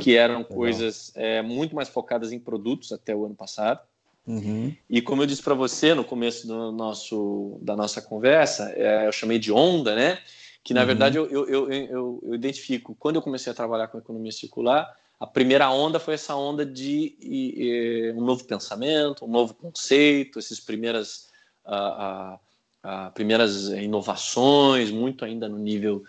que 0.00 0.16
eram 0.16 0.38
Legal. 0.38 0.56
coisas 0.56 1.12
é, 1.14 1.42
muito 1.42 1.76
mais 1.76 1.90
focadas 1.90 2.32
em 2.32 2.38
produtos 2.38 2.90
até 2.90 3.14
o 3.14 3.26
ano 3.26 3.34
passado. 3.34 3.80
Uhum. 4.26 4.74
E 4.88 5.02
como 5.02 5.20
eu 5.20 5.26
disse 5.26 5.42
para 5.42 5.52
você 5.52 5.92
no 5.92 6.04
começo 6.04 6.46
do 6.46 6.72
nosso, 6.72 7.58
da 7.60 7.76
nossa 7.76 8.00
conversa, 8.00 8.72
é, 8.74 9.06
eu 9.06 9.12
chamei 9.12 9.38
de 9.38 9.52
onda, 9.52 9.94
né? 9.94 10.18
Que 10.64 10.72
na 10.72 10.80
uhum. 10.80 10.86
verdade 10.86 11.18
eu, 11.18 11.26
eu, 11.26 11.48
eu, 11.50 11.70
eu, 11.70 12.20
eu 12.22 12.34
identifico, 12.34 12.96
quando 12.98 13.16
eu 13.16 13.22
comecei 13.22 13.52
a 13.52 13.54
trabalhar 13.54 13.88
com 13.88 13.98
economia 13.98 14.32
circular, 14.32 14.90
a 15.18 15.26
primeira 15.26 15.70
onda 15.70 15.98
foi 15.98 16.14
essa 16.14 16.34
onda 16.36 16.64
de 16.64 17.16
e, 17.20 17.54
e, 17.56 18.12
um 18.12 18.20
novo 18.22 18.44
pensamento, 18.44 19.24
um 19.24 19.28
novo 19.28 19.54
conceito, 19.54 20.38
essas 20.38 20.60
primeiras, 20.60 21.28
uh, 21.64 22.34
uh, 22.34 22.38
uh, 22.84 23.12
primeiras 23.12 23.68
inovações, 23.68 24.90
muito 24.90 25.24
ainda 25.24 25.48
no 25.48 25.58
nível 25.58 26.04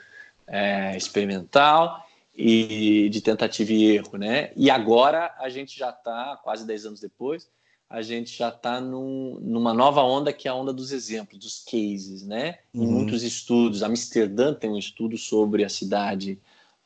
é, 0.45 0.95
experimental 0.95 2.05
e 2.35 3.09
de 3.09 3.21
tentativa 3.21 3.71
e 3.71 3.95
erro, 3.95 4.17
né? 4.17 4.51
E 4.55 4.69
agora 4.69 5.33
a 5.39 5.49
gente 5.49 5.77
já 5.77 5.89
está, 5.89 6.39
quase 6.43 6.65
10 6.65 6.85
anos 6.85 6.99
depois, 6.99 7.49
a 7.89 8.01
gente 8.01 8.37
já 8.37 8.49
está 8.49 8.79
num, 8.81 9.39
numa 9.41 9.73
nova 9.73 10.03
onda 10.03 10.33
que 10.33 10.47
é 10.47 10.51
a 10.51 10.55
onda 10.55 10.73
dos 10.73 10.91
exemplos, 10.91 11.39
dos 11.39 11.63
cases, 11.63 12.23
né? 12.23 12.59
Em 12.73 12.81
uhum. 12.81 12.91
muitos 12.91 13.23
estudos, 13.23 13.81
Amsterdã 13.81 14.53
tem 14.53 14.69
um 14.69 14.77
estudo 14.77 15.17
sobre 15.17 15.63
a 15.63 15.69
cidade 15.69 16.37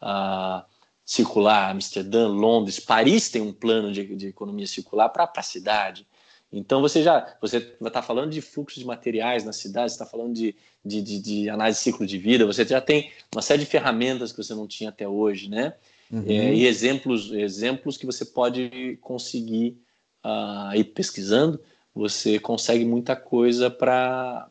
uh, 0.01 0.63
circular, 1.11 1.71
Amsterdã, 1.71 2.29
Londres, 2.29 2.79
Paris 2.79 3.27
tem 3.27 3.41
um 3.41 3.51
plano 3.51 3.91
de, 3.91 4.15
de 4.15 4.27
economia 4.27 4.65
circular 4.65 5.09
para 5.09 5.29
a 5.35 5.43
cidade. 5.43 6.07
Então 6.49 6.79
você 6.79 7.03
já 7.03 7.35
você 7.41 7.57
está 7.57 8.01
falando 8.01 8.31
de 8.31 8.39
fluxo 8.39 8.79
de 8.79 8.85
materiais 8.85 9.43
na 9.43 9.51
cidade, 9.51 9.91
está 9.91 10.05
falando 10.05 10.33
de, 10.33 10.55
de, 10.85 11.01
de, 11.01 11.19
de, 11.19 11.49
análise 11.49 11.79
de 11.79 11.83
ciclo 11.83 12.07
de 12.07 12.17
vida, 12.17 12.45
você 12.45 12.63
já 12.65 12.79
tem 12.79 13.11
uma 13.33 13.41
série 13.41 13.59
de 13.59 13.65
ferramentas 13.65 14.31
que 14.31 14.41
você 14.41 14.53
não 14.53 14.65
tinha 14.65 14.89
até 14.89 15.05
hoje, 15.05 15.49
né? 15.49 15.73
Uhum. 16.09 16.23
É, 16.25 16.53
e 16.53 16.65
exemplos, 16.65 17.29
exemplos 17.33 17.97
que 17.97 18.05
você 18.05 18.23
pode 18.23 18.97
conseguir 19.01 19.77
uh, 20.23 20.73
ir 20.73 20.85
pesquisando, 20.85 21.59
você 21.93 22.39
consegue 22.39 22.85
muita 22.85 23.17
coisa 23.17 23.69
para. 23.69 24.47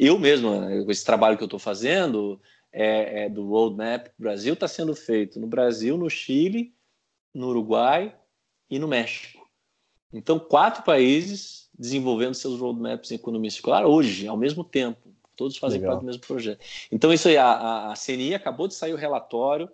Eu 0.00 0.18
mesmo, 0.18 0.50
esse 0.90 1.04
trabalho 1.04 1.36
que 1.36 1.44
eu 1.44 1.46
estou 1.46 1.60
fazendo, 1.60 2.40
é, 2.74 3.24
é, 3.24 3.28
do 3.28 3.46
roadmap 3.48 4.08
Brasil 4.18 4.54
está 4.54 4.66
sendo 4.66 4.96
feito 4.96 5.38
no 5.38 5.46
Brasil, 5.46 5.96
no 5.96 6.10
Chile, 6.10 6.74
no 7.32 7.48
Uruguai 7.48 8.14
e 8.68 8.80
no 8.80 8.88
México. 8.88 9.48
Então, 10.12 10.38
quatro 10.38 10.82
países 10.82 11.68
desenvolvendo 11.78 12.34
seus 12.34 12.58
roadmaps 12.58 13.10
em 13.10 13.14
economia 13.14 13.50
circular 13.50 13.86
hoje, 13.86 14.26
ao 14.26 14.36
mesmo 14.36 14.64
tempo. 14.64 15.14
Todos 15.36 15.56
fazem 15.56 15.80
Legal. 15.80 15.94
parte 15.94 16.02
do 16.02 16.06
mesmo 16.06 16.22
projeto. 16.22 16.64
Então, 16.90 17.12
isso 17.12 17.28
aí, 17.28 17.36
a, 17.36 17.92
a 17.92 17.94
CNI 17.94 18.34
acabou 18.34 18.68
de 18.68 18.74
sair 18.74 18.92
o 18.92 18.96
relatório 18.96 19.68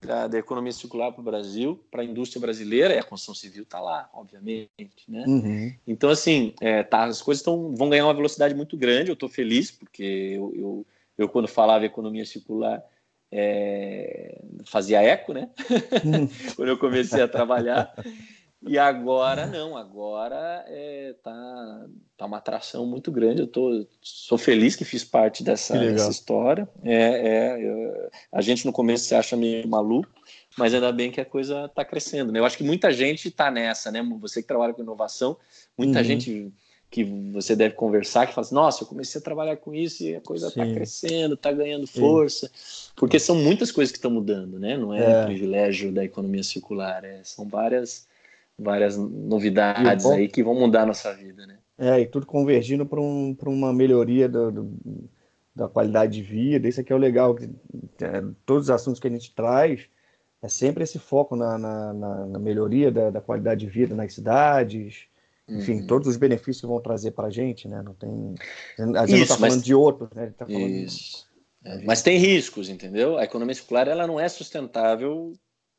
da, 0.00 0.26
da 0.26 0.38
economia 0.38 0.72
circular 0.72 1.12
para 1.12 1.20
o 1.20 1.24
Brasil, 1.24 1.82
para 1.90 2.02
a 2.02 2.04
indústria 2.04 2.40
brasileira, 2.40 2.94
e 2.94 2.98
a 2.98 3.02
construção 3.02 3.34
civil 3.34 3.62
está 3.62 3.80
lá, 3.80 4.08
obviamente. 4.12 4.70
Né? 5.08 5.24
Uhum. 5.26 5.74
Então, 5.86 6.10
assim, 6.10 6.54
é, 6.60 6.82
tá, 6.82 7.04
as 7.04 7.20
coisas 7.20 7.42
tão, 7.42 7.74
vão 7.74 7.90
ganhar 7.90 8.06
uma 8.06 8.14
velocidade 8.14 8.54
muito 8.54 8.76
grande. 8.76 9.10
Eu 9.10 9.14
estou 9.14 9.28
feliz, 9.28 9.70
porque 9.70 10.02
eu, 10.02 10.52
eu, 10.54 10.86
eu, 11.16 11.28
quando 11.28 11.48
falava 11.48 11.84
economia 11.84 12.24
circular, 12.24 12.82
é, 13.30 14.40
fazia 14.64 15.02
eco, 15.02 15.32
né? 15.32 15.50
Uhum. 16.04 16.28
quando 16.54 16.68
eu 16.68 16.78
comecei 16.78 17.20
a 17.20 17.28
trabalhar. 17.28 17.92
E 18.66 18.78
agora 18.78 19.46
não, 19.46 19.76
agora 19.76 20.64
é, 20.68 21.14
tá, 21.22 21.86
tá 22.16 22.24
uma 22.24 22.38
atração 22.38 22.86
muito 22.86 23.12
grande. 23.12 23.42
Eu 23.42 23.46
tô, 23.46 23.86
sou 24.00 24.38
feliz 24.38 24.74
que 24.74 24.84
fiz 24.84 25.04
parte 25.04 25.44
dessa, 25.44 25.76
dessa 25.78 26.10
história. 26.10 26.66
É, 26.82 26.94
é 26.94 27.62
eu, 27.62 28.10
a 28.32 28.40
gente 28.40 28.64
no 28.64 28.72
começo 28.72 29.04
se 29.04 29.14
acha 29.14 29.36
meio 29.36 29.68
maluco, 29.68 30.08
mas 30.56 30.72
ainda 30.72 30.90
bem 30.92 31.10
que 31.10 31.20
a 31.20 31.26
coisa 31.26 31.66
está 31.66 31.84
crescendo. 31.84 32.32
Né? 32.32 32.38
Eu 32.38 32.46
acho 32.46 32.56
que 32.56 32.64
muita 32.64 32.90
gente 32.90 33.28
está 33.28 33.50
nessa, 33.50 33.90
né? 33.90 34.02
Você 34.20 34.40
que 34.40 34.48
trabalha 34.48 34.72
com 34.72 34.80
inovação, 34.80 35.36
muita 35.76 35.98
uhum. 35.98 36.04
gente 36.04 36.52
que 36.90 37.04
você 37.32 37.56
deve 37.56 37.74
conversar 37.74 38.26
que 38.26 38.34
fala 38.34 38.46
assim, 38.46 38.54
nossa, 38.54 38.82
eu 38.84 38.86
comecei 38.86 39.20
a 39.20 39.24
trabalhar 39.24 39.56
com 39.56 39.74
isso 39.74 40.04
e 40.04 40.14
a 40.14 40.20
coisa 40.20 40.48
está 40.48 40.64
crescendo, 40.64 41.34
está 41.34 41.50
ganhando 41.50 41.86
força, 41.86 42.50
Sim. 42.54 42.92
porque 42.94 43.18
são 43.18 43.34
muitas 43.34 43.72
coisas 43.72 43.90
que 43.90 43.98
estão 43.98 44.10
mudando, 44.10 44.58
né? 44.58 44.76
Não 44.76 44.94
é, 44.94 45.22
é. 45.22 45.24
privilégio 45.24 45.90
da 45.90 46.04
economia 46.04 46.42
circular, 46.42 47.04
é, 47.04 47.20
são 47.24 47.48
várias 47.48 48.06
várias 48.56 48.96
novidades 48.96 50.04
bom, 50.04 50.12
aí 50.12 50.28
que 50.28 50.42
vão 50.42 50.54
mudar 50.54 50.82
a 50.82 50.86
nossa 50.86 51.12
vida, 51.12 51.46
né? 51.46 51.58
É, 51.76 52.00
e 52.00 52.06
tudo 52.06 52.24
convergindo 52.24 52.86
para 52.86 53.00
um, 53.00 53.36
uma 53.46 53.72
melhoria 53.72 54.28
do, 54.28 54.52
do, 54.52 54.72
da 55.54 55.68
qualidade 55.68 56.12
de 56.12 56.22
vida. 56.22 56.68
Isso 56.68 56.80
aqui 56.80 56.92
é 56.92 56.96
o 56.96 56.98
legal, 56.98 57.34
que, 57.34 57.44
é, 58.00 58.22
todos 58.46 58.64
os 58.64 58.70
assuntos 58.70 59.00
que 59.00 59.08
a 59.08 59.10
gente 59.10 59.34
traz 59.34 59.88
é 60.40 60.48
sempre 60.48 60.84
esse 60.84 60.98
foco 60.98 61.34
na, 61.34 61.58
na, 61.58 61.92
na, 61.92 62.26
na 62.26 62.38
melhoria 62.38 62.92
da, 62.92 63.10
da, 63.10 63.20
qualidade 63.20 63.60
de 63.60 63.66
vida 63.66 63.94
nas 63.94 64.12
cidades, 64.12 65.06
enfim, 65.48 65.80
uhum. 65.80 65.86
todos 65.86 66.08
os 66.08 66.16
benefícios 66.16 66.60
que 66.60 66.66
vão 66.66 66.80
trazer 66.80 67.10
para 67.10 67.28
a 67.28 67.30
gente, 67.30 67.68
né? 67.68 67.82
Não 67.82 67.94
tem, 67.94 68.34
a 68.78 68.82
gente 68.82 68.88
Isso, 68.88 69.16
não 69.16 69.22
está 69.22 69.36
falando 69.36 69.62
de 69.62 69.74
outros, 69.74 70.10
né? 70.10 70.32
Tá 70.36 70.46
Isso. 70.48 71.28
De... 71.62 71.70
É, 71.70 71.84
mas 71.84 72.02
tem 72.02 72.18
riscos, 72.18 72.68
entendeu? 72.68 73.18
A 73.18 73.24
economia 73.24 73.54
circular 73.54 73.88
ela 73.88 74.06
não 74.06 74.18
é 74.18 74.28
sustentável 74.28 75.32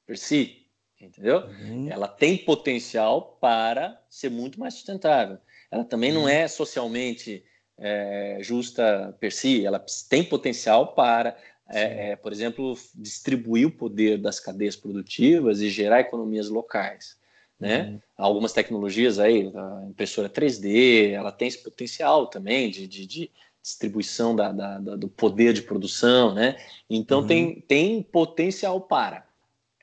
per 0.06 0.18
si 0.18 0.66
entendeu? 1.00 1.46
Uhum. 1.46 1.90
Ela 1.90 2.08
tem 2.08 2.38
potencial 2.38 3.38
para 3.40 4.02
ser 4.10 4.30
muito 4.30 4.60
mais 4.60 4.74
sustentável. 4.76 5.38
Ela 5.70 5.84
também 5.84 6.12
uhum. 6.12 6.22
não 6.22 6.30
é 6.30 6.48
socialmente 6.48 7.44
é, 7.78 8.38
justa 8.42 9.16
per 9.20 9.34
si, 9.34 9.66
ela 9.66 9.84
tem 10.10 10.24
potencial 10.24 10.94
para, 10.94 11.38
é, 11.70 12.12
é, 12.12 12.16
por 12.16 12.32
exemplo, 12.32 12.78
distribuir 12.96 13.68
o 13.68 13.72
poder 13.72 14.18
das 14.18 14.40
cadeias 14.40 14.76
produtivas 14.76 15.62
e 15.62 15.70
gerar 15.70 16.00
economias 16.00 16.50
locais. 16.50 17.18
Né? 17.60 17.84
Uhum. 17.84 18.00
Algumas 18.18 18.54
tecnologias 18.54 19.18
aí, 19.20 19.52
a 19.56 19.86
impressora 19.88 20.30
3D, 20.30 21.12
ela 21.12 21.32
tem 21.32 21.48
esse 21.48 21.64
potencial 21.64 22.28
também 22.28 22.70
de, 22.70 22.88
de, 22.88 23.06
de 23.06 23.32
distribuição 23.62 24.36
da, 24.36 24.52
da, 24.52 24.78
da, 24.80 24.96
do 24.96 25.08
poder 25.08 25.54
de 25.54 25.62
produção, 25.62 26.34
né? 26.34 26.58
Então 26.90 27.26
tem, 27.26 27.46
uhum. 27.46 27.62
tem 27.68 28.04
potencial 28.04 28.82
para 28.82 29.26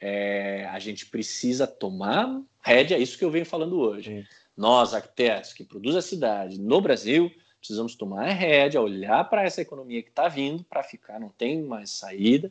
é, 0.03 0.67
a 0.73 0.81
gente 0.81 1.07
precisa 1.07 1.65
tomar 1.65 2.43
rédea, 2.61 2.97
é 2.97 2.99
isso 2.99 3.17
que 3.17 3.25
eu 3.25 3.31
venho 3.31 3.47
falando 3.47 3.79
hoje. 3.79 4.11
Sim. 4.11 4.27
Nós, 4.57 4.93
arquitetos 4.93 5.53
que 5.53 5.63
produzem 5.63 6.01
a 6.01 6.03
cidade 6.03 6.61
no 6.61 6.81
Brasil, 6.81 7.31
precisamos 7.59 7.95
tomar 7.95 8.29
a 8.29 8.33
rédea, 8.33 8.83
olhar 8.83 9.31
para 9.31 9.45
essa 9.45 9.63
economia 9.63 10.03
que 10.03 10.09
está 10.09 10.27
vindo 10.27 10.65
para 10.65 10.83
ficar, 10.83 11.21
não 11.21 11.29
tem 11.29 11.63
mais 11.63 11.91
saída, 11.91 12.51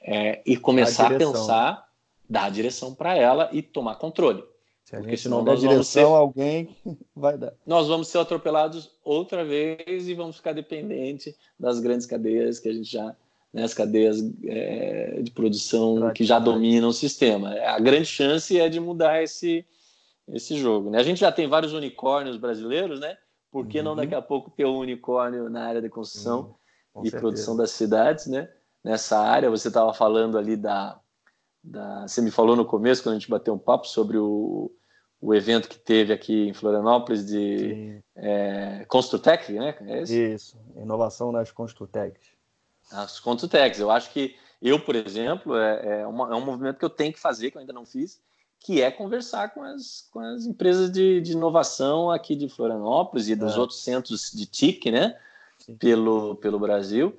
é, 0.00 0.42
e 0.44 0.56
começar 0.56 1.12
a, 1.12 1.14
a 1.14 1.18
pensar, 1.18 1.88
dar 2.28 2.46
a 2.46 2.50
direção 2.50 2.92
para 2.92 3.16
ela 3.16 3.48
e 3.52 3.62
tomar 3.62 3.94
controle. 3.94 4.42
Se 4.90 4.96
a 4.96 5.02
gente 5.02 5.28
não 5.28 5.44
der 5.44 5.56
direção, 5.56 5.84
ser, 5.84 6.02
alguém 6.02 6.76
vai 7.14 7.38
dar. 7.38 7.52
Nós 7.64 7.86
vamos 7.86 8.08
ser 8.08 8.18
atropelados 8.18 8.90
outra 9.04 9.44
vez 9.44 10.08
e 10.08 10.14
vamos 10.14 10.36
ficar 10.36 10.52
dependentes 10.52 11.32
das 11.56 11.78
grandes 11.78 12.06
cadeias 12.06 12.58
que 12.58 12.68
a 12.68 12.72
gente 12.72 12.90
já 12.90 13.14
né, 13.52 13.62
as 13.62 13.72
cadeias 13.72 14.18
é, 14.44 15.22
de 15.22 15.30
produção 15.30 16.12
que 16.12 16.24
já 16.24 16.40
dominam 16.40 16.88
o 16.88 16.92
sistema. 16.92 17.54
A 17.60 17.78
grande 17.78 18.06
chance 18.06 18.58
é 18.58 18.68
de 18.68 18.80
mudar 18.80 19.22
esse, 19.22 19.64
esse 20.26 20.56
jogo. 20.58 20.90
Né? 20.90 20.98
A 20.98 21.04
gente 21.04 21.20
já 21.20 21.30
tem 21.30 21.46
vários 21.46 21.72
unicórnios 21.72 22.36
brasileiros, 22.36 22.98
né? 22.98 23.16
Por 23.48 23.68
que 23.68 23.78
uhum. 23.78 23.84
não 23.84 23.96
daqui 23.96 24.14
a 24.16 24.22
pouco 24.22 24.50
ter 24.50 24.64
um 24.64 24.78
unicórnio 24.78 25.48
na 25.48 25.66
área 25.66 25.80
de 25.80 25.88
construção 25.88 26.56
uhum. 26.94 27.02
e 27.02 27.10
certeza. 27.10 27.20
produção 27.20 27.56
das 27.56 27.70
cidades, 27.70 28.26
né? 28.26 28.48
Nessa 28.82 29.20
área, 29.20 29.50
você 29.50 29.68
estava 29.68 29.94
falando 29.94 30.36
ali 30.36 30.56
da, 30.56 30.98
da. 31.62 32.08
Você 32.08 32.20
me 32.20 32.30
falou 32.32 32.56
no 32.56 32.64
começo, 32.64 33.04
quando 33.04 33.14
a 33.14 33.18
gente 33.20 33.30
bateu 33.30 33.54
um 33.54 33.58
papo 33.58 33.86
sobre 33.86 34.18
o, 34.18 34.72
o 35.20 35.34
evento 35.34 35.68
que 35.68 35.78
teve 35.78 36.12
aqui 36.12 36.48
em 36.48 36.54
Florianópolis 36.54 37.26
de 37.26 38.02
é, 38.16 38.84
Construtec, 38.88 39.52
né? 39.52 39.76
É 39.82 40.02
Isso, 40.02 40.56
inovação 40.76 41.30
nas 41.30 41.52
Construtecs 41.52 42.40
as 42.90 43.20
Contutex. 43.20 43.78
Eu 43.78 43.90
acho 43.90 44.10
que 44.10 44.34
eu, 44.60 44.78
por 44.80 44.94
exemplo, 44.94 45.56
é, 45.56 46.00
é, 46.00 46.06
uma, 46.06 46.30
é, 46.30 46.34
um 46.34 46.44
movimento 46.44 46.78
que 46.78 46.84
eu 46.84 46.90
tenho 46.90 47.12
que 47.12 47.20
fazer, 47.20 47.50
que 47.50 47.56
eu 47.56 47.60
ainda 47.60 47.72
não 47.72 47.86
fiz, 47.86 48.20
que 48.58 48.82
é 48.82 48.90
conversar 48.90 49.54
com 49.54 49.62
as, 49.62 50.08
com 50.10 50.20
as 50.20 50.44
empresas 50.44 50.90
de, 50.90 51.20
de 51.20 51.32
inovação 51.32 52.10
aqui 52.10 52.36
de 52.36 52.48
Florianópolis 52.48 53.28
e 53.28 53.34
dos 53.34 53.54
é. 53.54 53.58
outros 53.58 53.82
centros 53.82 54.30
de 54.32 54.44
TIC, 54.44 54.90
né, 54.90 55.18
pelo, 55.78 56.34
pelo 56.36 56.58
Brasil, 56.58 57.16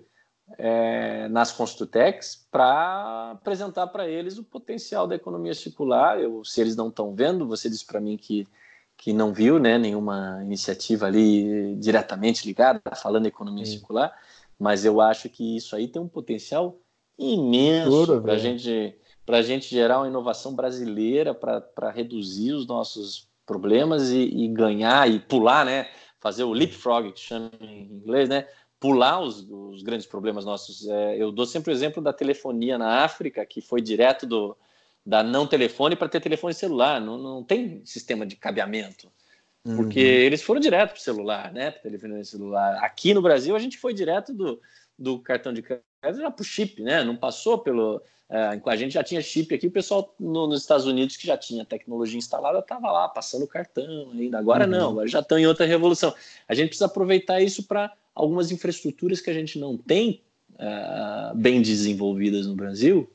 é, 0.57 1.27
nas 1.29 1.51
Construtex, 1.51 2.47
para 2.51 3.31
apresentar 3.31 3.87
para 3.87 4.07
eles 4.07 4.37
o 4.37 4.43
potencial 4.43 5.07
da 5.07 5.15
economia 5.15 5.53
circular. 5.53 6.19
Eu, 6.19 6.43
se 6.43 6.61
eles 6.61 6.75
não 6.75 6.89
estão 6.89 7.13
vendo, 7.15 7.47
você 7.47 7.69
disse 7.69 7.85
para 7.85 7.99
mim 7.99 8.17
que 8.17 8.47
que 9.01 9.13
não 9.13 9.33
viu 9.33 9.57
né, 9.57 9.79
nenhuma 9.79 10.41
iniciativa 10.43 11.07
ali 11.07 11.75
diretamente 11.77 12.45
ligada, 12.45 12.79
falando 12.95 13.25
economia 13.25 13.65
Sim. 13.65 13.71
circular, 13.71 14.15
mas 14.59 14.85
eu 14.85 15.01
acho 15.01 15.27
que 15.27 15.57
isso 15.57 15.75
aí 15.75 15.87
tem 15.87 15.99
um 15.99 16.07
potencial 16.07 16.77
imenso 17.17 18.21
para 18.21 18.37
gente 18.37 18.95
para 19.25 19.41
gente 19.41 19.67
gerar 19.69 19.99
uma 19.99 20.07
inovação 20.07 20.53
brasileira 20.53 21.33
para 21.33 21.89
reduzir 21.89 22.53
os 22.53 22.67
nossos 22.67 23.27
problemas 23.45 24.11
e, 24.11 24.23
e, 24.23 24.47
ganhar 24.47 25.09
e 25.09 25.19
pular, 25.19 25.65
né? 25.65 25.87
Fazer 26.19 26.43
o 26.43 26.53
leapfrog 26.53 27.11
que 27.11 27.19
chama 27.19 27.49
em 27.61 27.83
inglês, 27.83 28.29
né? 28.29 28.47
Pular 28.81 29.21
os, 29.21 29.49
os 29.49 29.81
grandes 29.81 30.05
problemas 30.05 30.43
nossos. 30.43 30.85
É, 30.89 31.15
eu 31.15 31.31
dou 31.31 31.45
sempre 31.45 31.71
o 31.71 31.73
exemplo 31.73 32.03
da 32.03 32.11
telefonia 32.11 32.77
na 32.77 33.05
África, 33.05 33.45
que 33.45 33.61
foi 33.61 33.81
direto 33.81 34.25
do 34.25 34.57
da 35.05 35.23
não 35.23 35.47
telefone 35.47 35.95
para 35.95 36.09
ter 36.09 36.19
telefone 36.19 36.53
celular. 36.53 36.99
Não, 36.99 37.17
não 37.17 37.43
tem 37.43 37.81
sistema 37.85 38.25
de 38.25 38.35
cabeamento. 38.35 39.09
Porque 39.63 39.99
uhum. 39.99 40.25
eles 40.25 40.41
foram 40.41 40.59
direto 40.59 40.91
para 40.91 40.99
o 40.99 41.01
celular, 41.01 41.53
né? 41.53 41.69
Para 41.69 41.81
telefone 41.83 42.25
celular. 42.25 42.83
Aqui 42.83 43.13
no 43.13 43.21
Brasil, 43.21 43.55
a 43.55 43.59
gente 43.59 43.77
foi 43.77 43.93
direto 43.93 44.33
do, 44.33 44.59
do 44.97 45.19
cartão 45.19 45.53
de 45.53 45.61
crédito 45.61 45.91
para 46.01 46.41
o 46.41 46.43
chip, 46.43 46.81
né? 46.81 47.03
Não 47.03 47.15
passou 47.15 47.59
pelo. 47.59 48.01
É, 48.27 48.59
a 48.65 48.75
gente 48.75 48.93
já 48.93 49.03
tinha 49.03 49.21
chip 49.21 49.53
aqui, 49.53 49.67
o 49.67 49.71
pessoal 49.71 50.15
no, 50.19 50.47
nos 50.47 50.61
Estados 50.61 50.85
Unidos 50.85 51.17
que 51.17 51.27
já 51.27 51.37
tinha 51.37 51.65
tecnologia 51.65 52.17
instalada 52.17 52.59
estava 52.59 52.89
lá 52.89 53.07
passando 53.09 53.45
cartão 53.45 54.09
ainda. 54.13 54.39
Agora 54.39 54.63
uhum. 54.63 54.71
não, 54.71 54.89
agora 54.91 55.07
já 55.07 55.19
estão 55.19 55.37
em 55.37 55.45
outra 55.45 55.65
revolução. 55.65 56.15
A 56.47 56.55
gente 56.55 56.69
precisa 56.69 56.85
aproveitar 56.85 57.41
isso 57.41 57.67
para 57.67 57.93
algumas 58.13 58.51
infraestruturas 58.51 59.21
que 59.21 59.29
a 59.29 59.33
gente 59.33 59.59
não 59.59 59.77
tem 59.77 60.21
uh, 60.53 61.35
bem 61.35 61.61
desenvolvidas 61.61 62.47
no 62.47 62.55
Brasil, 62.55 63.09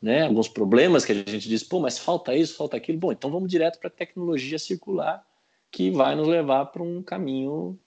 né? 0.00 0.22
Alguns 0.22 0.48
problemas 0.48 1.04
que 1.04 1.12
a 1.12 1.14
gente 1.14 1.48
diz, 1.48 1.62
pô, 1.62 1.80
mas 1.80 1.98
falta 1.98 2.34
isso, 2.34 2.56
falta 2.56 2.76
aquilo. 2.76 2.98
Bom, 2.98 3.12
então 3.12 3.30
vamos 3.30 3.50
direto 3.50 3.78
para 3.78 3.88
a 3.88 3.92
tecnologia 3.92 4.58
circular 4.58 5.24
que 5.70 5.90
vai 5.90 6.14
nos 6.14 6.28
levar 6.28 6.66
para 6.66 6.82
um 6.82 7.02
caminho 7.02 7.78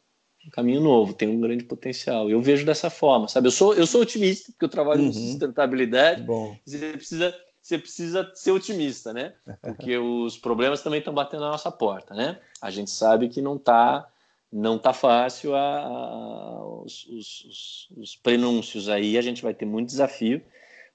um 0.45 0.49
caminho 0.49 0.81
novo, 0.81 1.13
tem 1.13 1.29
um 1.29 1.39
grande 1.39 1.63
potencial. 1.63 2.27
Eu 2.27 2.41
vejo 2.41 2.65
dessa 2.65 2.89
forma, 2.89 3.27
sabe? 3.27 3.47
Eu 3.47 3.51
sou 3.51 3.75
eu 3.75 3.85
sou 3.85 4.01
otimista 4.01 4.51
porque 4.51 4.65
eu 4.65 4.69
trabalho 4.69 5.01
uhum. 5.01 5.07
com 5.07 5.13
sustentabilidade. 5.13 6.23
Bom. 6.23 6.57
Você 6.65 6.93
precisa 6.93 7.35
você 7.61 7.77
precisa 7.77 8.31
ser 8.33 8.51
otimista, 8.51 9.13
né? 9.13 9.33
Porque 9.61 9.95
os 9.95 10.35
problemas 10.35 10.81
também 10.81 10.97
estão 10.97 11.13
batendo 11.13 11.41
na 11.41 11.51
nossa 11.51 11.69
porta, 11.71 12.15
né? 12.15 12.39
A 12.59 12.71
gente 12.71 12.89
sabe 12.89 13.29
que 13.29 13.39
não 13.39 13.55
está 13.55 14.10
não 14.51 14.77
tá 14.77 14.91
fácil 14.91 15.55
a, 15.55 15.79
a 15.79 16.65
os, 16.83 17.05
os, 17.07 17.87
os, 17.95 18.15
prenúncios 18.15 18.89
aí, 18.89 19.17
a 19.17 19.21
gente 19.21 19.41
vai 19.41 19.53
ter 19.53 19.65
muito 19.65 19.87
desafio, 19.87 20.41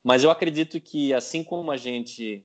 mas 0.02 0.22
eu 0.22 0.30
acredito 0.30 0.80
que 0.80 1.14
assim 1.14 1.42
como 1.42 1.70
a 1.70 1.76
gente 1.76 2.44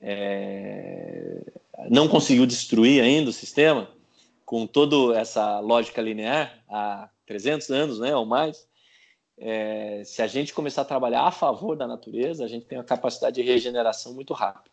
é, 0.00 1.42
não 1.90 2.06
conseguiu 2.08 2.46
destruir 2.46 3.02
ainda 3.02 3.30
o 3.30 3.32
sistema, 3.32 3.90
com 4.44 4.66
toda 4.66 5.18
essa 5.18 5.58
lógica 5.60 6.00
linear, 6.00 6.62
há 6.68 7.08
300 7.26 7.70
anos 7.70 7.98
né, 7.98 8.14
ou 8.14 8.26
mais, 8.26 8.68
é, 9.38 10.02
se 10.04 10.22
a 10.22 10.26
gente 10.26 10.54
começar 10.54 10.82
a 10.82 10.86
trabalhar 10.86 11.22
a 11.22 11.30
favor 11.30 11.76
da 11.76 11.86
natureza, 11.86 12.44
a 12.44 12.48
gente 12.48 12.66
tem 12.66 12.78
uma 12.78 12.84
capacidade 12.84 13.36
de 13.36 13.42
regeneração 13.42 14.14
muito 14.14 14.32
rápida. 14.32 14.70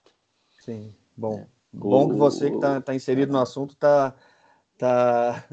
Sim, 0.60 0.94
bom. 1.18 1.40
É. 1.40 1.48
Bom 1.74 2.10
que 2.10 2.16
você 2.16 2.50
que 2.50 2.58
está 2.58 2.82
tá 2.82 2.94
inserido 2.94 3.32
no 3.32 3.40
assunto 3.40 3.76
tá, 3.76 4.14
tá, 4.78 5.44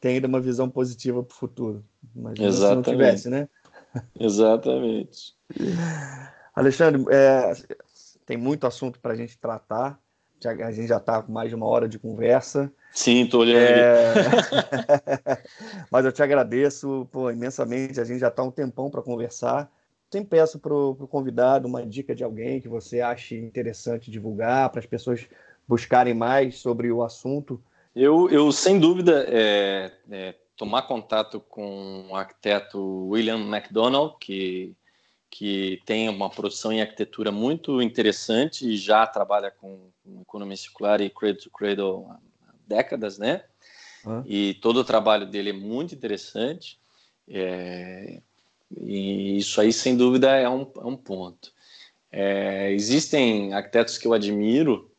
tem 0.00 0.14
ainda 0.14 0.26
uma 0.26 0.40
visão 0.40 0.68
positiva 0.68 1.22
para 1.22 1.34
o 1.34 1.38
futuro. 1.38 1.84
Mas 2.14 2.38
Exatamente. 2.38 2.58
se 2.58 2.74
não 2.74 2.82
tivesse, 2.82 3.28
né? 3.28 3.48
Exatamente. 4.18 5.34
Alexandre, 6.54 7.04
é, 7.10 7.52
tem 8.24 8.36
muito 8.36 8.66
assunto 8.66 8.98
para 8.98 9.12
a 9.12 9.16
gente 9.16 9.38
tratar. 9.38 10.00
A 10.44 10.72
gente 10.72 10.88
já 10.88 10.96
está 10.96 11.22
com 11.22 11.30
mais 11.30 11.50
de 11.50 11.54
uma 11.54 11.66
hora 11.66 11.86
de 11.86 11.98
conversa. 11.98 12.72
Sim, 12.92 13.24
estou 13.24 13.42
olhando 13.42 13.58
é... 13.58 14.14
Mas 15.92 16.04
eu 16.04 16.12
te 16.12 16.22
agradeço 16.22 17.06
pô, 17.12 17.30
imensamente. 17.30 18.00
A 18.00 18.04
gente 18.04 18.20
já 18.20 18.28
está 18.28 18.42
um 18.42 18.50
tempão 18.50 18.90
para 18.90 19.02
conversar. 19.02 19.70
Sempre 20.10 20.30
peço 20.30 20.58
para 20.58 20.74
o 20.74 20.94
convidado 21.06 21.68
uma 21.68 21.86
dica 21.86 22.14
de 22.14 22.24
alguém 22.24 22.60
que 22.60 22.68
você 22.68 23.00
ache 23.00 23.36
interessante 23.36 24.10
divulgar, 24.10 24.70
para 24.70 24.80
as 24.80 24.86
pessoas 24.86 25.28
buscarem 25.68 26.14
mais 26.14 26.58
sobre 26.58 26.90
o 26.90 27.02
assunto. 27.02 27.62
Eu, 27.94 28.28
eu 28.30 28.52
sem 28.52 28.78
dúvida, 28.78 29.26
é, 29.28 29.92
é, 30.10 30.34
tomar 30.56 30.82
contato 30.82 31.40
com 31.40 32.06
o 32.10 32.14
arquiteto 32.14 33.08
William 33.08 33.40
McDonald, 33.40 34.14
que, 34.20 34.74
que 35.28 35.80
tem 35.84 36.08
uma 36.08 36.30
produção 36.30 36.72
em 36.72 36.80
arquitetura 36.80 37.32
muito 37.32 37.82
interessante 37.82 38.68
e 38.68 38.76
já 38.76 39.06
trabalha 39.06 39.50
com, 39.50 39.90
com 40.04 40.20
economia 40.20 40.56
circular 40.56 41.00
e 41.00 41.10
cradle 41.10 41.42
to 41.42 41.50
cradle 41.50 42.06
há 42.10 42.18
décadas, 42.66 43.18
né? 43.18 43.42
Ah. 44.06 44.22
E 44.24 44.54
todo 44.54 44.78
o 44.78 44.84
trabalho 44.84 45.26
dele 45.26 45.50
é 45.50 45.54
muito 45.54 45.94
interessante. 45.94 46.78
É, 47.28 48.20
e 48.76 49.38
isso 49.38 49.60
aí, 49.60 49.72
sem 49.72 49.96
dúvida, 49.96 50.30
é 50.30 50.48
um, 50.48 50.70
é 50.76 50.86
um 50.86 50.96
ponto. 50.96 51.52
É, 52.12 52.72
existem 52.72 53.52
arquitetos 53.54 53.98
que 53.98 54.06
eu 54.06 54.12
admiro, 54.12 54.89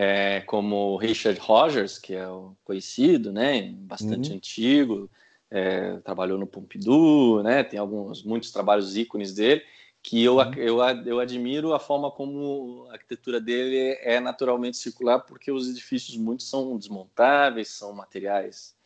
é, 0.00 0.42
como 0.42 0.96
Richard 0.96 1.40
Rogers, 1.40 1.98
que 1.98 2.14
é 2.14 2.28
o 2.28 2.54
conhecido, 2.62 3.32
né, 3.32 3.62
bastante 3.72 4.30
uhum. 4.30 4.36
antigo, 4.36 5.10
é, 5.50 5.96
trabalhou 6.04 6.38
no 6.38 6.46
Pompidou, 6.46 7.42
né, 7.42 7.64
tem 7.64 7.80
alguns 7.80 8.22
muitos 8.22 8.52
trabalhos 8.52 8.96
ícones 8.96 9.34
dele, 9.34 9.60
que 10.00 10.22
eu, 10.22 10.36
uhum. 10.36 10.54
eu, 10.54 10.78
eu 11.04 11.18
admiro 11.18 11.74
a 11.74 11.80
forma 11.80 12.12
como 12.12 12.86
a 12.90 12.92
arquitetura 12.92 13.40
dele 13.40 13.98
é 14.00 14.20
naturalmente 14.20 14.76
circular, 14.76 15.18
porque 15.18 15.50
os 15.50 15.68
edifícios 15.68 16.16
muitos 16.16 16.48
são 16.48 16.78
desmontáveis, 16.78 17.66
são 17.66 17.92
materiais 17.92 18.76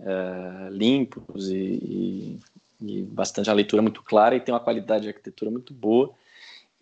é, 0.00 0.70
limpos 0.70 1.50
e, 1.50 1.78
e 1.82 2.40
e 2.80 3.02
bastante 3.02 3.48
a 3.48 3.54
leitura 3.54 3.80
muito 3.80 4.02
clara 4.02 4.36
e 4.36 4.40
tem 4.40 4.52
uma 4.52 4.60
qualidade 4.60 5.02
de 5.02 5.08
arquitetura 5.08 5.50
muito 5.50 5.72
boa. 5.72 6.12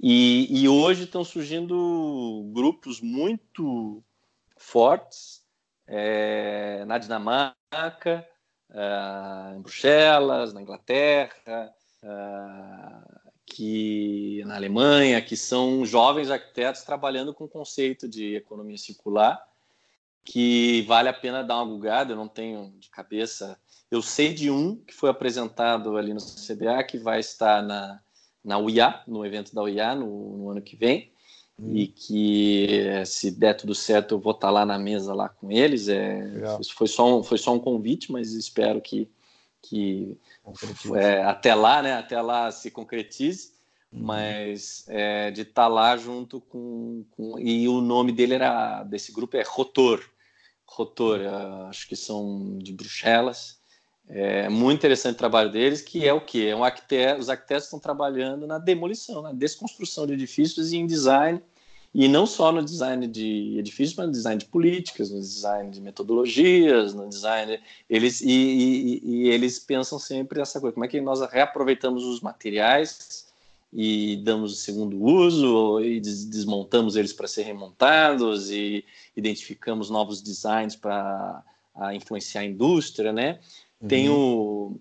E, 0.02 0.48
e 0.50 0.68
hoje 0.68 1.04
estão 1.04 1.22
surgindo 1.22 2.50
grupos 2.52 3.00
muito 3.00 4.02
fortes 4.56 5.42
é, 5.86 6.84
na 6.86 6.98
Dinamarca, 6.98 8.26
é, 8.70 9.56
em 9.56 9.60
Bruxelas, 9.60 10.52
na 10.52 10.60
Inglaterra, 10.60 11.72
é, 12.02 12.08
que 13.46 14.42
na 14.44 14.56
Alemanha, 14.56 15.22
que 15.22 15.36
são 15.36 15.86
jovens 15.86 16.30
arquitetos 16.30 16.82
trabalhando 16.82 17.32
com 17.32 17.44
o 17.44 17.48
conceito 17.48 18.08
de 18.08 18.34
economia 18.34 18.78
circular, 18.78 19.40
que 20.24 20.82
vale 20.82 21.08
a 21.08 21.12
pena 21.12 21.44
dar 21.44 21.56
uma 21.56 21.66
bugada. 21.66 22.12
Eu 22.12 22.16
não 22.16 22.28
tenho 22.28 22.72
de 22.78 22.90
cabeça 22.90 23.56
eu 23.92 24.00
sei 24.00 24.32
de 24.32 24.50
um 24.50 24.76
que 24.76 24.94
foi 24.94 25.10
apresentado 25.10 25.98
ali 25.98 26.14
no 26.14 26.20
CBA, 26.20 26.82
que 26.82 26.96
vai 26.96 27.20
estar 27.20 27.62
na, 27.62 28.00
na 28.44 28.58
UIA, 28.58 29.02
no 29.06 29.24
evento 29.24 29.54
da 29.54 29.62
UIA 29.62 29.94
no, 29.94 30.36
no 30.36 30.50
ano 30.50 30.62
que 30.62 30.76
vem, 30.76 31.10
hum. 31.58 31.76
e 31.76 31.86
que 31.86 33.02
se 33.06 33.30
der 33.30 33.54
tudo 33.54 33.74
certo 33.74 34.14
eu 34.14 34.18
vou 34.18 34.32
estar 34.32 34.50
lá 34.50 34.66
na 34.66 34.78
mesa 34.78 35.14
lá 35.14 35.28
com 35.28 35.50
eles. 35.50 35.88
É, 35.88 36.24
foi, 36.74 36.88
só 36.88 37.18
um, 37.18 37.22
foi 37.22 37.38
só 37.38 37.54
um 37.54 37.58
convite, 37.58 38.10
mas 38.10 38.32
espero 38.32 38.80
que, 38.80 39.08
que 39.62 40.16
é, 40.96 41.22
até 41.22 41.54
lá, 41.54 41.82
né, 41.82 41.94
até 41.94 42.20
lá 42.20 42.50
se 42.50 42.70
concretize. 42.70 43.52
Uhum. 43.92 44.00
Mas 44.04 44.86
é, 44.88 45.30
de 45.30 45.42
estar 45.42 45.68
lá 45.68 45.96
junto 45.96 46.40
com, 46.40 47.04
com, 47.10 47.38
E 47.38 47.68
o 47.68 47.80
nome 47.82 48.10
dele 48.10 48.34
era. 48.34 48.82
desse 48.84 49.12
grupo 49.12 49.36
é 49.36 49.44
Rotor. 49.46 50.02
Rotor, 50.64 51.20
uhum. 51.20 51.66
acho 51.66 51.86
que 51.86 51.94
são 51.94 52.58
de 52.58 52.72
Bruxelas. 52.72 53.60
É 54.08 54.48
muito 54.48 54.78
interessante 54.78 55.14
o 55.14 55.18
trabalho 55.18 55.50
deles, 55.50 55.80
que 55.80 56.06
é 56.06 56.12
o 56.12 56.20
que? 56.20 56.46
É 56.46 56.56
um 56.56 56.62
os 57.18 57.30
arquitetos 57.30 57.64
estão 57.64 57.78
trabalhando 57.78 58.46
na 58.46 58.58
demolição, 58.58 59.22
na 59.22 59.32
desconstrução 59.32 60.06
de 60.06 60.12
edifícios 60.12 60.72
e 60.72 60.76
em 60.76 60.86
design, 60.86 61.40
e 61.94 62.08
não 62.08 62.26
só 62.26 62.50
no 62.50 62.64
design 62.64 63.06
de 63.06 63.56
edifícios, 63.58 63.96
mas 63.96 64.06
no 64.06 64.12
design 64.12 64.38
de 64.38 64.46
políticas, 64.46 65.10
no 65.10 65.20
design 65.20 65.70
de 65.70 65.80
metodologias, 65.80 66.94
no 66.94 67.08
design. 67.08 67.60
Eles, 67.88 68.20
e, 68.20 68.30
e, 68.30 69.00
e 69.04 69.28
eles 69.28 69.58
pensam 69.58 69.98
sempre 69.98 70.40
essa 70.40 70.60
coisa: 70.60 70.74
como 70.74 70.84
é 70.84 70.88
que 70.88 71.00
nós 71.00 71.20
reaproveitamos 71.30 72.04
os 72.04 72.20
materiais 72.20 73.30
e 73.72 74.16
damos 74.18 74.52
o 74.52 74.56
segundo 74.56 75.02
uso 75.02 75.80
e 75.80 75.98
desmontamos 76.00 76.96
eles 76.96 77.12
para 77.12 77.26
ser 77.26 77.42
remontados 77.42 78.50
e 78.50 78.84
identificamos 79.16 79.88
novos 79.88 80.20
designs 80.20 80.76
para 80.76 81.42
influenciar 81.94 82.42
a 82.42 82.44
indústria, 82.44 83.12
né? 83.12 83.38
Tem 83.86 84.08
uhum. 84.08 84.16
o. 84.16 84.80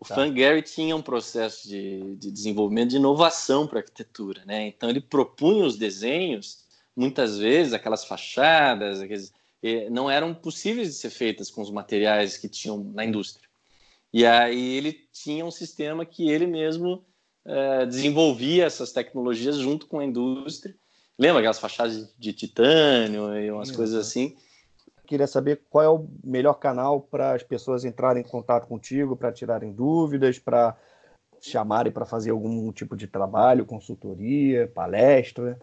O 0.00 0.04
tá. 0.04 0.28
Gary 0.28 0.62
tinha 0.62 0.94
um 0.94 1.02
processo 1.02 1.68
de, 1.68 2.14
de 2.16 2.30
desenvolvimento 2.30 2.90
de 2.90 2.96
inovação 2.96 3.66
para 3.66 3.80
arquitetura, 3.80 4.44
né? 4.46 4.68
Então 4.68 4.88
ele 4.88 5.00
propunha 5.00 5.64
os 5.64 5.76
desenhos, 5.76 6.64
muitas 6.94 7.36
vezes 7.36 7.72
aquelas 7.72 8.04
fachadas, 8.04 9.00
aqueles, 9.00 9.32
não 9.90 10.08
eram 10.08 10.32
possíveis 10.32 10.86
de 10.86 10.94
ser 10.94 11.10
feitas 11.10 11.50
com 11.50 11.60
os 11.60 11.70
materiais 11.70 12.36
que 12.36 12.48
tinham 12.48 12.78
na 12.78 13.04
indústria. 13.04 13.48
E 14.12 14.24
aí 14.24 14.76
ele 14.76 14.92
tinha 15.12 15.44
um 15.44 15.50
sistema 15.50 16.06
que 16.06 16.30
ele 16.30 16.46
mesmo 16.46 17.04
uh, 17.44 17.86
desenvolvia 17.86 18.66
essas 18.66 18.92
tecnologias 18.92 19.56
junto 19.56 19.86
com 19.86 19.98
a 19.98 20.04
indústria. 20.04 20.76
Lembra 21.18 21.40
aquelas 21.40 21.58
fachadas 21.58 22.08
de 22.16 22.32
titânio 22.32 23.36
e 23.36 23.50
umas 23.50 23.68
Sim, 23.68 23.74
coisas 23.74 23.96
assim? 23.96 24.36
Queria 25.08 25.26
saber 25.26 25.62
qual 25.70 25.84
é 25.84 25.88
o 25.88 26.06
melhor 26.22 26.54
canal 26.54 27.00
para 27.00 27.32
as 27.32 27.42
pessoas 27.42 27.82
entrarem 27.82 28.22
em 28.22 28.28
contato 28.28 28.66
contigo, 28.66 29.16
para 29.16 29.32
tirarem 29.32 29.72
dúvidas, 29.72 30.38
para 30.38 30.76
chamarem 31.40 31.90
para 31.90 32.04
fazer 32.04 32.30
algum 32.30 32.70
tipo 32.72 32.94
de 32.94 33.06
trabalho, 33.06 33.64
consultoria, 33.64 34.70
palestra. 34.74 35.58